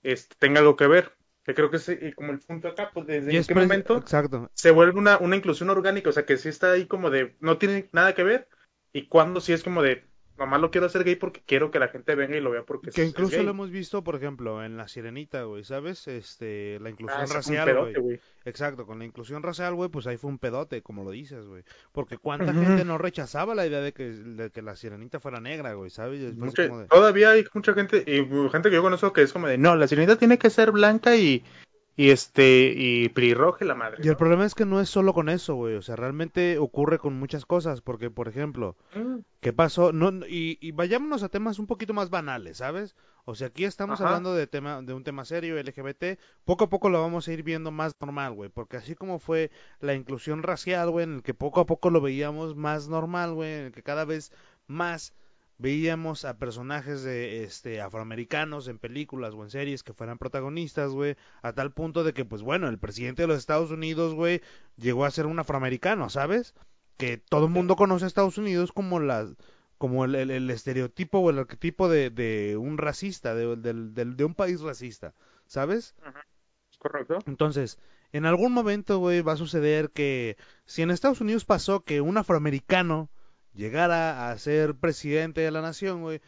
este, 0.03 0.35
tenga 0.37 0.59
algo 0.59 0.75
que 0.75 0.87
ver. 0.87 1.13
Que 1.43 1.53
creo 1.53 1.69
que 1.69 1.75
es 1.75 2.15
como 2.15 2.31
el 2.31 2.39
punto 2.39 2.69
acá, 2.69 2.91
pues 2.93 3.05
desde 3.05 3.35
ese 3.35 3.53
momento 3.53 3.97
exacto. 3.97 4.49
se 4.53 4.71
vuelve 4.71 4.97
una, 4.97 5.17
una 5.17 5.35
inclusión 5.35 5.69
orgánica, 5.69 6.09
o 6.09 6.13
sea 6.13 6.25
que 6.25 6.37
sí 6.37 6.47
está 6.47 6.71
ahí 6.71 6.85
como 6.85 7.09
de 7.09 7.35
no 7.41 7.57
tiene 7.57 7.89
nada 7.91 8.15
que 8.15 8.23
ver 8.23 8.47
y 8.93 9.07
cuando 9.07 9.41
sí 9.41 9.51
es 9.51 9.61
como 9.61 9.81
de 9.81 10.05
nomás 10.37 10.61
lo 10.61 10.71
quiero 10.71 10.87
hacer 10.87 11.03
gay 11.03 11.15
porque 11.15 11.41
quiero 11.45 11.69
que 11.71 11.79
la 11.79 11.87
gente 11.87 12.15
venga 12.15 12.35
y 12.35 12.41
lo 12.41 12.51
vea 12.51 12.63
porque 12.63 12.91
que 12.91 13.05
incluso 13.05 13.41
lo 13.43 13.51
hemos 13.51 13.69
visto 13.69 14.03
por 14.03 14.15
ejemplo 14.15 14.63
en 14.63 14.77
la 14.77 14.87
sirenita 14.87 15.43
güey 15.43 15.63
sabes 15.63 16.07
este 16.07 16.79
la 16.79 16.89
inclusión 16.89 17.21
ah, 17.21 17.33
racial 17.33 17.93
güey. 18.01 18.19
exacto 18.45 18.85
con 18.85 18.99
la 18.99 19.05
inclusión 19.05 19.43
racial 19.43 19.75
güey 19.75 19.89
pues 19.89 20.07
ahí 20.07 20.17
fue 20.17 20.31
un 20.31 20.39
pedote 20.39 20.81
como 20.81 21.03
lo 21.03 21.11
dices 21.11 21.45
güey. 21.45 21.63
Porque 21.91 22.17
cuánta 22.17 22.53
gente 22.53 22.83
no 22.85 22.97
rechazaba 22.97 23.55
la 23.55 23.67
idea 23.67 23.81
de 23.81 23.93
que, 23.93 24.09
de 24.09 24.49
que 24.49 24.61
la 24.61 24.75
sirenita 24.75 25.19
fuera 25.19 25.39
negra 25.39 25.73
güey 25.73 25.89
sabes 25.89 26.33
todavía 26.89 27.31
hay 27.31 27.45
mucha 27.53 27.73
gente 27.73 28.03
y 28.07 28.25
gente 28.49 28.69
que 28.69 28.75
yo 28.75 28.81
conozco 28.81 29.13
que 29.13 29.21
es 29.21 29.33
como 29.33 29.47
de 29.47 29.57
no 29.57 29.75
la 29.75 29.87
sirenita 29.87 30.15
tiene 30.15 30.37
que 30.37 30.49
ser 30.49 30.71
blanca 30.71 31.15
y 31.15 31.43
y 31.95 32.10
este 32.10 32.73
y 32.75 33.10
Prirroje 33.10 33.65
la 33.65 33.75
madre. 33.75 33.99
Y 34.03 34.08
el 34.08 34.17
problema 34.17 34.45
es 34.45 34.56
que 34.56 34.65
no 34.65 34.82
es 34.82 34.89
solo 34.89 35.13
con 35.13 35.29
eso, 35.29 35.56
güey, 35.56 35.75
o 35.75 35.82
sea, 35.82 35.95
realmente 35.95 36.58
ocurre 36.58 36.97
con 36.97 37.13
muchas 37.13 37.45
cosas, 37.45 37.82
porque 37.82 38.10
por 38.10 38.27
ejemplo, 38.27 38.75
mm. 38.95 39.19
¿qué 39.41 39.53
pasó? 39.53 39.93
No 39.93 40.12
y, 40.27 40.58
y, 40.60 40.71
vayámonos 40.71 41.23
a 41.23 41.29
temas 41.29 41.60
un 41.60 41.67
poquito 41.67 41.93
más 41.93 42.10
banales, 42.10 42.58
¿sabes? 42.58 42.95
O 43.25 43.36
sea, 43.36 43.47
aquí 43.47 43.63
estamos 43.63 44.01
hablando 44.01 44.34
de 44.34 44.47
tema 44.47 44.82
de 44.82 44.93
un 44.93 45.03
tema 45.03 45.23
serio 45.23 45.62
LGBT, 45.62 46.19
poco 46.43 46.65
a 46.65 46.69
poco 46.69 46.89
lo 46.89 46.99
vamos 46.99 47.27
a 47.27 47.34
ir 47.34 47.43
viendo 47.43 47.71
más 47.71 47.95
normal, 48.01 48.34
güey, 48.34 48.49
porque 48.49 48.77
así 48.77 48.95
como 48.95 49.19
fue 49.19 49.49
la 49.79 49.93
inclusión 49.93 50.43
racial, 50.43 50.89
güey, 50.89 51.06
en 51.06 51.15
el 51.15 51.23
que 51.23 51.34
poco 51.34 51.62
a 51.62 51.65
poco 51.65 51.89
lo 51.89 52.01
veíamos 52.01 52.56
más 52.56 52.89
normal, 52.89 53.34
güey, 53.34 53.53
en 53.53 53.65
el 53.67 53.71
que 53.71 53.84
cada 53.84 54.03
vez 54.03 54.32
más 54.67 55.13
veíamos 55.63 56.26
a 56.26 56.38
personajes 56.38 57.04
de 57.04 57.45
este 57.45 57.80
afroamericanos 57.80 58.67
en 58.67 58.80
películas 58.80 59.34
o 59.34 59.43
en 59.43 59.49
series 59.49 59.82
que 59.82 59.93
fueran 59.93 60.17
protagonistas, 60.17 60.91
güey, 60.91 61.15
a 61.41 61.54
tal 61.54 61.71
punto 61.71 62.04
de 62.04 62.13
que 62.13 62.26
pues 62.26 62.41
bueno, 62.41 62.67
el 62.67 62.80
presidente 62.80 63.21
de 63.21 63.30
los 63.30 63.38
Estados 63.38 63.71
Unidos, 63.71 64.13
güey, 64.13 64.41
llegó 64.76 65.06
a 65.06 65.12
ser 65.12 65.26
un 65.26 65.39
afroamericano, 65.39 66.10
¿sabes? 66.10 66.54
Que 66.97 67.17
todo 67.17 67.45
el 67.45 67.52
mundo 67.52 67.78
conoce 67.78 68.04
a 68.04 68.10
Estados 68.10 68.38
Unidos 68.38 68.73
como 68.73 68.99
como 69.78 70.04
el, 70.04 70.15
el, 70.15 70.49
estereotipo 70.49 71.19
o 71.19 71.30
el 71.30 71.39
arquetipo 71.39 71.88
de, 71.88 72.10
de 72.10 72.58
un 72.58 72.78
racista, 72.78 73.34
de, 73.34 73.56
de, 73.56 74.26
un 74.26 74.36
país 74.36 74.60
racista, 74.60 75.13
¿sabes? 75.47 75.95
Correcto. 76.78 77.19
Entonces, 77.26 77.80
en 78.12 78.26
algún 78.26 78.52
momento, 78.52 78.97
güey, 78.97 79.21
va 79.21 79.34
a 79.34 79.38
suceder 79.38 79.91
que 79.91 80.36
si 80.65 80.82
en 80.82 80.91
Estados 80.91 81.21
Unidos 81.21 81.45
pasó 81.45 81.86
que 81.86 82.02
un 82.02 82.17
afroamericano 82.17 83.10
llegara 83.53 84.29
a 84.29 84.37
ser 84.37 84.75
presidente 84.75 85.41
de 85.41 85.51
la 85.51 85.61
nación, 85.61 86.01
güey, 86.01 86.21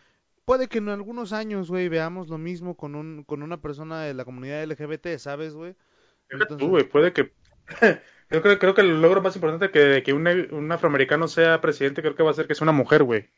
puede 0.45 0.67
que 0.67 0.77
en 0.77 0.89
algunos 0.89 1.33
años, 1.33 1.69
güey, 1.69 1.89
veamos 1.89 2.29
lo 2.29 2.37
mismo 2.37 2.75
con, 2.75 2.95
un, 2.95 3.23
con 3.23 3.43
una 3.43 3.61
persona 3.61 4.03
de 4.03 4.13
la 4.13 4.25
comunidad 4.25 4.63
LGBT, 4.65 5.17
¿sabes, 5.17 5.53
güey? 5.53 5.75
Entonces... 6.29 6.67
güey, 6.67 6.83
puede 6.83 7.13
que... 7.13 7.33
creo, 8.27 8.41
que... 8.43 8.59
creo 8.59 8.73
que 8.73 8.81
el 8.81 9.01
logro 9.01 9.21
más 9.21 9.35
importante 9.35 9.71
que, 9.71 10.03
que 10.03 10.13
un, 10.13 10.27
un 10.27 10.71
afroamericano 10.71 11.27
sea 11.27 11.61
presidente, 11.61 12.01
creo 12.01 12.15
que 12.15 12.23
va 12.23 12.31
a 12.31 12.35
ser 12.35 12.47
que 12.47 12.55
sea 12.55 12.65
una 12.65 12.71
mujer, 12.71 13.03
güey. 13.03 13.29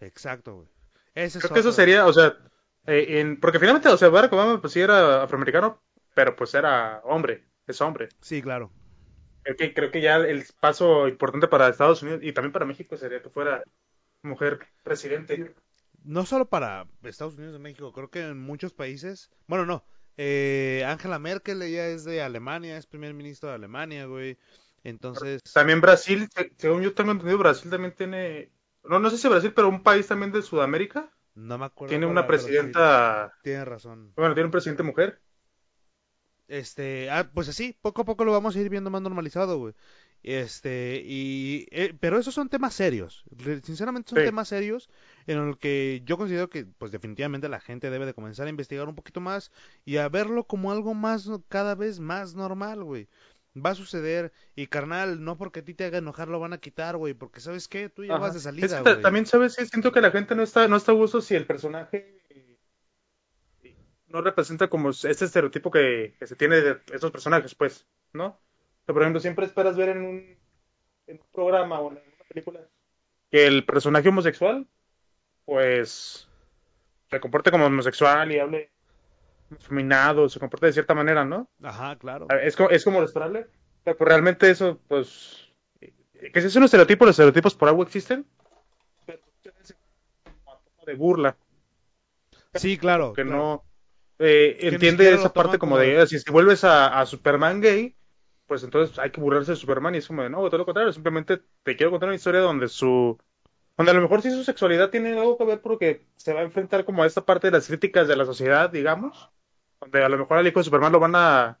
Exacto, 0.00 0.54
güey. 0.54 0.68
creo 1.12 1.54
que 1.54 1.60
eso 1.60 1.72
sería, 1.72 2.06
o 2.06 2.12
sea, 2.12 2.36
eh, 2.86 3.20
en, 3.20 3.40
porque 3.40 3.58
finalmente, 3.58 3.88
o 3.88 3.96
sea, 3.96 4.08
Barack 4.08 4.32
Obama 4.32 4.60
pues 4.60 4.72
sí 4.72 4.80
era 4.80 5.24
afroamericano, 5.24 5.82
pero 6.14 6.36
pues 6.36 6.54
era 6.54 7.00
hombre, 7.04 7.44
es 7.66 7.80
hombre. 7.80 8.08
Sí, 8.20 8.40
claro 8.40 8.70
creo 9.48 9.56
que, 9.56 9.74
creo 9.74 9.90
que 9.90 10.00
ya 10.00 10.16
el 10.16 10.44
paso 10.60 11.08
importante 11.08 11.48
para 11.48 11.68
Estados 11.68 12.02
Unidos 12.02 12.20
y 12.22 12.32
también 12.32 12.52
para 12.52 12.66
México 12.66 12.96
sería 12.96 13.22
que 13.22 13.30
fuera 13.30 13.62
mujer 14.22 14.60
presidente. 14.82 15.54
No 16.04 16.26
solo 16.26 16.46
para 16.46 16.86
Estados 17.02 17.34
Unidos 17.34 17.56
y 17.56 17.62
México, 17.62 17.92
creo 17.92 18.10
que 18.10 18.20
en 18.20 18.38
muchos 18.38 18.72
países, 18.72 19.30
bueno, 19.46 19.64
no, 19.66 19.84
eh, 20.16 20.84
Angela 20.86 21.18
Merkel 21.18 21.62
ella 21.62 21.88
es 21.88 22.04
de 22.04 22.22
Alemania, 22.22 22.76
es 22.76 22.86
primer 22.86 23.14
ministro 23.14 23.48
de 23.48 23.54
Alemania, 23.54 24.06
güey. 24.06 24.38
Entonces... 24.84 25.42
También 25.52 25.80
Brasil, 25.80 26.28
según 26.56 26.82
yo 26.82 26.94
tengo 26.94 27.12
entendido, 27.12 27.38
Brasil 27.38 27.70
también 27.70 27.94
tiene, 27.94 28.50
no, 28.84 28.98
no 28.98 29.10
sé 29.10 29.18
si 29.18 29.28
Brasil, 29.28 29.52
pero 29.54 29.68
un 29.68 29.82
país 29.82 30.06
también 30.06 30.32
de 30.32 30.42
Sudamérica. 30.42 31.10
No 31.34 31.56
me 31.56 31.66
acuerdo. 31.66 31.90
Tiene 31.90 32.06
una 32.06 32.26
presidenta... 32.26 33.32
tiene 33.42 33.64
razón. 33.64 34.12
Bueno, 34.16 34.34
tiene 34.34 34.46
un 34.46 34.52
presidente 34.52 34.82
mujer. 34.82 35.20
Este, 36.48 37.10
ah, 37.10 37.30
pues 37.32 37.48
así, 37.48 37.76
poco 37.80 38.02
a 38.02 38.04
poco 38.04 38.24
lo 38.24 38.32
vamos 38.32 38.56
a 38.56 38.60
ir 38.60 38.70
viendo 38.70 38.90
más 38.90 39.02
normalizado, 39.02 39.58
güey. 39.58 39.74
Este, 40.22 41.02
y, 41.04 41.68
eh, 41.70 41.94
pero 42.00 42.18
esos 42.18 42.34
son 42.34 42.48
temas 42.48 42.74
serios. 42.74 43.24
Sinceramente 43.62 44.10
son 44.10 44.24
temas 44.24 44.48
serios 44.48 44.88
en 45.26 45.46
los 45.46 45.58
que 45.58 46.02
yo 46.04 46.16
considero 46.16 46.48
que, 46.50 46.64
pues 46.64 46.90
definitivamente 46.90 47.48
la 47.48 47.60
gente 47.60 47.90
debe 47.90 48.06
de 48.06 48.14
comenzar 48.14 48.46
a 48.46 48.50
investigar 48.50 48.88
un 48.88 48.96
poquito 48.96 49.20
más 49.20 49.52
y 49.84 49.98
a 49.98 50.08
verlo 50.08 50.44
como 50.44 50.72
algo 50.72 50.94
más, 50.94 51.30
cada 51.48 51.74
vez 51.74 52.00
más 52.00 52.34
normal, 52.34 52.82
güey. 52.82 53.08
Va 53.56 53.70
a 53.70 53.74
suceder 53.74 54.32
y 54.56 54.66
carnal, 54.66 55.24
no 55.24 55.36
porque 55.36 55.60
a 55.60 55.64
ti 55.64 55.74
te 55.74 55.84
haga 55.84 55.98
enojar 55.98 56.28
lo 56.28 56.40
van 56.40 56.52
a 56.52 56.58
quitar, 56.58 56.96
güey, 56.96 57.14
porque 57.14 57.40
sabes 57.40 57.68
qué, 57.68 57.88
tú 57.88 58.04
ya 58.04 58.16
vas 58.16 58.34
de 58.34 58.40
salida, 58.40 58.80
güey. 58.80 59.02
También 59.02 59.26
sabes 59.26 59.56
que 59.56 59.66
siento 59.66 59.92
que 59.92 60.00
la 60.00 60.10
gente 60.10 60.34
no 60.34 60.42
está, 60.42 60.66
no 60.68 60.76
está 60.76 60.92
a 60.92 60.94
gusto 60.94 61.20
si 61.20 61.34
el 61.34 61.46
personaje 61.46 62.18
no 64.08 64.20
representa 64.22 64.68
como 64.68 64.90
este 64.90 65.24
estereotipo 65.24 65.70
que, 65.70 66.14
se 66.20 66.36
tiene 66.36 66.60
de 66.60 66.80
estos 66.92 67.10
personajes, 67.10 67.54
pues, 67.54 67.86
¿no? 68.12 68.38
por 68.86 69.02
ejemplo, 69.02 69.20
siempre 69.20 69.44
esperas 69.44 69.76
ver 69.76 69.90
en 69.90 70.02
un 70.02 70.38
en 71.06 71.16
un 71.16 71.26
programa 71.32 71.78
o 71.80 71.90
en 71.90 71.98
una 71.98 72.24
película 72.28 72.60
que 73.30 73.46
el 73.46 73.64
personaje 73.64 74.08
homosexual, 74.08 74.66
pues, 75.44 76.28
se 77.10 77.20
comporte 77.20 77.50
como 77.50 77.66
homosexual 77.66 78.32
y 78.32 78.38
hable 78.38 78.70
feminado, 79.58 80.28
se 80.28 80.38
comporte 80.38 80.66
de 80.66 80.72
cierta 80.72 80.94
manera, 80.94 81.24
¿no? 81.24 81.48
Ajá, 81.62 81.96
claro. 81.96 82.26
Es 82.42 82.56
como, 82.56 82.70
es 82.70 82.84
como 82.84 83.02
esperable. 83.02 83.46
Pero 83.84 83.96
pues, 83.96 84.08
realmente 84.08 84.50
eso, 84.50 84.78
pues, 84.88 85.52
que 85.80 86.40
si 86.40 86.46
es 86.46 86.56
un 86.56 86.64
estereotipo, 86.64 87.04
los 87.04 87.14
estereotipos 87.14 87.54
por 87.54 87.68
algo 87.68 87.82
existen, 87.82 88.26
pero 89.06 89.20
de 90.86 90.94
burla. 90.94 91.36
Sí, 92.54 92.78
claro. 92.78 93.12
Que 93.12 93.22
claro. 93.22 93.38
no 93.38 93.67
eh, 94.18 94.58
entiende 94.68 95.14
esa 95.14 95.32
parte 95.32 95.58
como 95.58 95.78
como- 95.78 95.78
de, 95.78 96.06
si 96.06 96.22
te 96.22 96.30
vuelves 96.32 96.64
a, 96.64 97.00
a 97.00 97.06
Superman 97.06 97.60
gay, 97.60 97.96
pues 98.46 98.62
entonces 98.64 98.98
hay 98.98 99.10
que 99.10 99.20
burlarse 99.20 99.52
de 99.52 99.56
Superman 99.56 99.94
y 99.94 99.98
es 99.98 100.06
como 100.06 100.22
de, 100.22 100.30
no, 100.30 100.38
todo 100.46 100.58
lo 100.58 100.64
contrario, 100.64 100.92
simplemente 100.92 101.42
te 101.62 101.76
quiero 101.76 101.90
contar 101.90 102.08
una 102.08 102.16
historia 102.16 102.40
donde 102.40 102.68
su, 102.68 103.18
donde 103.76 103.92
a 103.92 103.94
lo 103.94 104.02
mejor 104.02 104.22
sí 104.22 104.30
su 104.30 104.44
sexualidad 104.44 104.90
tiene 104.90 105.18
algo 105.18 105.38
que 105.38 105.44
ver 105.44 105.62
porque 105.62 106.06
se 106.16 106.34
va 106.34 106.40
a 106.40 106.44
enfrentar 106.44 106.84
como 106.84 107.02
a 107.02 107.06
esta 107.06 107.24
parte 107.26 107.48
de 107.48 107.52
las 107.52 107.68
críticas 107.68 108.08
de 108.08 108.16
la 108.16 108.26
sociedad, 108.26 108.70
digamos, 108.70 109.30
donde 109.80 110.04
a 110.04 110.08
lo 110.08 110.18
mejor 110.18 110.38
al 110.38 110.46
hijo 110.48 110.60
de 110.60 110.64
Superman 110.64 110.92
lo 110.92 111.00
van 111.00 111.14
a, 111.16 111.60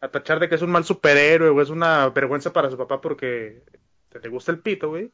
a 0.00 0.10
tachar 0.10 0.40
de 0.40 0.48
que 0.48 0.56
es 0.56 0.62
un 0.62 0.70
mal 0.72 0.84
superhéroe 0.84 1.50
o 1.50 1.62
es 1.62 1.70
una 1.70 2.08
vergüenza 2.10 2.52
para 2.52 2.70
su 2.70 2.78
papá 2.78 3.00
porque 3.00 3.64
te 4.10 4.28
gusta 4.28 4.52
el 4.52 4.60
pito, 4.62 4.90
güey. 4.90 5.12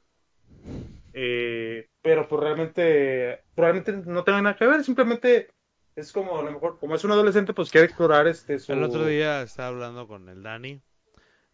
Eh, 1.12 1.88
pero 2.00 2.26
pues 2.28 2.40
realmente, 2.42 3.44
probablemente 3.54 3.92
no 4.10 4.24
tenga 4.24 4.42
nada 4.42 4.56
que 4.56 4.66
ver, 4.66 4.82
simplemente 4.84 5.50
es 5.96 6.12
como 6.12 6.38
a 6.38 6.42
lo 6.42 6.50
mejor, 6.52 6.78
como 6.78 6.94
es 6.94 7.04
un 7.04 7.12
adolescente, 7.12 7.52
pues 7.54 7.70
quiere 7.70 7.86
explorar 7.86 8.26
este 8.26 8.58
su... 8.58 8.72
El 8.72 8.82
otro 8.82 9.04
día 9.06 9.42
estaba 9.42 9.68
hablando 9.68 10.06
con 10.08 10.28
el 10.28 10.42
Dani, 10.42 10.80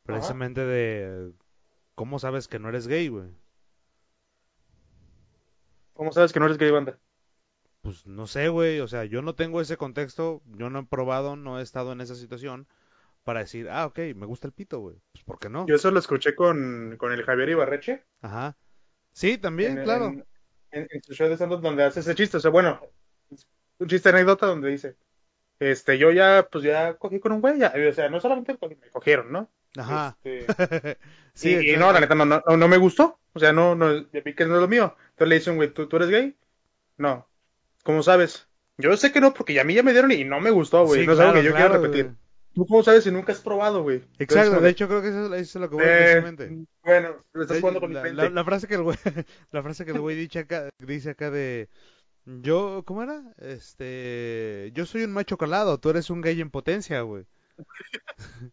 precisamente 0.04 0.64
de 0.64 1.32
cómo 1.94 2.18
sabes 2.18 2.48
que 2.48 2.58
no 2.58 2.68
eres 2.68 2.86
gay, 2.86 3.08
güey. 3.08 3.28
¿Cómo 5.94 6.12
sabes 6.12 6.32
que 6.32 6.38
no 6.40 6.46
eres 6.46 6.58
gay, 6.58 6.70
banda? 6.70 6.98
Pues 7.82 8.06
no 8.06 8.26
sé, 8.26 8.48
güey, 8.48 8.80
o 8.80 8.88
sea, 8.88 9.04
yo 9.04 9.22
no 9.22 9.34
tengo 9.34 9.60
ese 9.60 9.76
contexto, 9.76 10.42
yo 10.46 10.70
no 10.70 10.80
he 10.80 10.86
probado, 10.86 11.36
no 11.36 11.58
he 11.58 11.62
estado 11.62 11.92
en 11.92 12.00
esa 12.00 12.14
situación 12.14 12.66
para 13.24 13.40
decir, 13.40 13.68
ah, 13.70 13.86
ok, 13.86 13.98
me 14.14 14.26
gusta 14.26 14.46
el 14.46 14.52
pito, 14.52 14.78
güey. 14.80 14.96
Pues 15.12 15.24
¿por 15.24 15.38
qué 15.38 15.48
no? 15.48 15.66
Yo 15.66 15.74
eso 15.74 15.90
lo 15.90 15.98
escuché 15.98 16.34
con, 16.34 16.96
con 16.98 17.12
el 17.12 17.24
Javier 17.24 17.50
Ibarreche. 17.50 18.04
Ajá. 18.22 18.56
Sí, 19.12 19.38
también, 19.38 19.78
en, 19.78 19.84
claro. 19.84 20.06
En, 20.06 20.24
en- 20.70 20.86
en 20.90 21.02
su 21.02 21.14
show 21.14 21.28
de 21.28 21.34
stand 21.34 21.60
donde 21.60 21.84
hace 21.84 22.00
ese 22.00 22.14
chiste. 22.14 22.36
O 22.36 22.40
sea, 22.40 22.50
bueno, 22.50 22.80
un 23.78 23.88
chiste 23.88 24.08
anécdota 24.08 24.46
donde 24.46 24.70
dice, 24.70 24.96
este, 25.60 25.98
yo 25.98 26.10
ya, 26.12 26.48
pues 26.50 26.64
ya 26.64 26.94
cogí 26.94 27.18
con 27.20 27.32
un 27.32 27.40
güey, 27.40 27.58
ya, 27.58 27.72
o 27.90 27.92
sea, 27.92 28.08
no 28.08 28.20
solamente 28.20 28.56
cogí, 28.56 28.76
me 28.76 28.88
cogieron, 28.90 29.32
¿no? 29.32 29.50
Ajá. 29.76 30.16
Este, 30.24 30.98
Sí, 31.34 31.54
y, 31.54 31.76
no, 31.76 31.92
la 31.92 32.00
neta, 32.00 32.16
no, 32.16 32.24
no, 32.24 32.42
no 32.44 32.68
me 32.68 32.78
gustó. 32.78 33.20
O 33.32 33.38
sea, 33.38 33.52
no, 33.52 33.76
no, 33.76 34.10
ya 34.10 34.20
vi 34.24 34.34
que 34.34 34.44
no 34.44 34.56
es 34.56 34.60
lo 34.60 34.66
mío. 34.66 34.96
Entonces 35.10 35.28
le 35.28 35.34
dice 35.36 35.50
un 35.50 35.56
güey, 35.56 35.72
¿tú, 35.72 35.86
¿tú 35.86 35.94
eres 35.96 36.08
gay? 36.08 36.36
No. 36.96 37.28
¿Cómo 37.84 38.02
sabes? 38.02 38.48
Yo 38.76 38.96
sé 38.96 39.12
que 39.12 39.20
no, 39.20 39.32
porque 39.34 39.60
a 39.60 39.62
mí 39.64 39.74
ya 39.74 39.84
me 39.84 39.92
dieron 39.92 40.10
y 40.10 40.24
no 40.24 40.40
me 40.40 40.50
gustó, 40.50 40.84
güey. 40.84 41.02
Sí, 41.02 41.06
no 41.06 41.12
es 41.12 41.20
algo 41.20 41.32
claro, 41.32 41.40
que 41.40 41.46
yo 41.48 41.54
claro, 41.54 41.68
quiero 41.70 41.82
repetir. 41.84 42.04
güey. 42.06 42.16
¿Tú 42.54 42.66
cómo 42.66 42.82
sabes 42.82 43.04
si 43.04 43.12
nunca 43.12 43.30
has 43.32 43.40
probado, 43.40 43.84
güey? 43.84 44.02
Exacto, 44.18 44.60
de 44.60 44.68
hecho 44.70 44.88
creo 44.88 45.00
que 45.00 45.08
eso, 45.08 45.32
eso 45.32 45.36
es 45.36 45.54
lo 45.62 45.68
que 45.70 45.76
voy 45.76 45.84
eh, 45.86 46.20
precisamente. 46.20 46.66
bueno, 46.82 47.24
lo 47.32 47.42
estás 47.42 47.60
jugando 47.60 47.78
con 47.80 47.90
mi 47.90 47.94
mente. 47.94 48.14
la- 48.14 48.30
la 48.30 48.44
frase 48.44 48.66
que 48.66 48.74
el 48.74 48.82
güey, 48.82 48.96
la 49.52 49.62
frase 49.62 49.84
que 49.84 49.92
el 49.92 50.00
güey 50.00 50.16
dice 50.16 50.40
acá, 50.40 50.68
dice 50.80 51.10
acá 51.10 51.30
de 51.30 51.68
yo, 52.42 52.82
¿cómo 52.86 53.02
era? 53.02 53.22
Este, 53.38 54.70
yo 54.74 54.86
soy 54.86 55.02
un 55.04 55.12
macho 55.12 55.36
calado, 55.38 55.78
tú 55.80 55.90
eres 55.90 56.10
un 56.10 56.20
gay 56.20 56.40
en 56.40 56.50
potencia, 56.50 57.00
güey. 57.02 57.26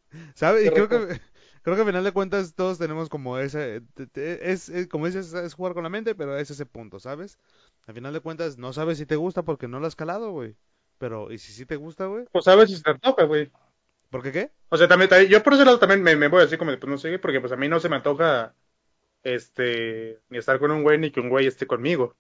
¿Sabes? 0.36 0.66
Y 0.66 0.72
creo 0.72 0.88
que 0.90 0.98
creo 1.64 1.76
que 1.76 1.82
al 1.82 1.88
final 1.88 2.04
de 2.04 2.12
cuentas 2.12 2.54
todos 2.56 2.78
tenemos 2.78 3.10
como 3.10 3.38
ese 3.38 3.82
es, 4.16 4.70
es- 4.70 4.88
como 4.88 5.06
dices, 5.08 5.34
es 5.34 5.54
jugar 5.54 5.74
con 5.74 5.84
la 5.84 5.90
mente, 5.90 6.16
pero 6.16 6.38
es 6.38 6.50
ese 6.52 6.66
punto, 6.66 7.00
¿sabes? 7.00 7.40
Al 7.88 7.94
final 7.96 8.14
de 8.14 8.20
cuentas 8.22 8.58
no 8.58 8.74
sabes 8.74 8.98
si 8.98 9.06
te 9.06 9.16
gusta 9.16 9.44
porque 9.44 9.68
no 9.68 9.80
lo 9.80 9.88
has 9.88 9.96
calado, 9.96 10.32
güey. 10.32 10.56
Pero 10.98 11.32
y 11.32 11.38
si 11.40 11.52
sí 11.54 11.66
te 11.66 11.76
gusta, 11.76 12.06
güey? 12.08 12.26
Pues 12.32 12.46
sabes 12.46 12.70
si 12.70 12.76
se 12.78 12.84
te 12.84 12.92
antoja, 12.92 13.24
güey. 13.24 13.52
¿Por 14.10 14.24
qué 14.24 14.32
qué? 14.32 14.52
O 14.70 14.78
sea, 14.78 14.88
también, 14.88 15.10
también- 15.10 15.32
yo 15.32 15.44
por 15.44 15.54
ese 15.54 15.66
lado 15.66 15.80
también 15.80 16.04
me, 16.04 16.16
me 16.16 16.28
voy 16.28 16.44
así 16.44 16.58
como 16.58 16.72
pues 16.78 16.90
no 16.90 16.98
sé, 16.98 17.20
porque 17.20 17.40
pues 17.40 17.52
a 17.52 17.56
mí 17.56 17.68
no 17.70 17.80
se 17.80 17.90
me 17.90 17.96
antoja, 17.98 18.56
este, 19.24 20.22
ni 20.30 20.40
estar 20.40 20.60
con 20.60 20.72
un 20.72 20.84
güey 20.84 20.98
ni 21.00 21.12
que 21.12 21.22
un 21.22 21.30
güey 21.30 21.48
esté 21.48 21.68
conmigo. 21.68 22.18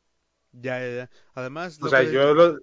Ya, 0.61 0.79
ya, 0.79 0.95
ya. 0.95 1.09
Además, 1.33 1.79
O 1.81 1.89
sea, 1.89 2.01
que- 2.05 2.11
yo 2.11 2.33
lo, 2.33 2.57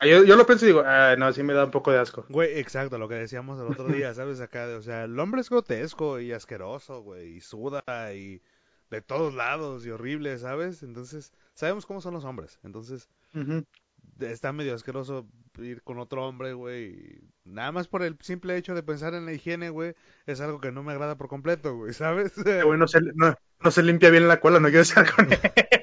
yo, 0.00 0.24
yo 0.24 0.36
lo 0.36 0.46
pienso 0.46 0.64
y 0.64 0.68
digo, 0.68 0.82
ah, 0.86 1.14
no, 1.18 1.32
sí 1.32 1.42
me 1.42 1.52
da 1.52 1.64
un 1.64 1.70
poco 1.70 1.92
de 1.92 1.98
asco. 1.98 2.24
Güey, 2.28 2.58
exacto, 2.58 2.98
lo 2.98 3.08
que 3.08 3.14
decíamos 3.16 3.60
el 3.60 3.66
otro 3.68 3.86
día, 3.88 4.12
¿sabes? 4.14 4.40
Acá, 4.40 4.66
de- 4.66 4.76
o 4.76 4.82
sea, 4.82 5.04
el 5.04 5.18
hombre 5.18 5.40
es 5.40 5.50
grotesco 5.50 6.20
y 6.20 6.32
asqueroso, 6.32 7.02
güey, 7.02 7.36
y 7.36 7.40
suda 7.40 7.82
y 8.14 8.42
de 8.90 9.00
todos 9.00 9.34
lados 9.34 9.86
y 9.86 9.90
horrible, 9.90 10.38
¿sabes? 10.38 10.82
Entonces, 10.82 11.32
sabemos 11.54 11.86
cómo 11.86 12.00
son 12.00 12.14
los 12.14 12.24
hombres. 12.24 12.58
Entonces, 12.62 13.08
está 14.20 14.52
medio 14.52 14.74
asqueroso 14.74 15.26
ir 15.58 15.82
con 15.82 15.98
otro 15.98 16.26
hombre, 16.26 16.52
güey. 16.52 16.84
y 16.90 17.20
Nada 17.44 17.72
más 17.72 17.88
por 17.88 18.02
el 18.02 18.16
simple 18.20 18.56
hecho 18.56 18.74
de 18.74 18.82
pensar 18.82 19.14
en 19.14 19.24
la 19.26 19.32
higiene, 19.32 19.70
güey, 19.70 19.94
es 20.26 20.40
algo 20.40 20.60
que 20.60 20.72
no 20.72 20.82
me 20.82 20.92
agrada 20.92 21.16
por 21.16 21.28
completo, 21.28 21.74
güey, 21.76 21.92
¿sabes? 21.92 22.32
Güey 22.36 22.78
no 22.78 22.86
se, 22.86 23.00
no, 23.14 23.34
no 23.60 23.70
se 23.70 23.82
limpia 23.82 24.10
bien 24.10 24.28
la 24.28 24.40
cola, 24.40 24.60
no 24.60 24.68
quiero 24.68 24.82
estar 24.82 25.10
con 25.14 25.32
él. 25.32 25.38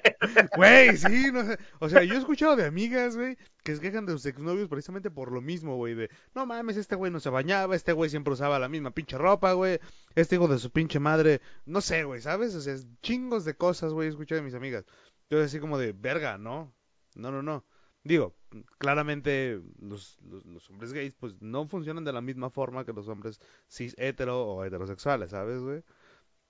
Güey, 0.55 0.97
sí, 0.97 1.31
no 1.31 1.45
sé. 1.45 1.57
O 1.79 1.89
sea, 1.89 2.03
yo 2.03 2.15
he 2.15 2.17
escuchado 2.17 2.55
de 2.55 2.65
amigas, 2.65 3.15
güey, 3.15 3.37
que 3.63 3.75
se 3.75 3.81
quejan 3.81 4.05
de 4.05 4.13
sus 4.13 4.25
exnovios 4.25 4.67
precisamente 4.67 5.11
por 5.11 5.31
lo 5.31 5.41
mismo, 5.41 5.75
güey. 5.75 5.95
De, 5.95 6.09
no 6.35 6.45
mames, 6.45 6.77
este 6.77 6.95
güey 6.95 7.11
no 7.11 7.19
se 7.19 7.29
bañaba, 7.29 7.75
este 7.75 7.93
güey 7.93 8.09
siempre 8.09 8.33
usaba 8.33 8.59
la 8.59 8.69
misma 8.69 8.91
pinche 8.91 9.17
ropa, 9.17 9.53
güey. 9.53 9.79
Este 10.15 10.35
hijo 10.35 10.47
de 10.47 10.59
su 10.59 10.71
pinche 10.71 10.99
madre, 10.99 11.41
no 11.65 11.81
sé, 11.81 12.03
güey, 12.03 12.21
¿sabes? 12.21 12.55
O 12.55 12.61
sea, 12.61 12.75
chingos 13.01 13.45
de 13.45 13.55
cosas, 13.55 13.93
güey, 13.93 14.07
he 14.07 14.11
escuchado 14.11 14.41
de 14.41 14.45
mis 14.45 14.55
amigas. 14.55 14.85
Yo 15.29 15.41
así 15.41 15.59
como 15.59 15.77
de, 15.77 15.93
verga, 15.93 16.37
¿no? 16.37 16.73
No, 17.15 17.31
no, 17.31 17.41
no. 17.41 17.65
Digo, 18.03 18.35
claramente 18.77 19.61
los, 19.79 20.17
los, 20.21 20.45
los 20.45 20.69
hombres 20.69 20.93
gays, 20.93 21.13
pues 21.19 21.41
no 21.41 21.67
funcionan 21.67 22.05
de 22.05 22.13
la 22.13 22.21
misma 22.21 22.49
forma 22.49 22.85
que 22.85 22.93
los 22.93 23.07
hombres 23.07 23.39
cis 23.69 23.93
hetero 23.97 24.41
o 24.47 24.65
heterosexuales, 24.65 25.31
¿sabes, 25.31 25.61
güey? 25.61 25.83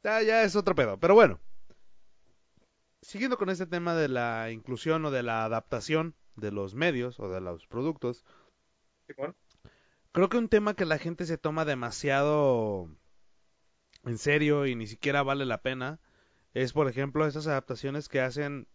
Ya, 0.03 0.21
ya 0.21 0.43
es 0.43 0.55
otro 0.55 0.75
pedo, 0.75 0.97
pero 0.99 1.15
bueno 1.15 1.39
siguiendo 3.01 3.37
con 3.37 3.49
este 3.49 3.65
tema 3.65 3.95
de 3.95 4.07
la 4.07 4.51
inclusión 4.51 5.05
o 5.05 5.11
de 5.11 5.23
la 5.23 5.45
adaptación 5.45 6.15
de 6.35 6.51
los 6.51 6.75
medios 6.75 7.19
o 7.19 7.29
de 7.29 7.41
los 7.41 7.67
productos, 7.67 8.25
creo 10.11 10.29
que 10.29 10.37
un 10.37 10.49
tema 10.49 10.73
que 10.73 10.85
la 10.85 10.97
gente 10.97 11.25
se 11.25 11.37
toma 11.37 11.65
demasiado 11.65 12.89
en 14.05 14.17
serio 14.17 14.65
y 14.65 14.75
ni 14.75 14.87
siquiera 14.87 15.23
vale 15.23 15.45
la 15.45 15.61
pena 15.61 15.99
es, 16.53 16.73
por 16.73 16.87
ejemplo, 16.87 17.25
esas 17.25 17.47
adaptaciones 17.47 18.09
que 18.09 18.21
hacen... 18.21 18.67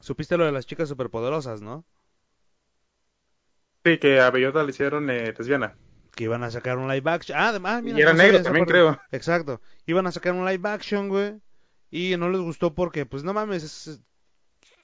Supiste 0.00 0.36
lo 0.36 0.44
de 0.44 0.52
las 0.52 0.66
chicas 0.66 0.88
superpoderosas, 0.88 1.60
¿no? 1.60 1.84
Sí, 3.84 3.98
que 3.98 4.20
a 4.20 4.30
Bellota 4.30 4.62
le 4.62 4.70
hicieron 4.70 5.10
eh, 5.10 5.34
lesbiana. 5.36 5.76
Que 6.14 6.24
iban 6.24 6.44
a 6.44 6.50
sacar 6.50 6.78
un 6.78 6.88
live 6.88 7.10
action. 7.10 7.36
Ah, 7.36 7.48
además, 7.48 7.82
mira, 7.82 7.98
y 7.98 8.02
era 8.02 8.12
no 8.12 8.18
negro 8.18 8.38
sabía 8.38 8.44
también, 8.44 8.66
creo. 8.66 9.00
Exacto. 9.10 9.60
Iban 9.86 10.06
a 10.06 10.12
sacar 10.12 10.34
un 10.34 10.46
live 10.46 10.68
action, 10.68 11.08
güey. 11.08 11.40
Y 11.90 12.16
no 12.16 12.28
les 12.30 12.40
gustó 12.40 12.74
porque, 12.74 13.06
pues 13.06 13.24
no 13.24 13.32
mames, 13.34 13.62
es- 13.64 14.00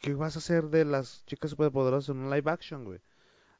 ¿qué 0.00 0.14
vas 0.14 0.36
a 0.36 0.40
hacer 0.40 0.64
de 0.70 0.84
las 0.84 1.24
chicas 1.26 1.50
superpoderosas 1.52 2.10
en 2.14 2.22
un 2.22 2.30
live 2.30 2.50
action, 2.50 2.84
güey? 2.84 3.00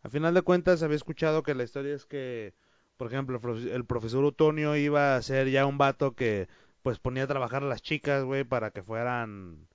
A 0.02 0.10
final 0.10 0.34
de 0.34 0.42
cuentas, 0.42 0.82
había 0.82 0.96
escuchado 0.96 1.42
que 1.42 1.54
la 1.54 1.64
historia 1.64 1.94
es 1.94 2.06
que, 2.06 2.54
por 2.98 3.08
ejemplo, 3.08 3.36
el 3.36 3.42
profe- 3.42 3.72
el 3.72 3.84
profesor 3.86 4.24
Utonio 4.24 4.76
iba 4.76 5.16
a 5.16 5.22
ser 5.22 5.50
ya 5.50 5.66
un 5.66 5.78
vato 5.78 6.14
que, 6.14 6.48
pues 6.82 6.98
ponía 7.00 7.24
a 7.24 7.28
trabajar 7.28 7.62
a 7.64 7.68
las 7.68 7.82
chicas, 7.82 8.24
güey, 8.24 8.44
para 8.44 8.70
que 8.72 8.82
fueran, 8.82 9.68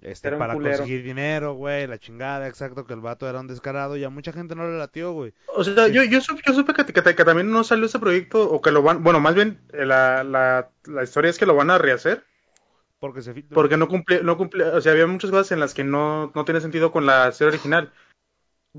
este, 0.00 0.28
Era 0.28 0.38
para 0.38 0.54
culero. 0.54 0.78
conseguir 0.78 1.02
dinero, 1.04 1.54
güey, 1.54 1.86
la 1.86 1.98
chingada, 1.98 2.48
exacto, 2.48 2.86
que 2.86 2.94
el 2.94 3.00
vato 3.00 3.28
era 3.28 3.40
un 3.40 3.46
descarado 3.48 3.96
y 3.96 4.04
a 4.04 4.10
mucha 4.10 4.32
gente 4.32 4.54
no 4.54 4.68
le 4.70 4.78
latió, 4.78 5.12
güey. 5.12 5.34
O 5.54 5.64
sea, 5.64 5.88
yo, 5.88 6.02
yo, 6.04 6.20
supe, 6.20 6.42
yo 6.46 6.54
supe 6.54 6.72
que, 6.74 6.86
que, 6.86 7.02
que 7.14 7.24
también 7.24 7.50
no 7.50 7.64
salió 7.64 7.86
ese 7.86 7.98
proyecto, 7.98 8.50
o 8.50 8.60
que 8.62 8.70
lo 8.72 8.82
van, 8.82 9.02
bueno, 9.02 9.20
más 9.20 9.34
bien 9.34 9.60
eh, 9.72 9.84
la, 9.84 10.24
la, 10.24 10.70
la 10.86 11.02
historia 11.02 11.30
es 11.30 11.38
que 11.38 11.46
lo 11.46 11.54
van 11.54 11.70
a 11.70 11.78
rehacer, 11.78 12.24
Porque 13.00 13.22
se 13.22 13.32
filtró. 13.34 13.54
porque 13.54 13.76
no 13.78 13.88
cumple, 13.88 14.22
no 14.22 14.36
cumple, 14.36 14.64
o 14.64 14.80
sea, 14.80 14.92
había 14.92 15.06
muchas 15.06 15.30
cosas 15.30 15.50
en 15.52 15.58
las 15.60 15.72
que 15.74 15.82
no, 15.84 16.30
no 16.34 16.44
tiene 16.44 16.60
sentido 16.60 16.92
con 16.92 17.06
la 17.06 17.32
serie 17.32 17.48
original. 17.54 17.92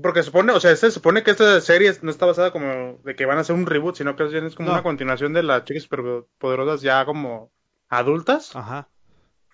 Porque 0.00 0.22
supone, 0.22 0.52
o 0.52 0.60
sea, 0.60 0.74
se 0.74 0.90
supone 0.90 1.22
que 1.22 1.32
esta 1.32 1.60
serie 1.60 1.92
no 2.00 2.10
está 2.10 2.24
basada 2.24 2.50
como 2.50 2.98
de 3.04 3.14
que 3.14 3.26
van 3.26 3.36
a 3.36 3.40
hacer 3.42 3.54
un 3.54 3.66
reboot, 3.66 3.96
sino 3.96 4.16
que 4.16 4.24
es 4.24 4.54
como 4.54 4.68
No. 4.68 4.74
una 4.74 4.82
continuación 4.82 5.32
de 5.34 5.42
las 5.42 5.64
chicas 5.64 5.82
superpoderosas 5.82 6.80
ya 6.80 7.04
como 7.04 7.52
adultas, 7.88 8.56
Ajá. 8.56 8.88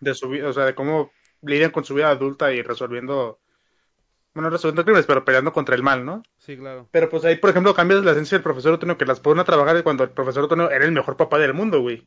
de 0.00 0.14
su 0.14 0.28
vida, 0.28 0.48
o 0.48 0.52
sea, 0.52 0.64
de 0.66 0.74
cómo 0.76 1.10
lidian 1.42 1.70
con 1.72 1.84
su 1.84 1.94
vida 1.94 2.10
adulta 2.10 2.52
y 2.52 2.62
resolviendo, 2.62 3.40
bueno, 4.34 4.50
resolviendo 4.50 4.84
crímenes, 4.84 5.06
pero 5.06 5.24
peleando 5.24 5.52
contra 5.52 5.74
el 5.74 5.82
mal, 5.82 6.04
¿no? 6.04 6.22
Sí, 6.36 6.56
claro. 6.56 6.88
Pero 6.92 7.08
pues 7.08 7.24
ahí, 7.24 7.36
por 7.36 7.50
ejemplo, 7.50 7.74
cambias 7.74 8.04
la 8.04 8.12
esencia 8.12 8.36
del 8.38 8.44
profesor 8.44 8.74
Otoño, 8.74 8.96
que 8.98 9.06
las 9.06 9.18
ponen 9.18 9.40
a 9.40 9.44
trabajar 9.44 9.82
cuando 9.82 10.04
el 10.04 10.10
profesor 10.10 10.44
Otoño 10.44 10.70
era 10.70 10.84
el 10.84 10.92
mejor 10.92 11.16
papá 11.16 11.38
del 11.38 11.54
mundo, 11.54 11.80
güey. 11.80 12.06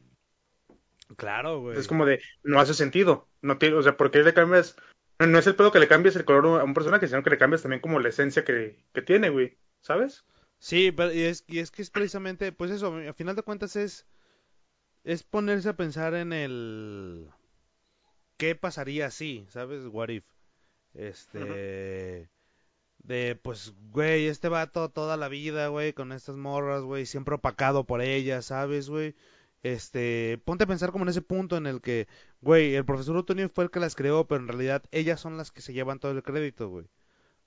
Claro, 1.17 1.59
güey. 1.61 1.77
Es 1.77 1.87
como 1.87 2.05
de, 2.05 2.21
no 2.43 2.59
hace 2.59 2.73
sentido. 2.73 3.27
No 3.41 3.57
tiene, 3.57 3.75
o 3.75 3.83
sea, 3.83 3.97
¿por 3.97 4.11
qué 4.11 4.23
le 4.23 4.33
cambias? 4.33 4.75
No, 5.19 5.27
no 5.27 5.39
es 5.39 5.47
el 5.47 5.55
pedo 5.55 5.71
que 5.71 5.79
le 5.79 5.87
cambies 5.87 6.15
el 6.15 6.25
color 6.25 6.59
a 6.59 6.63
un 6.63 6.73
personaje, 6.73 7.07
sino 7.07 7.23
que 7.23 7.29
le 7.29 7.37
cambias 7.37 7.61
también 7.61 7.81
como 7.81 7.99
la 7.99 8.09
esencia 8.09 8.43
que, 8.43 8.83
que 8.93 9.01
tiene, 9.01 9.29
güey. 9.29 9.57
¿Sabes? 9.81 10.25
Sí, 10.59 10.91
pero 10.91 11.11
y 11.11 11.21
es, 11.21 11.43
y 11.47 11.59
es 11.59 11.71
que 11.71 11.81
es 11.81 11.89
precisamente, 11.89 12.51
pues 12.51 12.69
eso, 12.71 12.95
a 12.95 13.13
final 13.13 13.35
de 13.35 13.43
cuentas 13.43 13.75
es 13.75 14.05
es 15.03 15.23
ponerse 15.23 15.69
a 15.69 15.75
pensar 15.75 16.13
en 16.13 16.33
el 16.33 17.29
qué 18.37 18.55
pasaría 18.55 19.09
si, 19.11 19.45
¿sabes? 19.49 19.85
What 19.87 20.09
if. 20.09 20.25
Este 20.93 22.29
de 23.03 23.35
pues 23.41 23.73
güey, 23.91 24.27
este 24.27 24.49
vato 24.49 24.89
toda 24.89 25.17
la 25.17 25.27
vida, 25.27 25.67
güey, 25.69 25.93
con 25.93 26.11
estas 26.11 26.35
morras, 26.37 26.83
güey, 26.83 27.05
siempre 27.05 27.35
opacado 27.35 27.85
por 27.85 28.01
ellas, 28.01 28.45
¿sabes, 28.45 28.89
güey? 28.89 29.15
Este, 29.63 30.41
ponte 30.45 30.63
a 30.63 30.67
pensar 30.67 30.91
como 30.91 31.05
en 31.05 31.09
ese 31.09 31.21
punto 31.21 31.55
en 31.57 31.67
el 31.67 31.81
que, 31.81 32.07
güey, 32.41 32.75
el 32.75 32.85
profesor 32.85 33.15
Otonio 33.17 33.49
fue 33.49 33.65
el 33.65 33.71
que 33.71 33.79
las 33.79 33.95
creó, 33.95 34.27
pero 34.27 34.41
en 34.41 34.47
realidad 34.47 34.83
ellas 34.91 35.19
son 35.19 35.37
las 35.37 35.51
que 35.51 35.61
se 35.61 35.73
llevan 35.73 35.99
todo 35.99 36.11
el 36.11 36.23
crédito, 36.23 36.69
güey. 36.69 36.87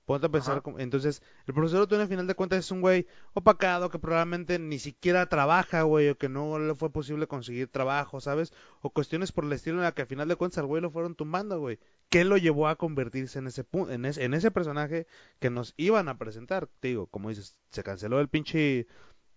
Ponte 0.05 0.27
a 0.27 0.29
pensar, 0.29 0.61
entonces, 0.77 1.23
el 1.47 1.55
profesor 1.55 1.81
Otoño 1.81 2.03
al 2.03 2.07
final 2.07 2.27
de 2.27 2.35
cuentas 2.35 2.59
es 2.59 2.69
un 2.69 2.79
güey 2.79 3.07
opacado 3.33 3.89
que 3.89 3.97
probablemente 3.97 4.59
ni 4.59 4.77
siquiera 4.77 5.25
trabaja, 5.27 5.81
güey, 5.81 6.09
o 6.09 6.17
que 6.17 6.29
no 6.29 6.59
le 6.59 6.75
fue 6.75 6.91
posible 6.91 7.25
conseguir 7.25 7.69
trabajo, 7.69 8.21
¿sabes? 8.21 8.53
O 8.81 8.91
cuestiones 8.91 9.31
por 9.31 9.45
el 9.45 9.53
estilo 9.53 9.77
en 9.77 9.83
la 9.83 9.93
que 9.93 10.03
al 10.03 10.07
final 10.07 10.27
de 10.27 10.35
cuentas 10.35 10.59
al 10.59 10.67
güey 10.67 10.79
lo 10.79 10.91
fueron 10.91 11.15
tumbando, 11.15 11.59
güey. 11.59 11.79
¿Qué 12.09 12.23
lo 12.23 12.37
llevó 12.37 12.67
a 12.67 12.75
convertirse 12.75 13.39
en 13.39 13.47
ese, 13.47 13.65
en 13.89 14.05
ese, 14.05 14.23
en 14.23 14.35
ese 14.35 14.51
personaje 14.51 15.07
que 15.39 15.49
nos 15.49 15.73
iban 15.75 16.07
a 16.07 16.19
presentar? 16.19 16.67
Te 16.79 16.89
digo, 16.89 17.07
como 17.07 17.29
dices, 17.29 17.57
se 17.71 17.81
canceló 17.83 18.19
el 18.19 18.29
pinche, 18.29 18.85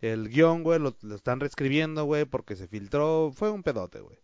el 0.01 0.29
guion, 0.29 0.63
güey, 0.63 0.79
lo, 0.79 0.97
están 1.15 1.41
reescribiendo, 1.41 2.05
güey, 2.05 2.25
porque 2.25 2.57
se 2.57 2.69
filtró, 2.69 3.31
fue 3.33 3.51
un 3.51 3.63
pedote, 3.63 4.01
güey. 4.01 4.19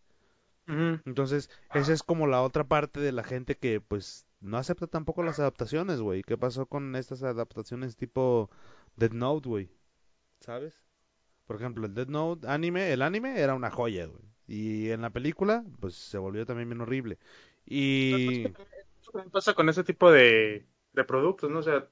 Entonces, 0.66 1.50
esa 1.74 1.92
es 1.92 2.02
como 2.02 2.26
la 2.26 2.40
otra 2.40 2.64
parte 2.64 2.98
de 2.98 3.12
la 3.12 3.22
gente 3.22 3.56
que, 3.56 3.82
pues, 3.82 4.26
no 4.40 4.56
acepta 4.56 4.86
tampoco 4.86 5.22
las 5.22 5.38
adaptaciones, 5.38 6.00
güey. 6.00 6.22
¿Qué 6.22 6.38
pasó 6.38 6.64
con 6.64 6.96
estas 6.96 7.22
adaptaciones 7.22 7.96
tipo 7.96 8.50
Dead 8.96 9.12
Note, 9.12 9.46
güey? 9.46 9.70
¿Sabes? 10.40 10.80
Por 11.46 11.56
ejemplo, 11.56 11.84
el 11.86 11.94
Dead 11.94 12.08
Note 12.08 12.48
anime, 12.48 12.92
el 12.92 13.02
anime 13.02 13.38
era 13.38 13.54
una 13.54 13.70
joya, 13.70 14.06
güey. 14.06 14.22
Y 14.46 14.90
en 14.90 15.02
la 15.02 15.10
película, 15.10 15.64
pues 15.80 15.94
se 15.94 16.16
volvió 16.16 16.46
también 16.46 16.68
bien 16.68 16.80
horrible. 16.80 17.18
Y... 17.66 18.44
¿Qué 18.44 18.54
pasa 19.30 19.54
con 19.54 19.68
ese 19.68 19.84
tipo 19.84 20.10
de, 20.10 20.66
de 20.92 21.04
productos, 21.04 21.50
no? 21.50 21.58
O 21.58 21.62
sea, 21.62 21.88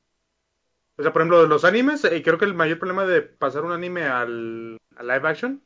o 0.97 1.03
sea, 1.03 1.13
por 1.13 1.23
ejemplo, 1.23 1.47
los 1.47 1.65
animes, 1.65 2.05
y 2.05 2.09
eh, 2.09 2.23
creo 2.23 2.39
que 2.39 2.45
el 2.45 2.55
mayor 2.55 2.79
problema 2.79 3.07
de 3.07 3.23
pasar 3.23 3.65
un 3.65 3.73
anime 3.73 4.05
al, 4.05 4.73
live 5.01 5.29
action, 5.29 5.63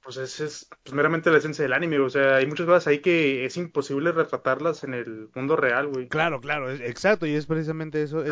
pues 0.00 0.16
es, 0.16 0.40
es 0.40 0.68
pues 0.82 0.94
meramente 0.94 1.30
la 1.30 1.38
esencia 1.38 1.64
del 1.64 1.72
anime, 1.72 1.98
o 1.98 2.08
sea, 2.08 2.36
hay 2.36 2.46
muchas 2.46 2.66
cosas 2.66 2.86
ahí 2.86 3.00
que 3.00 3.44
es 3.44 3.56
imposible 3.56 4.12
retratarlas 4.12 4.84
en 4.84 4.94
el 4.94 5.28
mundo 5.34 5.56
real, 5.56 5.88
güey. 5.88 6.08
Claro, 6.08 6.40
claro, 6.40 6.70
exacto, 6.70 7.26
y 7.26 7.34
es 7.34 7.46
precisamente 7.46 8.02
eso. 8.02 8.22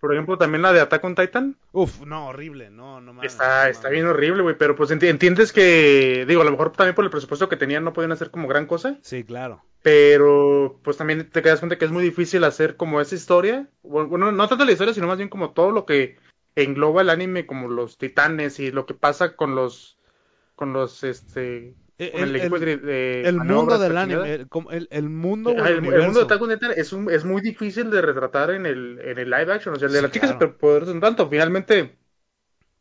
Por 0.00 0.12
ejemplo, 0.12 0.38
también 0.38 0.62
la 0.62 0.72
de 0.72 0.80
Attack 0.80 1.02
on 1.02 1.16
Titan. 1.16 1.56
Uf, 1.72 2.02
no, 2.06 2.28
horrible, 2.28 2.70
no, 2.70 3.00
no 3.00 3.12
mames. 3.12 3.32
Está, 3.32 3.68
está 3.68 3.88
bien 3.88 4.06
horrible, 4.06 4.42
güey, 4.42 4.56
pero 4.56 4.76
pues 4.76 4.92
entiendes 4.92 5.52
que, 5.52 6.24
digo, 6.28 6.42
a 6.42 6.44
lo 6.44 6.52
mejor 6.52 6.70
también 6.70 6.94
por 6.94 7.04
el 7.04 7.10
presupuesto 7.10 7.48
que 7.48 7.56
tenían 7.56 7.82
no 7.82 7.92
podían 7.92 8.12
hacer 8.12 8.30
como 8.30 8.46
gran 8.46 8.66
cosa. 8.66 8.98
Sí, 9.02 9.24
claro. 9.24 9.64
Pero, 9.82 10.80
pues 10.82 10.96
también 10.96 11.30
te 11.30 11.42
quedas 11.42 11.60
cuenta 11.60 11.78
que 11.78 11.84
es 11.84 11.90
muy 11.90 12.02
difícil 12.02 12.44
hacer 12.44 12.76
como 12.76 13.00
esa 13.00 13.14
historia. 13.14 13.68
Bueno, 13.82 14.32
no 14.32 14.48
tanto 14.48 14.64
la 14.64 14.72
historia, 14.72 14.94
sino 14.94 15.06
más 15.06 15.18
bien 15.18 15.28
como 15.28 15.52
todo 15.52 15.70
lo 15.70 15.86
que 15.86 16.16
engloba 16.56 17.02
el 17.02 17.10
anime, 17.10 17.46
como 17.46 17.68
los 17.68 17.98
titanes 17.98 18.58
y 18.58 18.72
lo 18.72 18.86
que 18.86 18.94
pasa 18.94 19.36
con 19.36 19.54
los 19.54 19.98
con 20.56 20.72
los 20.72 21.04
este 21.04 21.74
el, 21.98 22.36
el, 22.36 23.36
mundo 23.38 23.78
del 23.78 23.96
anime 23.96 24.34
el, 24.34 24.88
el, 24.90 25.08
mundo 25.08 25.50
el, 25.50 25.82
mundo 25.82 26.20
de 26.20 26.24
Attack 26.24 26.42
on 26.42 26.50
Titan 26.50 26.72
es, 26.76 26.92
es 26.92 27.24
muy 27.24 27.40
difícil 27.40 27.90
de 27.90 28.00
retratar 28.02 28.50
en 28.50 28.66
el, 28.66 29.00
en 29.02 29.18
el 29.18 29.30
live 29.30 29.52
action 29.52 29.74
o 29.74 29.78
sea 29.78 29.86
el 29.86 29.94
de 29.94 30.02
las 30.02 30.10
chicas 30.10 30.30
superpoderosas 30.30 30.94
un 30.94 31.00
tanto. 31.00 31.28
Finalmente 31.28 31.96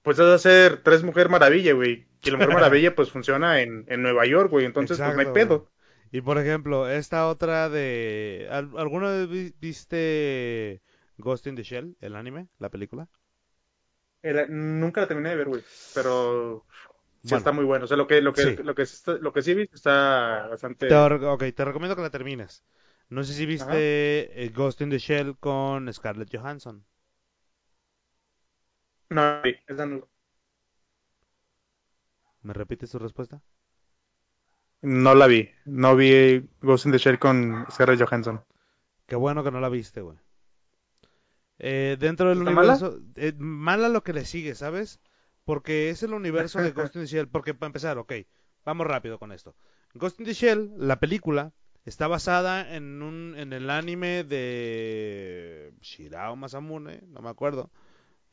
pues 0.01 0.19
es 0.19 0.25
hacer 0.25 0.81
tres 0.83 1.03
mujer 1.03 1.29
maravilla 1.29 1.73
güey. 1.73 2.07
Y 2.23 2.31
la 2.31 2.37
mujer 2.37 2.53
maravilla 2.53 2.95
pues 2.95 3.11
funciona 3.11 3.61
en, 3.61 3.85
en 3.87 4.01
Nueva 4.01 4.25
York 4.25 4.49
güey. 4.49 4.65
Entonces 4.65 4.97
pues 4.99 5.15
no 5.15 5.19
hay 5.19 5.33
pedo 5.33 5.67
y 6.11 6.21
por 6.21 6.37
ejemplo 6.37 6.89
esta 6.89 7.27
otra 7.27 7.69
de 7.69 8.47
¿alguna 8.51 9.09
vez 9.25 9.53
viste 9.59 10.81
Ghost 11.17 11.47
in 11.47 11.55
the 11.55 11.63
Shell 11.63 11.97
el 12.01 12.15
anime 12.15 12.47
la 12.59 12.69
película 12.69 13.07
nunca 14.49 15.01
la 15.01 15.07
terminé 15.07 15.29
de 15.29 15.35
ver 15.35 15.47
güey 15.47 15.63
pero 15.93 16.65
Sí, 17.23 17.35
está 17.35 17.51
muy 17.51 17.65
bueno. 17.65 17.85
O 17.85 17.87
sea, 17.87 17.97
lo 17.97 18.07
que, 18.07 18.21
lo 18.21 18.33
que, 18.33 18.43
sí. 18.43 18.55
lo 18.63 18.73
que, 18.73 18.85
lo 19.19 19.33
que 19.33 19.41
sí 19.41 19.53
viste 19.53 19.75
está 19.75 20.47
bastante. 20.49 20.87
Te, 20.87 20.95
ok, 20.95 21.43
te 21.55 21.65
recomiendo 21.65 21.95
que 21.95 22.01
la 22.01 22.09
termines. 22.09 22.63
No 23.09 23.23
sé 23.23 23.33
si 23.33 23.45
viste 23.45 24.43
eh, 24.43 24.49
Ghost 24.49 24.81
in 24.81 24.89
the 24.89 24.99
Shell 24.99 25.37
con 25.37 25.91
Scarlett 25.93 26.35
Johansson. 26.35 26.85
No, 29.09 29.41
esa 29.67 29.85
no. 29.85 30.07
¿Me 32.41 32.53
repites 32.53 32.89
tu 32.89 32.97
respuesta? 32.97 33.43
No 34.81 35.15
la 35.15 35.27
vi. 35.27 35.49
No 35.65 35.95
vi 35.95 36.47
Ghost 36.61 36.85
in 36.85 36.91
the 36.91 36.97
Shell 36.97 37.19
con 37.19 37.65
Scarlett 37.71 38.01
Johansson. 38.01 38.43
Qué 39.05 39.15
bueno 39.15 39.43
que 39.43 39.51
no 39.51 39.59
la 39.59 39.69
viste, 39.69 40.01
güey. 40.01 40.17
Eh, 41.59 41.97
dentro 41.99 42.29
del 42.29 42.39
universo. 42.39 42.91
Mala? 42.91 43.03
Eh, 43.15 43.33
mala 43.37 43.89
lo 43.89 44.03
que 44.03 44.13
le 44.13 44.25
sigue, 44.25 44.53
¿sabes? 44.55 44.99
Porque 45.45 45.89
es 45.89 46.03
el 46.03 46.13
universo 46.13 46.61
de 46.61 46.71
Ghost 46.71 46.95
in 46.95 47.01
the 47.03 47.07
Shell. 47.07 47.27
Porque 47.27 47.53
para 47.53 47.67
empezar, 47.67 47.97
ok, 47.97 48.13
vamos 48.65 48.85
rápido 48.85 49.17
con 49.17 49.31
esto. 49.31 49.55
Ghost 49.93 50.19
in 50.19 50.25
the 50.25 50.33
Shell, 50.33 50.73
la 50.77 50.99
película, 50.99 51.53
está 51.85 52.07
basada 52.07 52.75
en 52.75 53.01
un 53.01 53.35
en 53.37 53.53
el 53.53 53.69
anime 53.69 54.23
de 54.23 55.73
Shirao 55.81 56.35
Masamune, 56.35 57.01
no 57.07 57.21
me 57.21 57.29
acuerdo. 57.29 57.71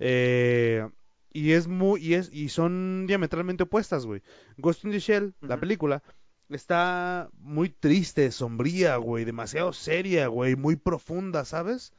Eh, 0.00 0.86
y 1.32 1.52
es 1.52 1.68
muy 1.68 2.04
y 2.04 2.14
es 2.14 2.30
y 2.32 2.48
son 2.48 3.06
diametralmente 3.06 3.62
opuestas, 3.62 4.06
güey. 4.06 4.22
Ghost 4.58 4.84
in 4.84 4.90
the 4.90 4.98
Shell, 4.98 5.34
la 5.40 5.58
película, 5.58 6.02
está 6.48 7.30
muy 7.38 7.68
triste, 7.68 8.30
sombría, 8.30 8.96
güey, 8.96 9.24
demasiado 9.24 9.72
seria, 9.72 10.28
güey, 10.28 10.56
muy 10.56 10.76
profunda, 10.76 11.44
¿sabes? 11.44 11.92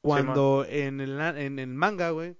Cuando 0.00 0.64
en, 0.68 1.00
el, 1.00 1.20
en 1.20 1.58
el 1.58 1.68
manga, 1.68 2.10
güey, 2.10 2.36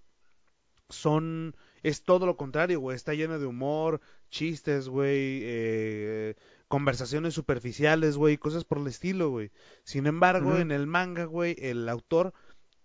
son 0.89 1.55
es 1.87 2.03
todo 2.03 2.27
lo 2.27 2.37
contrario, 2.37 2.81
güey. 2.81 2.97
Está 2.97 3.15
lleno 3.15 3.39
de 3.39 3.47
humor, 3.47 4.01
chistes, 4.29 4.89
güey, 4.89 5.41
eh, 5.45 6.35
conversaciones 6.67 7.35
superficiales, 7.35 8.17
güey, 8.17 8.39
cosas 8.39 8.65
por 8.65 8.79
el 8.79 8.89
estilo, 8.89 9.31
güey. 9.31 9.53
Sin 9.85 10.07
embargo, 10.07 10.57
en 10.57 10.73
el 10.73 10.89
manga, 10.89 11.27
güey, 11.27 11.55
el 11.61 11.89
autor, 11.89 12.33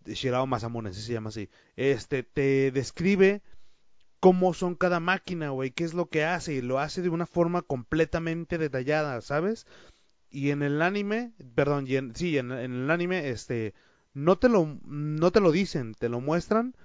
Shirao 0.05 0.45
Masamune, 0.45 0.93
se 0.93 1.13
llama 1.13 1.29
así, 1.29 1.49
este, 1.75 2.21
te 2.21 2.69
describe 2.71 3.41
cómo 4.21 4.53
son 4.53 4.75
cada 4.75 5.01
máquina, 5.01 5.49
güey, 5.49 5.71
qué 5.71 5.83
es 5.83 5.93
lo 5.93 6.07
que 6.07 6.23
hace, 6.23 6.53
y 6.53 6.61
lo 6.61 6.79
hace 6.79 7.01
de 7.01 7.09
una 7.09 7.25
forma 7.25 7.63
completamente 7.63 8.57
detallada, 8.57 9.19
¿sabes? 9.21 9.67
Y 10.29 10.51
en 10.51 10.61
el 10.61 10.81
anime, 10.81 11.33
perdón, 11.55 11.87
sí, 12.15 12.37
en, 12.37 12.51
en, 12.51 12.73
el 12.83 12.91
anime, 12.91 13.29
este, 13.29 13.73
no 14.13 14.37
te 14.37 14.47
lo, 14.47 14.77
no 14.85 15.31
te 15.31 15.41
lo 15.41 15.51
dicen, 15.51 15.95
te 15.95 16.07
lo 16.07 16.21
muestran, 16.21 16.75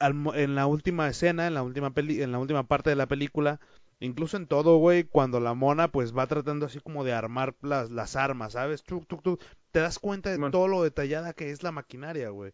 en 0.00 0.54
la 0.54 0.66
última 0.66 1.08
escena, 1.08 1.46
en 1.46 1.54
la 1.54 1.62
última 1.62 1.92
peli, 1.92 2.22
en 2.22 2.32
la 2.32 2.38
última 2.38 2.66
parte 2.66 2.90
de 2.90 2.96
la 2.96 3.06
película, 3.06 3.60
incluso 4.00 4.38
en 4.38 4.46
todo, 4.46 4.78
güey, 4.78 5.04
cuando 5.04 5.40
la 5.40 5.52
mona 5.52 5.88
pues 5.92 6.16
va 6.16 6.26
tratando 6.26 6.66
así 6.66 6.80
como 6.80 7.04
de 7.04 7.12
armar 7.12 7.56
las, 7.60 7.90
las 7.90 8.16
armas, 8.16 8.54
¿sabes? 8.54 8.82
te 8.82 9.80
das 9.80 9.98
cuenta 9.98 10.30
de 10.30 10.50
todo 10.50 10.66
lo 10.66 10.82
detallada 10.82 11.34
que 11.34 11.50
es 11.50 11.62
la 11.62 11.72
maquinaria, 11.72 12.30
güey. 12.30 12.52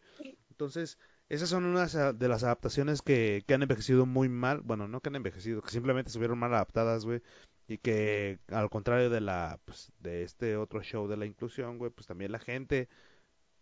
Entonces, 0.50 0.98
esas 1.28 1.48
son 1.48 1.64
unas 1.64 1.92
de 1.92 2.28
las 2.28 2.44
adaptaciones 2.44 3.02
que, 3.02 3.44
que 3.46 3.54
han 3.54 3.62
envejecido 3.62 4.06
muy 4.06 4.28
mal, 4.28 4.60
bueno, 4.62 4.88
no 4.88 5.00
que 5.00 5.08
han 5.08 5.16
envejecido, 5.16 5.62
que 5.62 5.70
simplemente 5.70 6.08
estuvieron 6.08 6.38
mal 6.38 6.54
adaptadas, 6.54 7.04
güey, 7.04 7.22
y 7.66 7.78
que 7.78 8.38
al 8.48 8.70
contrario 8.70 9.10
de 9.10 9.20
la 9.20 9.58
pues, 9.64 9.92
de 10.00 10.22
este 10.22 10.56
otro 10.56 10.82
show 10.82 11.08
de 11.08 11.16
la 11.16 11.26
inclusión, 11.26 11.78
güey, 11.78 11.90
pues 11.90 12.06
también 12.06 12.32
la 12.32 12.38
gente 12.38 12.88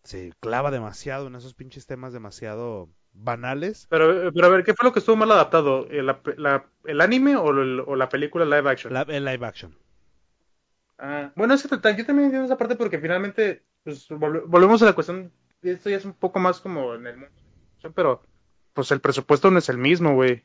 se 0.02 0.32
clava 0.40 0.70
demasiado 0.70 1.28
en 1.28 1.36
esos 1.36 1.54
pinches 1.54 1.86
temas 1.86 2.12
demasiado 2.12 2.88
banales. 3.12 3.86
Pero, 3.90 4.32
pero 4.32 4.46
a 4.46 4.50
ver, 4.50 4.64
¿qué 4.64 4.74
fue 4.74 4.88
lo 4.88 4.92
que 4.92 4.98
estuvo 4.98 5.16
mal 5.16 5.30
adaptado? 5.30 5.86
¿El, 5.88 6.12
el 6.84 7.00
anime 7.00 7.36
o, 7.36 7.52
la 7.52 8.08
película 8.08 8.44
live 8.44 8.68
action? 8.68 8.96
el 8.96 9.24
live 9.24 9.46
action. 9.46 9.76
Ah, 10.98 11.32
bueno, 11.34 11.56
yo 11.56 11.68
también 11.68 11.96
entiendo 12.06 12.44
esa 12.44 12.58
parte 12.58 12.76
porque 12.76 12.98
finalmente 12.98 13.64
pues, 13.82 14.08
volvemos 14.08 14.82
a 14.82 14.86
la 14.86 14.92
cuestión, 14.92 15.32
esto 15.62 15.90
ya 15.90 15.96
es 15.96 16.04
un 16.04 16.14
poco 16.14 16.38
más 16.38 16.60
como 16.60 16.94
en 16.94 17.06
el 17.06 17.16
mundo, 17.16 17.41
pero 17.90 18.22
pues 18.72 18.90
el 18.90 19.00
presupuesto 19.00 19.50
no 19.50 19.58
es 19.58 19.68
el 19.68 19.78
mismo, 19.78 20.14
güey. 20.14 20.44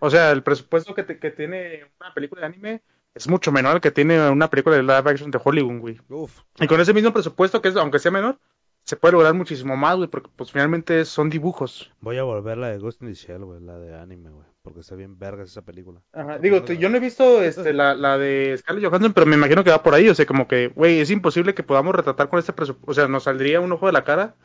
O 0.00 0.10
sea, 0.10 0.32
el 0.32 0.42
presupuesto 0.42 0.94
que, 0.94 1.04
que 1.04 1.30
tiene 1.30 1.84
una 2.00 2.14
película 2.14 2.40
de 2.40 2.46
anime 2.46 2.82
es 3.14 3.28
mucho 3.28 3.50
menor 3.50 3.72
al 3.72 3.80
que 3.80 3.90
tiene 3.90 4.30
una 4.30 4.50
película 4.50 4.76
de 4.76 4.82
live 4.82 5.10
action 5.10 5.30
de 5.30 5.40
Hollywood, 5.42 5.80
güey. 5.80 6.00
Y 6.58 6.66
con 6.66 6.80
ese 6.80 6.92
mismo 6.92 7.12
presupuesto, 7.12 7.62
que 7.62 7.68
es, 7.68 7.76
aunque 7.76 7.98
sea 7.98 8.10
menor, 8.10 8.38
se 8.84 8.96
puede 8.96 9.12
lograr 9.12 9.34
muchísimo 9.34 9.76
más, 9.76 9.96
güey, 9.96 10.08
porque 10.08 10.30
pues 10.36 10.52
finalmente 10.52 11.04
son 11.04 11.28
dibujos. 11.28 11.90
Voy 12.00 12.18
a 12.18 12.22
volver 12.22 12.56
la 12.58 12.68
de 12.68 12.78
Ghost 12.78 13.02
in 13.02 13.08
the 13.08 13.14
Shell, 13.14 13.44
güey, 13.44 13.60
la 13.60 13.78
de 13.78 13.98
anime, 13.98 14.30
güey, 14.30 14.46
porque 14.62 14.80
está 14.80 14.94
bien 14.94 15.18
vergas 15.18 15.48
esa 15.48 15.62
película. 15.62 16.02
Ajá, 16.12 16.38
digo, 16.38 16.64
yo 16.64 16.88
no 16.88 16.98
he 16.98 17.00
visto 17.00 17.42
este, 17.42 17.72
la, 17.72 17.94
la 17.94 18.16
de 18.16 18.54
Scarlett 18.58 18.84
Johansson, 18.84 19.12
pero 19.12 19.26
me 19.26 19.34
imagino 19.34 19.64
que 19.64 19.70
va 19.70 19.82
por 19.82 19.94
ahí, 19.94 20.08
o 20.08 20.14
sea, 20.14 20.24
como 20.24 20.46
que, 20.46 20.68
güey, 20.68 21.00
es 21.00 21.10
imposible 21.10 21.54
que 21.54 21.64
podamos 21.64 21.94
retratar 21.94 22.28
con 22.28 22.38
este 22.38 22.52
presupuesto, 22.52 22.90
o 22.90 22.94
sea, 22.94 23.08
nos 23.08 23.24
saldría 23.24 23.60
un 23.60 23.72
ojo 23.72 23.86
de 23.86 23.92
la 23.92 24.04
cara, 24.04 24.36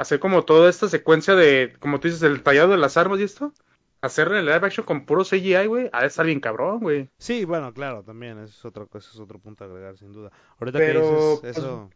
hacer 0.00 0.18
como 0.18 0.44
toda 0.44 0.70
esta 0.70 0.88
secuencia 0.88 1.34
de, 1.34 1.76
como 1.78 2.00
tú 2.00 2.08
dices, 2.08 2.22
el 2.22 2.42
tallado 2.42 2.70
de 2.70 2.78
las 2.78 2.96
armas 2.96 3.20
y 3.20 3.24
esto, 3.24 3.52
hacer 4.00 4.28
el 4.32 4.46
live 4.46 4.66
action 4.66 4.86
con 4.86 5.04
puro 5.04 5.24
CGI, 5.24 5.66
güey, 5.66 5.90
ha 5.92 6.00
de 6.00 6.06
estar 6.06 6.24
bien 6.24 6.40
cabrón, 6.40 6.80
güey. 6.80 7.10
Sí, 7.18 7.44
bueno, 7.44 7.72
claro, 7.74 8.02
también, 8.02 8.38
eso 8.38 8.58
es 8.58 8.64
otra 8.64 8.86
cosa, 8.86 9.10
es 9.12 9.20
otro 9.20 9.38
punto 9.38 9.64
a 9.64 9.66
agregar, 9.66 9.96
sin 9.98 10.12
duda. 10.12 10.30
Ahorita 10.58 10.78
Pero, 10.78 11.02
que 11.02 11.06
dices 11.10 11.40
pues, 11.42 11.56
eso, 11.58 11.90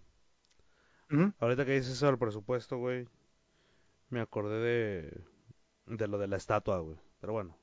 ahorita 1.40 1.64
que 1.64 1.72
dices 1.72 1.92
eso 1.92 2.06
del 2.06 2.18
presupuesto, 2.18 2.76
güey, 2.76 3.08
me 4.10 4.20
acordé 4.20 4.58
de, 4.60 5.24
de 5.86 6.08
lo 6.08 6.18
de 6.18 6.28
la 6.28 6.36
estatua, 6.36 6.78
güey. 6.80 6.98
Pero 7.20 7.32
bueno, 7.32 7.56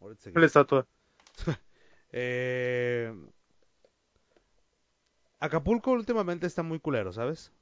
ahorita 0.00 0.20
La 0.20 0.24
seguimos. 0.24 0.46
estatua. 0.46 0.86
Eh, 2.12 3.14
Acapulco 5.40 5.90
últimamente 5.92 6.46
está 6.46 6.62
muy 6.62 6.80
culero, 6.80 7.12
¿sabes? 7.12 7.52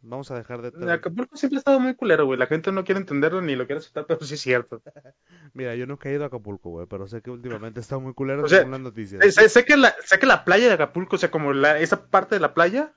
Vamos 0.00 0.30
a 0.30 0.36
dejar 0.36 0.62
de... 0.62 0.92
Acapulco 0.92 1.36
siempre 1.36 1.56
ha 1.56 1.58
estado 1.58 1.80
muy 1.80 1.94
culero, 1.94 2.24
güey. 2.24 2.38
La 2.38 2.46
gente 2.46 2.70
no 2.70 2.84
quiere 2.84 3.00
entenderlo 3.00 3.42
ni 3.42 3.56
lo 3.56 3.66
quiere 3.66 3.80
aceptar, 3.80 4.06
pero 4.06 4.20
sí 4.24 4.34
es 4.34 4.40
cierto. 4.40 4.80
Mira, 5.54 5.74
yo 5.74 5.86
nunca 5.86 6.08
he 6.08 6.14
ido 6.14 6.24
a 6.24 6.28
Acapulco, 6.28 6.70
güey, 6.70 6.86
pero 6.86 7.08
sé 7.08 7.20
que 7.20 7.30
últimamente 7.30 7.80
está 7.80 7.98
muy 7.98 8.14
culero 8.14 8.42
O 8.44 8.48
sea, 8.48 8.58
según 8.58 8.72
las 8.72 8.80
noticias. 8.80 9.34
Sé, 9.34 9.48
sé 9.48 9.64
que 9.64 9.76
la, 9.76 9.94
sé 10.04 10.18
que 10.18 10.26
la 10.26 10.44
playa 10.44 10.68
de 10.68 10.74
Acapulco, 10.74 11.16
o 11.16 11.18
sea, 11.18 11.30
como 11.30 11.52
la, 11.52 11.80
esa 11.80 12.06
parte 12.06 12.36
de 12.36 12.40
la 12.40 12.54
playa, 12.54 12.94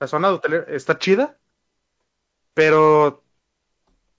la 0.00 0.06
zona 0.06 0.28
de 0.28 0.34
hotelera, 0.34 0.64
está 0.68 0.98
chida, 0.98 1.38
pero 2.54 3.22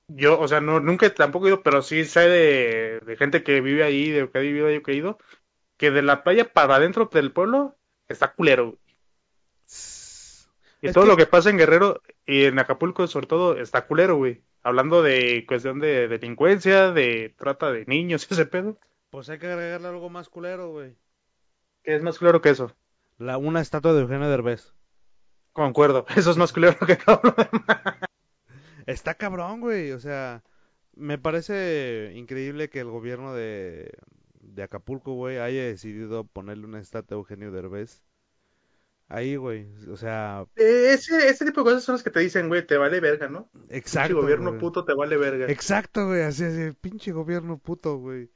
yo, 0.07 0.39
o 0.39 0.47
sea, 0.47 0.61
no, 0.61 0.79
nunca 0.79 1.11
tampoco 1.13 1.47
he 1.47 1.49
ido, 1.49 1.63
pero 1.63 1.81
sí 1.81 2.05
sé 2.05 2.21
de, 2.21 2.99
de 3.03 3.17
gente 3.17 3.43
que 3.43 3.61
vive 3.61 3.83
ahí, 3.83 4.11
de 4.11 4.29
que 4.29 4.37
ha 4.37 4.41
vivido 4.41 4.67
ahí 4.67 4.81
que 4.83 4.91
ha 4.91 4.95
ido, 4.95 5.17
que 5.77 5.89
de 5.89 6.03
la 6.03 6.23
playa 6.23 6.53
para 6.53 6.75
adentro 6.75 7.09
del 7.11 7.31
pueblo 7.31 7.75
está 8.07 8.33
culero. 8.33 8.65
güey. 8.65 8.79
Y 10.85 10.89
Es 10.89 10.93
todo 10.93 11.03
que- 11.05 11.09
lo 11.11 11.17
que 11.17 11.25
pasa 11.25 11.49
en 11.49 11.57
Guerrero 11.57 12.01
y 12.25 12.45
en 12.45 12.59
Acapulco, 12.59 13.07
sobre 13.07 13.27
todo, 13.27 13.57
está 13.57 13.87
culero, 13.87 14.15
güey. 14.17 14.41
Hablando 14.63 15.01
de 15.03 15.45
cuestión 15.47 15.79
de 15.79 16.07
delincuencia, 16.07 16.91
de 16.91 17.33
trata 17.37 17.71
de 17.71 17.85
niños, 17.85 18.27
ese 18.29 18.45
pedo. 18.45 18.79
Pues 19.11 19.29
hay 19.29 19.37
que 19.39 19.47
agregarle 19.47 19.87
algo 19.87 20.09
más 20.09 20.29
culero, 20.29 20.71
güey. 20.71 20.95
¿Qué 21.83 21.95
es 21.95 22.01
más 22.01 22.17
culero 22.17 22.41
que 22.41 22.49
eso? 22.49 22.75
La, 23.17 23.37
una 23.37 23.61
estatua 23.61 23.93
de 23.93 24.01
Eugenio 24.01 24.27
Derbez. 24.29 24.73
Concuerdo, 25.53 26.05
eso 26.15 26.31
es 26.31 26.37
más 26.37 26.51
culero 26.51 26.77
que 26.85 26.95
todo 26.95 27.19
lo 27.23 27.31
demás. 27.31 27.99
Está 28.85 29.13
cabrón, 29.15 29.61
güey. 29.61 29.91
O 29.91 29.99
sea, 29.99 30.43
me 30.95 31.17
parece 31.17 32.11
increíble 32.15 32.69
que 32.69 32.79
el 32.79 32.89
gobierno 32.89 33.33
de, 33.33 33.91
de 34.41 34.63
Acapulco, 34.63 35.13
güey, 35.13 35.37
haya 35.37 35.63
decidido 35.63 36.25
ponerle 36.25 36.65
una 36.65 36.79
estatua 36.79 37.17
a 37.17 37.19
Eugenio 37.19 37.51
Derbez. 37.51 38.03
Ahí, 39.07 39.35
güey. 39.35 39.67
O 39.91 39.97
sea, 39.97 40.45
Eh, 40.55 40.91
Ese, 40.93 41.27
ese 41.29 41.45
tipo 41.45 41.61
de 41.61 41.65
cosas 41.65 41.83
son 41.83 41.93
las 41.93 42.03
que 42.03 42.09
te 42.09 42.19
dicen, 42.21 42.47
güey, 42.47 42.65
te 42.65 42.77
vale 42.77 42.99
verga, 42.99 43.27
¿no? 43.29 43.49
exacto. 43.69 44.09
Pinche 44.09 44.21
gobierno 44.21 44.49
güey. 44.51 44.59
puto 44.59 44.83
te 44.85 44.93
vale 44.93 45.15
verga. 45.17 45.45
Exacto, 45.47 46.07
güey. 46.07 46.21
Así, 46.23 46.43
así, 46.43 46.71
pinche 46.81 47.11
gobierno 47.11 47.57
puto, 47.59 47.97
güey. 47.97 48.31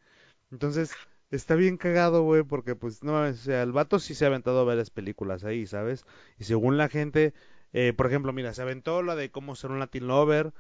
Entonces, 0.52 0.92
está 1.32 1.56
bien 1.56 1.78
cagado, 1.78 2.22
güey, 2.24 2.44
porque, 2.44 2.76
pues, 2.76 3.04
no 3.04 3.22
o 3.22 3.34
sea, 3.34 3.64
el 3.64 3.72
vato 3.72 3.98
sí 4.00 4.14
se 4.16 4.26
ha 4.26 4.28
aventado 4.28 4.66
varias 4.66 4.90
películas 4.92 5.44
ahí, 5.44 5.66
¿sabes? 5.66 6.06
Y 6.38 6.44
según 6.44 6.78
la 6.78 6.88
gente, 6.88 7.34
eh, 7.74 7.94
por 7.96 8.06
ejemplo, 8.08 8.32
mira, 8.34 8.54
se 8.54 8.62
aventó 8.62 9.02
la 9.02 9.16
de 9.16 9.32
cómo 9.32 9.56
ser 9.56 9.72
un 9.72 9.80
Latin 9.80 10.08
Lover. 10.08 10.54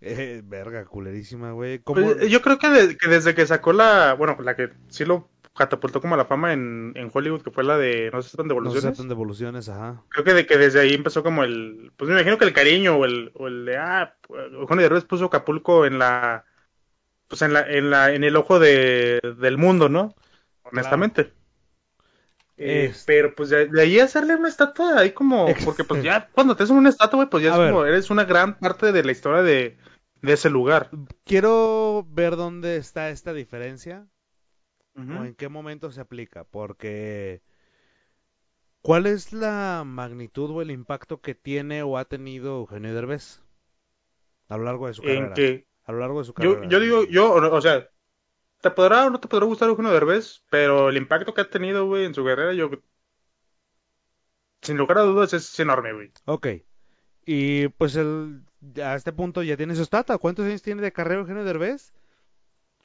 Eh, 0.00 0.42
verga, 0.44 0.84
culerísima, 0.84 1.50
güey. 1.50 1.80
¿Cómo... 1.80 2.00
Pues, 2.00 2.28
yo 2.30 2.40
creo 2.42 2.58
que, 2.58 2.68
de- 2.68 2.96
que 2.96 3.08
desde 3.08 3.34
que 3.34 3.44
sacó 3.46 3.72
la, 3.72 4.14
bueno, 4.14 4.36
la 4.40 4.54
que 4.54 4.70
sí 4.88 5.04
lo 5.04 5.28
catapultó 5.58 6.00
como 6.00 6.14
a 6.14 6.18
la 6.18 6.24
fama 6.24 6.52
en, 6.54 6.92
en 6.96 7.10
Hollywood, 7.12 7.42
que 7.42 7.50
fue 7.50 7.64
la 7.64 7.76
de 7.76 8.10
No 8.12 8.22
se 8.22 8.30
tratan 8.30 8.48
de 8.48 8.54
No 8.54 8.70
se 8.70 8.80
evoluciones. 8.80 8.98
tratan 8.98 9.08
de 9.08 9.14
evoluciones, 9.14 9.68
ajá. 9.68 10.02
Creo 10.10 10.24
que, 10.24 10.34
de, 10.34 10.46
que 10.46 10.56
desde 10.56 10.80
ahí 10.80 10.94
empezó 10.94 11.22
como 11.22 11.44
el, 11.44 11.92
pues 11.96 12.08
me 12.08 12.14
imagino 12.16 12.38
que 12.38 12.44
el 12.46 12.52
cariño 12.54 12.96
o 12.96 13.04
el, 13.04 13.30
o 13.34 13.46
el 13.48 13.66
de, 13.66 13.76
ah, 13.76 14.16
Eugenio 14.52 14.82
Derbez 14.82 15.04
puso 15.04 15.26
Acapulco 15.26 15.84
en 15.86 15.98
la, 15.98 16.44
pues 17.28 17.42
en 17.42 17.52
la, 17.52 17.60
en 17.70 17.90
la, 17.90 18.14
en 18.14 18.24
el 18.24 18.36
ojo 18.36 18.58
de, 18.58 19.20
del 19.38 19.58
mundo, 19.58 19.88
¿no? 19.88 20.14
Honestamente. 20.64 21.32
Eh, 22.56 22.90
Es- 22.90 23.04
Pero 23.06 23.34
pues 23.34 23.50
de, 23.50 23.66
de 23.66 23.82
ahí 23.82 24.00
hacerle 24.00 24.34
una 24.34 24.48
estatua 24.48 24.98
ahí 24.98 25.12
como, 25.12 25.54
porque 25.64 25.84
pues 25.84 26.02
ya 26.02 26.28
cuando 26.32 26.56
te 26.56 26.64
hacen 26.64 26.76
una 26.76 26.88
estatua, 26.88 27.30
pues 27.30 27.42
ya 27.44 27.50
A 27.50 27.52
es 27.54 27.58
ver. 27.58 27.70
como, 27.70 27.84
eres 27.84 28.10
una 28.10 28.24
gran 28.24 28.58
parte 28.58 28.92
de 28.92 29.04
la 29.04 29.12
historia 29.12 29.42
de, 29.42 29.78
de 30.22 30.32
ese 30.32 30.50
lugar. 30.50 30.90
Quiero 31.24 32.04
ver 32.10 32.36
dónde 32.36 32.76
está 32.76 33.10
esta 33.10 33.32
diferencia 33.32 34.08
O 34.98 35.24
en 35.24 35.34
qué 35.34 35.48
momento 35.48 35.90
se 35.92 36.00
aplica, 36.00 36.44
porque 36.44 37.40
¿cuál 38.82 39.06
es 39.06 39.32
la 39.32 39.84
magnitud 39.86 40.50
o 40.50 40.62
el 40.62 40.70
impacto 40.72 41.20
que 41.20 41.34
tiene 41.36 41.82
o 41.84 41.96
ha 41.98 42.04
tenido 42.06 42.58
Eugenio 42.58 42.94
Derbez 42.94 43.40
a 44.48 44.56
lo 44.56 44.64
largo 44.64 44.86
de 44.88 44.94
su 44.94 45.02
carrera? 45.02 45.34
que, 45.34 45.66
A 45.84 45.92
lo 45.92 45.98
largo 46.00 46.18
de 46.18 46.24
su 46.24 46.32
yo, 46.36 46.54
carrera. 46.54 46.68
yo 46.68 46.80
digo, 46.80 47.04
yo, 47.04 47.32
o 47.34 47.60
sea, 47.60 47.88
te 48.60 48.70
podrá 48.70 49.06
o 49.06 49.10
no 49.10 49.20
te 49.20 49.28
podrá 49.28 49.46
gustar 49.46 49.68
Eugenio 49.68 49.92
Derbez, 49.92 50.42
pero 50.50 50.88
el 50.88 50.96
impacto 50.96 51.34
que 51.34 51.42
ha 51.42 51.50
tenido, 51.50 51.86
güey, 51.86 52.04
en 52.04 52.14
su 52.14 52.24
carrera, 52.24 52.52
yo, 52.54 52.70
sin 54.62 54.76
lugar 54.76 54.98
a 54.98 55.02
dudas, 55.02 55.32
es 55.32 55.58
enorme, 55.60 55.92
güey. 55.92 56.12
Ok. 56.26 56.46
Y 57.26 57.68
pues 57.68 57.96
el, 57.96 58.44
a 58.82 58.94
este 58.96 59.12
punto 59.12 59.42
ya 59.42 59.56
tiene 59.56 59.74
su 59.74 59.82
estatua. 59.82 60.18
¿Cuántos 60.18 60.46
años 60.46 60.62
tiene 60.62 60.82
de 60.82 60.92
carrera 60.92 61.20
Eugenio 61.20 61.44
Derbez? 61.44 61.92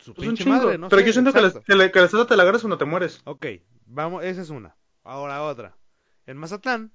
Su 0.04 0.14
Pues 0.14 0.28
un 0.28 0.36
pinche 0.36 0.50
madre, 0.50 0.78
no 0.78 0.90
pero 0.90 1.00
sé, 1.02 1.08
yo 1.08 1.14
siento 1.14 1.32
que 1.34 1.42
la, 1.42 1.48
exacto. 1.48 1.66
que, 1.66 1.76
la, 1.76 1.92
que 1.92 2.00
la 2.00 2.06
estatua 2.06 2.28
te 2.28 2.36
la 2.36 2.44
agarras 2.44 2.62
cuando 2.62 2.78
te 2.78 2.86
mueres. 2.86 3.22
Ok, 3.26 3.46
vamos, 3.86 4.24
esa 4.24 4.42
es 4.42 4.50
una. 4.50 4.76
Ahora 5.04 5.44
otra. 5.44 5.78
En 6.26 6.38
Mazatlán, 6.38 6.92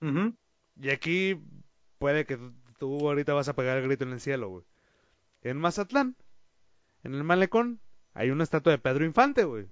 Ujú. 0.00 0.34
y 0.80 0.90
aquí 0.90 1.40
puede 1.98 2.24
que 2.26 2.36
tú- 2.36 2.54
tú 2.78 3.08
ahorita 3.08 3.34
vas 3.34 3.48
a 3.48 3.54
pegar 3.54 3.76
el 3.78 3.84
grito 3.84 4.04
en 4.04 4.12
el 4.12 4.20
cielo, 4.20 4.48
güey. 4.48 4.64
En 5.42 5.58
Mazatlán, 5.58 6.16
en 7.02 7.14
el 7.14 7.22
malecón, 7.24 7.80
hay 8.14 8.30
una 8.30 8.44
estatua 8.44 8.72
de 8.72 8.78
Pedro 8.78 9.04
Infante, 9.04 9.44
güey. 9.44 9.68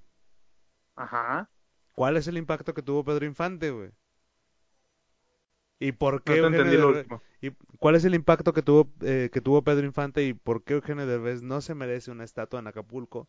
Ajá. 0.96 1.48
¿Cuál 1.94 2.16
es 2.16 2.26
el 2.28 2.36
impacto 2.38 2.74
que 2.74 2.82
tuvo 2.82 3.04
Pedro 3.04 3.24
Infante, 3.24 3.70
güey? 3.70 3.90
¿Y 5.84 5.92
por 5.92 6.14
No 6.14 6.20
qué 6.24 6.32
te 6.34 6.38
Eugenio. 6.40 7.20
¿Y 7.42 7.50
cuál 7.78 7.94
es 7.96 8.04
el 8.04 8.14
impacto 8.14 8.52
que 8.52 8.62
tuvo 8.62 8.88
eh, 9.02 9.28
que 9.32 9.40
tuvo 9.40 9.62
Pedro 9.62 9.84
Infante 9.84 10.24
y 10.24 10.32
por 10.32 10.62
qué 10.64 10.74
Eugenio 10.74 11.06
Derbez 11.06 11.42
no 11.42 11.60
se 11.60 11.74
merece 11.74 12.10
una 12.10 12.24
estatua 12.24 12.60
en 12.60 12.66
Acapulco? 12.68 13.28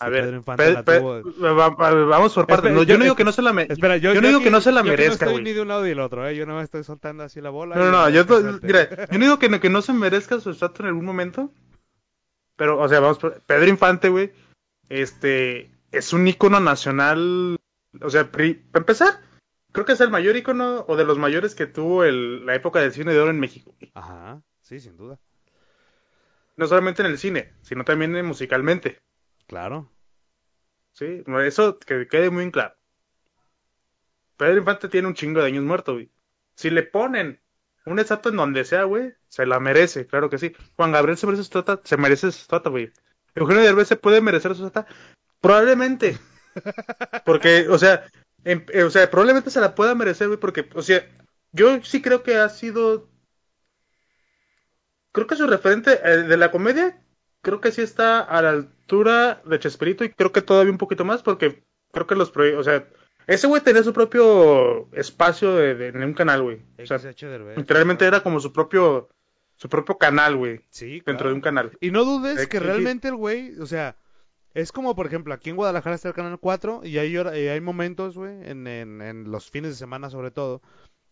A 0.00 0.08
ver, 0.08 0.24
Pedro 0.24 0.36
Infante 0.38 0.64
Pe- 0.64 0.72
la 0.72 0.82
Pe- 0.82 0.98
tuvo- 1.00 2.06
vamos 2.08 2.34
por 2.34 2.46
partes. 2.48 2.72
No, 2.72 2.78
yo 2.82 2.84
yo- 2.94 2.98
no 2.98 3.04
digo 3.04 3.14
que 3.14 3.24
no 3.24 3.30
se 3.30 3.42
la 3.42 3.52
me... 3.52 3.66
Espera, 3.68 3.98
yo, 3.98 4.12
yo 4.14 4.20
no 4.20 4.26
digo 4.26 4.38
aquí- 4.40 4.44
que 4.46 4.50
no 4.50 4.60
se 4.60 4.72
la 4.72 4.80
yo 4.82 4.90
merezca, 4.90 5.26
no 5.26 5.30
güey. 5.32 5.42
estoy 5.42 5.44
ni 5.44 5.54
de 5.54 5.62
un 5.62 5.68
lado 5.68 5.82
ni 5.82 5.90
del 5.90 6.00
otro, 6.00 6.26
¿eh? 6.26 6.34
Yo 6.34 6.44
no 6.44 6.56
me 6.56 6.62
estoy 6.64 6.82
soltando 6.82 7.22
así 7.22 7.40
la 7.40 7.50
bola. 7.50 7.76
No, 7.76 7.84
no, 7.84 7.90
no, 7.92 8.08
yo, 8.10 8.26
que 8.26 8.66
mira, 8.66 8.88
yo 9.06 9.18
no 9.18 9.24
digo 9.24 9.38
que 9.38 9.48
no, 9.48 9.60
que 9.60 9.70
no 9.70 9.80
se 9.80 9.92
merezca 9.92 10.40
su 10.40 10.50
estatua 10.50 10.84
en 10.84 10.88
algún 10.88 11.04
momento. 11.04 11.52
Pero, 12.56 12.80
o 12.80 12.88
sea, 12.88 12.98
vamos, 12.98 13.18
por- 13.18 13.40
Pedro 13.42 13.68
Infante, 13.68 14.08
güey, 14.08 14.32
este, 14.88 15.70
es 15.92 16.12
un 16.12 16.26
ícono 16.26 16.58
nacional. 16.58 17.56
O 18.00 18.10
sea, 18.10 18.32
pri- 18.32 18.54
para 18.54 18.82
empezar, 18.82 19.20
creo 19.72 19.84
que 19.84 19.92
es 19.92 20.00
el 20.00 20.10
mayor 20.10 20.36
ícono 20.36 20.84
o 20.88 20.96
de 20.96 21.04
los 21.04 21.18
mayores 21.18 21.54
que 21.54 21.66
tuvo 21.66 22.04
el- 22.04 22.46
la 22.46 22.54
época 22.54 22.80
del 22.80 22.92
cine 22.92 23.12
de 23.12 23.20
oro 23.20 23.30
en 23.30 23.40
México. 23.40 23.74
Ajá, 23.94 24.42
sí, 24.60 24.80
sin 24.80 24.96
duda. 24.96 25.18
No 26.56 26.66
solamente 26.66 27.02
en 27.02 27.08
el 27.08 27.18
cine, 27.18 27.54
sino 27.62 27.84
también 27.84 28.14
en 28.14 28.26
musicalmente. 28.26 29.00
Claro. 29.46 29.90
Sí, 30.92 31.24
eso 31.44 31.78
que 31.78 32.06
quede 32.06 32.30
muy 32.30 32.44
en 32.44 32.50
claro. 32.50 32.74
Pedro 34.36 34.58
Infante 34.58 34.88
tiene 34.88 35.08
un 35.08 35.14
chingo 35.14 35.40
de 35.40 35.46
años 35.46 35.64
muerto, 35.64 35.94
güey. 35.94 36.10
Si 36.54 36.70
le 36.70 36.82
ponen 36.82 37.40
una 37.86 38.02
estatua 38.02 38.30
en 38.30 38.36
donde 38.36 38.64
sea, 38.64 38.84
güey, 38.84 39.14
se 39.28 39.46
la 39.46 39.58
merece, 39.60 40.06
claro 40.06 40.28
que 40.28 40.38
sí. 40.38 40.54
Juan 40.76 40.92
Gabriel 40.92 41.16
se 41.16 41.26
merece 41.26 41.44
su 41.44 41.58
estatua, 41.58 41.80
se 41.84 41.96
merece 41.96 42.30
su 42.32 42.40
estatua, 42.42 42.70
güey. 42.70 42.92
Eugenio 43.34 43.62
Derbez 43.62 43.88
se 43.88 43.96
puede 43.96 44.20
merecer 44.20 44.54
su 44.54 44.66
estatua, 44.66 44.94
probablemente. 45.40 46.18
Porque, 47.24 47.66
o 47.68 47.78
sea, 47.78 48.04
em- 48.44 48.64
eh, 48.72 48.82
o 48.84 48.90
sea, 48.90 49.10
probablemente 49.10 49.50
se 49.50 49.60
la 49.60 49.74
pueda 49.74 49.94
merecer, 49.94 50.28
güey, 50.28 50.38
porque, 50.40 50.68
o 50.74 50.82
sea, 50.82 51.06
yo 51.52 51.82
sí 51.82 52.00
creo 52.02 52.22
que 52.22 52.36
ha 52.36 52.48
sido, 52.48 53.08
creo 55.12 55.26
que 55.26 55.36
su 55.36 55.46
referente 55.46 56.00
eh, 56.04 56.18
de 56.22 56.36
la 56.36 56.50
comedia, 56.50 57.00
creo 57.42 57.60
que 57.60 57.72
sí 57.72 57.82
está 57.82 58.20
a 58.20 58.42
la 58.42 58.50
altura 58.50 59.42
de 59.44 59.58
Chespirito 59.58 60.04
y 60.04 60.10
creo 60.10 60.32
que 60.32 60.42
todavía 60.42 60.72
un 60.72 60.78
poquito 60.78 61.04
más, 61.04 61.22
porque 61.22 61.62
creo 61.92 62.06
que 62.06 62.14
los, 62.14 62.32
proye- 62.32 62.56
o 62.56 62.64
sea, 62.64 62.86
ese 63.26 63.46
güey 63.46 63.62
tenía 63.62 63.82
su 63.82 63.92
propio 63.92 64.88
espacio 64.92 65.54
de, 65.56 65.74
de- 65.74 65.88
en 65.88 66.02
un 66.02 66.14
canal, 66.14 66.42
güey. 66.42 66.62
O 66.78 66.86
sea, 66.86 66.98
literalmente 67.56 68.04
era 68.06 68.22
como 68.22 68.40
su 68.40 68.52
propio, 68.52 69.08
su 69.56 69.68
propio 69.68 69.96
canal, 69.98 70.36
güey, 70.36 70.60
Sí, 70.70 70.94
dentro 71.06 71.14
claro. 71.16 71.28
de 71.30 71.34
un 71.34 71.40
canal. 71.40 71.72
Y 71.80 71.90
no 71.90 72.04
dudes 72.04 72.46
que 72.48 72.58
realmente 72.60 73.08
el 73.08 73.16
güey, 73.16 73.58
o 73.60 73.66
sea, 73.66 73.96
es 74.54 74.72
como 74.72 74.94
por 74.94 75.06
ejemplo, 75.06 75.34
aquí 75.34 75.50
en 75.50 75.56
Guadalajara 75.56 75.96
está 75.96 76.08
el 76.08 76.14
Canal 76.14 76.38
4 76.38 76.82
y 76.84 76.98
hay, 76.98 77.14
y 77.14 77.48
hay 77.48 77.60
momentos, 77.60 78.16
güey, 78.16 78.34
en, 78.48 78.66
en, 78.66 79.00
en 79.02 79.30
los 79.30 79.50
fines 79.50 79.70
de 79.70 79.76
semana 79.76 80.10
sobre 80.10 80.30
todo, 80.30 80.62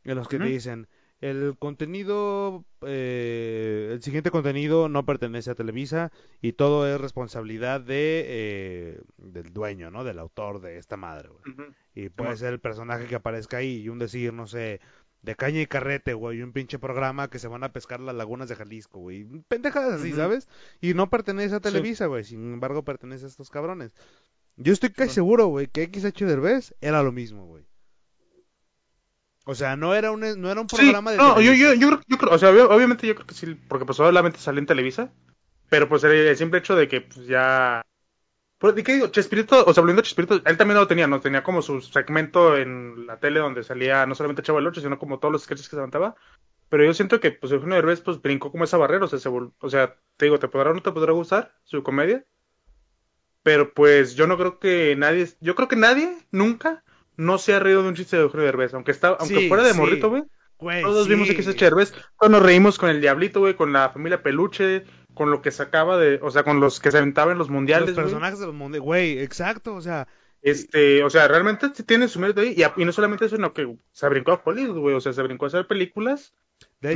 en 0.05 0.17
los 0.17 0.29
que 0.29 0.39
te 0.39 0.45
dicen, 0.45 0.89
el 1.21 1.57
contenido, 1.59 2.65
eh, 2.81 3.91
el 3.93 4.03
siguiente 4.03 4.31
contenido 4.31 4.89
no 4.89 5.05
pertenece 5.05 5.51
a 5.51 5.55
Televisa 5.55 6.13
y 6.41 6.55
todo 6.55 6.89
es 6.89 6.99
responsabilidad 6.99 7.83
de 7.83 8.25
eh, 8.27 9.01
del 9.19 9.53
dueño, 9.53 9.91
¿no? 9.91 10.03
Del 10.03 10.19
autor 10.19 10.61
de 10.61 10.79
esta 10.79 10.97
madre, 10.97 11.29
güey. 11.29 11.69
Y 11.95 12.09
puede 12.09 12.37
ser 12.37 12.55
el 12.55 12.61
personaje 12.61 13.07
que 13.07 13.17
aparezca 13.17 13.59
ahí 13.59 13.83
y 13.83 13.89
un 13.91 13.99
decir, 13.99 14.33
no 14.33 14.47
sé, 14.47 14.81
de 15.23 15.37
caña 15.37 15.61
y 15.61 15.67
carrete, 15.67 16.15
güey, 16.15 16.43
un 16.43 16.53
pinche 16.53 16.79
programa 16.79 17.29
que 17.29 17.39
se 17.39 17.49
van 17.49 17.65
a 17.65 17.73
pescar 17.73 18.01
las 18.01 18.15
lagunas 18.15 18.49
de 18.49 18.57
Jalisco, 18.57 19.01
güey. 19.01 19.25
Pendejadas 19.49 20.01
así, 20.01 20.13
¿sabes? 20.13 20.49
Y 20.81 20.95
no 20.95 21.11
pertenece 21.11 21.55
a 21.55 21.61
Televisa, 21.61 22.07
güey, 22.07 22.25
sin 22.25 22.55
embargo 22.55 22.85
pertenece 22.85 23.27
a 23.27 23.29
estos 23.29 23.51
cabrones. 23.51 23.93
Yo 24.57 24.73
estoy 24.73 24.91
casi 24.91 25.15
seguro, 25.15 25.47
güey, 25.47 25.67
que 25.67 25.85
XH 25.85 26.27
Derbez 26.27 26.75
era 26.81 27.03
lo 27.03 27.13
mismo, 27.13 27.47
güey. 27.47 27.65
O 29.47 29.55
sea, 29.55 29.77
no 29.77 29.95
era 29.95 30.13
un, 30.13 30.21
no 30.21 30.51
era 30.51 30.61
un 30.61 30.67
programa 30.67 31.11
de 31.11 31.17
No, 31.17 31.41
yo, 31.41 31.53
yo, 31.55 31.75
yo, 31.75 32.01
yo, 32.07 32.19
creo, 32.19 32.33
o 32.33 32.39
sea, 32.39 32.51
obviamente 32.51 33.07
yo 33.07 33.15
creo 33.15 33.27
que 33.27 33.35
sí, 33.35 33.55
porque 33.69 33.87
pues 33.87 33.99
obviamente 33.99 34.39
salió 34.39 34.61
en 34.61 34.67
Televisa, 34.67 35.13
pero 35.69 35.89
pues 35.89 36.05
el, 36.05 36.37
simple 36.37 36.59
hecho 36.59 36.77
de 36.77 36.89
que 36.89 37.01
pues 37.01 37.27
ya... 37.27 37.83
Pues, 38.61 38.75
¿Qué 38.85 38.93
digo? 38.93 39.07
Chespirito, 39.09 39.65
o 39.65 39.73
sea, 39.73 39.81
hablando 39.81 40.03
de 40.03 40.07
Chespirito, 40.07 40.35
él 40.45 40.57
también 40.59 40.79
lo 40.79 40.87
tenía, 40.87 41.07
¿no? 41.07 41.21
Tenía 41.21 41.43
como 41.43 41.63
su 41.63 41.81
segmento 41.81 42.59
en 42.59 43.07
la 43.07 43.19
tele 43.19 43.41
donde 43.41 43.65
salía 43.65 44.05
no 44.05 44.15
solamente 44.15 44.43
Chavo 44.43 44.59
el 44.59 44.67
8, 44.67 44.83
sino 44.83 44.99
como 44.99 45.19
todos 45.19 45.33
los 45.33 45.45
sketches 45.45 45.67
que 45.67 45.71
se 45.71 45.77
levantaba. 45.77 46.15
Pero 46.69 46.85
yo 46.85 46.93
siento 46.93 47.21
que, 47.21 47.33
pues, 47.33 47.51
Eugenio 47.53 47.77
Derbez, 47.77 48.03
pues, 48.03 48.21
brincó 48.21 48.53
como 48.53 48.65
esa 48.65 48.77
barrera, 48.77 49.07
o 49.07 49.09
sea, 49.09 49.19
se 49.19 49.31
o 49.31 49.71
sea, 49.71 49.97
te 50.19 50.27
digo, 50.27 50.39
te 50.39 50.49
podrá 50.49 50.71
o 50.71 50.75
no 50.75 50.83
te 50.83 50.93
podrá 50.93 51.13
gustar 51.13 51.55
su 51.65 51.83
comedia, 51.83 52.25
pero 53.43 53.73
pues 53.73 54.15
yo 54.15 54.27
no 54.27 54.37
creo 54.37 54.59
que 54.59 54.95
nadie, 54.97 55.29
yo 55.41 55.55
creo 55.55 55.69
que 55.69 55.77
nadie 55.77 56.15
nunca 56.31 56.85
no 57.17 57.39
se 57.39 57.55
ha 57.55 57.59
reído 57.59 57.83
de 57.83 57.89
un 57.89 57.95
chiste 57.95 58.17
de 58.17 58.23
Eugenio 58.23 58.45
Derbez, 58.45 58.75
aunque 58.75 58.91
está, 58.91 59.09
aunque 59.19 59.49
fuera 59.49 59.63
de 59.63 59.75
morrito, 59.75 60.11
güey. 60.11 60.25
Todos 60.83 61.09
vimos 61.09 61.29
que 61.29 61.41
ese 61.41 61.55
Derbez, 61.55 61.95
cuando 62.17 62.39
nos 62.39 62.47
reímos 62.47 62.77
con 62.77 62.91
el 62.91 63.01
Diablito, 63.01 63.41
güey, 63.41 63.55
con 63.55 63.73
la 63.73 63.89
familia 63.91 64.23
Peluche, 64.23 64.85
con 65.21 65.31
lo 65.31 65.43
que 65.43 65.51
sacaba 65.51 65.99
de, 65.99 66.19
o 66.23 66.31
sea, 66.31 66.45
con 66.45 66.61
los 66.61 66.81
que 66.81 66.91
se 66.91 66.97
aventaban 66.97 67.33
en 67.33 67.39
los 67.39 67.51
mundiales, 67.51 67.91
Los 67.91 67.99
personajes 67.99 68.39
de 68.39 68.47
los 68.47 68.55
mundiales, 68.55 68.83
güey, 68.83 69.19
exacto, 69.19 69.75
o 69.75 69.83
sea, 69.83 70.09
este, 70.41 71.05
o 71.05 71.11
sea, 71.11 71.29
realmente 71.29 71.69
tiene 71.85 72.09
su 72.09 72.19
mérito 72.21 72.41
ahí, 72.41 72.57
y, 72.75 72.85
no 72.87 72.91
solamente 72.91 73.27
eso, 73.27 73.37
sino 73.37 73.53
que 73.53 73.77
se 73.93 74.09
brincó 74.09 74.33
a 74.33 74.41
Hollywood, 74.43 74.79
güey, 74.79 74.95
o 74.95 75.01
sea, 75.03 75.13
se 75.13 75.23
brincó 75.23 75.45
a 75.45 75.49
hacer 75.49 75.67
películas, 75.67 76.33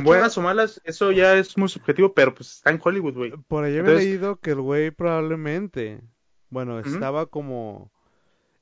buenas 0.01 0.35
o 0.39 0.41
malas, 0.41 0.81
eso 0.85 1.11
ya 1.11 1.37
es 1.37 1.55
muy 1.55 1.69
subjetivo, 1.69 2.15
pero 2.15 2.33
pues 2.33 2.53
está 2.53 2.71
en 2.71 2.81
Hollywood, 2.83 3.13
güey. 3.13 3.31
Por 3.47 3.63
ahí 3.63 3.77
he 3.77 3.83
leído 3.83 4.37
que 4.37 4.49
el 4.49 4.61
güey 4.61 4.89
probablemente, 4.89 6.01
bueno, 6.49 6.79
estaba 6.79 7.27
como 7.27 7.91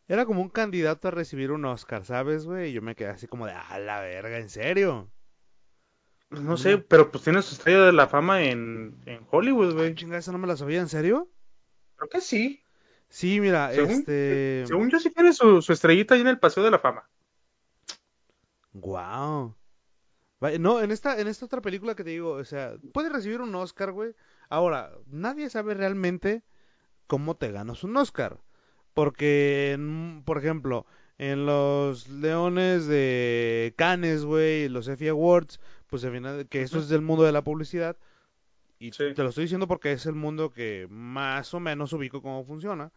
era 0.10 0.26
como 0.26 0.42
un 0.42 0.50
candidato 0.50 1.08
a 1.08 1.12
recibir 1.12 1.54
un 1.54 1.64
Oscar, 1.64 2.04
¿sabes, 2.04 2.46
güey? 2.46 2.72
Y 2.72 2.74
yo 2.74 2.82
me 2.82 2.96
quedé 2.96 3.12
así 3.12 3.28
como 3.28 3.46
de, 3.46 3.54
ah, 3.54 3.80
la 3.80 4.02
verga, 4.02 4.40
¿en 4.40 4.50
serio? 4.50 5.10
No 6.42 6.58
sé, 6.58 6.78
pero 6.78 7.12
pues 7.12 7.24
tiene 7.24 7.42
su 7.42 7.56
estrella 7.56 7.86
de 7.86 7.94
la 7.94 8.08
fama 8.08 8.44
en, 8.44 8.96
en 9.06 9.26
Hollywood, 9.30 9.74
güey. 9.74 9.96
Chinga, 9.96 10.18
esa 10.18 10.32
no 10.32 10.38
me 10.38 10.48
la 10.48 10.58
sabía, 10.58 10.80
¿en 10.80 10.90
serio? 10.90 11.30
Creo 11.96 12.10
que 12.10 12.22
sí. 12.22 12.64
Sí, 13.10 13.40
mira, 13.40 13.72
este... 13.72 14.64
Según 14.66 14.90
yo 14.90 15.00
sí 15.00 15.12
tiene 15.12 15.34
su, 15.34 15.62
su 15.62 15.72
estrellita 15.72 16.16
ahí 16.16 16.22
en 16.22 16.28
el 16.28 16.40
Paseo 16.40 16.64
de 16.64 16.72
la 16.72 16.80
Fama. 16.80 17.08
Wow. 18.74 19.56
No, 20.60 20.82
en 20.82 20.92
esta, 20.92 21.20
en 21.20 21.28
esta 21.28 21.46
otra 21.46 21.62
película 21.62 21.96
que 21.96 22.04
te 22.04 22.10
digo, 22.10 22.32
o 22.32 22.44
sea, 22.44 22.74
puede 22.92 23.10
recibir 23.10 23.40
un 23.40 23.56
Oscar, 23.56 23.92
güey. 23.92 24.14
Ahora, 24.50 24.92
nadie 25.08 25.50
sabe 25.50 25.74
realmente 25.74 26.44
cómo 27.08 27.36
te 27.38 27.52
ganas 27.52 27.84
un 27.84 27.96
Oscar. 27.96 28.40
Porque, 28.94 29.78
por 30.26 30.38
ejemplo, 30.38 30.86
en 31.18 31.46
los 31.46 32.10
Leones 32.10 32.88
de 32.88 33.74
Cannes, 33.78 34.26
güey, 34.26 34.70
los 34.70 34.88
Effie 34.88 35.10
Awards, 35.10 35.60
pues 35.94 36.04
al 36.06 36.12
final, 36.12 36.48
que 36.48 36.64
eso 36.64 36.80
es 36.80 36.90
del 36.90 37.04
mundo 37.04 37.24
de 37.24 37.32
la 37.32 37.44
publicidad. 37.44 37.98
Y 38.80 38.90
te 38.90 39.14
lo 39.16 39.30
estoy 39.30 39.44
diciendo 39.44 39.68
porque 39.68 39.92
es 39.92 40.08
el 40.08 40.16
mundo 40.16 40.50
que 40.50 40.88
más 40.90 41.54
o 41.54 41.60
menos 41.60 41.94
ubico 41.94 42.24
cómo 42.24 42.44
funciona. 42.46 42.92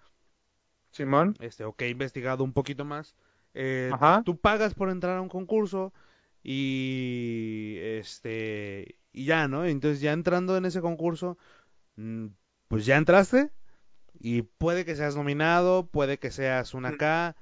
Simón. 0.93 1.37
Este, 1.41 1.67
ok, 1.67 1.83
he 1.83 1.91
investigado 1.91 2.43
un 2.43 2.55
poquito 2.55 2.87
más. 2.87 3.15
Eh, 3.53 3.93
tú 4.25 4.39
pagas 4.39 4.73
por 4.73 4.89
entrar 4.89 5.19
a 5.19 5.21
un 5.21 5.29
concurso 5.29 5.93
y 6.43 7.77
este 7.83 8.97
y 9.13 9.27
ya, 9.27 9.47
¿no? 9.47 9.67
Entonces 9.67 10.01
ya 10.01 10.15
entrando 10.15 10.57
en 10.57 10.65
ese 10.65 10.81
concurso, 10.81 11.37
mm, 11.97 12.29
pues 12.69 12.87
ya 12.87 12.97
entraste, 12.97 13.51
y 14.19 14.41
puede 14.41 14.87
que 14.87 14.97
seas 14.97 15.17
nominado, 15.17 15.87
puede 15.87 16.19
que 16.19 16.31
seas 16.31 16.73
una 16.73 16.97
K. 16.97 17.37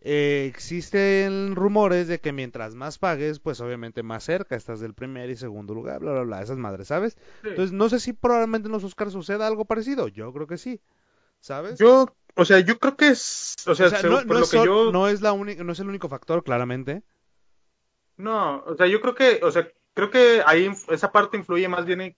Eh, 0.00 0.46
existen 0.48 1.56
rumores 1.56 2.06
de 2.06 2.20
que 2.20 2.32
mientras 2.32 2.76
más 2.76 2.98
pagues, 2.98 3.40
pues 3.40 3.60
obviamente 3.60 4.04
más 4.04 4.22
cerca 4.22 4.54
estás 4.54 4.78
del 4.78 4.94
primer 4.94 5.28
y 5.28 5.36
segundo 5.36 5.74
lugar, 5.74 6.00
bla, 6.00 6.12
bla, 6.12 6.22
bla, 6.22 6.42
esas 6.42 6.56
madres, 6.56 6.88
¿sabes? 6.88 7.16
Entonces, 7.42 7.72
no 7.72 7.88
sé 7.88 7.98
si 7.98 8.12
probablemente 8.12 8.68
en 8.68 8.72
los 8.72 8.84
Oscars 8.84 9.12
suceda 9.12 9.48
algo 9.48 9.64
parecido, 9.64 10.06
yo 10.06 10.32
creo 10.32 10.46
que 10.46 10.56
sí, 10.56 10.80
¿sabes? 11.40 11.80
Yo, 11.80 12.14
o 12.36 12.44
sea, 12.44 12.60
yo 12.60 12.78
creo 12.78 12.96
que 12.96 13.08
es, 13.08 13.56
o 13.66 13.74
sea, 13.74 13.90
no, 14.02 14.22
lo 14.22 14.48
que 14.48 14.64
yo... 14.64 14.92
no 14.92 15.08
es 15.08 15.20
la 15.20 15.32
única, 15.32 15.64
no 15.64 15.72
es 15.72 15.80
el 15.80 15.88
único 15.88 16.08
factor, 16.08 16.44
claramente. 16.44 17.02
No, 18.16 18.62
o 18.66 18.76
sea, 18.76 18.86
yo 18.86 19.00
creo 19.00 19.16
que, 19.16 19.40
o 19.42 19.50
sea, 19.50 19.68
creo 19.94 20.10
que 20.10 20.42
ahí 20.46 20.70
esa 20.90 21.10
parte 21.10 21.36
influye 21.36 21.66
más 21.66 21.84
bien 21.84 22.16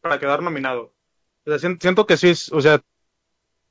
para 0.00 0.18
quedar 0.18 0.42
nominado. 0.42 0.94
O 1.44 1.58
sea, 1.58 1.58
siento 1.58 2.06
que 2.06 2.16
sí 2.16 2.30
es, 2.30 2.50
o 2.50 2.62
sea, 2.62 2.80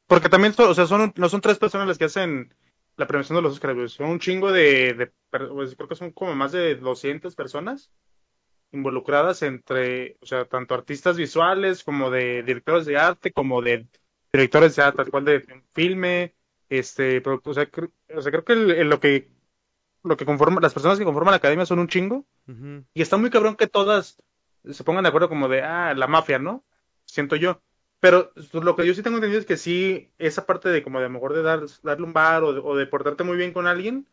porque 0.05 0.29
también, 0.29 0.53
o 0.55 0.73
sea, 0.75 0.85
son, 0.85 1.13
no 1.15 1.29
son 1.29 1.41
tres 1.41 1.57
personas 1.57 1.87
las 1.87 1.97
que 1.97 2.05
hacen 2.05 2.53
la 2.99 3.07
premiación 3.07 3.37
de 3.37 3.41
los 3.41 3.53
Oscars, 3.53 3.93
son 3.93 4.09
un 4.09 4.19
chingo 4.19 4.51
de, 4.51 5.13
pues, 5.31 5.75
creo 5.75 5.87
que 5.87 5.95
son 5.95 6.11
como 6.11 6.35
más 6.35 6.51
de 6.51 6.75
200 6.75 7.33
personas 7.33 7.89
involucradas 8.73 9.41
entre, 9.41 10.17
o 10.21 10.25
sea, 10.25 10.43
tanto 10.45 10.75
artistas 10.75 11.15
visuales 11.15 11.85
como 11.85 12.11
de 12.11 12.43
directores 12.43 12.85
de 12.85 12.97
arte, 12.97 13.31
como 13.31 13.61
de 13.61 13.87
directores 14.33 14.75
de 14.75 14.83
arte, 14.83 14.97
tal 14.97 15.11
cual 15.11 15.23
de 15.23 15.63
filme, 15.73 16.35
este, 16.67 17.23
o 17.25 17.53
sea, 17.53 17.69
o 18.15 18.21
sea 18.21 18.31
creo 18.31 18.43
que 18.43 18.55
lo 18.55 18.99
que 18.99 19.29
lo 20.03 20.17
que 20.17 20.25
conforma, 20.25 20.61
las 20.61 20.73
personas 20.73 20.99
que 20.99 21.05
conforman 21.05 21.31
la 21.31 21.37
academia 21.37 21.65
son 21.65 21.79
un 21.79 21.87
chingo, 21.87 22.25
y 22.93 23.01
está 23.01 23.15
muy 23.15 23.29
cabrón 23.29 23.55
que 23.55 23.67
todas 23.67 24.17
se 24.69 24.83
pongan 24.83 25.03
de 25.03 25.09
acuerdo 25.09 25.29
como 25.29 25.47
de, 25.47 25.61
ah, 25.61 25.93
la 25.93 26.07
mafia, 26.07 26.37
¿no? 26.37 26.65
Siento 27.05 27.37
yo. 27.37 27.61
Pero 27.99 28.31
pues, 28.33 28.63
lo 28.63 28.75
que 28.75 28.85
yo 28.85 28.93
sí 28.93 29.03
tengo 29.03 29.17
entendido 29.17 29.39
es 29.39 29.45
que 29.45 29.57
sí, 29.57 30.11
esa 30.17 30.45
parte 30.45 30.69
de 30.69 30.83
como 30.83 30.99
de 30.99 31.05
a 31.05 31.09
lo 31.09 31.13
mejor 31.13 31.33
de 31.33 31.43
dar, 31.43 31.61
darle 31.83 32.05
un 32.05 32.13
bar 32.13 32.43
o 32.43 32.75
de, 32.75 32.87
portarte 32.87 33.23
muy 33.23 33.37
bien 33.37 33.51
con 33.51 33.67
alguien, 33.67 34.07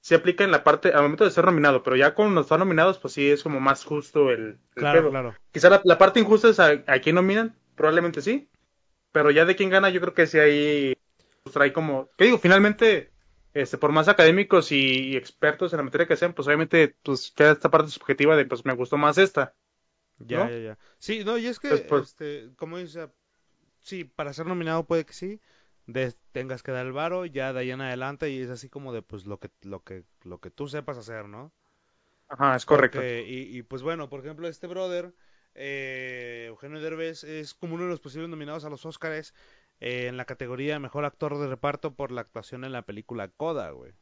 se 0.00 0.14
aplica 0.14 0.44
en 0.44 0.50
la 0.50 0.64
parte, 0.64 0.92
al 0.92 1.02
momento 1.02 1.24
de 1.24 1.30
ser 1.30 1.44
nominado, 1.44 1.82
pero 1.82 1.96
ya 1.96 2.14
cuando 2.14 2.42
están 2.42 2.60
nominados, 2.60 2.98
pues 2.98 3.14
sí 3.14 3.30
es 3.30 3.42
como 3.42 3.60
más 3.60 3.84
justo 3.84 4.30
el, 4.30 4.58
claro, 4.74 5.10
claro. 5.10 5.34
Quizá 5.52 5.82
la, 5.84 5.98
parte 5.98 6.20
injusta 6.20 6.48
es 6.48 6.60
a, 6.60 6.82
a 6.86 7.00
quién 7.00 7.16
nominan, 7.16 7.54
probablemente 7.74 8.22
sí, 8.22 8.48
pero 9.12 9.30
ya 9.30 9.44
de 9.44 9.56
quién 9.56 9.70
gana, 9.70 9.90
yo 9.90 10.00
creo 10.00 10.14
que 10.14 10.26
sí 10.26 10.38
ahí 10.38 10.94
pues, 11.42 11.54
trae 11.54 11.72
como, 11.72 12.10
¿qué 12.16 12.26
digo? 12.26 12.38
Finalmente, 12.38 13.10
este, 13.54 13.78
por 13.78 13.92
más 13.92 14.08
académicos 14.08 14.70
y, 14.72 15.16
expertos 15.16 15.72
en 15.72 15.78
la 15.78 15.82
materia 15.82 16.06
que 16.06 16.16
sean, 16.16 16.32
pues 16.32 16.46
obviamente, 16.46 16.96
pues 17.02 17.32
queda 17.32 17.52
esta 17.52 17.70
parte 17.70 17.90
subjetiva 17.90 18.36
de, 18.36 18.44
pues 18.44 18.64
me 18.64 18.74
gustó 18.74 18.96
más 18.96 19.18
esta. 19.18 19.54
Ya, 20.18 20.48
ya, 20.50 20.58
ya. 20.58 20.78
Sí, 20.98 21.24
no, 21.24 21.38
y 21.38 21.46
es 21.46 21.58
que, 21.58 21.76
pues, 21.78 22.08
este, 22.08 22.50
como 22.56 22.78
dice, 22.78 23.08
sí, 23.80 24.04
para 24.04 24.32
ser 24.32 24.46
nominado 24.46 24.86
puede 24.86 25.04
que 25.04 25.12
sí, 25.12 25.40
tengas 26.32 26.62
que 26.62 26.72
dar 26.72 26.86
el 26.86 26.92
varo, 26.92 27.26
ya 27.26 27.52
de 27.52 27.60
ahí 27.60 27.70
en 27.70 27.80
adelante 27.80 28.30
y 28.30 28.40
es 28.40 28.50
así 28.50 28.68
como 28.68 28.92
de 28.92 29.02
pues 29.02 29.26
lo 29.26 29.38
que 29.38 29.50
lo 29.62 29.82
que 29.82 30.04
lo 30.22 30.38
que 30.38 30.50
tú 30.50 30.68
sepas 30.68 30.98
hacer, 30.98 31.26
¿no? 31.26 31.52
Ajá, 32.28 32.54
es 32.54 32.64
correcto. 32.64 33.00
y, 33.02 33.62
pues 33.62 33.82
bueno, 33.82 34.08
por 34.08 34.20
ejemplo, 34.20 34.46
este 34.46 34.68
brother 34.68 35.12
eh, 35.54 36.44
Eugenio 36.48 36.80
Derbez 36.80 37.24
es 37.24 37.54
como 37.54 37.74
uno 37.74 37.84
de 37.84 37.90
los 37.90 38.00
posibles 38.00 38.30
nominados 38.30 38.64
a 38.64 38.70
los 38.70 38.86
Oscars 38.86 39.34
eh, 39.80 40.06
en 40.06 40.16
la 40.16 40.24
categoría 40.24 40.78
Mejor 40.78 41.04
Actor 41.04 41.38
de 41.38 41.48
Reparto 41.48 41.94
por 41.94 42.12
la 42.12 42.20
actuación 42.20 42.64
en 42.64 42.72
la 42.72 42.82
película 42.82 43.28
Coda, 43.28 43.70
güey. 43.70 43.92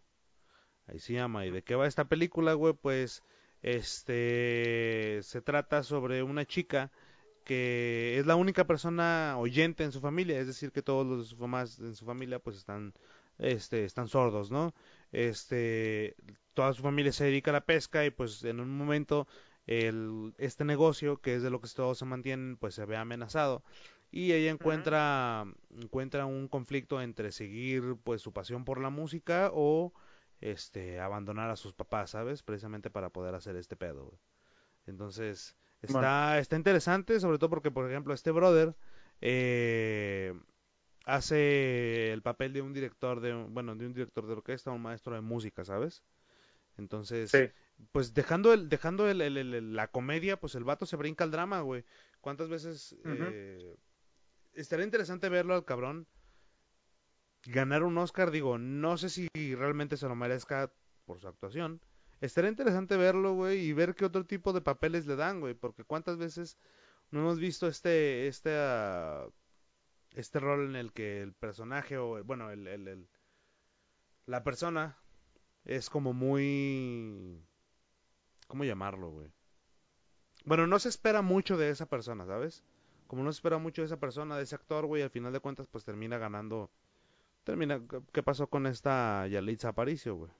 Ahí 0.87 0.99
se 0.99 1.15
llama. 1.15 1.47
¿Y 1.47 1.51
de 1.51 1.63
qué 1.63 1.75
va 1.75 1.87
esta 1.87 2.09
película, 2.09 2.55
güey? 2.55 2.75
Pues 2.75 3.23
este 3.63 5.21
se 5.23 5.41
trata 5.43 5.83
sobre 5.83 6.23
una 6.23 6.45
chica 6.45 6.91
que 7.49 8.19
es 8.19 8.27
la 8.27 8.37
única 8.37 8.67
persona 8.67 9.37
oyente 9.39 9.83
en 9.83 9.91
su 9.91 10.01
familia, 10.03 10.39
es 10.39 10.47
decir, 10.47 10.71
que 10.71 10.83
todos 10.83 11.07
los 11.07 11.39
demás 11.39 11.79
en 11.79 11.97
su 11.97 12.05
familia 12.05 12.39
pues 12.41 12.59
están 12.59 12.93
este 13.39 13.85
están 13.87 14.09
sordos, 14.09 14.51
¿no? 14.51 14.75
Este 15.13 16.15
toda 16.53 16.75
su 16.75 16.83
familia 16.83 17.11
se 17.13 17.25
dedica 17.25 17.51
a 17.51 17.55
la 17.55 17.65
pesca 17.65 18.05
y 18.05 18.11
pues 18.11 18.45
en 18.45 18.61
un 18.61 18.77
momento 18.77 19.27
el, 19.67 20.35
este 20.37 20.65
negocio 20.67 21.23
que 21.23 21.37
es 21.37 21.43
de 21.43 21.49
lo 21.49 21.61
que 21.63 21.69
todos 21.75 21.97
se 21.99 22.05
mantienen 22.05 22.59
pues 22.59 22.75
se 22.75 22.85
ve 22.85 22.99
amenazado 22.99 23.65
y 24.11 24.33
ella 24.33 24.51
encuentra 24.51 25.47
encuentra 25.71 26.27
un 26.27 26.49
conflicto 26.49 27.01
entre 27.01 27.33
seguir 27.33 27.97
pues 28.05 28.21
su 28.21 28.33
pasión 28.35 28.67
por 28.67 28.79
la 28.79 28.91
música 28.91 29.51
o 29.55 29.95
este 30.43 31.01
abandonar 31.01 31.49
a 31.51 31.57
sus 31.57 31.73
papás, 31.73 32.11
¿sabes? 32.11 32.43
Precisamente 32.43 32.91
para 32.91 33.09
poder 33.11 33.35
hacer 33.35 33.57
este 33.57 33.77
pedo. 33.77 34.19
Entonces, 34.87 35.57
Está, 35.83 36.39
está 36.39 36.57
interesante, 36.57 37.21
sobre 37.21 37.39
todo 37.39 37.51
porque, 37.51 37.71
por 37.71 37.89
ejemplo, 37.89 38.13
este 38.13 38.31
brother 38.31 38.75
eh, 39.21 40.35
hace 41.05 42.13
el 42.13 42.23
papel 42.23 42.53
de 42.53 42.63
un 42.63 42.73
director 42.73 43.21
de, 43.21 43.33
bueno, 43.33 43.75
de 43.77 43.87
un 43.87 43.93
director 43.93 44.27
de 44.27 44.33
orquesta, 44.33 44.71
un 44.71 44.83
maestro 44.83 45.15
de 45.15 45.21
música, 45.21 45.65
¿sabes? 45.65 46.03
Entonces, 46.77 47.33
pues 47.93 48.15
dejando 48.15 48.53
el, 48.53 48.69
dejando 48.69 49.09
el, 49.09 49.21
el, 49.21 49.75
la 49.75 49.89
comedia, 49.89 50.39
pues 50.39 50.55
el 50.55 50.65
vato 50.65 50.87
se 50.87 50.97
brinca 50.97 51.25
al 51.25 51.31
drama, 51.31 51.61
güey. 51.61 51.85
¿Cuántas 52.21 52.49
veces 52.49 52.97
eh, 53.05 53.77
estaría 54.55 54.85
interesante 54.85 55.29
verlo 55.29 55.55
al 55.55 55.65
cabrón 55.65 56.07
ganar 57.45 57.83
un 57.83 57.99
Oscar? 57.99 58.31
Digo, 58.31 58.59
no 58.59 58.97
sé 58.97 59.09
si 59.11 59.29
realmente 59.55 59.97
se 59.97 60.09
lo 60.09 60.15
merezca 60.15 60.73
por 61.05 61.21
su 61.21 61.29
actuación. 61.29 61.81
Estaría 62.21 62.51
interesante 62.51 62.97
verlo, 62.97 63.35
güey, 63.35 63.61
y 63.61 63.73
ver 63.73 63.95
qué 63.95 64.05
otro 64.05 64.27
tipo 64.27 64.53
de 64.53 64.61
papeles 64.61 65.07
le 65.07 65.17
dan, 65.17 65.41
güey, 65.41 65.55
porque 65.55 65.85
cuántas 65.85 66.19
veces 66.19 66.59
no 67.11 67.21
hemos 67.21 67.39
visto 67.39 67.69
este, 67.69 68.27
este, 68.29 68.51
uh, 68.51 69.33
este 70.15 70.41
rol 70.41 70.69
en 70.69 70.77
el 70.77 70.93
que 70.93 71.23
el 71.23 71.33
personaje 71.33 71.97
o, 71.99 72.23
bueno, 72.25 72.51
el, 72.51 72.67
el, 72.67 72.89
el 72.89 73.09
la 74.27 74.45
persona 74.45 74.99
es 75.65 75.89
como 75.91 76.13
muy 76.13 77.43
¿Cómo 78.49 78.65
llamarlo, 78.65 79.11
güey? 79.11 79.31
Bueno, 80.45 80.67
no 80.67 80.79
se 80.79 80.89
espera 80.89 81.21
mucho 81.21 81.59
de 81.59 81.69
esa 81.69 81.87
persona, 81.87 82.27
¿sabes? 82.27 82.65
Como 83.07 83.23
no 83.23 83.31
se 83.31 83.37
espera 83.37 83.59
mucho 83.59 83.83
de 83.83 83.87
esa 83.87 84.01
persona, 84.01 84.37
de 84.37 84.45
ese 84.45 84.55
actor, 84.55 84.87
güey, 84.87 85.03
al 85.03 85.11
final 85.11 85.33
de 85.33 85.41
cuentas, 85.41 85.69
pues 85.71 85.85
termina 85.85 86.17
ganando. 86.17 86.71
Termina. 87.45 87.83
¿Qué 88.13 88.23
pasó 88.23 88.49
con 88.49 88.67
esta 88.67 89.27
Yalitza 89.27 89.69
Aparicio, 89.69 90.17
güey? 90.17 90.33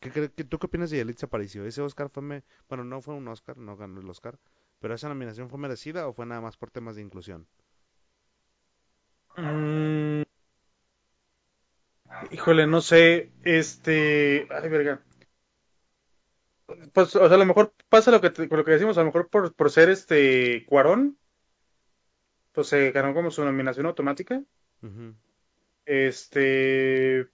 ¿Qué, 0.00 0.10
qué, 0.10 0.28
tú 0.44 0.58
qué 0.58 0.66
opinas 0.66 0.90
de 0.90 0.98
Yalitza 0.98 1.26
Aparicio? 1.26 1.64
¿Ese 1.64 1.82
Oscar 1.82 2.08
fue. 2.08 2.22
Me... 2.22 2.42
Bueno, 2.68 2.84
no 2.84 3.00
fue 3.00 3.14
un 3.14 3.28
Oscar, 3.28 3.56
no 3.56 3.76
ganó 3.76 4.00
el 4.00 4.08
Oscar. 4.08 4.38
¿Pero 4.80 4.94
esa 4.94 5.08
nominación 5.08 5.50
fue 5.50 5.58
merecida 5.58 6.06
o 6.06 6.12
fue 6.12 6.26
nada 6.26 6.40
más 6.40 6.56
por 6.56 6.70
temas 6.70 6.96
de 6.96 7.02
inclusión? 7.02 7.46
Mm. 9.36 10.22
Híjole, 12.30 12.66
no 12.66 12.80
sé. 12.80 13.32
Este. 13.42 14.46
Ay, 14.50 14.68
verga 14.68 15.02
pues, 16.92 17.16
o 17.16 17.26
sea, 17.26 17.34
a 17.34 17.38
lo 17.38 17.46
mejor 17.46 17.72
pasa 17.88 18.10
lo 18.10 18.20
que, 18.20 18.30
lo 18.50 18.64
que 18.64 18.70
decimos, 18.70 18.96
a 18.98 19.00
lo 19.00 19.06
mejor 19.06 19.28
por, 19.28 19.54
por 19.54 19.70
ser 19.70 19.88
este 19.90 20.64
Cuarón, 20.66 21.18
pues 22.52 22.68
se 22.68 22.90
ganó 22.90 23.14
como 23.14 23.30
su 23.30 23.44
nominación 23.44 23.86
automática. 23.86 24.42
Este. 25.86 27.28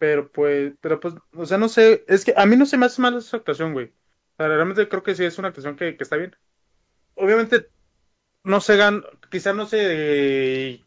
Pero 0.00 0.32
pues, 0.32 0.72
pero 0.80 0.98
pues, 0.98 1.14
o 1.34 1.44
sea, 1.44 1.58
no 1.58 1.68
sé, 1.68 2.04
es 2.08 2.24
que 2.24 2.32
a 2.34 2.46
mí 2.46 2.56
no 2.56 2.64
se 2.64 2.78
me 2.78 2.86
hace 2.86 3.02
mal 3.02 3.18
esa 3.18 3.36
actuación, 3.36 3.74
güey. 3.74 3.88
O 3.88 4.36
sea, 4.38 4.48
realmente 4.48 4.88
creo 4.88 5.02
que 5.02 5.14
sí 5.14 5.24
es 5.24 5.38
una 5.38 5.48
actuación 5.48 5.76
que, 5.76 5.94
está 6.00 6.16
bien. 6.16 6.34
Obviamente, 7.16 7.68
no 8.42 8.62
se 8.62 8.76
gan, 8.78 9.04
quizá 9.30 9.52
no 9.52 9.66
se 9.66 10.82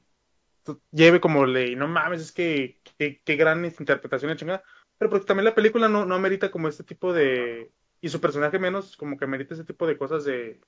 lleve 0.91 1.21
como 1.21 1.45
ley, 1.45 1.75
no 1.75 1.87
mames, 1.87 2.21
es 2.21 2.31
que 2.31 2.79
qué 2.97 3.35
gran 3.35 3.63
interpretación 3.65 4.31
de 4.31 4.37
chingada. 4.37 4.63
Pero 4.97 5.11
porque 5.11 5.27
también 5.27 5.45
la 5.45 5.53
película 5.53 5.89
no, 5.89 6.05
no 6.05 6.15
amerita 6.15 6.49
como 6.49 6.67
este 6.67 6.83
tipo 6.83 7.13
de... 7.13 7.71
Y 8.01 8.09
su 8.09 8.19
personaje 8.19 8.57
menos, 8.57 8.97
como 8.97 9.17
que 9.17 9.25
amerita 9.25 9.53
ese 9.53 9.65
tipo 9.65 9.85
de 9.85 9.97
cosas 9.97 10.25
de... 10.25 10.59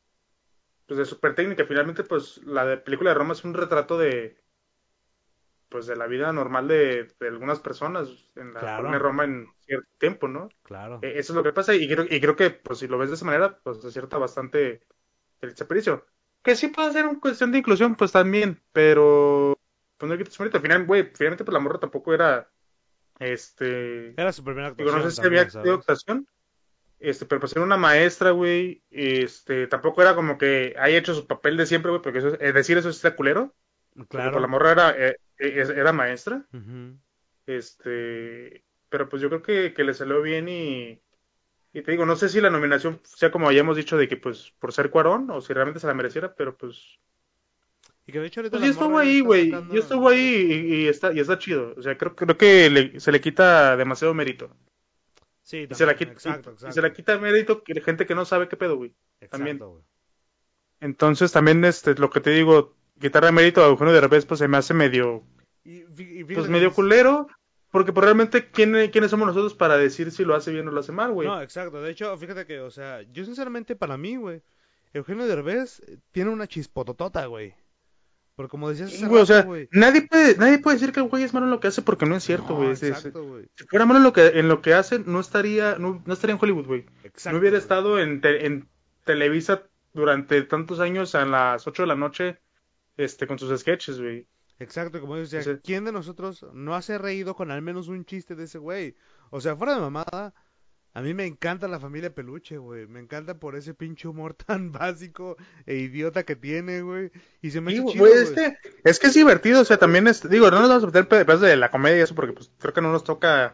Pues 0.85 0.99
de 0.99 1.05
super 1.05 1.33
técnica. 1.33 1.65
Finalmente, 1.65 2.03
pues 2.03 2.37
la 2.43 2.83
película 2.83 3.09
de 3.09 3.15
Roma 3.15 3.33
es 3.33 3.43
un 3.43 3.55
retrato 3.55 3.97
de... 3.97 4.37
Pues 5.75 5.87
de 5.87 5.97
la 5.97 6.07
vida 6.07 6.31
normal 6.31 6.69
de, 6.69 7.05
algunas 7.19 7.59
personas 7.59 8.07
en 8.37 8.53
la 8.53 8.61
claro. 8.61 8.97
Roma 8.97 9.25
en 9.25 9.45
cierto 9.59 9.89
tiempo, 9.97 10.29
¿no? 10.29 10.47
Claro. 10.63 10.99
E, 11.01 11.19
eso 11.19 11.33
es 11.33 11.35
lo 11.35 11.43
que 11.43 11.51
pasa 11.51 11.75
y 11.75 11.85
creo, 11.85 12.05
y 12.09 12.21
creo 12.21 12.37
que, 12.37 12.49
pues 12.49 12.79
si 12.79 12.87
lo 12.87 12.97
ves 12.97 13.09
de 13.09 13.15
esa 13.15 13.25
manera, 13.25 13.59
pues 13.61 13.83
acierta 13.83 14.17
bastante 14.17 14.83
el 15.41 15.49
desperdicio. 15.49 16.05
Que 16.41 16.55
sí 16.55 16.69
puede 16.69 16.93
ser 16.93 17.07
una 17.07 17.19
cuestión 17.19 17.51
de 17.51 17.57
inclusión, 17.57 17.95
pues 17.95 18.13
también, 18.13 18.63
pero... 18.71 19.59
Pues 19.97 20.07
no 20.07 20.13
hay 20.13 20.23
que 20.23 20.31
Finalmente, 20.31 20.85
güey, 20.87 21.11
finalmente 21.13 21.43
pues 21.43 21.51
la 21.51 21.59
morra 21.59 21.77
tampoco 21.77 22.13
era 22.13 22.49
este. 23.19 24.11
Era 24.11 24.31
su 24.31 24.45
primera 24.45 24.69
actuación. 24.69 24.95
Digo, 24.95 25.05
no 25.05 25.11
sé 25.11 25.21
si 25.21 25.27
había 25.27 25.45
tenido 25.45 25.75
actuación. 25.75 26.25
Este, 26.99 27.25
pero 27.25 27.41
pues 27.41 27.51
era 27.51 27.65
una 27.65 27.75
maestra, 27.75 28.31
güey. 28.31 28.81
Este, 28.91 29.67
tampoco 29.67 30.01
era 30.01 30.15
como 30.15 30.37
que 30.37 30.73
haya 30.79 30.97
hecho 30.97 31.13
su 31.13 31.27
papel 31.27 31.57
de 31.57 31.65
siempre, 31.65 31.91
güey, 31.91 32.01
porque 32.01 32.19
eso 32.19 32.39
es, 32.39 32.53
decir 32.53 32.77
eso 32.77 32.87
es 32.87 33.13
culero. 33.13 33.53
Claro. 34.07 34.31
Por 34.31 34.41
la 34.41 34.47
morra 34.47 34.71
era, 34.71 34.91
eh, 34.91 35.09
eh, 35.09 35.17
era 35.37 35.91
maestra. 35.93 36.45
Este, 37.45 38.63
pero 38.89 39.09
pues 39.09 39.21
yo 39.21 39.29
creo 39.29 39.41
que, 39.41 39.73
que 39.73 39.83
le 39.83 39.93
salió 39.93 40.21
bien 40.21 40.49
y, 40.49 41.01
y 41.73 41.81
te 41.81 41.91
digo, 41.91 42.05
no 42.05 42.15
sé 42.15 42.29
si 42.29 42.41
la 42.41 42.49
nominación 42.49 42.99
sea 43.03 43.31
como 43.31 43.49
hayamos 43.49 43.77
dicho 43.77 43.97
de 43.97 44.07
que 44.07 44.17
pues 44.17 44.53
por 44.59 44.73
ser 44.73 44.89
Cuarón 44.89 45.29
o 45.29 45.41
si 45.41 45.53
realmente 45.53 45.79
se 45.79 45.87
la 45.87 45.93
mereciera, 45.93 46.33
pero 46.35 46.57
pues 46.57 46.99
y 48.07 48.11
que 48.11 48.19
de 48.19 48.27
hecho 48.27 48.39
ahorita 48.41 48.57
pues 48.57 48.69
estuvo 48.69 48.97
ahí, 48.97 49.21
güey. 49.21 49.49
Yo 49.49 49.79
estuvo 49.79 50.09
ahí 50.09 50.19
y, 50.21 50.87
está, 50.87 51.11
y 51.11 51.19
está 51.19 51.39
chido. 51.39 51.73
O 51.75 51.81
sea, 51.81 51.97
creo, 51.97 52.15
creo 52.15 52.37
que 52.37 52.93
se 52.99 53.11
le 53.11 53.19
quita 53.19 53.75
demasiado 53.75 54.13
mérito. 54.13 54.55
Sí, 55.41 55.67
también, 55.67 55.75
se 55.75 55.85
la 55.85 55.95
quita, 55.95 56.11
exacto, 56.11 56.51
exacto. 56.51 56.69
Y 56.69 56.73
se 56.73 56.81
le 56.81 56.93
quita 56.93 57.17
mérito 57.17 57.63
que 57.63 57.81
gente 57.81 58.05
que 58.05 58.15
no 58.15 58.25
sabe 58.25 58.47
qué 58.47 58.57
pedo, 58.57 58.77
güey. 58.77 58.93
También. 59.29 59.59
Entonces 60.81 61.31
también 61.31 61.65
este, 61.65 61.95
lo 61.95 62.09
que 62.09 62.19
te 62.19 62.29
digo, 62.29 62.75
quitarle 62.99 63.31
mérito 63.31 63.63
a 63.63 63.67
Eugenio 63.67 63.93
de 63.93 64.01
revés, 64.01 64.25
pues 64.25 64.39
se 64.39 64.47
me 64.47 64.57
hace 64.57 64.73
medio, 64.73 65.23
pues 65.63 66.49
medio 66.49 66.73
culero. 66.73 67.27
Porque 67.71 67.91
pues, 67.91 68.05
realmente, 68.05 68.49
¿quién, 68.51 68.89
¿quiénes 68.89 69.11
somos 69.11 69.27
nosotros 69.27 69.53
para 69.53 69.77
decir 69.77 70.09
si 70.11 70.23
lo 70.23 70.33
hace 70.33 70.49
bien 70.49 70.65
o 70.65 70.71
lo 70.71 70.79
hace 70.79 70.93
mal, 70.93 71.11
güey? 71.11 71.27
No, 71.27 71.41
exacto. 71.41 71.81
De 71.81 71.91
hecho, 71.91 72.17
fíjate 72.17 72.45
que, 72.45 72.61
o 72.61 72.71
sea, 72.71 73.01
yo 73.11 73.25
sinceramente 73.25 73.75
para 73.75 73.97
mí, 73.97 74.15
güey, 74.15 74.41
Eugenio 74.93 75.27
Derbez 75.27 75.81
tiene 76.11 76.31
una 76.31 76.47
chispototota, 76.47 77.25
güey. 77.25 77.53
Pero 78.37 78.49
como 78.49 78.69
decías, 78.69 79.01
o 79.03 79.25
sea, 79.25 79.47
nadie 79.71 80.03
puede, 80.03 80.37
nadie 80.37 80.59
puede 80.59 80.77
decir 80.77 80.91
que 80.93 81.01
el 81.01 81.07
güey 81.07 81.23
es 81.23 81.33
malo 81.33 81.47
en 81.47 81.51
lo 81.51 81.59
que 81.59 81.67
hace 81.67 81.81
porque 81.81 82.05
no 82.05 82.15
es 82.15 82.23
cierto, 82.23 82.55
güey. 82.55 82.75
si 82.75 82.93
fuera 83.69 83.85
malo 83.85 83.99
en 83.99 84.03
lo 84.03 84.13
que, 84.13 84.27
en 84.39 84.49
lo 84.49 84.61
que 84.61 84.73
hace, 84.73 84.99
no 84.99 85.19
estaría, 85.19 85.77
no, 85.77 86.01
estaría 86.07 86.35
en 86.35 86.39
Hollywood, 86.41 86.67
güey. 86.67 86.85
No 87.31 87.37
hubiera 87.37 87.57
estado 87.57 87.99
en, 87.99 88.21
en 88.23 88.67
Televisa 89.05 89.63
durante 89.93 90.41
tantos 90.43 90.81
años 90.81 91.15
a 91.15 91.25
las 91.25 91.65
8 91.65 91.83
de 91.83 91.87
la 91.87 91.95
noche, 91.95 92.39
este, 92.97 93.27
con 93.27 93.39
sus 93.39 93.59
sketches, 93.59 93.99
güey. 93.99 94.27
Exacto, 94.59 95.01
como 95.01 95.17
decía, 95.17 95.41
¿quién 95.61 95.83
de 95.83 95.91
nosotros 95.91 96.45
no 96.53 96.75
hace 96.75 96.97
reído 96.97 97.35
con 97.35 97.51
al 97.51 97.61
menos 97.61 97.89
un 97.89 98.05
chiste 98.05 98.35
de 98.35 98.45
ese 98.45 98.57
güey? 98.57 98.95
O 99.29 99.41
sea, 99.41 99.55
fuera 99.55 99.75
de 99.75 99.81
mamada, 99.81 100.33
a 100.95 101.01
mí 101.01 101.13
me 101.13 101.25
encanta 101.25 101.67
la 101.67 101.81
familia 101.81 102.15
Peluche, 102.15 102.57
güey. 102.57 102.87
Me 102.87 103.01
encanta 103.01 103.37
por 103.37 103.57
ese 103.57 103.73
pinche 103.73 104.07
humor 104.07 104.33
tan 104.47 104.71
básico 104.71 105.35
e 105.65 105.75
idiota 105.75 106.23
que 106.23 106.37
tiene, 106.37 106.81
güey. 106.81 107.11
Y 107.41 107.51
se 107.51 107.59
me 107.59 107.73
hace 107.73 107.85
chido, 107.85 108.05
güey. 108.05 108.13
Este, 108.13 108.57
es 108.85 108.97
que 108.97 109.07
es 109.07 109.13
divertido, 109.13 109.61
o 109.61 109.65
sea, 109.65 109.77
también 109.77 110.07
es, 110.07 110.27
digo, 110.29 110.49
no 110.49 110.61
nos 110.61 110.69
vamos 110.69 110.83
a 110.83 110.87
meter 110.87 111.09
después 111.09 111.41
de 111.41 111.57
la 111.57 111.69
comedia 111.69 111.97
y 111.97 112.01
eso 112.01 112.15
porque 112.15 112.31
pues 112.31 112.49
creo 112.57 112.73
que 112.73 112.81
no 112.81 112.93
nos 112.93 113.03
toca 113.03 113.53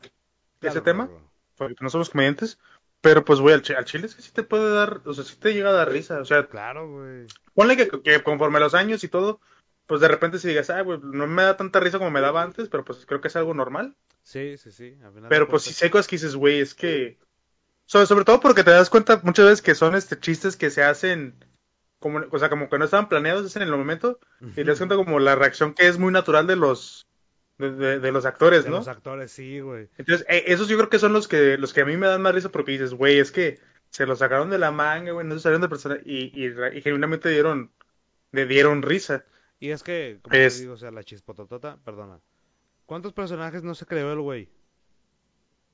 ese 0.61 0.81
tema, 0.81 1.09
porque 1.57 1.75
no 1.81 1.89
somos 1.89 2.11
comediantes. 2.11 2.59
Pero 3.01 3.25
pues, 3.25 3.39
güey, 3.39 3.55
al, 3.55 3.85
chile 3.85 4.05
es 4.05 4.15
que 4.15 4.21
sí 4.21 4.31
te 4.31 4.43
puede 4.43 4.71
dar, 4.71 5.01
o 5.05 5.13
sea, 5.13 5.23
sí 5.23 5.35
te 5.35 5.53
llega 5.53 5.69
a 5.69 5.73
dar 5.73 5.91
risa, 5.91 6.19
o 6.19 6.25
sea. 6.25 6.47
Claro, 6.47 6.89
güey. 6.89 7.25
Ponle 7.53 7.75
que, 7.75 7.89
que 8.01 8.23
conforme 8.23 8.59
los 8.59 8.75
años 8.75 9.03
y 9.03 9.09
todo, 9.09 9.41
pues 9.87 10.01
de 10.01 10.07
repente 10.07 10.39
si 10.39 10.47
digas, 10.47 10.69
ah, 10.69 10.81
güey, 10.81 10.99
no 11.01 11.27
me 11.27 11.43
da 11.43 11.57
tanta 11.57 11.79
risa 11.79 11.97
como 11.97 12.11
me 12.11 12.21
daba 12.21 12.43
antes, 12.43 12.69
pero 12.69 12.85
pues 12.85 13.05
creo 13.05 13.19
que 13.19 13.27
es 13.27 13.35
algo 13.35 13.53
normal. 13.53 13.95
Sí, 14.23 14.57
sí, 14.57 14.71
sí. 14.71 14.97
Pero 15.29 15.47
pues 15.47 15.63
si 15.63 15.73
sé 15.73 15.89
cosas 15.89 16.07
que 16.07 16.15
dices, 16.15 16.35
güey, 16.35 16.59
es 16.59 16.75
que 16.75 17.17
sobre, 17.91 18.23
todo 18.23 18.39
porque 18.39 18.63
te 18.63 18.71
das 18.71 18.89
cuenta 18.89 19.19
muchas 19.23 19.45
veces 19.45 19.61
que 19.61 19.75
son 19.75 19.95
este 19.95 20.17
chistes 20.17 20.55
que 20.55 20.69
se 20.69 20.81
hacen 20.81 21.43
como, 21.99 22.21
o 22.31 22.39
sea, 22.39 22.49
como 22.49 22.69
que 22.69 22.77
no 22.77 22.85
estaban 22.85 23.09
planeados 23.09 23.53
en 23.57 23.63
el 23.63 23.71
momento 23.71 24.17
y 24.39 24.53
te 24.53 24.63
das 24.63 24.77
cuenta 24.77 24.95
como 24.95 25.19
la 25.19 25.35
reacción 25.35 25.73
que 25.73 25.89
es 25.89 25.97
muy 25.97 26.13
natural 26.13 26.47
de 26.47 26.55
los 26.55 27.05
de, 27.69 28.11
los 28.11 28.25
actores, 28.25 28.65
¿no? 28.65 28.71
De 28.71 28.77
los 28.79 28.87
actores, 28.87 29.31
sí, 29.31 29.59
güey. 29.59 29.87
Entonces, 29.97 30.25
eh, 30.29 30.43
esos 30.47 30.67
yo 30.67 30.77
creo 30.77 30.89
que 30.89 30.99
son 30.99 31.13
los 31.13 31.27
que 31.27 31.57
los 31.57 31.73
que 31.73 31.81
a 31.81 31.85
mí 31.85 31.97
me 31.97 32.07
dan 32.07 32.21
más 32.21 32.35
risa 32.35 32.49
porque 32.49 32.73
dices, 32.73 32.93
güey, 32.93 33.19
es 33.19 33.31
que 33.31 33.59
se 33.89 34.05
los 34.05 34.19
sacaron 34.19 34.49
de 34.49 34.57
la 34.57 34.71
manga, 34.71 35.11
güey, 35.11 35.25
no 35.25 35.35
se 35.35 35.41
salieron 35.41 35.61
de 35.61 35.69
persona 35.69 35.99
y, 36.05 36.31
y, 36.33 36.81
genuinamente 36.81 37.29
dieron 37.29 37.71
le 38.31 38.45
dieron 38.45 38.81
risa. 38.81 39.25
Y 39.59 39.69
es 39.69 39.83
que, 39.83 40.19
como 40.21 40.31
te 40.33 40.49
digo, 40.49 40.73
o 40.73 40.77
sea, 40.77 40.91
la 40.91 41.03
chispototota, 41.03 41.77
perdona. 41.83 42.19
¿Cuántos 42.85 43.13
personajes 43.13 43.63
no 43.63 43.75
se 43.75 43.85
creó 43.85 44.11
el 44.11 44.19
güey? 44.19 44.49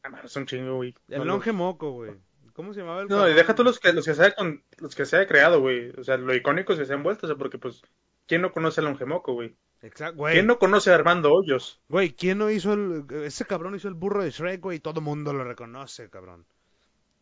Ah, 0.04 0.22
es 0.24 0.36
un 0.36 0.46
chingo, 0.46 0.76
güey. 0.76 0.94
El 1.08 1.28
longe 1.28 1.52
moco, 1.52 1.92
güey. 1.92 2.12
¿Cómo 2.54 2.74
se 2.74 2.80
llamaba 2.80 3.04
el 3.04 3.08
No, 3.08 3.30
y 3.30 3.34
deja 3.34 3.54
tú 3.54 3.64
los 3.64 3.80
que, 3.80 3.94
los 3.94 4.04
que 4.04 4.16
se 4.16 4.24
haya 4.24 4.36
con, 4.36 4.64
los 4.80 4.96
que 4.96 5.06
se 5.06 5.16
haya 5.16 5.28
creado, 5.28 5.62
güey. 5.62 5.92
O 5.92 6.04
sea, 6.04 6.18
lo 6.18 6.34
icónico 6.34 6.76
se 6.76 6.92
han 6.92 7.04
vuelto, 7.04 7.28
o 7.28 7.30
sea, 7.30 7.38
porque 7.38 7.60
pues, 7.60 7.84
¿quién 8.26 8.42
no 8.42 8.52
conoce 8.52 8.82
al 8.82 8.88
longe 8.88 9.06
moco, 9.06 9.34
güey? 9.34 9.56
Exacto, 9.88 10.18
güey. 10.18 10.34
¿Quién 10.34 10.48
no 10.48 10.60
conoce 10.60 10.92
a 10.92 10.96
Armando 10.96 11.34
Hoyos? 11.34 11.80
Güey, 11.88 12.12
¿quién 12.12 12.38
no 12.38 12.52
hizo 12.52 12.74
el, 12.74 13.06
ese 13.24 13.46
cabrón 13.46 13.76
hizo 13.76 13.88
el 13.88 13.94
burro 13.94 14.22
de 14.22 14.32
Shrek, 14.32 14.62
güey? 14.62 14.80
Todo 14.80 15.00
mundo 15.00 15.32
lo 15.32 15.46
reconoce, 15.46 16.10
cabrón. 16.10 16.46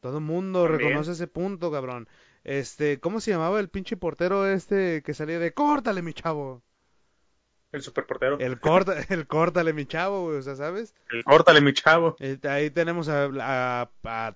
Todo 0.01 0.19
mundo 0.19 0.67
reconoce 0.67 1.11
ese 1.11 1.27
punto, 1.27 1.71
cabrón. 1.71 2.07
Este, 2.43 2.99
¿cómo 2.99 3.19
se 3.19 3.31
llamaba 3.31 3.59
el 3.59 3.69
pinche 3.69 3.97
portero 3.97 4.47
este 4.47 5.03
que 5.03 5.13
salía 5.13 5.39
de 5.39 5.53
córtale, 5.53 6.01
mi 6.01 6.13
chavo? 6.13 6.63
El 7.71 7.81
superportero. 7.81 8.39
El, 8.39 8.59
corta, 8.59 8.95
el 9.09 9.27
córtale, 9.27 9.73
mi 9.73 9.85
chavo, 9.85 10.25
o 10.25 10.41
sea, 10.41 10.55
¿sabes? 10.55 10.95
El 11.11 11.23
córtale, 11.23 11.61
mi 11.61 11.73
chavo. 11.73 12.15
Ahí 12.43 12.71
tenemos 12.71 13.09
a, 13.09 13.89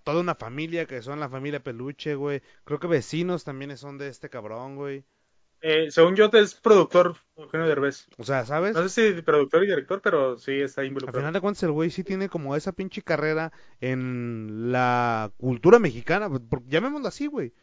toda 0.03 0.21
una 0.21 0.35
familia 0.35 0.85
que 0.85 1.01
son 1.01 1.19
la 1.19 1.29
familia 1.29 1.63
Peluche, 1.63 2.15
güey. 2.15 2.41
Creo 2.63 2.79
que 2.79 2.87
vecinos 2.87 3.43
también 3.43 3.75
son 3.77 3.97
de 3.97 4.09
este 4.09 4.29
cabrón, 4.29 4.75
güey. 4.75 5.03
Eh, 5.61 5.91
según 5.91 6.15
yo, 6.15 6.29
es 6.33 6.55
productor 6.55 7.15
Eugenio 7.35 7.67
Derbez. 7.67 8.07
O 8.17 8.23
sea, 8.23 8.45
¿sabes? 8.45 8.73
No 8.75 8.87
sé 8.87 9.13
si 9.15 9.21
productor 9.21 9.63
y 9.63 9.67
director, 9.67 10.01
pero 10.01 10.37
sí 10.37 10.53
está 10.61 10.81
Al 10.81 10.87
involucrado. 10.87 11.19
final 11.19 11.33
de 11.33 11.41
cuentas, 11.41 11.63
el 11.63 11.71
güey 11.71 11.89
sí 11.89 12.03
tiene 12.03 12.29
como 12.29 12.55
esa 12.55 12.71
pinche 12.71 13.01
carrera 13.01 13.51
en 13.81 14.71
la 14.71 15.31
cultura 15.37 15.79
mexicana. 15.79 16.29
Llamémoslo 16.67 17.07
así, 17.07 17.27
güey. 17.27 17.53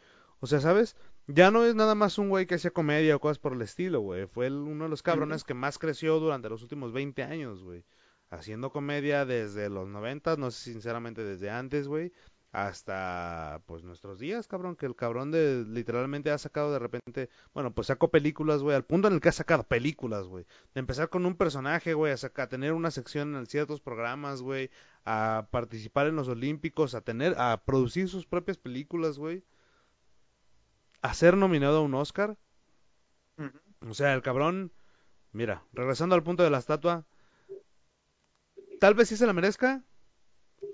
O 0.41 0.47
sea, 0.47 0.61
¿sabes? 0.61 0.97
Ya 1.27 1.51
no 1.51 1.65
es 1.65 1.75
nada 1.75 1.95
más 1.95 2.19
un 2.19 2.29
güey 2.29 2.47
que 2.47 2.57
hacía 2.57 2.71
comedia 2.71 3.17
o 3.17 3.21
cosas 3.21 3.39
por 3.39 3.53
el 3.55 3.63
estilo, 3.63 4.01
güey. 4.01 4.27
Fue 4.27 4.47
el- 4.47 4.55
uno 4.55 4.85
de 4.85 4.91
los 4.91 5.03
cabrones 5.03 5.43
que 5.45 5.55
más 5.55 5.79
creció 5.79 6.21
durante 6.21 6.49
los 6.51 6.63
últimos 6.63 6.93
20 6.93 7.23
años, 7.23 7.63
güey. 7.63 7.85
Haciendo 8.31 8.71
comedia 8.71 9.25
desde 9.25 9.71
los 9.71 9.89
90, 9.89 10.37
no 10.37 10.51
sé 10.51 10.71
sinceramente 10.73 11.23
desde 11.25 11.49
antes, 11.51 11.89
güey. 11.89 12.13
Hasta, 12.57 13.61
pues, 13.67 13.83
nuestros 13.85 14.19
días, 14.19 14.47
cabrón. 14.49 14.77
Que 14.77 14.87
el 14.87 14.97
cabrón 14.97 15.31
de, 15.31 15.65
literalmente 15.69 16.31
ha 16.31 16.39
sacado 16.39 16.73
de 16.73 16.79
repente, 16.79 17.29
bueno, 17.53 17.75
pues 17.75 17.89
sacó 17.89 18.11
películas, 18.11 18.63
güey. 18.63 18.75
Al 18.75 18.85
punto 18.87 19.09
en 19.09 19.15
el 19.15 19.21
que 19.21 19.29
ha 19.29 19.33
sacado 19.33 19.65
películas, 19.65 20.27
güey. 20.27 20.47
De 20.73 20.81
empezar 20.81 21.11
con 21.11 21.27
un 21.27 21.37
personaje, 21.37 21.93
güey, 21.93 22.13
a, 22.15 22.17
saca- 22.17 22.45
a 22.45 22.49
tener 22.49 22.73
una 22.73 22.91
sección 22.91 23.37
en 23.37 23.45
ciertos 23.45 23.83
programas, 23.83 24.41
güey. 24.41 24.71
A 25.05 25.49
participar 25.51 26.07
en 26.07 26.17
los 26.17 26.29
Olímpicos, 26.29 26.95
a 26.95 27.03
tener, 27.03 27.35
a 27.39 27.63
producir 27.63 28.09
sus 28.09 28.25
propias 28.27 28.57
películas, 28.57 29.19
güey. 29.19 29.45
A 31.03 31.13
ser 31.13 31.37
nominado 31.37 31.79
a 31.79 31.83
un 31.83 31.93
Oscar. 31.95 32.39
O 33.87 33.93
sea, 33.93 34.15
el 34.15 34.23
cabrón, 34.23 34.73
mira, 35.33 35.63
regresando 35.75 36.15
al 36.15 36.23
punto 36.23 36.43
de 36.43 36.49
la 36.51 36.57
estatua, 36.59 37.05
tal 38.81 38.95
vez 38.95 39.09
sí 39.09 39.17
se 39.19 39.27
la 39.27 39.35
merezca. 39.35 39.85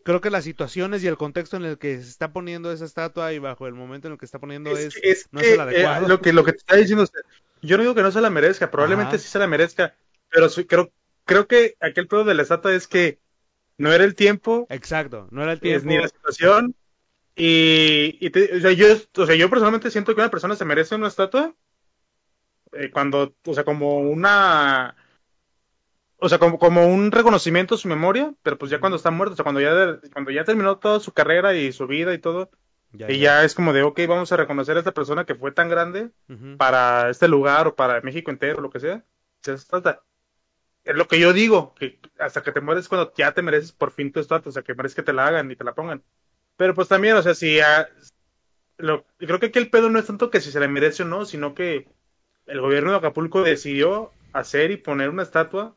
Creo 0.04 0.20
que 0.20 0.30
las 0.30 0.44
situaciones 0.44 1.04
y 1.04 1.06
el 1.06 1.16
contexto 1.16 1.56
en 1.56 1.64
el 1.64 1.78
que 1.78 1.96
se 2.02 2.08
está 2.08 2.32
poniendo 2.32 2.72
esa 2.72 2.84
estatua 2.84 3.32
y 3.32 3.38
bajo 3.38 3.66
el 3.66 3.74
momento 3.74 4.08
en 4.08 4.12
el 4.14 4.18
que 4.18 4.24
está 4.24 4.38
poniendo 4.38 4.76
es, 4.76 4.94
no 5.32 5.40
que, 5.40 5.46
es 5.46 5.50
el 5.50 5.60
eh, 5.60 5.60
adecuado. 5.60 6.08
lo 6.08 6.20
que 6.20 6.32
lo 6.32 6.44
que 6.44 6.52
te 6.52 6.58
está 6.58 6.76
diciendo 6.76 7.04
usted, 7.04 7.20
yo 7.62 7.76
no 7.76 7.82
digo 7.84 7.94
que 7.94 8.02
no 8.02 8.10
se 8.10 8.20
la 8.20 8.30
merezca, 8.30 8.70
probablemente 8.70 9.16
Ajá. 9.16 9.18
sí 9.18 9.28
se 9.28 9.38
la 9.38 9.46
merezca, 9.46 9.94
pero 10.30 10.48
creo 10.66 10.92
creo 11.24 11.46
que 11.46 11.76
aquel 11.80 12.08
pedo 12.08 12.24
de 12.24 12.34
la 12.34 12.42
estatua 12.42 12.74
es 12.74 12.86
que 12.88 13.18
no 13.78 13.92
era 13.92 14.04
el 14.04 14.14
tiempo, 14.14 14.66
Exacto, 14.70 15.28
no 15.30 15.42
era 15.42 15.52
el 15.52 15.60
es 15.60 15.84
tiempo. 15.84 15.88
ni 15.88 15.98
la 15.98 16.08
situación 16.08 16.74
y, 17.36 18.18
y 18.20 18.30
te- 18.30 18.56
o 18.56 18.60
sea, 18.60 18.72
yo 18.72 18.86
o 19.16 19.26
sea, 19.26 19.36
yo 19.36 19.50
personalmente 19.50 19.90
siento 19.90 20.14
que 20.14 20.20
una 20.20 20.30
persona 20.30 20.56
se 20.56 20.64
merece 20.64 20.94
una 20.96 21.08
estatua 21.08 21.54
eh, 22.72 22.90
cuando, 22.90 23.34
o 23.46 23.54
sea, 23.54 23.64
como 23.64 23.98
una 24.00 24.96
o 26.22 26.28
sea, 26.28 26.38
como, 26.38 26.58
como 26.58 26.86
un 26.86 27.10
reconocimiento 27.10 27.74
a 27.74 27.78
su 27.78 27.88
memoria, 27.88 28.32
pero 28.42 28.56
pues 28.56 28.70
ya 28.70 28.78
cuando 28.78 28.96
está 28.96 29.10
muerto, 29.10 29.32
o 29.32 29.36
sea, 29.36 29.42
cuando 29.42 29.60
ya 29.60 29.98
cuando 30.12 30.30
ya 30.30 30.44
terminó 30.44 30.78
toda 30.78 31.00
su 31.00 31.12
carrera 31.12 31.54
y 31.54 31.72
su 31.72 31.86
vida 31.88 32.14
y 32.14 32.18
todo, 32.18 32.48
Ya, 32.92 33.10
y 33.10 33.18
ya. 33.18 33.40
ya 33.40 33.44
es 33.44 33.54
como 33.54 33.72
de, 33.72 33.82
ok, 33.82 34.00
vamos 34.08 34.30
a 34.30 34.36
reconocer 34.36 34.76
a 34.76 34.80
esta 34.80 34.92
persona 34.92 35.24
que 35.24 35.34
fue 35.34 35.50
tan 35.50 35.68
grande 35.68 36.10
para 36.58 37.10
este 37.10 37.26
lugar 37.26 37.66
o 37.66 37.74
para 37.74 38.00
México 38.02 38.30
entero, 38.30 38.60
lo 38.60 38.70
que 38.70 38.78
sea. 38.80 39.04
Es 40.84 40.96
lo 40.96 41.08
que 41.08 41.18
yo 41.18 41.32
digo, 41.32 41.74
que 41.74 41.98
hasta 42.18 42.42
que 42.42 42.52
te 42.52 42.60
mueres 42.60 42.88
cuando 42.88 43.12
ya 43.16 43.32
te 43.32 43.42
mereces 43.42 43.72
por 43.72 43.90
fin 43.92 44.12
tu 44.12 44.20
estatua, 44.20 44.50
o 44.50 44.52
sea, 44.52 44.62
que 44.62 44.74
mereces 44.74 44.96
que 44.96 45.02
te 45.02 45.12
la 45.12 45.26
hagan 45.26 45.50
y 45.50 45.56
te 45.56 45.64
la 45.64 45.74
pongan. 45.74 46.02
Pero 46.56 46.74
pues 46.74 46.88
también, 46.88 47.16
o 47.16 47.22
sea, 47.22 47.34
si 47.34 47.58
lo, 48.78 49.04
creo 49.18 49.38
que 49.40 49.46
aquí 49.46 49.58
el 49.58 49.70
pedo 49.70 49.90
no 49.90 49.98
es 49.98 50.06
tanto 50.06 50.30
que 50.30 50.40
si 50.40 50.50
se 50.50 50.60
le 50.60 50.68
merece 50.68 51.02
o 51.02 51.06
no, 51.06 51.24
sino 51.24 51.54
que 51.54 51.88
el 52.46 52.60
gobierno 52.60 52.90
de 52.90 52.98
Acapulco 52.98 53.42
decidió 53.42 54.12
hacer 54.32 54.70
y 54.70 54.76
poner 54.76 55.08
una 55.10 55.22
estatua, 55.22 55.76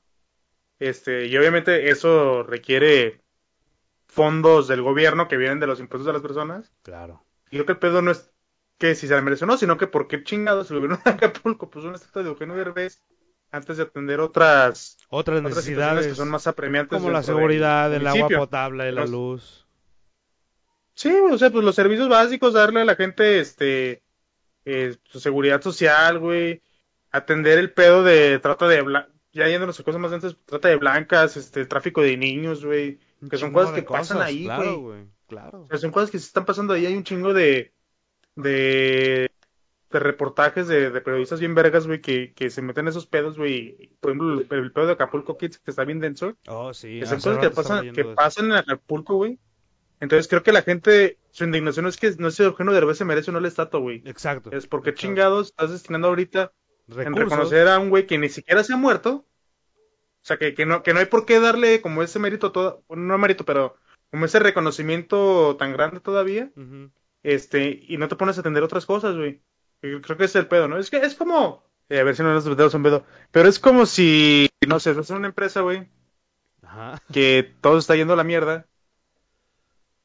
este, 0.80 1.26
y 1.28 1.38
obviamente 1.38 1.90
eso 1.90 2.44
requiere 2.44 3.22
fondos 4.08 4.68
del 4.68 4.82
gobierno 4.82 5.28
que 5.28 5.38
vienen 5.38 5.60
de 5.60 5.68
los 5.68 5.80
impuestos 5.80 6.06
de 6.08 6.14
las 6.14 6.22
personas. 6.22 6.72
Claro. 6.84 7.24
Y 7.48 7.58
creo 7.58 7.66
que 7.66 7.72
el 7.74 7.80
pedo 7.80 8.02
no 8.02 8.12
es 8.12 8.32
que 8.78 8.96
si 8.96 9.08
se 9.08 9.16
la 9.16 9.22
merece 9.22 9.46
o 9.46 9.48
no, 9.48 9.58
sino 9.58 9.78
que 9.78 9.88
por 9.88 10.08
qué 10.08 10.24
chingados 10.24 10.70
el 10.72 10.78
gobierno 10.78 11.02
de 11.04 11.12
Acapulco 11.12 11.70
puso 11.70 11.88
una 11.88 11.96
estatua 11.98 12.24
de 12.24 12.30
Eugenio 12.30 12.56
Derbez 12.56 13.02
antes 13.52 13.78
de 13.78 13.84
atender 13.84 14.20
otras, 14.20 14.98
Otras 15.10 15.42
necesidades 15.42 16.08
que 16.08 16.16
son 16.16 16.30
más 16.30 16.46
apremiantes. 16.48 16.98
como 17.00 17.12
la 17.12 17.24
seguridad, 17.24 17.94
el 17.94 18.06
agua 18.08 18.28
potable, 18.30 18.92
la 18.92 19.02
Los- 19.02 19.10
luz. 19.12 19.68
Sí, 20.94 21.10
o 21.32 21.38
sea, 21.38 21.50
pues 21.50 21.64
los 21.64 21.76
servicios 21.76 22.08
básicos, 22.08 22.54
darle 22.54 22.82
a 22.82 22.86
la 22.86 22.96
gente, 22.96 23.40
este, 23.40 24.02
eh, 24.64 24.96
su 25.04 25.20
seguridad 25.20 25.62
social, 25.62 26.20
güey, 26.20 26.62
atender 27.12 27.60
el 27.60 27.72
pedo 27.74 28.02
de 28.04 28.40
trata 28.40 28.68
de, 28.68 28.82
ya 29.36 29.48
yéndonos 29.48 29.80
a 29.80 29.84
cosas 29.84 30.02
más 30.02 30.12
densas, 30.12 30.38
trata 30.46 30.70
de 30.70 30.78
blancas, 30.78 31.38
este, 31.38 31.66
tráfico 31.66 32.02
de 32.02 32.18
niños, 32.18 32.66
güey, 32.66 33.00
que 33.30 33.38
son 33.38 33.52
cosas 33.52 33.74
que 33.74 33.84
pasan 33.84 34.22
ahí, 34.22 34.46
Claro, 34.46 34.64
güey. 34.80 34.82
güey. 34.82 35.08
Claro. 35.28 35.64
O 35.64 35.68
sea, 35.68 35.78
son 35.78 35.92
cosas 35.92 36.10
que 36.10 36.20
se 36.20 36.26
están 36.28 36.46
pasando 36.46 36.74
ahí. 36.74 36.86
Hay 36.86 36.96
un 36.96 37.04
chingo 37.04 37.34
de, 37.34 37.74
de, 38.36 39.30
de 39.90 40.00
reportajes 40.00 40.68
de, 40.68 40.90
de 40.92 41.02
periodistas 41.02 41.40
bien 41.40 41.56
vergas, 41.56 41.88
güey, 41.88 42.00
que, 42.02 42.34
que 42.34 42.50
se 42.50 42.62
meten 42.62 42.86
en 42.86 42.90
esos 42.90 43.08
pedos, 43.08 43.38
güey. 43.38 43.92
Por 44.00 44.12
ejemplo, 44.12 44.34
el, 44.34 44.64
el 44.64 44.72
pedo 44.72 44.86
de 44.88 44.94
Acapulco 44.94 45.38
Kids, 45.38 45.60
que 45.60 45.72
está 45.72 45.84
bien 45.84 46.00
denso. 46.00 46.36
Oh, 46.48 46.74
sí. 46.74 47.00
Que 47.00 47.06
son 47.08 47.18
cosas 47.18 47.38
que 47.40 47.50
pasan, 47.50 47.92
que 47.94 48.02
eso. 48.02 48.16
pasan 48.16 48.46
en 48.46 48.52
Acapulco, 48.54 49.16
güey. 49.16 49.40
Entonces 50.00 50.28
creo 50.28 50.44
que 50.44 50.52
la 50.52 50.62
gente, 50.62 51.18
su 51.32 51.46
indignación 51.46 51.84
no 51.84 51.90
es 51.90 51.98
que 51.98 52.12
no 52.18 52.30
sé 52.30 52.38
si 52.38 52.44
Eugenio 52.44 52.74
Derbez 52.74 52.98
se 52.98 53.06
merece 53.06 53.32
la 53.32 53.48
estatua, 53.48 53.80
güey. 53.80 54.04
Exacto. 54.06 54.52
Es 54.52 54.68
porque 54.68 54.92
exacto. 54.92 55.08
chingados 55.08 55.48
estás 55.48 55.72
destinando 55.72 56.10
ahorita 56.10 56.52
en 56.90 57.16
reconocer 57.16 57.68
a 57.68 57.80
un 57.80 57.90
güey 57.90 58.06
que 58.08 58.18
ni 58.18 58.30
siquiera 58.30 58.64
se 58.64 58.74
ha 58.74 58.78
muerto. 58.78 59.26
O 60.26 60.28
sea, 60.28 60.38
que, 60.38 60.54
que, 60.56 60.66
no, 60.66 60.82
que 60.82 60.94
no 60.94 61.00
hay 61.00 61.06
por 61.06 61.26
qué 61.26 61.40
darle 61.40 61.82
como 61.82 62.02
ese 62.02 62.18
mérito, 62.18 62.52
todo, 62.52 62.84
no 62.90 63.18
mérito, 63.18 63.46
pero 63.46 63.78
como 64.10 64.26
ese 64.26 64.40
reconocimiento 64.40 65.56
tan 65.58 65.74
grande 65.74 66.00
todavía. 66.00 66.52
Este, 67.22 67.84
y 67.88 67.98
no 67.98 68.08
te 68.08 68.16
pones 68.16 68.38
a 68.38 68.42
atender 68.42 68.64
otras 68.64 68.86
cosas, 68.86 69.16
güey. 69.16 69.42
Creo 69.82 70.18
que 70.18 70.26
es 70.26 70.36
el 70.36 70.48
pedo, 70.48 70.68
¿no? 70.68 70.78
Es 70.78 70.90
que 70.90 70.98
es 70.98 71.16
como, 71.16 71.64
eh, 71.90 72.00
a 72.00 72.04
ver 72.04 72.16
si 72.16 72.24
no 72.24 72.34
los 72.34 72.44
dedos 72.44 72.72
son 72.72 72.82
pedo, 72.82 73.06
pero 73.32 73.48
es 73.48 73.60
como 73.60 73.86
si, 73.86 74.50
no 74.68 74.80
sé, 74.80 74.92
estás 74.92 75.10
en 75.12 75.18
una 75.18 75.28
empresa, 75.28 75.62
güey, 75.62 75.88
Ajá. 76.64 77.02
que 77.14 77.54
todo 77.62 77.78
está 77.78 77.96
yendo 77.96 78.14
a 78.14 78.18
la 78.18 78.24
mierda. 78.24 78.66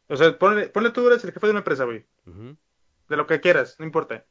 O 0.09 0.17
sea, 0.17 0.39
ponle, 0.39 0.69
ponle 0.69 0.91
tú 0.91 1.07
eres 1.07 1.25
el 1.25 1.33
jefe 1.33 1.47
de 1.47 1.53
una 1.53 1.61
empresa, 1.61 1.85
güey, 1.85 2.05
de 3.09 3.17
lo 3.17 3.27
que 3.27 3.41
quieras, 3.41 3.77
no 3.79 3.87
importa. 3.87 4.27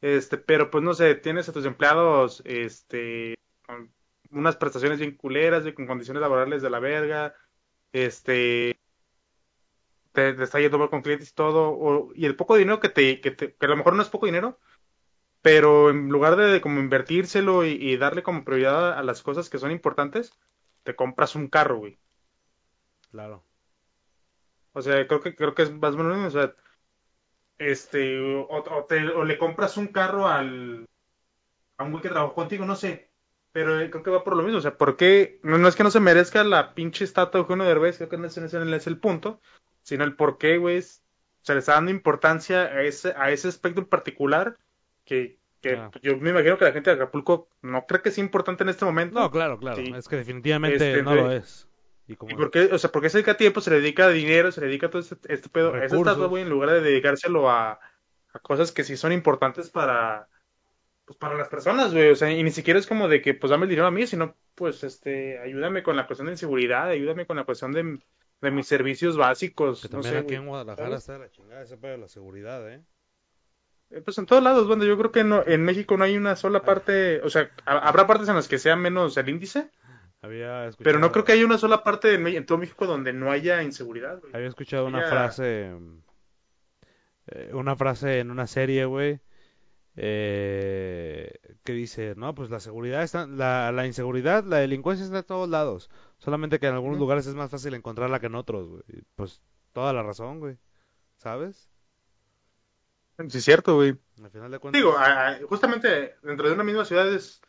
Este, 0.00 0.36
pero 0.38 0.70
pues 0.70 0.82
no 0.82 0.94
sé, 0.94 1.14
tienes 1.14 1.48
a 1.48 1.52
tus 1.52 1.64
empleados, 1.64 2.42
este, 2.44 3.34
con 3.66 3.92
unas 4.30 4.56
prestaciones 4.56 4.98
bien 4.98 5.16
culeras, 5.16 5.64
con 5.74 5.86
condiciones 5.86 6.20
laborales 6.20 6.62
de 6.62 6.70
la 6.70 6.80
verga, 6.80 7.34
este, 7.92 8.76
te, 10.12 10.34
te 10.34 10.42
está 10.42 10.60
yendo 10.60 10.78
mal 10.78 10.90
con 10.90 11.02
clientes 11.02 11.30
y 11.30 11.34
todo, 11.34 11.70
o- 11.70 12.12
y 12.14 12.26
el 12.26 12.36
poco 12.36 12.56
dinero 12.56 12.80
que 12.80 12.88
te, 12.88 13.20
que 13.20 13.30
te, 13.30 13.54
que 13.54 13.66
a 13.66 13.68
lo 13.68 13.76
mejor 13.76 13.94
no 13.94 14.02
es 14.02 14.08
poco 14.08 14.26
dinero, 14.26 14.58
pero 15.42 15.90
en 15.90 16.08
lugar 16.10 16.36
de, 16.36 16.60
como 16.60 16.80
invertírselo 16.80 17.64
y, 17.66 17.72
y 17.72 17.96
darle 17.98 18.22
como 18.22 18.44
prioridad 18.44 18.98
a 18.98 19.02
las 19.04 19.22
cosas 19.22 19.50
que 19.50 19.58
son 19.58 19.70
importantes, 19.72 20.32
te 20.84 20.96
compras 20.96 21.36
un 21.36 21.48
carro, 21.48 21.78
güey. 21.78 21.98
Claro. 23.10 23.44
O 24.74 24.82
sea, 24.82 25.06
creo 25.06 25.20
que 25.22 25.34
creo 25.34 25.54
que 25.54 25.62
es 25.62 25.72
más 25.72 25.94
o 25.94 25.98
menos, 25.98 26.34
o 26.34 26.38
sea, 26.38 26.54
este, 27.66 28.18
o, 28.20 28.46
o 28.48 28.84
te- 28.84 29.08
o 29.08 29.24
le 29.24 29.38
compras 29.38 29.76
un 29.76 29.88
carro 29.88 30.26
al 30.28 30.86
a 31.78 31.84
un 31.84 31.90
güey 31.90 32.02
que 32.02 32.08
trabajó 32.10 32.34
contigo, 32.34 32.64
no 32.66 32.76
sé, 32.76 33.10
pero 33.52 33.80
eh, 33.80 33.90
creo 33.90 34.02
que 34.02 34.10
va 34.10 34.22
por 34.24 34.36
lo 34.36 34.42
mismo, 34.42 34.58
o 34.58 34.62
sea, 34.62 34.76
¿por 34.76 34.96
qué? 34.96 35.40
No, 35.42 35.58
no 35.58 35.68
es 35.68 35.74
que 35.76 35.82
no 35.82 35.90
se 35.90 36.00
merezca 36.00 36.44
la 36.44 36.74
pinche 36.74 37.04
estatua 37.04 37.38
de 37.40 37.42
Eugenio 37.42 37.64
Derbez, 37.64 37.96
creo 37.96 38.08
que 38.08 38.18
no 38.18 38.26
es, 38.26 38.36
ese 38.36 38.58
no 38.64 38.76
es 38.76 38.86
el 38.86 38.98
punto, 38.98 39.40
sino 39.82 40.04
el 40.04 40.14
por 40.14 40.38
qué, 40.38 40.58
güey, 40.58 40.82
se 40.82 41.52
le 41.54 41.58
está 41.58 41.72
dando 41.74 41.90
importancia 41.90 42.62
a 42.64 42.82
ese, 42.82 43.14
a 43.16 43.30
ese 43.32 43.48
aspecto 43.48 43.80
en 43.80 43.86
particular 43.88 44.56
que, 45.04 45.38
que 45.60 45.76
Ah. 45.76 45.90
yo 46.02 46.16
me 46.18 46.30
imagino 46.30 46.56
que 46.58 46.64
la 46.66 46.72
gente 46.72 46.90
de 46.90 46.96
Acapulco 46.96 47.48
no 47.62 47.84
cree 47.86 48.02
que 48.02 48.10
sea 48.12 48.22
importante 48.22 48.62
en 48.62 48.68
este 48.68 48.84
momento. 48.84 49.18
No, 49.18 49.30
claro, 49.30 49.58
claro. 49.58 49.76
Sí. 49.76 49.92
Es 49.96 50.06
que 50.08 50.16
definitivamente 50.16 50.76
Este, 50.90 51.02
no 51.02 51.10
de- 51.14 51.16
lo 51.22 51.32
es. 51.32 51.68
Y 52.06 52.16
como 52.16 52.32
¿Y 52.32 52.34
por 52.36 52.50
qué? 52.50 52.64
O 52.72 52.78
sea, 52.78 52.90
porque 52.90 53.08
se 53.10 53.18
dedica 53.18 53.36
tiempo, 53.36 53.60
se 53.60 53.70
le 53.70 53.80
dedica 53.80 54.08
dinero, 54.08 54.50
se 54.52 54.60
le 54.60 54.66
dedica 54.66 54.90
todo 54.90 55.00
este, 55.00 55.16
este 55.32 55.48
pedo 55.48 55.68
a 55.68 55.78
esa 55.78 55.80
Recursos. 55.94 56.06
estatua, 56.08 56.26
güey, 56.28 56.42
en 56.42 56.50
lugar 56.50 56.70
de 56.70 56.80
dedicárselo 56.80 57.48
a, 57.50 57.72
a 58.32 58.38
cosas 58.40 58.72
que 58.72 58.84
sí 58.84 58.96
son 58.96 59.12
importantes 59.12 59.70
para, 59.70 60.28
pues 61.04 61.16
para 61.18 61.36
las 61.36 61.48
personas, 61.48 61.92
güey. 61.94 62.10
O 62.10 62.16
sea, 62.16 62.30
y 62.32 62.42
ni 62.42 62.50
siquiera 62.50 62.78
es 62.80 62.86
como 62.86 63.08
de 63.08 63.22
que, 63.22 63.34
pues 63.34 63.50
dame 63.50 63.64
el 63.64 63.70
dinero 63.70 63.86
a 63.86 63.92
mí, 63.92 64.06
sino, 64.06 64.34
pues, 64.54 64.82
este, 64.84 65.38
ayúdame 65.38 65.82
con 65.82 65.96
la 65.96 66.06
cuestión 66.06 66.26
de 66.26 66.32
inseguridad, 66.32 66.88
ayúdame 66.88 67.24
con 67.26 67.36
la 67.36 67.44
cuestión 67.44 67.72
de, 67.72 67.98
de 68.40 68.50
mis 68.50 68.66
servicios 68.66 69.16
básicos. 69.16 69.82
que 69.82 69.88
No 69.88 69.92
también 70.00 70.14
sé, 70.14 70.18
aquí 70.18 70.26
güey. 70.28 70.36
en 70.38 70.46
Guadalajara 70.48 70.96
está 70.96 71.18
la 71.18 71.30
chingada 71.30 71.62
ese 71.62 71.76
pedo 71.76 71.92
de 71.92 71.98
la 71.98 72.08
seguridad, 72.08 72.68
¿eh? 72.72 72.82
Eh, 73.90 74.00
Pues 74.00 74.18
en 74.18 74.26
todos 74.26 74.42
lados, 74.42 74.66
bueno, 74.66 74.84
yo 74.84 74.98
creo 74.98 75.12
que 75.12 75.22
no, 75.22 75.44
en 75.46 75.64
México 75.64 75.96
no 75.96 76.04
hay 76.04 76.16
una 76.16 76.34
sola 76.34 76.62
parte, 76.62 77.20
o 77.22 77.30
sea, 77.30 77.50
ha- 77.64 77.78
habrá 77.88 78.06
partes 78.06 78.28
en 78.28 78.34
las 78.36 78.48
que 78.48 78.58
sea 78.58 78.74
menos 78.74 79.16
el 79.16 79.28
índice, 79.28 79.70
Había 80.22 80.66
escuchado, 80.68 80.84
pero 80.84 80.98
no 81.00 81.10
creo 81.12 81.24
que 81.24 81.32
haya 81.32 81.44
una 81.44 81.58
sola 81.58 81.82
parte 81.82 82.16
Me- 82.18 82.36
en 82.36 82.46
todo 82.46 82.56
México 82.58 82.86
donde 82.86 83.12
no 83.12 83.30
haya 83.32 83.62
inseguridad, 83.62 84.20
güey. 84.20 84.32
Había 84.34 84.46
escuchado 84.48 84.86
una 84.86 85.02
frase, 85.08 85.72
eh, 87.26 87.50
una 87.52 87.74
frase 87.76 88.20
en 88.20 88.30
una 88.30 88.46
serie, 88.46 88.84
güey, 88.84 89.20
eh, 89.96 91.38
que 91.64 91.72
dice, 91.72 92.14
no, 92.16 92.34
pues 92.34 92.50
la 92.50 92.60
seguridad 92.60 93.02
está, 93.02 93.26
la, 93.26 93.72
la 93.72 93.86
inseguridad, 93.86 94.44
la 94.44 94.58
delincuencia 94.58 95.04
está 95.04 95.18
en 95.18 95.24
todos 95.24 95.48
lados, 95.48 95.90
solamente 96.18 96.58
que 96.58 96.66
en 96.66 96.74
algunos 96.74 96.98
lugares 96.98 97.26
es 97.26 97.34
más 97.34 97.50
fácil 97.50 97.74
encontrarla 97.74 98.20
que 98.20 98.26
en 98.26 98.34
otros, 98.34 98.68
güey. 98.68 98.82
Pues 99.16 99.42
toda 99.72 99.92
la 99.92 100.02
razón, 100.02 100.38
güey, 100.40 100.56
¿sabes? 101.16 101.68
Sí, 103.28 103.38
es 103.38 103.44
cierto, 103.44 103.76
güey. 103.76 103.96
Al 104.22 104.30
final 104.30 104.50
de 104.50 104.58
cuentas. 104.58 104.78
Digo, 104.80 104.96
a- 104.96 105.28
a- 105.28 105.38
justamente 105.46 106.16
dentro 106.22 106.48
de 106.48 106.54
una 106.54 106.64
misma 106.64 106.84
ciudad 106.84 107.12
es, 107.12 107.40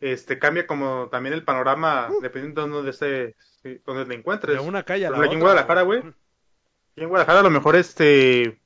este, 0.00 0.38
cambia 0.38 0.66
como 0.66 1.08
también 1.08 1.34
el 1.34 1.44
panorama 1.44 2.10
dependiendo 2.20 2.62
de 2.62 2.70
dónde 2.70 2.90
esté, 2.90 3.36
donde 3.84 4.04
te 4.04 4.14
encuentres. 4.14 4.56
de 4.56 4.68
una 4.68 4.82
calle 4.82 5.06
a 5.06 5.10
la 5.10 5.18
aquí 5.18 5.34
en 5.34 5.40
Guadalajara, 5.40 5.82
güey. 5.82 6.00
Aquí 6.00 7.02
en 7.02 7.08
Guadalajara 7.08 7.40
a 7.40 7.44
lo 7.44 7.50
mejor 7.50 7.76
este, 7.76 8.60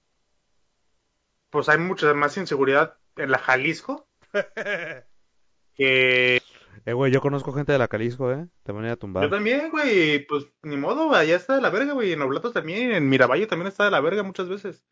pues 1.51 1.69
hay 1.69 1.79
mucha 1.79 2.13
más 2.15 2.37
inseguridad 2.37 2.97
en 3.17 3.31
la 3.31 3.39
Jalisco 3.39 4.09
que 5.75 6.43
Eh, 6.87 6.93
güey, 6.93 7.13
yo 7.13 7.21
conozco 7.21 7.53
gente 7.53 7.73
de 7.73 7.79
la 7.79 7.89
Jalisco, 7.89 8.33
¿eh? 8.33 8.49
Te 8.63 8.73
van 8.73 8.85
a 8.85 8.89
ir 8.89 8.93
a 8.93 8.97
tumbar. 8.97 9.23
yo 9.23 9.31
también, 9.31 9.71
güey, 9.71 10.27
pues 10.27 10.47
ni 10.63 10.77
modo, 10.77 11.15
allá 11.15 11.37
está 11.37 11.55
de 11.55 11.61
la 11.61 11.71
verga, 11.71 11.93
güey, 11.93 12.13
en 12.13 12.23
Oblatos 12.23 12.53
también, 12.53 12.93
en 12.93 13.09
Miravalle 13.09 13.47
también 13.47 13.69
está 13.69 13.85
de 13.85 13.91
la 13.91 14.01
verga 14.01 14.23
muchas 14.23 14.49
veces. 14.49 14.85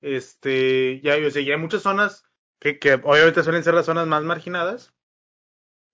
Este, 0.00 1.00
ya, 1.02 1.16
o 1.16 1.30
sea, 1.30 1.42
ya 1.42 1.54
hay 1.54 1.60
muchas 1.60 1.82
zonas 1.82 2.24
que, 2.58 2.78
que 2.78 2.94
obviamente 2.94 3.42
suelen 3.42 3.64
ser 3.64 3.74
las 3.74 3.86
zonas 3.86 4.06
más 4.06 4.22
marginadas, 4.24 4.94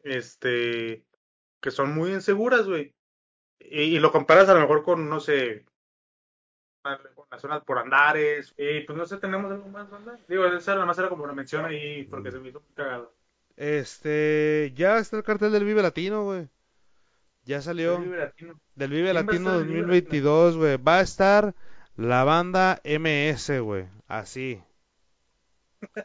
este, 0.02 1.04
que 1.60 1.70
son 1.70 1.94
muy 1.94 2.12
inseguras, 2.12 2.66
güey. 2.66 2.92
Y, 3.60 3.96
y 3.96 3.98
lo 4.00 4.12
comparas 4.12 4.48
a 4.48 4.54
lo 4.54 4.60
mejor 4.60 4.82
con, 4.82 5.08
no 5.08 5.20
sé, 5.20 5.64
con 6.82 7.26
las 7.30 7.40
zonas 7.40 7.62
por 7.64 7.78
Andares, 7.78 8.54
y 8.58 8.80
pues 8.80 8.98
no 8.98 9.06
sé, 9.06 9.18
tenemos 9.18 9.50
algo 9.50 9.68
más, 9.68 9.90
¿verdad? 9.90 10.18
Digo, 10.28 10.46
esa 10.46 10.74
nada 10.74 10.86
más 10.86 10.98
era 10.98 11.08
como 11.08 11.24
una 11.24 11.32
mención 11.32 11.64
ahí, 11.64 12.04
porque 12.04 12.32
se 12.32 12.38
me 12.38 12.48
hizo 12.48 12.60
muy 12.60 12.74
cagado. 12.74 13.14
Este, 13.56 14.72
ya 14.74 14.98
está 14.98 15.16
el 15.16 15.22
cartel 15.22 15.52
del 15.52 15.64
Vive 15.64 15.82
Latino, 15.82 16.24
güey. 16.24 16.48
Ya 17.44 17.60
salió. 17.60 17.98
Vive 17.98 18.18
Latino. 18.18 18.60
Del 18.74 18.90
Vive 18.90 19.10
¿Quién 19.10 19.16
va 19.16 19.20
a 19.20 19.22
Latino 19.22 19.50
estar 19.50 19.54
en 19.54 19.60
el 19.60 19.66
Vive 19.68 19.80
2022, 19.80 20.56
güey. 20.56 20.76
Va 20.76 20.98
a 20.98 21.02
estar 21.02 21.54
la 21.96 22.24
banda 22.24 22.80
MS, 22.84 23.60
güey. 23.60 23.86
Así. 24.08 24.62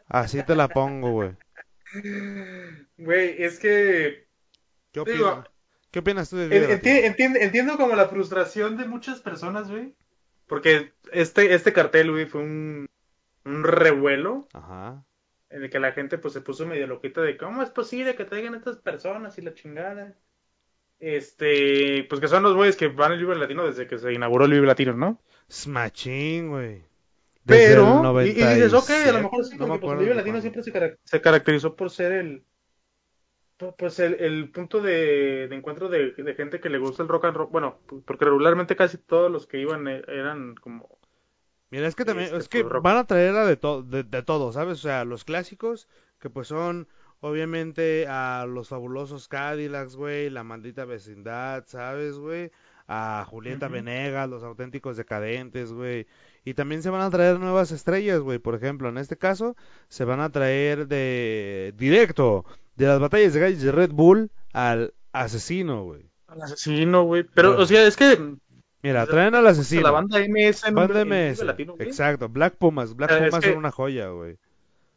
Así 0.08 0.42
te 0.42 0.56
la 0.56 0.68
pongo, 0.68 1.10
güey. 1.10 1.36
Güey, 2.96 3.42
es 3.42 3.58
que 3.58 4.26
¿Qué 4.92 5.02
Digo, 5.04 5.28
opinas? 5.28 5.48
¿Qué 5.90 5.98
opinas 6.00 6.30
tú 6.30 6.36
Vive 6.36 6.66
enti- 6.66 6.68
Latino? 6.70 6.96
entiende- 7.06 7.44
entiendo 7.44 7.76
como 7.76 7.94
la 7.96 8.08
frustración 8.08 8.76
de 8.76 8.86
muchas 8.86 9.20
personas, 9.20 9.70
güey. 9.70 9.94
Porque 10.46 10.92
este, 11.12 11.54
este 11.54 11.72
cartel, 11.72 12.10
güey, 12.10 12.26
fue 12.26 12.40
un, 12.42 12.86
un 13.44 13.64
revuelo 13.64 14.48
Ajá. 14.52 15.04
en 15.50 15.62
el 15.64 15.70
que 15.70 15.78
la 15.78 15.92
gente 15.92 16.18
pues 16.18 16.34
se 16.34 16.40
puso 16.40 16.66
medio 16.66 16.86
loquita 16.86 17.20
de 17.22 17.36
cómo 17.36 17.62
es 17.62 17.70
posible 17.70 18.14
que 18.16 18.24
traigan 18.24 18.54
estas 18.54 18.76
personas 18.76 19.36
y 19.38 19.42
la 19.42 19.54
chingada. 19.54 20.14
Este, 21.00 22.04
pues 22.08 22.20
que 22.20 22.28
son 22.28 22.42
los 22.42 22.54
güeyes 22.56 22.76
que 22.76 22.88
van 22.88 23.12
al 23.12 23.18
Vive 23.18 23.36
Latino 23.36 23.66
desde 23.66 23.86
que 23.86 23.98
se 23.98 24.12
inauguró 24.12 24.46
el 24.46 24.52
Vive 24.52 24.66
Latino, 24.66 24.94
¿no? 24.94 25.20
Smachín, 25.50 26.48
güey. 26.50 26.82
Pero, 27.48 28.14
y, 28.20 28.28
y 28.42 28.46
dices, 28.46 28.74
ok, 28.74 28.90
a 29.08 29.12
97, 29.12 29.12
lo 29.12 29.20
mejor 29.20 29.44
sí, 29.44 29.56
no 29.58 29.66
me 29.66 29.78
porque 29.80 29.88
pues, 29.96 30.10
el 30.10 30.16
Latino 30.16 30.40
siempre 30.40 30.62
se, 30.62 30.98
se 31.04 31.20
caracterizó 31.20 31.74
por 31.76 31.90
ser 31.90 32.12
el, 32.12 32.44
pues 33.76 33.98
el, 33.98 34.14
el 34.20 34.50
punto 34.50 34.80
de, 34.80 35.48
de 35.48 35.56
encuentro 35.56 35.88
de, 35.88 36.12
de 36.12 36.34
gente 36.34 36.60
que 36.60 36.68
le 36.68 36.78
gusta 36.78 37.02
el 37.02 37.08
rock 37.08 37.24
and 37.26 37.36
roll. 37.36 37.48
Bueno, 37.50 37.80
porque 38.06 38.24
regularmente 38.24 38.76
casi 38.76 38.98
todos 38.98 39.30
los 39.30 39.46
que 39.46 39.60
iban 39.60 39.88
eh, 39.88 40.02
eran 40.08 40.54
como 40.56 40.98
Mira, 41.70 41.86
es 41.86 41.94
que 41.96 42.04
también, 42.04 42.30
Este, 42.30 42.38
es 42.38 42.48
que 42.48 42.62
rock. 42.62 42.84
van 42.84 42.96
a 42.96 43.06
traer 43.06 43.34
a 43.36 43.44
de, 43.46 43.56
to- 43.56 43.82
de, 43.82 44.02
de 44.02 44.22
todo, 44.22 44.52
¿sabes? 44.52 44.78
O 44.78 44.82
sea, 44.82 45.04
los 45.04 45.24
clásicos, 45.24 45.86
que 46.18 46.30
pues 46.30 46.48
son, 46.48 46.88
obviamente, 47.20 48.06
a 48.08 48.46
los 48.48 48.68
fabulosos 48.68 49.28
Cadillacs, 49.28 49.94
güey, 49.96 50.30
la 50.30 50.44
maldita 50.44 50.84
vecindad, 50.86 51.64
¿sabes, 51.66 52.18
güey? 52.18 52.50
A 52.86 53.24
Julieta. 53.28 53.68
Venegas, 53.68 54.28
los 54.30 54.42
auténticos 54.44 54.96
decadentes, 54.96 55.72
güey. 55.72 56.06
Y 56.44 56.54
también 56.54 56.82
se 56.82 56.90
van 56.90 57.02
a 57.02 57.10
traer 57.10 57.38
nuevas 57.38 57.72
estrellas, 57.72 58.20
güey. 58.20 58.38
Por 58.38 58.54
ejemplo, 58.54 58.88
en 58.88 58.98
este 58.98 59.16
caso, 59.16 59.56
se 59.88 60.04
van 60.04 60.20
a 60.20 60.30
traer 60.30 60.86
de 60.88 61.74
directo, 61.76 62.44
de 62.76 62.86
las 62.86 63.00
batallas 63.00 63.34
de 63.34 63.40
gallos 63.40 63.60
de 63.62 63.72
Red 63.72 63.90
Bull 63.92 64.30
al 64.52 64.94
asesino, 65.12 65.82
güey. 65.84 66.08
al 66.26 66.42
asesino, 66.42 67.04
güey. 67.04 67.22
Pero, 67.24 67.50
Bueno. 67.50 67.64
o 67.64 67.66
sea, 67.66 67.86
es 67.86 67.96
que 67.96 68.36
Mira, 68.82 69.06
traen 69.06 69.34
al 69.34 69.46
asesino. 69.46 69.82
la 69.82 69.90
banda 69.90 70.18
MS 70.20 70.70
Banda 70.72 71.00
MS. 71.04 71.42
Latino. 71.44 71.74
Exacto, 71.78 72.28
Black 72.28 72.54
Pumas. 72.56 72.94
Black 72.94 73.10
es 73.12 73.28
Pumas 73.30 73.40
que- 73.44 73.48
son 73.50 73.58
una 73.58 73.70
joya, 73.72 74.08
güey. 74.08 74.36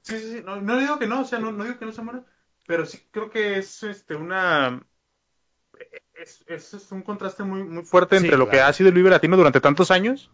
Sí, 0.02 0.18
sí, 0.20 0.32
sí. 0.38 0.42
No, 0.46 0.62
no 0.62 0.78
digo 0.80 1.00
que 1.00 1.08
no, 1.08 1.22
o 1.22 1.26
sea, 1.26 1.40
no, 1.40 1.52
no 1.52 1.64
digo 1.64 1.78
que 1.80 1.86
no 1.86 1.92
se 1.92 2.02
muera, 2.02 2.24
pero 2.68 2.86
sí 2.86 3.00
creo 3.12 3.30
que 3.30 3.58
es 3.60 3.84
este 3.84 4.16
una 4.16 4.82
es, 6.16 6.44
es, 6.48 6.74
es 6.74 6.92
un 6.92 7.02
contraste 7.02 7.44
muy, 7.44 7.64
muy 7.64 7.84
fuerte 7.84 8.18
Sí, 8.20 8.26
entre 8.26 8.38
lo 8.38 8.50
que 8.50 8.60
ha 8.62 8.72
sido 8.74 8.90
el 8.90 8.96
Vive 8.96 9.10
Latino 9.10 9.36
durante 9.38 9.60
tantos 9.62 9.90
años 9.92 10.30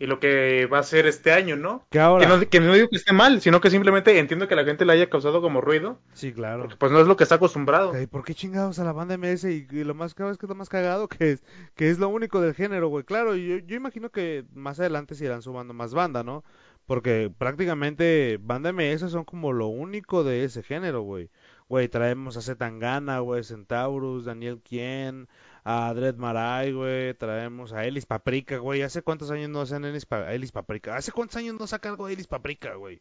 y 0.00 0.06
lo 0.06 0.20
que 0.20 0.66
va 0.66 0.78
a 0.78 0.82
ser 0.84 1.06
este 1.06 1.32
año, 1.32 1.56
¿no? 1.56 1.84
Que 1.90 1.98
ahora. 2.00 2.24
Que 2.26 2.28
no, 2.36 2.48
que 2.50 2.60
no 2.60 2.74
digo 2.74 2.88
que 2.88 2.96
esté 2.96 3.12
mal, 3.12 3.40
sino 3.40 3.60
que 3.60 3.70
simplemente 3.70 4.18
entiendo 4.18 4.46
que 4.48 4.54
la 4.56 4.64
gente 4.64 4.84
le 4.84 4.92
haya 4.92 5.08
causado 5.10 5.40
como 5.42 5.60
ruido, 5.60 5.98
Sí, 6.12 6.32
claro. 6.32 6.62
porque 6.62 6.76
pues 6.76 6.92
no 6.92 7.00
es 7.00 7.06
lo 7.06 7.16
que 7.16 7.24
está 7.24 7.36
acostumbrado. 7.36 7.90
Ok, 7.90 8.06
¿Por 8.10 8.24
qué 8.24 8.34
chingados 8.34 8.78
a 8.78 8.84
la 8.84 8.92
banda 8.92 9.16
MS? 9.18 9.44
Y, 9.44 9.66
y 9.70 9.84
lo 9.84 9.94
más 9.94 10.14
cagado 10.14 10.32
es 10.32 10.38
que 10.38 10.46
es 10.46 10.50
lo 10.50 10.54
más 10.54 10.68
cagado 10.68 11.08
que 11.08 11.32
es, 11.32 11.44
que 11.74 11.90
es 11.90 11.98
lo 11.98 12.08
único 12.08 12.40
del 12.40 12.54
género, 12.54 12.88
güey. 12.88 13.04
Claro, 13.04 13.34
yo, 13.34 13.58
yo 13.58 13.76
imagino 13.76 14.10
que 14.10 14.44
más 14.54 14.78
adelante 14.80 15.14
se 15.14 15.24
irán 15.24 15.42
sumando 15.42 15.74
más 15.74 15.94
banda, 15.94 16.22
¿no? 16.22 16.44
Porque 16.86 17.30
prácticamente 17.36 18.38
banda 18.40 18.72
MS 18.72 19.10
son 19.10 19.24
como 19.24 19.52
lo 19.52 19.66
único 19.66 20.24
de 20.24 20.44
ese 20.44 20.62
género, 20.62 21.02
güey. 21.02 21.28
Güey, 21.68 21.88
traemos 21.88 22.36
a 22.38 22.40
Zetangana, 22.40 23.18
güey, 23.18 23.44
Centaurus, 23.44 24.24
Daniel 24.24 24.60
Kien, 24.62 25.28
a 25.64 25.92
Dread 25.94 26.16
Marai, 26.16 26.72
güey, 26.72 27.14
traemos 27.14 27.72
a 27.72 27.84
Elis 27.84 28.06
Paprika, 28.06 28.58
güey. 28.58 28.82
¿Hace 28.82 29.02
cuántos 29.02 29.30
años 29.30 29.50
no 29.50 29.60
hacen 29.60 29.84
Elis, 29.84 30.06
Pa- 30.06 30.32
Elis 30.32 30.52
Paprika? 30.52 30.96
¿Hace 30.96 31.12
cuántos 31.12 31.36
años 31.36 31.56
no 31.58 31.66
saca 31.66 31.88
algo 31.88 32.06
de 32.06 32.14
Elis 32.14 32.26
Paprika, 32.26 32.74
güey? 32.74 33.00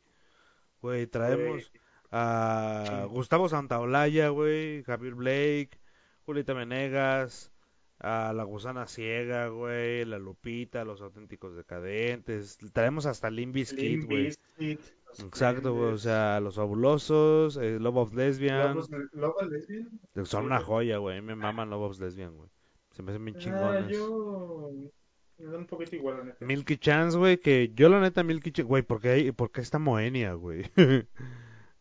Güey, 0.82 1.08
traemos 1.08 1.72
a 2.12 3.06
Gustavo 3.10 3.50
Santaolalla, 3.50 4.30
güey, 4.30 4.84
Javier 4.84 5.16
Blake, 5.16 5.72
Julieta 6.26 6.54
Venegas, 6.54 7.52
a 8.00 8.32
La 8.34 8.44
Gusana 8.44 8.88
Ciega, 8.88 9.48
güey, 9.48 10.06
La 10.06 10.20
Lupita, 10.20 10.86
Los 10.86 11.02
Auténticos 11.02 11.56
Decadentes, 11.56 12.58
traemos 12.74 13.06
hasta 13.06 13.30
Limp 13.30 13.56
güey. 14.06 14.34
Exacto, 15.20 15.74
güey, 15.74 15.94
o 15.94 15.98
sea, 15.98 16.40
Los 16.40 16.56
Fabulosos, 16.56 17.58
eh, 17.58 17.80
Love 17.80 17.98
of 17.98 18.14
Lesbian, 18.14 18.76
Lobos 19.14 19.48
Lesbian. 19.50 19.90
son 20.26 20.46
una 20.46 20.60
joya, 20.62 20.98
güey, 20.98 21.18
a 21.18 21.22
me 21.22 21.36
maman 21.36 21.70
Love 21.70 21.84
of 21.92 22.00
Lesbian, 22.00 22.36
güey. 22.36 22.50
Se 22.92 23.04
me 23.04 23.12
hacen 23.12 23.26
bien 23.26 23.38
Ah, 23.38 23.40
chingones. 23.40 23.88
yo 23.98 24.70
me 25.40 25.46
da 25.52 25.58
un 25.58 25.66
poquito 25.66 25.96
igual, 25.96 26.18
la 26.18 26.24
neta. 26.26 26.46
Milky 26.46 26.78
Chance, 26.78 27.18
güey, 27.18 27.38
que 27.38 27.72
yo 27.76 27.90
la 27.90 28.00
neta 28.00 28.24
Milky 28.24 28.52
Chance, 28.52 28.68
güey, 28.68 28.84
¿por 28.84 29.00
qué, 29.02 29.10
hay- 29.10 29.32
por 29.32 29.52
qué 29.52 29.62
está 29.62 29.80
Moenia, 29.80 30.34
güey? 30.34 30.64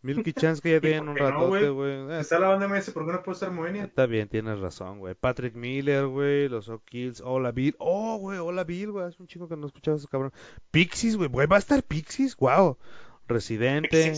Milky 0.03 0.33
Chance 0.35 0.63
que 0.63 0.73
ya 0.73 0.81
tienen 1.03 1.09
un 1.09 1.17
ratote, 1.17 1.69
güey? 1.71 1.93
Eh, 2.13 2.21
Está 2.21 2.39
la 2.39 2.49
banda 2.49 2.69
MS, 2.69 2.93
¿por 2.93 3.07
qué 3.07 3.13
no 3.13 3.23
puede 3.23 3.35
estar 3.35 3.51
Moenia? 3.51 3.85
Está 3.85 4.07
bien, 4.07 4.29
tienes 4.29 4.61
razón, 4.61 4.99
güey. 5.01 5.15
Patrick 5.15 5.55
Miller, 5.57 6.07
güey. 6.07 6.49
Los 6.49 6.69
O'Kills. 6.69 7.21
Hola 7.25 7.51
Bill. 7.51 7.75
Oh, 7.79 8.17
güey. 8.19 8.39
Hola 8.39 8.63
Bill, 8.63 8.93
güey. 8.93 9.09
Es 9.09 9.19
un 9.19 9.27
chico 9.27 9.49
que 9.49 9.57
no 9.57 9.67
escuchaba 9.67 9.97
ese 9.97 10.07
cabrón. 10.07 10.33
Pixies, 10.71 11.17
güey. 11.17 11.29
Güey, 11.29 11.47
va 11.49 11.57
a 11.57 11.59
estar 11.59 11.83
Pixies. 11.83 12.37
Wow. 12.37 12.79
Residente. 13.27 14.15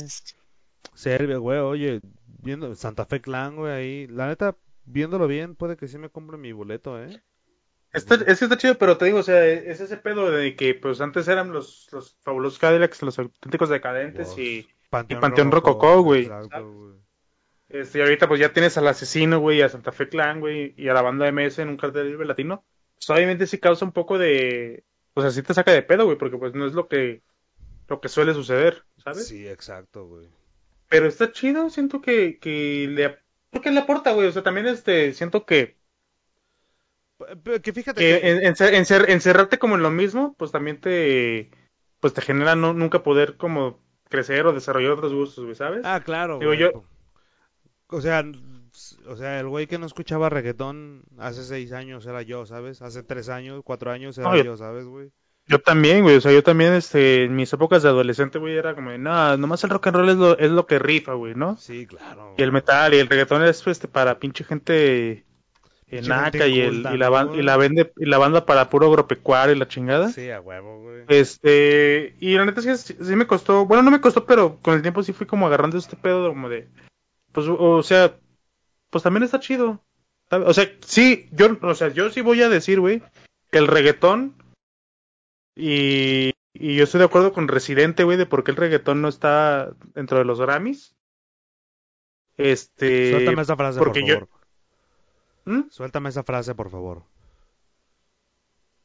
Serbia, 0.95 1.39
güey. 1.39 1.59
Oye, 1.59 2.01
viendo 2.43 2.75
Santa 2.75 3.07
Fe 3.07 3.21
Clan, 3.21 3.57
güey. 3.57 3.73
Ahí. 3.73 4.07
La 4.09 4.27
neta, 4.27 4.57
viéndolo 4.85 5.27
bien, 5.27 5.55
puede 5.55 5.77
que 5.77 5.89
sí 5.89 5.99
me 5.99 6.11
compre 6.11 6.39
mi 6.39 6.53
boleto, 6.53 7.03
¿eh? 7.03 7.23
Está, 7.93 8.17
es 8.17 8.39
que 8.39 8.45
está 8.45 8.59
chido, 8.59 8.77
pero 8.77 8.99
te 8.99 9.07
digo, 9.07 9.19
o 9.19 9.23
sea, 9.23 9.47
es 9.47 9.81
ese 9.81 9.97
pedo 9.97 10.31
de 10.31 10.55
que 10.57 10.75
pues 10.75 11.01
antes 11.01 11.27
eran 11.27 11.53
los, 11.53 11.89
los 11.91 12.19
fabulosos 12.23 12.59
Cadillacs, 12.59 13.03
los 13.03 13.19
auténticos 13.19 13.71
decadentes 13.71 14.29
Wow. 14.29 14.41
y, 14.41 14.69
Panteón, 14.91 15.21
Panteón 15.21 15.51
Rococó, 15.51 16.03
güey. 16.03 16.23
Exacto, 16.23 16.71
güey. 16.71 16.95
este, 17.69 17.99
y 17.99 18.03
ahorita 18.03 18.29
pues 18.29 18.41
ya 18.41 18.53
tienes 18.53 18.77
al 18.77 18.89
asesino, 18.89 19.41
güey, 19.41 19.63
a 19.63 19.69
Santa 19.71 19.93
Fe 19.93 20.09
Clan, 20.09 20.41
güey, 20.41 20.75
y 20.77 20.89
a 20.89 20.95
la 20.95 21.03
banda 21.03 21.31
MS 21.33 21.61
en 21.61 21.71
un 21.71 21.77
cartel 21.79 22.09
libre 22.09 22.27
latino. 22.27 22.65
Pues 22.95 23.09
obviamente 23.11 23.47
sí 23.47 23.59
causa 23.59 23.85
un 23.85 23.93
poco 23.93 24.19
de, 24.19 24.85
o 25.15 25.23
sea, 25.23 25.31
sí 25.31 25.43
te 25.43 25.55
saca 25.55 25.73
de 25.73 25.83
pedo, 25.83 26.05
güey, 26.05 26.19
porque 26.19 26.37
pues 26.37 26.55
no 26.55 26.67
es 26.67 26.75
lo 26.75 26.89
que, 26.89 27.23
lo 27.89 28.01
que 28.01 28.09
suele 28.09 28.35
suceder, 28.35 28.85
¿sabes? 29.03 29.27
Sí, 29.29 29.49
exacto, 29.49 30.07
güey. 30.07 30.29
Pero 30.89 31.07
está 31.07 31.33
chido, 31.33 31.71
siento 31.71 32.01
que, 32.01 32.39
que 32.39 32.87
le, 32.89 33.19
porque 33.51 33.71
le 33.71 33.81
aporta, 33.81 34.13
güey, 34.13 34.29
o 34.29 34.33
sea, 34.33 34.43
también 34.43 34.67
este, 34.67 35.13
siento 35.13 35.45
que 35.45 35.77
Que 37.63 37.73
fíjate 37.73 38.01
que 38.01 38.21
que... 38.21 38.31
en- 38.31 38.39
encer- 38.55 38.75
encer- 38.75 39.09
encerrarte 39.09 39.59
como 39.59 39.75
en 39.75 39.83
lo 39.83 39.91
mismo, 39.91 40.35
pues 40.39 40.53
también 40.53 40.81
te, 40.81 41.51
pues 42.01 42.15
te 42.15 42.23
genera 42.23 42.55
no, 42.55 42.73
nunca 42.75 43.03
poder 43.03 43.37
como 43.37 43.81
crecer 44.09 44.47
o 44.47 44.53
desarrollar 44.53 44.93
otros 44.93 45.13
gustos, 45.13 45.45
güey, 45.45 45.57
¿sabes? 45.57 45.83
Ah, 45.85 46.01
claro, 46.01 46.39
Digo, 46.39 46.53
güey. 46.53 46.61
yo- 46.61 46.85
O 47.89 48.01
sea, 48.01 48.23
o 49.07 49.17
sea, 49.17 49.41
el 49.41 49.49
güey 49.49 49.67
que 49.67 49.79
no 49.79 49.87
escuchaba 49.87 50.29
reggaetón 50.29 51.03
hace 51.19 51.43
seis 51.43 51.73
años 51.73 52.07
era 52.07 52.23
yo, 52.23 52.47
¿sabes? 52.47 52.83
Hace 52.83 53.03
tres 53.03 53.29
años, 53.29 53.63
cuatro 53.65 53.91
años 53.91 54.17
era 54.19 54.29
No, 54.31 54.43
yo, 54.43 54.57
¿sabes, 54.57 54.85
güey? 54.87 55.11
Yo 55.49 55.59
también, 55.59 56.03
güey, 56.03 56.17
o 56.17 56.21
sea, 56.21 56.31
yo 56.31 56.43
también, 56.43 56.75
este, 56.75 57.25
en 57.25 57.35
mis 57.35 57.51
épocas 57.53 57.83
de 57.83 57.89
adolescente, 57.89 58.39
güey, 58.39 58.57
era 58.57 58.75
como, 58.75 58.91
de, 58.91 58.99
no, 58.99 59.37
nomás 59.39 59.65
el 59.65 59.71
rock 59.71 59.87
and 59.87 59.97
roll 59.97 60.09
es 60.11 60.17
lo, 60.17 60.39
es 60.39 60.51
lo 60.51 60.67
que 60.67 60.79
rifa, 60.79 61.15
güey, 61.15 61.35
¿no? 61.35 61.57
Sí, 61.57 61.87
claro. 61.87 62.35
Y 62.37 62.43
el 62.43 62.53
metal 62.53 62.93
y 62.93 62.99
el 62.99 63.09
reggaetón 63.09 63.43
es, 63.43 63.63
pues, 63.63 63.79
este, 63.79 63.89
para 63.89 64.19
pinche 64.19 64.45
gente, 64.45 65.25
en 65.91 66.07
Naca 66.07 66.47
y, 66.47 66.61
el, 66.61 66.87
y, 66.93 66.99
la 66.99 67.31
y 67.35 67.43
la 67.43 67.57
vende 67.57 67.93
y 67.97 68.05
la 68.05 68.19
banda 68.19 68.45
para 68.45 68.69
puro 68.69 68.89
agropecuario 68.89 69.55
y 69.55 69.59
la 69.59 69.69
chingada. 69.69 70.11
Sí, 70.11 70.31
a 70.31 70.41
huevo, 70.41 70.83
güey. 70.83 71.05
Este, 71.09 72.15
y 72.21 72.35
la 72.35 72.45
neta 72.45 72.61
es 72.61 72.67
que 72.67 72.77
sí, 72.77 72.97
sí 73.01 73.17
me 73.17 73.27
costó, 73.27 73.65
bueno, 73.65 73.83
no 73.83 73.91
me 73.91 74.03
costó, 74.03 74.27
pero 74.27 74.59
con 74.61 74.75
el 74.75 74.83
tiempo 74.83 75.03
sí 75.03 75.15
fui 75.15 75.27
como 75.27 75.47
agarrando 75.47 75.79
este 75.79 75.97
pedo 75.97 76.29
como 76.29 76.51
de, 76.51 76.69
pues, 77.33 77.47
o, 77.49 77.83
sea, 77.83 78.15
pues 78.91 79.03
también 79.03 79.23
está 79.23 79.41
chido. 79.41 79.83
O 80.31 80.53
sea, 80.53 80.71
sí, 80.81 81.29
yo, 81.33 81.57
o 81.63 81.75
sea, 81.75 81.89
yo 81.89 82.11
sí 82.11 82.21
voy 82.21 82.43
a 82.43 82.51
decir, 82.51 82.81
güey, 82.81 83.03
que 83.51 83.57
el 83.57 83.67
reggaetón 83.67 84.35
y, 85.59 86.33
y 86.55 86.77
yo 86.77 86.85
estoy 86.85 86.99
de 87.01 87.07
acuerdo 87.07 87.33
con 87.33 87.49
Residente, 87.49 88.05
güey, 88.05 88.17
de 88.17 88.27
por 88.27 88.45
qué 88.45 88.53
el 88.53 88.57
reggaetón 88.57 89.03
no 89.03 89.09
está 89.09 89.73
dentro 89.95 90.19
de 90.19 90.25
los 90.25 90.41
Grammys. 90.41 90.95
Este, 92.37 93.11
Suéltame 93.11 93.43
esa 93.43 93.57
frase, 93.57 93.79
porque 93.79 94.01
por 94.01 94.09
yo- 94.09 94.15
favor. 94.21 94.29
¿Mm? 95.45 95.71
Suéltame 95.71 96.09
esa 96.11 96.23
frase, 96.23 96.55
por 96.55 96.71
favor. 96.71 97.03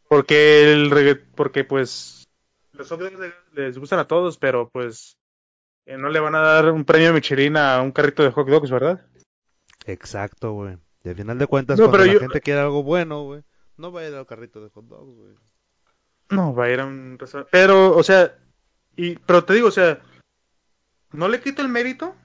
Porque 0.08 0.72
el 0.74 0.92
regga- 0.92 1.22
porque 1.36 1.64
pues 1.64 2.26
los 2.72 2.90
hot 2.90 3.00
dogs 3.00 3.20
le- 3.20 3.34
les 3.54 3.78
gustan 3.78 4.00
a 4.00 4.08
todos, 4.08 4.38
pero 4.38 4.70
pues 4.70 5.18
eh, 5.86 5.98
no 5.98 6.10
le 6.10 6.20
van 6.20 6.36
a 6.36 6.40
dar 6.40 6.72
un 6.72 6.86
premio 6.86 7.14
Michelin 7.14 7.58
a 7.58 7.82
un 7.82 7.92
carrito 7.92 8.24
de 8.24 8.32
hot 8.32 8.48
dogs, 8.48 8.72
¿verdad? 8.72 9.06
Exacto, 9.86 10.54
güey. 10.54 10.78
Y 11.04 11.10
al 11.10 11.16
final 11.16 11.38
de 11.38 11.48
cuentas, 11.48 11.78
No, 11.78 11.86
cuando 11.86 11.98
pero 11.98 12.06
la 12.08 12.14
yo- 12.14 12.20
gente 12.22 12.42
quiere 12.42 12.62
algo 12.62 12.84
bueno, 12.84 13.24
güey, 13.24 13.44
no 13.78 13.92
va 13.92 14.02
a 14.02 14.08
ir 14.08 14.14
al 14.16 14.26
carrito 14.26 14.62
de 14.64 14.70
hot 14.70 14.86
dogs, 14.86 15.16
güey. 15.16 15.36
No, 16.36 16.54
va 16.56 16.66
a 16.66 16.70
ir 16.72 16.80
a 16.80 16.86
un 16.86 17.18
restaurante. 17.20 17.50
Pero, 17.52 17.96
o 17.96 18.04
sea, 18.04 18.36
y, 18.96 19.16
pero 19.16 19.44
te 19.46 19.54
digo, 19.54 19.68
o 19.68 19.72
sea, 19.72 20.00
no 21.12 21.28
le 21.28 21.42
quito 21.42 21.62
el 21.62 21.70
mérito. 21.70 22.16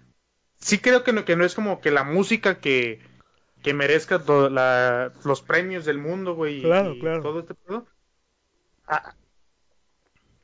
Sí 0.61 0.79
creo 0.79 1.05
que 1.05 1.13
no, 1.13 1.25
que 1.25 1.37
no 1.37 1.45
es 1.45 1.55
como 1.55 1.81
que 1.81 1.91
la 1.91 2.03
música 2.05 2.59
que, 2.59 3.01
que 3.63 3.75
merezca 3.75 4.19
to- 4.25 4.51
la- 4.51 5.13
los 5.25 5.43
premios 5.43 5.85
del 5.85 5.99
mundo, 5.99 6.35
güey. 6.35 6.63
Claro, 6.63 6.95
y 6.95 7.01
claro. 7.01 7.23
Todo 7.23 7.41
este 7.41 7.55
pedo. 7.55 7.87
Ah, 8.87 9.15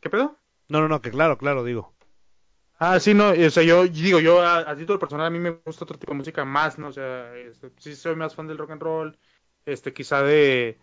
¿Qué 0.01 0.11
pedo? 0.11 0.39
No, 0.69 0.81
no, 0.81 0.89
no, 0.89 1.01
que 1.01 1.11
claro, 1.11 1.39
claro, 1.39 1.65
digo. 1.65 1.95
Ah, 2.79 2.99
sí, 3.01 3.15
no, 3.15 3.31
o 3.31 3.51
sea, 3.51 3.63
yo 3.63 3.87
digo, 3.87 4.21
yo 4.21 4.43
a, 4.43 4.59
a 4.71 4.77
título 4.77 4.99
personal 4.99 5.27
a 5.27 5.31
mí 5.31 5.39
me 5.39 5.51
gusta 5.65 5.85
otro 5.85 5.99
tipo 5.99 6.13
de 6.13 6.19
música 6.19 6.45
más, 6.45 6.79
¿no? 6.79 6.89
O 6.89 6.93
sea, 6.93 7.35
este, 7.37 7.71
sí 7.79 7.95
soy 7.95 8.17
más 8.17 8.35
fan 8.35 8.47
del 8.47 8.59
rock 8.59 8.73
and 8.73 8.83
roll, 8.83 9.19
este, 9.65 9.93
quizá 9.93 10.23
de, 10.23 10.79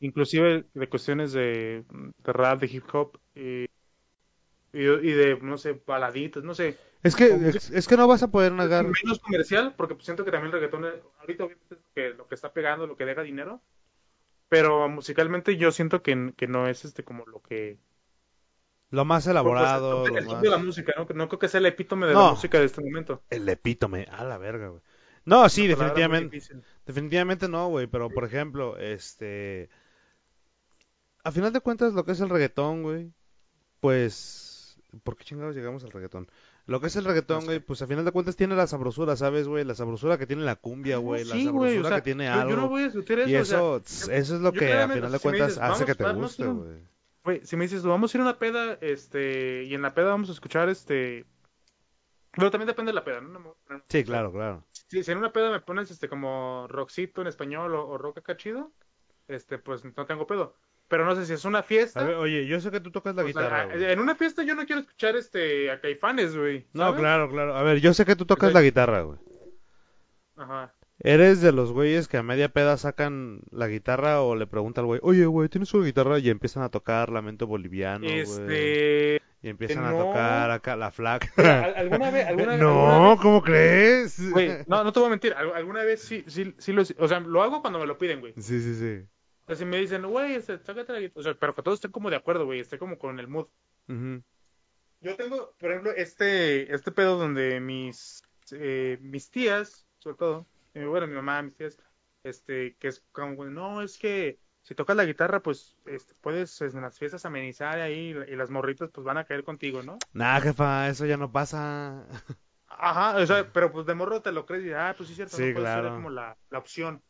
inclusive 0.00 0.66
de 0.74 0.88
cuestiones 0.88 1.32
de, 1.32 1.84
de 2.24 2.32
rap, 2.32 2.60
de 2.60 2.66
hip 2.66 2.84
hop, 2.92 3.18
y, 3.34 3.64
y, 4.72 4.82
y 4.82 5.12
de, 5.12 5.38
no 5.40 5.56
sé, 5.58 5.80
baladitas, 5.86 6.42
no 6.44 6.54
sé, 6.54 6.76
Es 7.02 7.14
que, 7.16 7.26
es, 7.26 7.70
es 7.70 7.86
que 7.86 7.96
no 7.96 8.06
vas 8.08 8.22
a 8.22 8.30
poder 8.30 8.52
negar. 8.52 8.84
menos 8.84 9.20
comercial, 9.20 9.74
porque 9.76 9.94
pues, 9.94 10.04
siento 10.04 10.24
que 10.24 10.30
también 10.30 10.54
el 10.54 10.60
reggaetón, 10.60 10.84
ahorita 11.20 11.44
obviamente 11.44 11.74
es 11.74 11.80
lo 11.80 11.92
que, 11.94 12.08
lo 12.10 12.26
que 12.26 12.34
está 12.34 12.52
pegando, 12.52 12.86
lo 12.86 12.96
que 12.96 13.04
deja 13.04 13.22
dinero, 13.22 13.62
pero 14.48 14.88
musicalmente 14.88 15.56
yo 15.56 15.72
siento 15.72 16.02
que, 16.02 16.32
que 16.36 16.46
no 16.46 16.68
es 16.68 16.84
este 16.84 17.02
como 17.04 17.24
lo 17.26 17.40
que... 17.40 17.78
Lo 18.90 19.04
más 19.04 19.26
elaborado, 19.26 20.02
pues, 20.02 20.12
lo 20.12 20.18
el 20.18 20.26
más... 20.26 20.42
de 20.42 20.50
la 20.50 20.58
música, 20.58 20.92
¿no? 20.96 21.06
No 21.14 21.28
creo 21.28 21.38
que 21.38 21.48
sea 21.48 21.58
el 21.58 21.66
epítome 21.66 22.06
de 22.06 22.14
No. 22.14 22.26
la 22.26 22.30
música 22.30 22.58
de 22.60 22.66
este 22.66 22.82
momento. 22.82 23.22
El 23.30 23.48
epítome, 23.48 24.06
a 24.10 24.22
la 24.24 24.38
verga, 24.38 24.68
güey. 24.68 24.82
No, 25.24 25.48
sí, 25.48 25.66
definitivamente. 25.66 26.40
Definitivamente 26.86 27.48
no, 27.48 27.68
güey, 27.68 27.86
pero 27.86 28.10
por 28.10 28.24
ejemplo, 28.24 28.76
este... 28.78 29.68
A 31.24 31.32
final 31.32 31.52
de 31.52 31.60
cuentas, 31.60 31.92
lo 31.94 32.04
que 32.04 32.12
es 32.12 32.20
el 32.20 32.28
reggaetón, 32.30 32.82
güey, 32.82 33.10
pues... 33.80 34.78
¿Por 35.02 35.16
qué 35.16 35.24
chingados 35.24 35.56
llegamos 35.56 35.82
al 35.82 35.90
reggaetón? 35.90 36.28
Lo 36.66 36.80
que 36.80 36.86
es 36.86 36.94
el 36.94 37.04
reggaetón, 37.04 37.44
güey, 37.46 37.58
pues 37.58 37.82
a 37.82 37.86
final 37.88 38.04
de 38.04 38.12
cuentas 38.12 38.36
tiene 38.36 38.54
la 38.54 38.66
sabrosura, 38.68 39.16
¿sabes, 39.16 39.48
güey? 39.48 39.64
La 39.64 39.74
sabrosura 39.74 40.18
que 40.18 40.26
tiene 40.26 40.44
la 40.44 40.54
cumbia, 40.54 40.98
güey, 40.98 41.24
la 41.24 41.34
Sí, 41.34 41.44
sabrosura 41.46 41.58
güey, 41.72 41.78
o 41.78 41.88
sea, 41.88 41.96
que 41.96 42.02
tiene 42.02 42.26
yo- 42.26 42.32
algo. 42.32 42.50
Yo 42.50 42.56
no 42.56 42.68
voy 42.68 42.82
a 42.82 42.84
discutir 42.84 43.18
eso. 43.18 43.28
y 43.28 43.34
o 43.36 43.44
sea, 43.44 43.58
eso, 43.58 43.82
eso 44.12 44.36
es 44.36 44.40
lo 44.40 44.52
que 44.52 44.72
a 44.72 44.88
final 44.88 45.10
de 45.10 45.18
si 45.18 45.22
cuentas 45.22 45.48
dices, 45.48 45.62
hace 45.62 45.84
que 45.84 45.94
te 45.96 46.12
guste, 46.12 46.46
güey. 46.46 46.78
güey, 47.24 47.40
si 47.44 47.56
me 47.56 47.64
dices, 47.64 47.82
vamos 47.82 48.14
a 48.14 48.16
ir 48.16 48.20
a 48.20 48.24
una 48.24 48.38
peda, 48.38 48.78
este, 48.82 49.64
y 49.64 49.74
en 49.74 49.82
la 49.82 49.94
peda 49.94 50.10
vamos 50.10 50.28
a 50.28 50.32
escuchar, 50.32 50.68
este... 50.68 51.26
Pero 52.30 52.50
también 52.52 52.68
depende 52.68 52.90
de 52.90 52.94
la 52.94 53.04
peda, 53.04 53.20
¿no? 53.20 53.56
Sí, 53.88 54.04
claro, 54.04 54.32
claro. 54.32 54.64
Si, 54.88 55.02
si 55.02 55.10
en 55.10 55.18
una 55.18 55.32
peda 55.32 55.50
me 55.50 55.60
pones, 55.60 55.90
este, 55.90 56.08
como 56.08 56.66
rockcito 56.68 57.20
en 57.20 57.26
español 57.28 57.74
o, 57.74 57.88
o 57.88 57.98
rock 57.98 58.18
acá 58.18 58.36
chido, 58.36 58.72
este, 59.28 59.58
pues 59.58 59.84
no 59.84 60.06
tengo 60.06 60.26
pedo. 60.26 60.56
Pero 60.88 61.04
no 61.06 61.14
sé 61.16 61.24
si 61.26 61.32
es 61.32 61.44
una 61.44 61.62
fiesta... 61.62 62.00
A 62.00 62.04
ver, 62.04 62.14
oye, 62.16 62.46
yo 62.46 62.60
sé 62.60 62.70
que 62.70 62.80
tú 62.80 62.90
tocas 62.90 63.14
la 63.14 63.22
pues, 63.22 63.34
guitarra, 63.34 63.64
güey. 63.66 63.84
en 63.90 63.98
una 64.00 64.14
fiesta 64.14 64.42
yo 64.42 64.54
no 64.54 64.66
quiero 64.66 64.82
escuchar, 64.82 65.16
este, 65.16 65.70
a 65.70 65.80
Caifanes, 65.80 66.36
güey. 66.36 66.66
No, 66.72 66.94
claro, 66.94 67.28
claro. 67.30 67.56
A 67.56 67.62
ver, 67.62 67.80
yo 67.80 67.94
sé 67.94 68.04
que 68.04 68.16
tú 68.16 68.26
tocas 68.26 68.52
la 68.52 68.60
guitarra, 68.62 69.00
güey. 69.02 69.18
Ajá. 70.36 70.74
¿Eres 71.00 71.40
de 71.40 71.52
los 71.52 71.72
güeyes 71.72 72.06
que 72.06 72.16
a 72.18 72.22
media 72.22 72.48
peda 72.50 72.76
sacan 72.76 73.40
la 73.50 73.66
guitarra 73.66 74.20
o 74.22 74.36
le 74.36 74.46
pregunta 74.46 74.80
al 74.80 74.86
güey, 74.86 75.00
oye, 75.02 75.26
güey, 75.26 75.48
¿tienes 75.48 75.72
una 75.74 75.84
guitarra? 75.86 76.18
Y 76.18 76.30
empiezan 76.30 76.62
a 76.62 76.68
tocar 76.68 77.10
Lamento 77.10 77.46
Boliviano, 77.46 78.06
güey. 78.06 78.20
Este... 78.20 79.20
Y 79.42 79.48
empiezan 79.48 79.84
a 79.84 79.90
tocar 79.90 80.50
acá 80.50 80.74
la 80.76 80.90
flaca. 80.90 81.28
¿al- 81.36 81.74
¿Alguna 81.76 82.10
vez, 82.10 82.26
alguna, 82.26 82.52
alguna 82.54 82.56
no, 82.56 83.10
vez- 83.10 83.20
¿cómo 83.20 83.42
crees? 83.42 84.30
Güey, 84.30 84.50
no, 84.66 84.84
no 84.84 84.92
te 84.92 85.00
voy 85.00 85.08
a 85.08 85.10
mentir. 85.10 85.34
al- 85.34 85.52
Alguna 85.54 85.82
vez 85.82 86.00
sí, 86.00 86.24
sí, 86.28 86.54
sí 86.58 86.72
lo, 86.72 86.82
o 86.98 87.08
sea, 87.08 87.20
lo 87.20 87.42
hago 87.42 87.60
cuando 87.60 87.78
me 87.78 87.86
lo 87.86 87.98
piden, 87.98 88.20
güey. 88.20 88.32
Sí, 88.38 88.60
sí, 88.60 88.74
sí. 88.74 89.04
O 89.44 89.46
sea, 89.48 89.56
si 89.56 89.64
me 89.64 89.78
dicen, 89.78 90.06
güey, 90.06 90.34
este, 90.34 90.58
sácate 90.58 90.92
la 90.92 91.00
guitarra. 91.00 91.20
O 91.20 91.22
sea, 91.22 91.34
pero 91.34 91.54
que 91.54 91.62
todos 91.62 91.76
estén 91.76 91.92
como 91.92 92.10
de 92.10 92.16
acuerdo, 92.16 92.46
güey, 92.46 92.60
estén 92.60 92.78
como 92.78 92.98
con 92.98 93.18
el 93.20 93.28
mood. 93.28 93.46
Yo 95.00 95.16
tengo, 95.16 95.54
por 95.58 95.70
ejemplo, 95.70 95.92
este, 95.92 96.74
este 96.74 96.90
pedo 96.92 97.18
donde 97.18 97.60
mis, 97.60 98.22
eh, 98.52 98.98
mis 99.02 99.30
tías, 99.30 99.86
sobre 99.98 100.16
todo, 100.16 100.46
bueno, 100.74 101.06
mi 101.06 101.14
mamá, 101.14 101.42
mis 101.42 101.54
tías, 101.56 101.78
este, 102.22 102.74
que 102.76 102.88
es 102.88 103.04
como, 103.12 103.44
no, 103.44 103.82
es 103.82 103.98
que 103.98 104.40
si 104.62 104.74
tocas 104.74 104.96
la 104.96 105.04
guitarra, 105.04 105.40
pues, 105.40 105.76
este, 105.84 106.14
puedes 106.22 106.58
en 106.62 106.80
las 106.80 106.98
fiestas 106.98 107.26
amenizar 107.26 107.78
ahí 107.80 108.16
y 108.26 108.34
las 108.34 108.48
morritas, 108.48 108.90
pues, 108.90 109.04
van 109.04 109.18
a 109.18 109.24
caer 109.24 109.44
contigo, 109.44 109.82
¿no? 109.82 109.98
Nah, 110.14 110.40
jefa, 110.40 110.88
eso 110.88 111.04
ya 111.04 111.18
no 111.18 111.30
pasa. 111.30 112.06
Ajá, 112.66 113.16
o 113.18 113.26
sea, 113.26 113.52
pero 113.52 113.70
pues 113.70 113.86
de 113.86 113.94
morro 113.94 114.20
te 114.22 114.32
lo 114.32 114.46
crees 114.46 114.64
y 114.64 114.72
ah, 114.72 114.94
pues 114.96 115.08
sí, 115.08 115.14
cierto, 115.14 115.36
Sí, 115.36 115.48
no 115.48 115.52
puede 115.52 115.66
ser 115.66 115.80
claro. 115.80 115.96
como 115.96 116.10
la, 116.10 116.36
la 116.50 116.58
opción. 116.58 117.02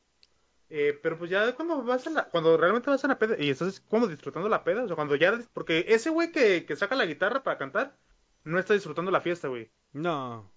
Eh, 0.76 0.98
pero 1.02 1.16
pues 1.18 1.30
ya 1.30 1.54
cuando 1.54 1.82
vas 1.84 2.04
a 2.08 2.10
la, 2.10 2.24
cuando 2.30 2.56
realmente 2.56 2.90
vas 2.90 3.04
a 3.04 3.08
la 3.08 3.18
peda 3.18 3.36
y 3.38 3.50
estás 3.50 3.78
como 3.80 4.08
disfrutando 4.08 4.48
la 4.48 4.64
peda, 4.64 4.82
o 4.84 4.86
sea, 4.88 4.96
cuando 4.96 5.14
ya, 5.14 5.38
porque 5.52 5.84
ese 5.88 6.10
güey 6.10 6.32
que, 6.32 6.64
que 6.66 6.74
saca 6.74 6.96
la 6.96 7.06
guitarra 7.06 7.44
para 7.44 7.58
cantar, 7.58 7.96
no 8.42 8.58
está 8.58 8.74
disfrutando 8.74 9.12
la 9.12 9.20
fiesta, 9.20 9.46
güey. 9.48 9.70
No. 9.92 10.50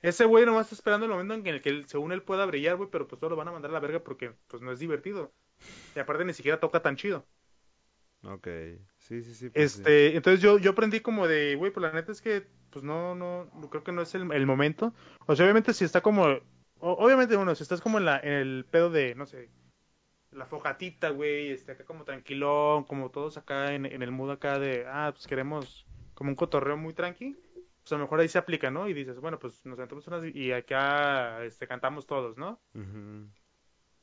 Ese 0.00 0.24
güey 0.26 0.44
nomás 0.44 0.66
está 0.66 0.74
esperando 0.74 1.06
el 1.06 1.12
momento 1.12 1.34
en 1.34 1.46
el 1.46 1.62
que 1.62 1.70
él, 1.70 1.84
según 1.88 2.12
él 2.12 2.22
pueda 2.22 2.44
brillar, 2.44 2.76
güey, 2.76 2.90
pero 2.90 3.08
pues 3.08 3.18
todos 3.18 3.30
lo 3.30 3.36
van 3.36 3.48
a 3.48 3.52
mandar 3.52 3.70
a 3.70 3.74
la 3.74 3.80
verga 3.80 4.00
porque 4.04 4.34
pues 4.48 4.62
no 4.62 4.72
es 4.72 4.78
divertido. 4.78 5.32
Y 5.96 6.00
aparte 6.00 6.24
ni 6.24 6.34
siquiera 6.34 6.60
toca 6.60 6.82
tan 6.82 6.96
chido. 6.96 7.24
Ok. 8.24 8.46
Sí, 8.98 9.22
sí, 9.22 9.34
sí. 9.34 9.50
pues 9.50 9.72
sí. 9.72 9.78
Este, 9.80 10.16
entonces 10.16 10.40
yo, 10.42 10.58
yo 10.58 10.72
aprendí 10.72 11.00
como 11.00 11.26
de, 11.26 11.56
güey, 11.56 11.72
pues 11.72 11.82
la 11.82 11.92
neta 11.92 12.12
es 12.12 12.20
que, 12.20 12.46
pues 12.70 12.84
no, 12.84 13.14
no, 13.14 13.48
creo 13.70 13.82
que 13.84 13.92
no 13.92 14.02
es 14.02 14.14
el, 14.14 14.30
el 14.32 14.46
momento. 14.46 14.92
O 15.26 15.34
sea, 15.34 15.44
obviamente 15.44 15.72
si 15.74 15.84
está 15.84 16.00
como, 16.02 16.24
o- 16.26 16.40
obviamente 17.04 17.36
uno, 17.36 17.54
si 17.54 17.62
estás 17.62 17.80
como 17.80 17.98
en 17.98 18.04
la, 18.04 18.18
en 18.18 18.32
el 18.32 18.64
pedo 18.70 18.90
de, 18.90 19.14
no 19.14 19.26
sé, 19.26 19.50
la 20.32 20.46
fogatita, 20.46 21.10
güey, 21.10 21.50
este, 21.50 21.72
acá 21.72 21.84
como 21.84 22.04
tranquilón, 22.04 22.84
como 22.84 23.10
todos 23.10 23.36
acá 23.36 23.74
en, 23.74 23.86
en 23.86 24.02
el 24.02 24.10
mood 24.10 24.30
acá 24.30 24.58
de, 24.58 24.84
ah, 24.88 25.10
pues 25.12 25.26
queremos 25.26 25.86
como 26.14 26.30
un 26.30 26.36
cotorreo 26.36 26.76
muy 26.76 26.94
tranqui, 26.94 27.36
pues 27.82 27.92
a 27.92 27.96
lo 27.96 28.02
mejor 28.02 28.20
ahí 28.20 28.28
se 28.28 28.38
aplica, 28.38 28.70
¿no? 28.70 28.88
Y 28.88 28.94
dices, 28.94 29.18
bueno, 29.20 29.38
pues 29.38 29.64
nos 29.66 29.76
sentamos 29.78 30.06
unas 30.06 30.24
y 30.34 30.52
acá, 30.52 31.44
este, 31.44 31.66
cantamos 31.66 32.06
todos, 32.06 32.36
¿no? 32.38 32.60
Ujú. 32.74 33.28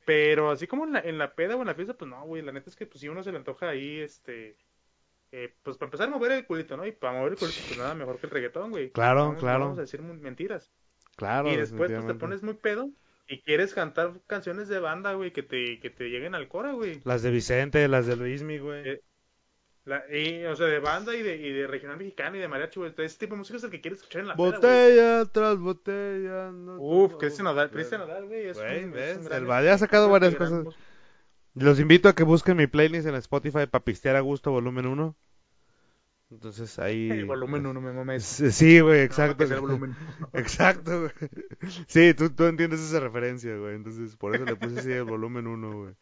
Pero 0.05 0.49
así 0.49 0.65
como 0.67 0.85
en 0.85 0.93
la, 0.93 0.99
en 1.01 1.17
la 1.17 1.33
peda 1.35 1.55
o 1.55 1.61
en 1.61 1.67
la 1.67 1.75
fiesta, 1.75 1.93
pues 1.93 2.09
no, 2.09 2.23
güey, 2.25 2.41
la 2.41 2.51
neta 2.51 2.69
es 2.69 2.75
que 2.75 2.85
pues 2.87 2.99
si 3.01 3.09
uno 3.09 3.23
se 3.23 3.31
le 3.31 3.37
antoja 3.37 3.69
ahí, 3.69 3.99
este, 3.99 4.57
eh, 5.31 5.53
pues 5.61 5.77
para 5.77 5.87
empezar 5.87 6.07
a 6.07 6.11
mover 6.11 6.31
el 6.31 6.45
culito, 6.45 6.75
¿no? 6.77 6.85
Y 6.85 6.91
para 6.91 7.13
mover 7.13 7.33
el 7.33 7.37
culito, 7.39 7.59
pues 7.67 7.77
nada 7.77 7.93
mejor 7.93 8.17
que 8.19 8.25
el 8.27 8.31
reggaetón, 8.31 8.71
güey. 8.71 8.91
Claro, 8.91 9.25
Vamos- 9.25 9.39
claro. 9.39 9.59
Vamos 9.65 9.77
a 9.77 9.81
decir 9.81 10.01
mentiras. 10.01 10.71
Claro. 11.15 11.51
y 11.51 11.57
después 11.57 11.91
pues 11.91 12.07
te 12.07 12.13
pones 12.13 12.43
muy 12.43 12.53
pedo 12.53 12.91
y 13.29 13.41
quieres 13.41 13.73
cantar 13.73 14.19
canciones 14.27 14.67
de 14.67 14.79
banda, 14.79 15.13
güey, 15.13 15.31
que 15.31 15.43
te, 15.43 15.79
que 15.79 15.89
te 15.89 16.09
lleguen 16.09 16.35
al 16.35 16.47
cora, 16.47 16.71
güey. 16.73 16.99
Las 17.05 17.21
de 17.21 17.31
Vicente, 17.31 17.87
las 17.87 18.05
de 18.07 18.15
Luismi, 18.15 18.57
güey. 18.57 18.89
Eh, 18.89 19.01
La, 19.85 20.03
y, 20.11 20.43
o 20.45 20.55
sea, 20.55 20.67
de 20.67 20.79
banda 20.79 21.15
y 21.15 21.23
de, 21.23 21.37
y 21.37 21.51
de 21.53 21.65
regional 21.67 21.97
mexicano 21.97 22.35
y 22.37 22.39
de 22.39 22.47
mariachi, 22.47 22.79
güey. 22.79 22.93
Ese 22.97 23.17
tipo 23.19 23.33
de 23.35 23.39
música 23.39 23.57
es 23.57 23.63
el 23.63 23.71
que 23.71 23.81
quieres 23.81 23.99
escuchar 23.99 24.21
en 24.21 24.27
la. 24.27 24.33
Botella 24.35 25.25
tras 25.25 25.57
botella. 25.57 26.51
no 26.51 26.77
Uf, 26.79 27.15
Cristian 27.17 27.45
Nodal. 27.45 27.71
Cristian 27.71 28.01
Nodal, 28.01 28.25
güey. 28.27 28.47
es 28.47 28.57
Güey, 28.57 28.83
un- 28.83 28.89
es 28.89 28.95
¿ves? 28.95 29.27
un 29.27 29.33
El 29.33 29.45
Valle 29.45 29.69
ha 29.71 29.77
sacado 29.77 30.09
varias 30.09 30.35
cosas. 30.35 30.65
Los 31.55 31.79
invito 31.79 32.07
a 32.09 32.13
que 32.15 32.23
busquen 32.23 32.57
mi 32.57 32.67
playlist 32.67 33.07
en 33.07 33.15
Spotify 33.15 33.65
para 33.65 33.83
pistear 33.83 34.15
a 34.15 34.21
gusto, 34.21 34.51
volumen 34.51 34.85
1. 34.85 35.15
Entonces 36.31 36.77
ahí. 36.77 37.09
El 37.09 37.25
volumen 37.25 37.65
uno, 37.65 37.81
me 37.81 37.91
mames. 37.91 38.23
Sí, 38.51 38.79
güey, 38.79 39.01
exacto. 39.01 39.43
el 39.43 39.59
volumen. 39.59 39.95
Exacto, 40.33 41.01
güey. 41.01 41.11
Sí, 41.87 42.13
tú, 42.13 42.29
tú 42.29 42.45
entiendes 42.45 42.81
esa 42.81 42.99
referencia, 42.99 43.55
güey. 43.55 43.75
Entonces, 43.75 44.15
por 44.15 44.35
eso 44.35 44.45
le 44.45 44.55
puse 44.55 44.79
así 44.79 44.91
el 44.91 45.05
volumen 45.05 45.47
1, 45.47 45.77
güey. 45.77 45.93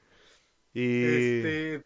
Y. 0.74 1.04
Este, 1.04 1.84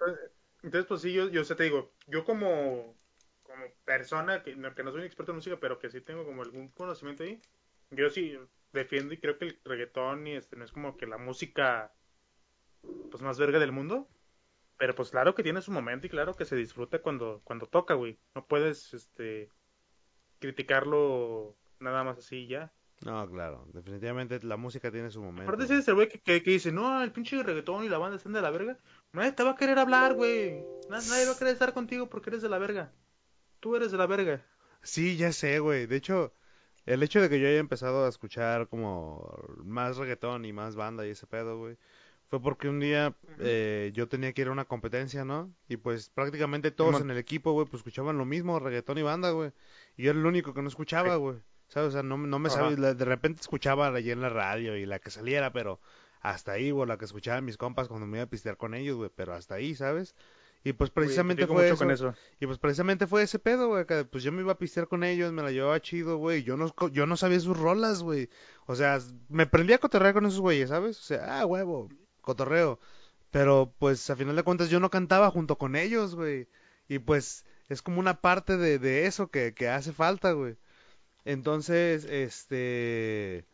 entonces, 0.63 0.85
pues 0.87 1.01
sí, 1.01 1.13
yo, 1.13 1.29
yo 1.29 1.43
te 1.43 1.63
digo, 1.63 1.91
yo 2.07 2.23
como, 2.23 2.95
como 3.43 3.65
persona, 3.85 4.43
que 4.43 4.55
no, 4.55 4.73
que 4.75 4.83
no 4.83 4.91
soy 4.91 5.01
un 5.01 5.05
experto 5.05 5.31
en 5.31 5.37
música, 5.37 5.57
pero 5.59 5.79
que 5.79 5.89
sí 5.89 6.01
tengo 6.01 6.25
como 6.25 6.43
algún 6.43 6.69
conocimiento 6.69 7.23
ahí, 7.23 7.41
yo 7.89 8.09
sí 8.09 8.37
defiendo 8.73 9.13
y 9.13 9.17
creo 9.17 9.37
que 9.37 9.45
el 9.45 9.59
reggaetón 9.65 10.27
y 10.27 10.33
este 10.33 10.55
no 10.55 10.63
es 10.63 10.71
como 10.71 10.97
que 10.97 11.07
la 11.07 11.17
música 11.17 11.93
pues 13.09 13.21
más 13.21 13.39
verga 13.39 13.59
del 13.59 13.71
mundo. 13.71 14.07
Pero 14.81 14.95
pues 14.95 15.11
claro 15.11 15.35
que 15.35 15.43
tiene 15.43 15.61
su 15.61 15.71
momento 15.71 16.07
y 16.07 16.09
claro 16.09 16.33
que 16.33 16.43
se 16.43 16.55
disfruta 16.55 17.03
cuando, 17.03 17.41
cuando 17.43 17.67
toca, 17.67 17.93
güey. 17.93 18.17
No 18.33 18.47
puedes, 18.47 18.95
este, 18.95 19.51
criticarlo 20.39 21.55
nada 21.79 22.03
más 22.03 22.17
así 22.17 22.47
ya. 22.47 22.73
No, 23.05 23.29
claro, 23.29 23.67
definitivamente 23.73 24.39
la 24.41 24.57
música 24.57 24.89
tiene 24.91 25.11
su 25.11 25.21
momento. 25.21 25.51
Aparte 25.51 25.71
ese 25.71 25.91
güey 25.91 26.09
que, 26.09 26.19
que, 26.19 26.41
que, 26.41 26.49
dice, 26.49 26.71
no, 26.71 27.03
el 27.03 27.11
pinche 27.11 27.43
reggaetón 27.43 27.83
y 27.83 27.89
la 27.89 27.99
banda 27.99 28.17
están 28.17 28.33
de 28.33 28.41
la 28.41 28.49
verga. 28.49 28.79
Nadie 29.13 29.33
te 29.33 29.43
va 29.43 29.51
a 29.51 29.55
querer 29.55 29.77
hablar, 29.77 30.15
güey. 30.15 30.63
Nadie 30.89 31.27
va 31.27 31.33
a 31.33 31.37
querer 31.37 31.53
estar 31.53 31.73
contigo 31.73 32.09
porque 32.09 32.31
eres 32.31 32.41
de 32.41 32.49
la 32.49 32.57
verga. 32.57 32.91
Tú 33.59 33.75
eres 33.75 33.91
de 33.91 33.99
la 33.99 34.07
verga. 34.07 34.43
Sí, 34.81 35.15
ya 35.15 35.31
sé, 35.31 35.59
güey. 35.59 35.85
De 35.85 35.97
hecho, 35.97 36.33
el 36.87 37.03
hecho 37.03 37.21
de 37.21 37.29
que 37.29 37.39
yo 37.39 37.47
haya 37.47 37.59
empezado 37.59 38.07
a 38.07 38.09
escuchar 38.09 38.67
como 38.67 39.45
más 39.63 39.97
reggaetón 39.97 40.43
y 40.43 40.53
más 40.53 40.75
banda 40.75 41.05
y 41.05 41.11
ese 41.11 41.27
pedo, 41.27 41.59
güey, 41.59 41.77
fue 42.31 42.41
porque 42.41 42.69
un 42.69 42.79
día 42.79 43.13
eh, 43.39 43.91
yo 43.93 44.07
tenía 44.07 44.31
que 44.31 44.41
ir 44.41 44.47
a 44.47 44.51
una 44.51 44.63
competencia, 44.63 45.25
¿no? 45.25 45.53
Y 45.67 45.75
pues 45.75 46.09
prácticamente 46.11 46.71
todos 46.71 47.01
en 47.01 47.11
el 47.11 47.17
equipo, 47.17 47.51
güey, 47.51 47.67
pues 47.67 47.81
escuchaban 47.81 48.17
lo 48.17 48.23
mismo, 48.23 48.57
reggaetón 48.57 48.97
y 48.99 49.01
banda, 49.01 49.31
güey. 49.31 49.51
Y 49.97 50.03
yo 50.03 50.11
era 50.11 50.19
el 50.21 50.25
único 50.25 50.53
que 50.53 50.61
no 50.61 50.69
escuchaba, 50.69 51.17
güey. 51.17 51.39
¿sabes? 51.67 51.89
O 51.89 51.91
sea, 51.91 52.03
no, 52.03 52.17
no 52.17 52.39
me 52.39 52.49
sabía, 52.49 52.93
de 52.93 53.05
repente 53.05 53.41
escuchaba 53.41 53.87
allí 53.87 54.11
en 54.11 54.21
la 54.21 54.29
radio 54.29 54.77
y 54.77 54.85
la 54.85 54.99
que 54.99 55.11
saliera, 55.11 55.51
pero 55.51 55.81
hasta 56.21 56.53
ahí, 56.53 56.71
güey, 56.71 56.87
la 56.87 56.97
que 56.97 57.03
escuchaba 57.03 57.41
mis 57.41 57.57
compas 57.57 57.89
cuando 57.89 58.07
me 58.07 58.19
iba 58.19 58.23
a 58.23 58.29
pistear 58.29 58.55
con 58.55 58.75
ellos, 58.75 58.95
güey, 58.95 59.11
pero 59.13 59.33
hasta 59.33 59.55
ahí, 59.55 59.75
¿sabes? 59.75 60.15
Y 60.63 60.71
pues 60.71 60.89
precisamente 60.89 61.45
fue 61.47 61.67
eso, 61.67 62.13
Y 62.39 62.45
pues 62.45 62.59
precisamente 62.59 63.07
fue 63.07 63.23
ese 63.23 63.39
pedo, 63.39 63.67
güey, 63.67 63.85
que 63.85 64.05
pues 64.05 64.23
yo 64.23 64.31
me 64.31 64.41
iba 64.41 64.53
a 64.53 64.57
pistear 64.57 64.87
con 64.87 65.03
ellos, 65.03 65.33
me 65.33 65.41
la 65.41 65.51
llevaba 65.51 65.81
chido, 65.81 66.15
güey, 66.15 66.43
yo 66.43 66.55
no, 66.55 66.73
yo 66.91 67.05
no 67.07 67.17
sabía 67.17 67.41
sus 67.41 67.57
rolas, 67.57 68.03
güey. 68.03 68.29
O 68.67 68.75
sea, 68.75 68.99
me 69.27 69.47
prendía 69.47 69.75
a 69.75 69.79
cotorrear 69.79 70.13
con 70.13 70.25
esos 70.25 70.39
güeyes, 70.39 70.69
¿sabes? 70.69 70.97
O 70.97 71.03
sea, 71.03 71.41
ah, 71.41 71.45
huevo, 71.45 71.89
cotorreo. 72.21 72.79
Pero 73.31 73.73
pues 73.79 74.09
a 74.09 74.15
final 74.15 74.35
de 74.35 74.43
cuentas 74.43 74.69
yo 74.69 74.79
no 74.79 74.89
cantaba 74.89 75.31
junto 75.31 75.57
con 75.57 75.75
ellos, 75.75 76.15
güey. 76.15 76.47
Y 76.87 76.99
pues 76.99 77.45
es 77.69 77.81
como 77.81 77.99
una 77.99 78.21
parte 78.21 78.57
de, 78.57 78.79
de 78.79 79.07
eso 79.07 79.29
que, 79.29 79.53
que 79.53 79.69
hace 79.69 79.93
falta, 79.93 80.33
güey. 80.33 80.57
Entonces, 81.25 82.05
este, 82.05 83.45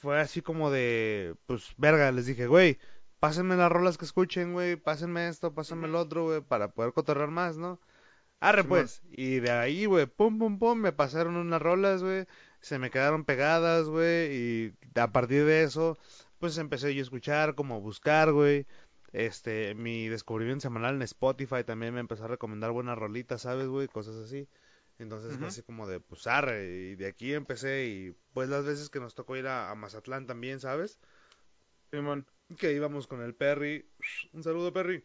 fue 0.00 0.20
así 0.20 0.42
como 0.42 0.70
de, 0.70 1.36
pues, 1.46 1.74
verga, 1.76 2.10
les 2.12 2.26
dije, 2.26 2.46
güey, 2.46 2.78
pásenme 3.20 3.56
las 3.56 3.70
rolas 3.70 3.98
que 3.98 4.04
escuchen, 4.06 4.52
güey, 4.52 4.76
pásenme 4.76 5.28
esto, 5.28 5.54
pásenme 5.54 5.86
el 5.88 5.94
otro, 5.94 6.24
güey, 6.24 6.40
para 6.40 6.72
poder 6.72 6.92
cotorrear 6.92 7.30
más, 7.30 7.56
¿no? 7.56 7.80
Arre, 8.40 8.64
pues, 8.64 9.02
y 9.10 9.40
de 9.40 9.50
ahí, 9.50 9.84
güey, 9.86 10.06
pum, 10.06 10.38
pum, 10.38 10.58
pum, 10.58 10.78
me 10.78 10.92
pasaron 10.92 11.36
unas 11.36 11.60
rolas, 11.62 12.02
güey, 12.02 12.26
se 12.60 12.78
me 12.78 12.90
quedaron 12.90 13.24
pegadas, 13.24 13.86
güey, 13.86 14.34
y 14.34 14.74
a 14.98 15.12
partir 15.12 15.44
de 15.44 15.62
eso, 15.62 15.98
pues 16.40 16.58
empecé 16.58 16.94
yo 16.94 17.00
a 17.00 17.02
escuchar, 17.02 17.54
como 17.54 17.76
a 17.76 17.78
buscar, 17.78 18.32
güey, 18.32 18.66
este, 19.12 19.74
mi 19.74 20.08
descubrimiento 20.08 20.62
semanal 20.62 20.96
en 20.96 21.02
Spotify 21.02 21.62
también 21.64 21.94
me 21.94 22.00
empezó 22.00 22.24
a 22.24 22.28
recomendar 22.28 22.72
buenas 22.72 22.98
rolitas, 22.98 23.42
¿sabes, 23.42 23.68
güey? 23.68 23.86
Cosas 23.86 24.16
así. 24.16 24.48
Entonces, 24.98 25.40
así 25.42 25.62
como 25.62 25.86
de, 25.86 26.00
pues 26.00 26.26
arre, 26.26 26.90
y 26.90 26.94
de 26.94 27.06
aquí 27.06 27.32
empecé, 27.32 27.86
y 27.86 28.16
pues 28.34 28.48
las 28.48 28.66
veces 28.66 28.90
que 28.90 29.00
nos 29.00 29.14
tocó 29.14 29.36
ir 29.36 29.46
a, 29.46 29.74
Mazatlán 29.74 30.26
también, 30.26 30.60
¿sabes? 30.60 30.98
Simón. 31.90 32.26
Que 32.58 32.72
íbamos 32.72 33.06
con 33.06 33.22
el 33.22 33.34
Perry. 33.34 33.88
Un 34.32 34.42
saludo, 34.42 34.72
Perry. 34.72 35.04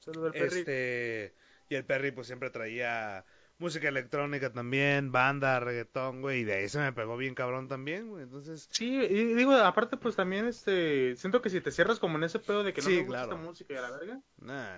Saludo 0.00 0.26
al 0.26 0.32
Perry. 0.32 0.58
Este, 0.60 1.34
y 1.68 1.74
el 1.74 1.84
Perry 1.84 2.10
pues 2.10 2.26
siempre 2.26 2.50
traía 2.50 3.24
música 3.60 3.88
electrónica 3.88 4.52
también, 4.52 5.12
banda, 5.12 5.60
reggaetón, 5.60 6.22
güey, 6.22 6.40
y 6.40 6.44
de 6.44 6.54
ahí 6.54 6.68
se 6.68 6.78
me 6.78 6.92
pegó 6.92 7.16
bien 7.16 7.34
cabrón 7.34 7.68
también, 7.68 8.08
güey, 8.08 8.24
entonces... 8.24 8.68
Sí, 8.72 8.96
y 8.96 9.34
digo, 9.34 9.52
aparte 9.52 9.98
pues 9.98 10.16
también, 10.16 10.46
este, 10.46 11.14
siento 11.16 11.42
que 11.42 11.50
si 11.50 11.60
te 11.60 11.70
cierras 11.70 11.98
como 11.98 12.16
en 12.16 12.24
ese 12.24 12.38
pedo 12.38 12.64
de 12.64 12.72
que 12.72 12.80
no 12.80 12.88
te 12.88 13.02
gusta 13.02 13.22
esta 13.22 13.36
música 13.36 13.74
y 13.74 13.76
a 13.76 13.82
la 13.82 13.90
verga, 13.90 14.20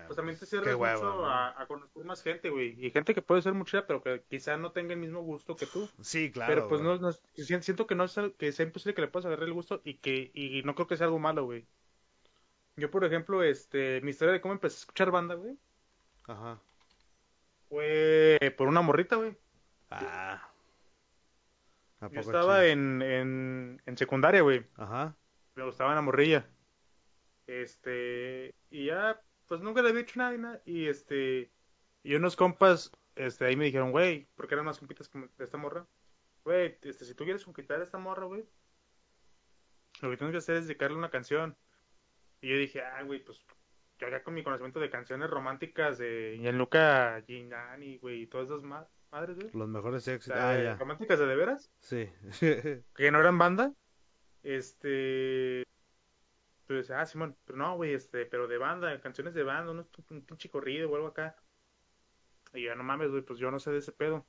pues 0.05 0.17
también 0.17 0.37
te 0.37 0.45
cierras 0.45 0.77
mucho 0.77 1.25
a, 1.25 1.65
conocer 1.67 2.03
más 2.03 2.21
gente, 2.21 2.49
güey, 2.49 2.75
y 2.85 2.91
gente 2.91 3.15
que 3.15 3.21
puede 3.21 3.41
ser 3.41 3.53
mucha, 3.53 3.87
pero 3.87 4.03
que 4.03 4.21
quizá 4.29 4.57
no 4.57 4.71
tenga 4.71 4.93
el 4.93 4.99
mismo 4.99 5.21
gusto 5.21 5.55
que 5.55 5.65
tú. 5.65 5.89
Sí, 6.01 6.31
claro. 6.31 6.53
Pero 6.53 6.67
pues 6.67 6.81
no, 6.81 6.97
no, 6.97 7.13
siento 7.13 7.87
que 7.87 7.95
no 7.95 8.03
es, 8.03 8.19
que 8.37 8.51
sea 8.51 8.65
imposible 8.65 8.93
que 8.93 9.01
le 9.01 9.07
puedas 9.07 9.25
agarrar 9.25 9.47
el 9.47 9.53
gusto 9.53 9.81
y 9.85 9.95
que, 9.95 10.29
y 10.33 10.61
no 10.63 10.75
creo 10.75 10.87
que 10.87 10.97
sea 10.97 11.05
algo 11.05 11.19
malo, 11.19 11.45
güey. 11.45 11.65
Yo, 12.75 12.91
por 12.91 13.05
ejemplo, 13.05 13.43
este, 13.43 14.01
mi 14.01 14.09
historia 14.11 14.33
de 14.33 14.41
cómo 14.41 14.53
empecé 14.53 14.75
a 14.75 14.79
escuchar 14.79 15.09
banda, 15.09 15.35
güey. 15.35 15.57
Ajá 16.27 16.59
fue 17.73 18.53
por 18.55 18.67
una 18.67 18.81
morrita, 18.81 19.15
güey. 19.15 19.35
Ah. 19.89 20.47
Yo 22.11 22.19
estaba 22.19 22.67
en, 22.67 23.01
en, 23.01 23.81
en 23.87 23.97
secundaria, 23.97 24.41
güey. 24.41 24.63
Ajá. 24.75 25.15
Me 25.55 25.63
gustaba 25.63 25.95
la 25.95 26.01
morrilla. 26.01 26.45
Este, 27.47 28.53
y 28.69 28.85
ya, 28.85 29.19
pues 29.47 29.61
nunca 29.61 29.81
le 29.81 29.89
había 29.89 30.01
hecho 30.01 30.19
nada, 30.19 30.61
y 30.65 30.87
este, 30.87 31.51
y 32.03 32.13
unos 32.13 32.35
compas, 32.35 32.91
este, 33.15 33.45
ahí 33.45 33.55
me 33.55 33.65
dijeron, 33.65 33.91
güey, 33.91 34.27
porque 34.35 34.53
eran 34.53 34.65
más 34.65 34.77
compitas 34.77 35.09
de 35.11 35.43
esta 35.43 35.57
morra. 35.57 35.87
Güey, 36.43 36.77
este, 36.83 37.05
si 37.05 37.15
tú 37.15 37.23
quieres 37.23 37.43
conquistar 37.43 37.79
a 37.79 37.83
esta 37.83 37.97
morra, 37.97 38.25
güey, 38.25 38.45
lo 40.01 40.11
que 40.11 40.17
tienes 40.17 40.31
que 40.31 40.37
hacer 40.37 40.57
es 40.57 40.67
dedicarle 40.67 40.97
una 40.97 41.09
canción. 41.09 41.57
Y 42.39 42.49
yo 42.49 42.57
dije, 42.57 42.83
ah, 42.83 43.01
güey, 43.01 43.23
pues 43.23 43.43
yo 44.03 44.07
acá 44.07 44.23
con 44.23 44.33
mi 44.33 44.43
conocimiento 44.43 44.79
de 44.79 44.89
canciones 44.89 45.29
románticas 45.29 45.97
de 45.97 46.37
Gianluca 46.39 47.21
Giannani, 47.25 47.97
güey, 47.97 48.23
y 48.23 48.27
todas 48.27 48.47
esas 48.47 48.63
madres, 48.63 49.37
güey. 49.37 49.49
Los 49.53 49.69
mejores 49.69 50.07
éxitos. 50.07 50.39
ah, 50.39 50.75
¿Románticas 50.77 51.19
de 51.19 51.25
de 51.25 51.35
veras? 51.35 51.71
Sí. 51.79 52.09
que 52.95 53.11
no 53.11 53.19
eran 53.19 53.37
banda. 53.37 53.73
Este. 54.43 55.63
Pues, 56.67 56.91
ah, 56.91 57.05
Simón, 57.05 57.37
pero 57.45 57.57
no, 57.57 57.75
güey, 57.75 57.93
este, 57.93 58.25
pero 58.25 58.47
de 58.47 58.57
banda, 58.57 58.99
canciones 59.01 59.33
de 59.33 59.43
banda, 59.43 59.71
un, 59.71 59.87
un 60.09 60.25
pinche 60.25 60.49
corrido 60.49 60.89
o 60.89 60.95
algo 60.95 61.07
acá. 61.07 61.35
Y 62.53 62.63
yo, 62.63 62.75
no 62.75 62.83
mames, 62.83 63.09
güey, 63.11 63.21
pues 63.23 63.39
yo 63.39 63.51
no 63.51 63.59
sé 63.59 63.71
de 63.71 63.79
ese 63.79 63.91
pedo. 63.91 64.25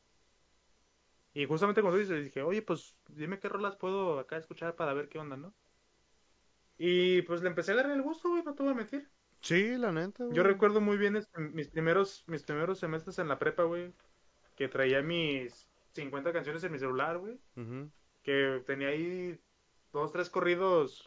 Y 1.33 1.47
justamente 1.47 1.83
cuando 1.83 1.99
dices, 1.99 2.25
dije, 2.25 2.43
oye, 2.43 2.63
pues 2.63 2.97
dime 3.09 3.41
qué 3.41 3.49
rolas 3.49 3.77
puedo 3.77 4.19
acá 4.21 4.37
escuchar 4.37 4.77
para 4.77 4.95
ver 4.95 5.09
qué 5.09 5.19
onda, 5.19 5.37
¿no? 5.37 5.53
Y 6.79 7.23
pues 7.23 7.43
le 7.43 7.49
empecé 7.49 7.73
a 7.73 7.77
darle 7.77 7.95
el 7.95 8.03
gusto, 8.03 8.29
güey, 8.31 8.43
no 8.45 8.55
te 8.55 8.63
voy 8.63 8.73
a 8.73 8.77
mentir. 8.77 9.11
Sí, 9.45 9.77
la 9.77 9.93
neta, 9.93 10.25
Yo 10.33 10.43
recuerdo 10.43 10.81
muy 10.81 10.97
bien 10.97 11.17
este, 11.17 11.39
mis 11.39 11.69
primeros 11.69 12.25
mis 12.27 12.43
primeros 12.43 12.79
semestres 12.79 13.19
en 13.19 13.29
la 13.29 13.39
prepa, 13.39 13.65
güey, 13.65 13.93
que 14.57 14.69
traía 14.69 15.03
mis 15.03 15.69
50 15.93 16.33
canciones 16.33 16.65
en 16.65 16.73
mi 16.73 16.79
celular, 16.79 17.19
güey. 17.19 17.39
Que 18.23 18.63
tenía 18.67 18.89
ahí 18.89 19.39
dos, 19.93 20.13
tres 20.13 20.31
corridos. 20.31 21.07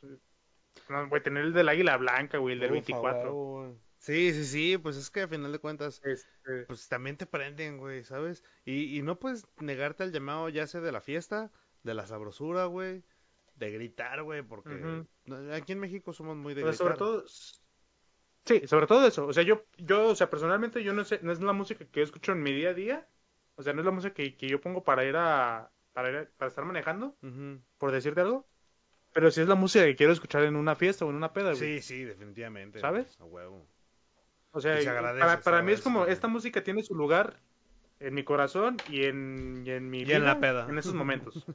No, 0.87 1.09
güey, 1.09 1.23
tener 1.23 1.45
el 1.45 1.53
del 1.53 1.67
Águila 1.67 1.97
Blanca, 1.97 2.37
güey, 2.37 2.53
el 2.53 2.59
del 2.59 2.71
24. 2.73 3.75
sí, 3.97 4.31
sí, 4.31 4.45
sí, 4.45 4.77
pues 4.77 4.97
es 4.97 5.09
que 5.09 5.21
a 5.21 5.27
final 5.27 5.51
de 5.51 5.57
cuentas, 5.57 5.99
este... 6.03 6.65
pues 6.67 6.87
también 6.87 7.17
te 7.17 7.25
prenden, 7.25 7.79
güey, 7.79 8.03
¿sabes? 8.03 8.43
Y, 8.65 8.95
y 8.95 9.01
no 9.01 9.17
puedes 9.17 9.47
negarte 9.57 10.03
al 10.03 10.11
llamado 10.11 10.47
ya 10.49 10.67
sea 10.67 10.81
de 10.81 10.91
la 10.91 11.01
fiesta, 11.01 11.51
de 11.81 11.95
la 11.95 12.05
sabrosura, 12.05 12.65
güey, 12.65 13.03
de 13.55 13.71
gritar, 13.71 14.21
güey, 14.21 14.43
porque 14.43 15.05
aquí 15.53 15.71
en 15.71 15.79
México 15.79 16.13
somos 16.13 16.37
muy 16.37 16.53
de 16.53 16.61
Pero 16.61 16.73
sobre 16.73 16.95
todo, 16.95 17.25
Sí, 18.47 18.65
sobre 18.65 18.87
todo 18.87 19.05
eso. 19.05 19.27
O 19.27 19.33
sea, 19.33 19.43
yo, 19.43 19.65
yo, 19.77 20.07
o 20.07 20.15
sea, 20.15 20.29
personalmente 20.29 20.83
yo 20.83 20.93
no 20.93 21.03
sé, 21.03 21.19
no 21.21 21.31
es 21.31 21.41
la 21.41 21.53
música 21.53 21.85
que 21.85 21.99
yo 21.99 22.03
escucho 22.03 22.31
en 22.31 22.41
mi 22.41 22.53
día 22.53 22.69
a 22.69 22.73
día. 22.73 23.07
O 23.55 23.63
sea, 23.63 23.73
no 23.73 23.81
es 23.81 23.85
la 23.85 23.91
música 23.91 24.13
que, 24.13 24.35
que 24.35 24.47
yo 24.47 24.61
pongo 24.61 24.83
para 24.83 25.03
ir 25.03 25.15
a, 25.17 25.69
para, 25.93 26.09
ir 26.09 26.29
para 26.37 26.49
estar 26.49 26.63
manejando, 26.63 27.15
por 27.77 27.91
decirte 27.91 28.21
algo. 28.21 28.47
Pero 29.13 29.31
sí 29.31 29.41
es 29.41 29.47
la 29.47 29.55
música 29.55 29.83
que 29.83 29.95
quiero 29.95 30.13
escuchar 30.13 30.43
en 30.43 30.55
una 30.55 30.75
fiesta 30.75 31.05
o 31.05 31.09
en 31.09 31.15
una 31.15 31.33
peda, 31.33 31.53
güey. 31.53 31.57
Sí, 31.57 31.81
sí, 31.81 32.03
definitivamente. 32.03 32.79
¿Sabes? 32.79 33.19
A 33.19 33.25
huevo. 33.25 33.65
O 34.51 34.61
sea, 34.61 34.75
para, 35.19 35.41
para 35.41 35.61
mí 35.61 35.71
es 35.71 35.81
como, 35.81 36.05
esta 36.05 36.27
música 36.27 36.63
tiene 36.63 36.83
su 36.83 36.95
lugar 36.95 37.39
en 37.99 38.13
mi 38.13 38.23
corazón 38.23 38.77
y 38.89 39.05
en, 39.05 39.63
y 39.65 39.71
en 39.71 39.89
mi 39.89 40.05
vida. 40.05 40.17
en 40.17 40.25
la 40.25 40.39
peda. 40.39 40.67
En 40.69 40.77
esos 40.77 40.93
momentos. 40.95 41.45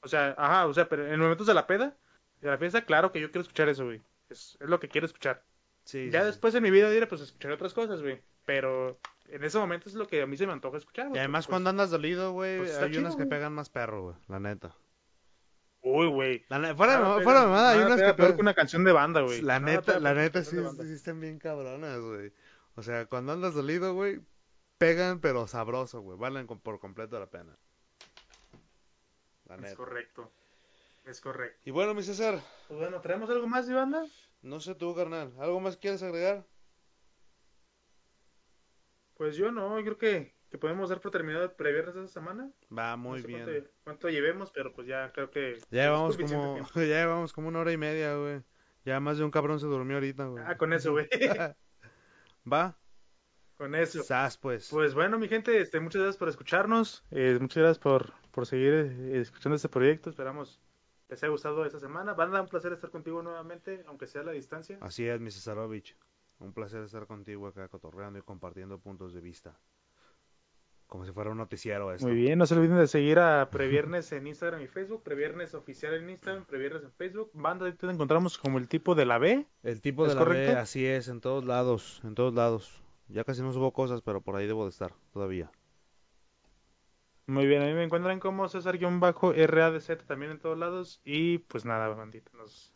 o 0.00 0.08
sea, 0.08 0.34
ajá, 0.38 0.66
o 0.66 0.74
sea, 0.74 0.88
pero 0.88 1.06
en 1.06 1.20
momentos 1.20 1.46
de 1.46 1.54
la 1.54 1.66
peda, 1.66 1.96
de 2.40 2.48
la 2.48 2.58
fiesta, 2.58 2.84
claro 2.84 3.12
que 3.12 3.20
yo 3.20 3.30
quiero 3.30 3.42
escuchar 3.42 3.68
eso, 3.68 3.84
güey. 3.84 4.00
Es, 4.32 4.58
lo 4.60 4.80
que 4.80 4.88
quiero 4.88 5.06
escuchar. 5.06 5.44
ya 5.86 6.24
después 6.24 6.54
en 6.54 6.62
mi 6.62 6.70
vida 6.70 6.90
diré, 6.90 7.06
pues 7.06 7.20
escucharé 7.20 7.54
otras 7.54 7.74
cosas, 7.74 8.02
güey. 8.02 8.20
Pero 8.44 8.98
en 9.28 9.44
ese 9.44 9.58
momento 9.58 9.88
es 9.88 9.94
lo 9.94 10.06
que 10.06 10.22
a 10.22 10.26
mí 10.26 10.36
se 10.36 10.46
me 10.46 10.52
antoja 10.52 10.78
escuchar. 10.78 11.08
Y 11.14 11.18
además 11.18 11.46
pues, 11.46 11.52
cuando 11.52 11.70
andas 11.70 11.90
dolido, 11.90 12.32
güey, 12.32 12.58
pues, 12.58 12.76
hay 12.78 12.96
unas 12.96 13.16
que 13.16 13.26
pegan 13.26 13.52
más 13.52 13.70
perro, 13.70 14.02
güey, 14.02 14.16
la 14.28 14.40
neta. 14.40 14.74
Uy, 15.82 16.06
güey. 16.06 16.44
Fuera, 16.48 16.74
fuera 16.74 17.40
de 17.40 17.46
mamada, 17.46 17.70
hay 17.72 17.80
unas 17.80 18.00
que 18.00 18.14
pegan 18.14 18.40
una 18.40 18.54
canción 18.54 18.84
de 18.84 18.92
banda, 18.92 19.20
güey. 19.20 19.42
La 19.42 19.58
neta, 19.58 19.98
la 19.98 20.14
neta 20.14 20.44
sí, 20.44 20.56
sí 20.56 20.92
están 20.92 21.20
bien 21.20 21.38
cabronas, 21.38 22.00
güey. 22.00 22.32
O 22.74 22.82
sea, 22.82 23.06
cuando 23.06 23.32
andas 23.32 23.54
dolido, 23.54 23.94
güey, 23.94 24.20
pegan 24.78 25.20
pero 25.20 25.46
sabroso, 25.46 26.00
güey. 26.00 26.18
Valen 26.18 26.46
por 26.46 26.78
completo 26.78 27.18
la 27.18 27.30
pena. 27.30 27.56
La 29.46 29.56
neta. 29.56 29.68
Es 29.68 29.74
correcto. 29.74 30.32
Es 31.04 31.20
correcto. 31.20 31.60
Y 31.64 31.70
bueno, 31.70 31.94
mi 31.94 32.02
César. 32.02 32.40
Pues 32.68 32.80
bueno, 32.80 33.00
¿traemos 33.00 33.28
algo 33.30 33.46
más 33.46 33.70
banda? 33.72 34.04
No 34.40 34.60
sé 34.60 34.74
tú, 34.74 34.94
carnal. 34.94 35.32
¿Algo 35.38 35.60
más 35.60 35.76
quieres 35.76 36.02
agregar? 36.02 36.46
Pues 39.14 39.36
yo 39.36 39.52
no, 39.52 39.78
yo 39.78 39.84
creo 39.84 39.98
que, 39.98 40.34
que 40.50 40.58
podemos 40.58 40.88
dar 40.90 41.00
por 41.00 41.10
terminado 41.10 41.44
el 41.44 41.52
previernes 41.52 41.94
de 41.94 42.04
esta 42.04 42.20
semana. 42.20 42.50
Va, 42.76 42.96
muy 42.96 43.22
bien. 43.22 43.68
Cuánto, 43.84 44.08
llevemos, 44.08 44.50
pero 44.50 44.72
pues 44.72 44.86
ya 44.86 45.12
creo 45.12 45.30
que... 45.30 45.58
Ya 45.70 45.84
llevamos 45.84 46.16
como, 46.16 46.58
ya 46.74 46.82
llevamos 46.82 47.32
como 47.32 47.48
una 47.48 47.60
hora 47.60 47.72
y 47.72 47.76
media, 47.76 48.16
güey. 48.16 48.42
Ya 48.84 48.98
más 48.98 49.18
de 49.18 49.24
un 49.24 49.30
cabrón 49.30 49.60
se 49.60 49.66
durmió 49.66 49.96
ahorita, 49.96 50.26
güey. 50.26 50.42
Ah, 50.46 50.56
con 50.56 50.72
eso, 50.72 50.90
güey. 50.92 51.08
Va. 52.52 52.76
con 53.56 53.76
eso. 53.76 54.02
Sas, 54.02 54.36
pues. 54.38 54.68
Pues 54.70 54.94
bueno, 54.94 55.18
mi 55.20 55.28
gente, 55.28 55.60
este, 55.60 55.78
muchas 55.78 56.02
gracias 56.02 56.18
por 56.18 56.28
escucharnos. 56.28 57.04
eh, 57.12 57.38
muchas 57.40 57.58
gracias 57.58 57.78
por, 57.78 58.12
por 58.32 58.46
seguir 58.46 58.72
eh, 58.72 59.20
escuchando 59.20 59.54
este 59.54 59.68
proyecto. 59.68 60.10
Esperamos 60.10 60.60
les 61.12 61.22
haya 61.22 61.30
gustado 61.30 61.66
esta 61.66 61.78
semana. 61.78 62.14
Banda, 62.14 62.40
un 62.40 62.48
placer 62.48 62.72
estar 62.72 62.90
contigo 62.90 63.22
nuevamente, 63.22 63.84
aunque 63.86 64.06
sea 64.06 64.22
a 64.22 64.24
la 64.24 64.32
distancia. 64.32 64.78
Así 64.80 65.06
es, 65.06 65.20
mi 65.20 65.30
Cesarovich. 65.30 65.94
Un 66.38 66.54
placer 66.54 66.82
estar 66.84 67.06
contigo 67.06 67.46
acá 67.46 67.68
cotorreando 67.68 68.18
y 68.18 68.22
compartiendo 68.22 68.78
puntos 68.78 69.12
de 69.12 69.20
vista. 69.20 69.54
Como 70.86 71.04
si 71.04 71.12
fuera 71.12 71.30
un 71.30 71.36
noticiero 71.36 71.92
esto. 71.92 72.06
Muy 72.06 72.16
bien, 72.16 72.38
no 72.38 72.46
se 72.46 72.54
olviden 72.54 72.78
de 72.78 72.86
seguir 72.86 73.18
a 73.18 73.50
Previernes 73.50 74.10
en 74.12 74.26
Instagram 74.26 74.62
y 74.62 74.68
Facebook, 74.68 75.02
Previernes 75.02 75.52
Oficial 75.52 75.92
en 75.94 76.08
Instagram, 76.08 76.46
Previernes 76.46 76.82
en 76.82 76.92
Facebook. 76.92 77.30
Banda, 77.34 77.66
ahí 77.66 77.74
te 77.74 77.86
encontramos 77.90 78.38
como 78.38 78.56
el 78.56 78.66
tipo 78.66 78.94
de 78.94 79.04
la 79.04 79.18
B. 79.18 79.46
El 79.62 79.82
tipo 79.82 80.06
¿Es 80.06 80.12
de 80.12 80.14
la 80.14 80.22
B, 80.22 80.26
correcto? 80.26 80.58
así 80.60 80.86
es, 80.86 81.08
en 81.08 81.20
todos 81.20 81.44
lados, 81.44 82.00
en 82.04 82.14
todos 82.14 82.32
lados. 82.32 82.82
Ya 83.08 83.24
casi 83.24 83.42
no 83.42 83.52
subo 83.52 83.74
cosas, 83.74 84.00
pero 84.00 84.22
por 84.22 84.36
ahí 84.36 84.46
debo 84.46 84.64
de 84.64 84.70
estar 84.70 84.94
todavía. 85.12 85.50
Muy 87.26 87.46
bien, 87.46 87.62
a 87.62 87.66
mí 87.66 87.72
me 87.72 87.84
encuentran 87.84 88.18
como 88.20 88.48
César-RADZ 88.48 90.06
también 90.06 90.32
en 90.32 90.38
todos 90.38 90.58
lados. 90.58 91.00
Y 91.04 91.38
pues 91.38 91.64
nada, 91.64 91.88
bandita, 91.88 92.30
nos 92.34 92.74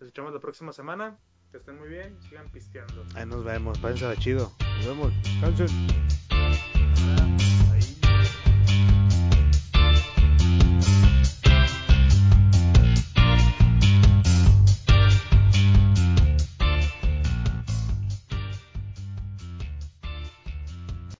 escuchamos 0.00 0.32
la 0.32 0.40
próxima 0.40 0.72
semana. 0.72 1.18
Que 1.50 1.58
estén 1.58 1.78
muy 1.78 1.88
bien, 1.88 2.18
sigan 2.22 2.50
pisteando. 2.50 3.04
Ahí 3.14 3.26
nos 3.26 3.44
vemos, 3.44 3.78
pásense 3.78 4.16
chido. 4.20 4.50
Nos 4.78 4.86
vemos. 4.86 5.12
Descansen. 5.22 6.21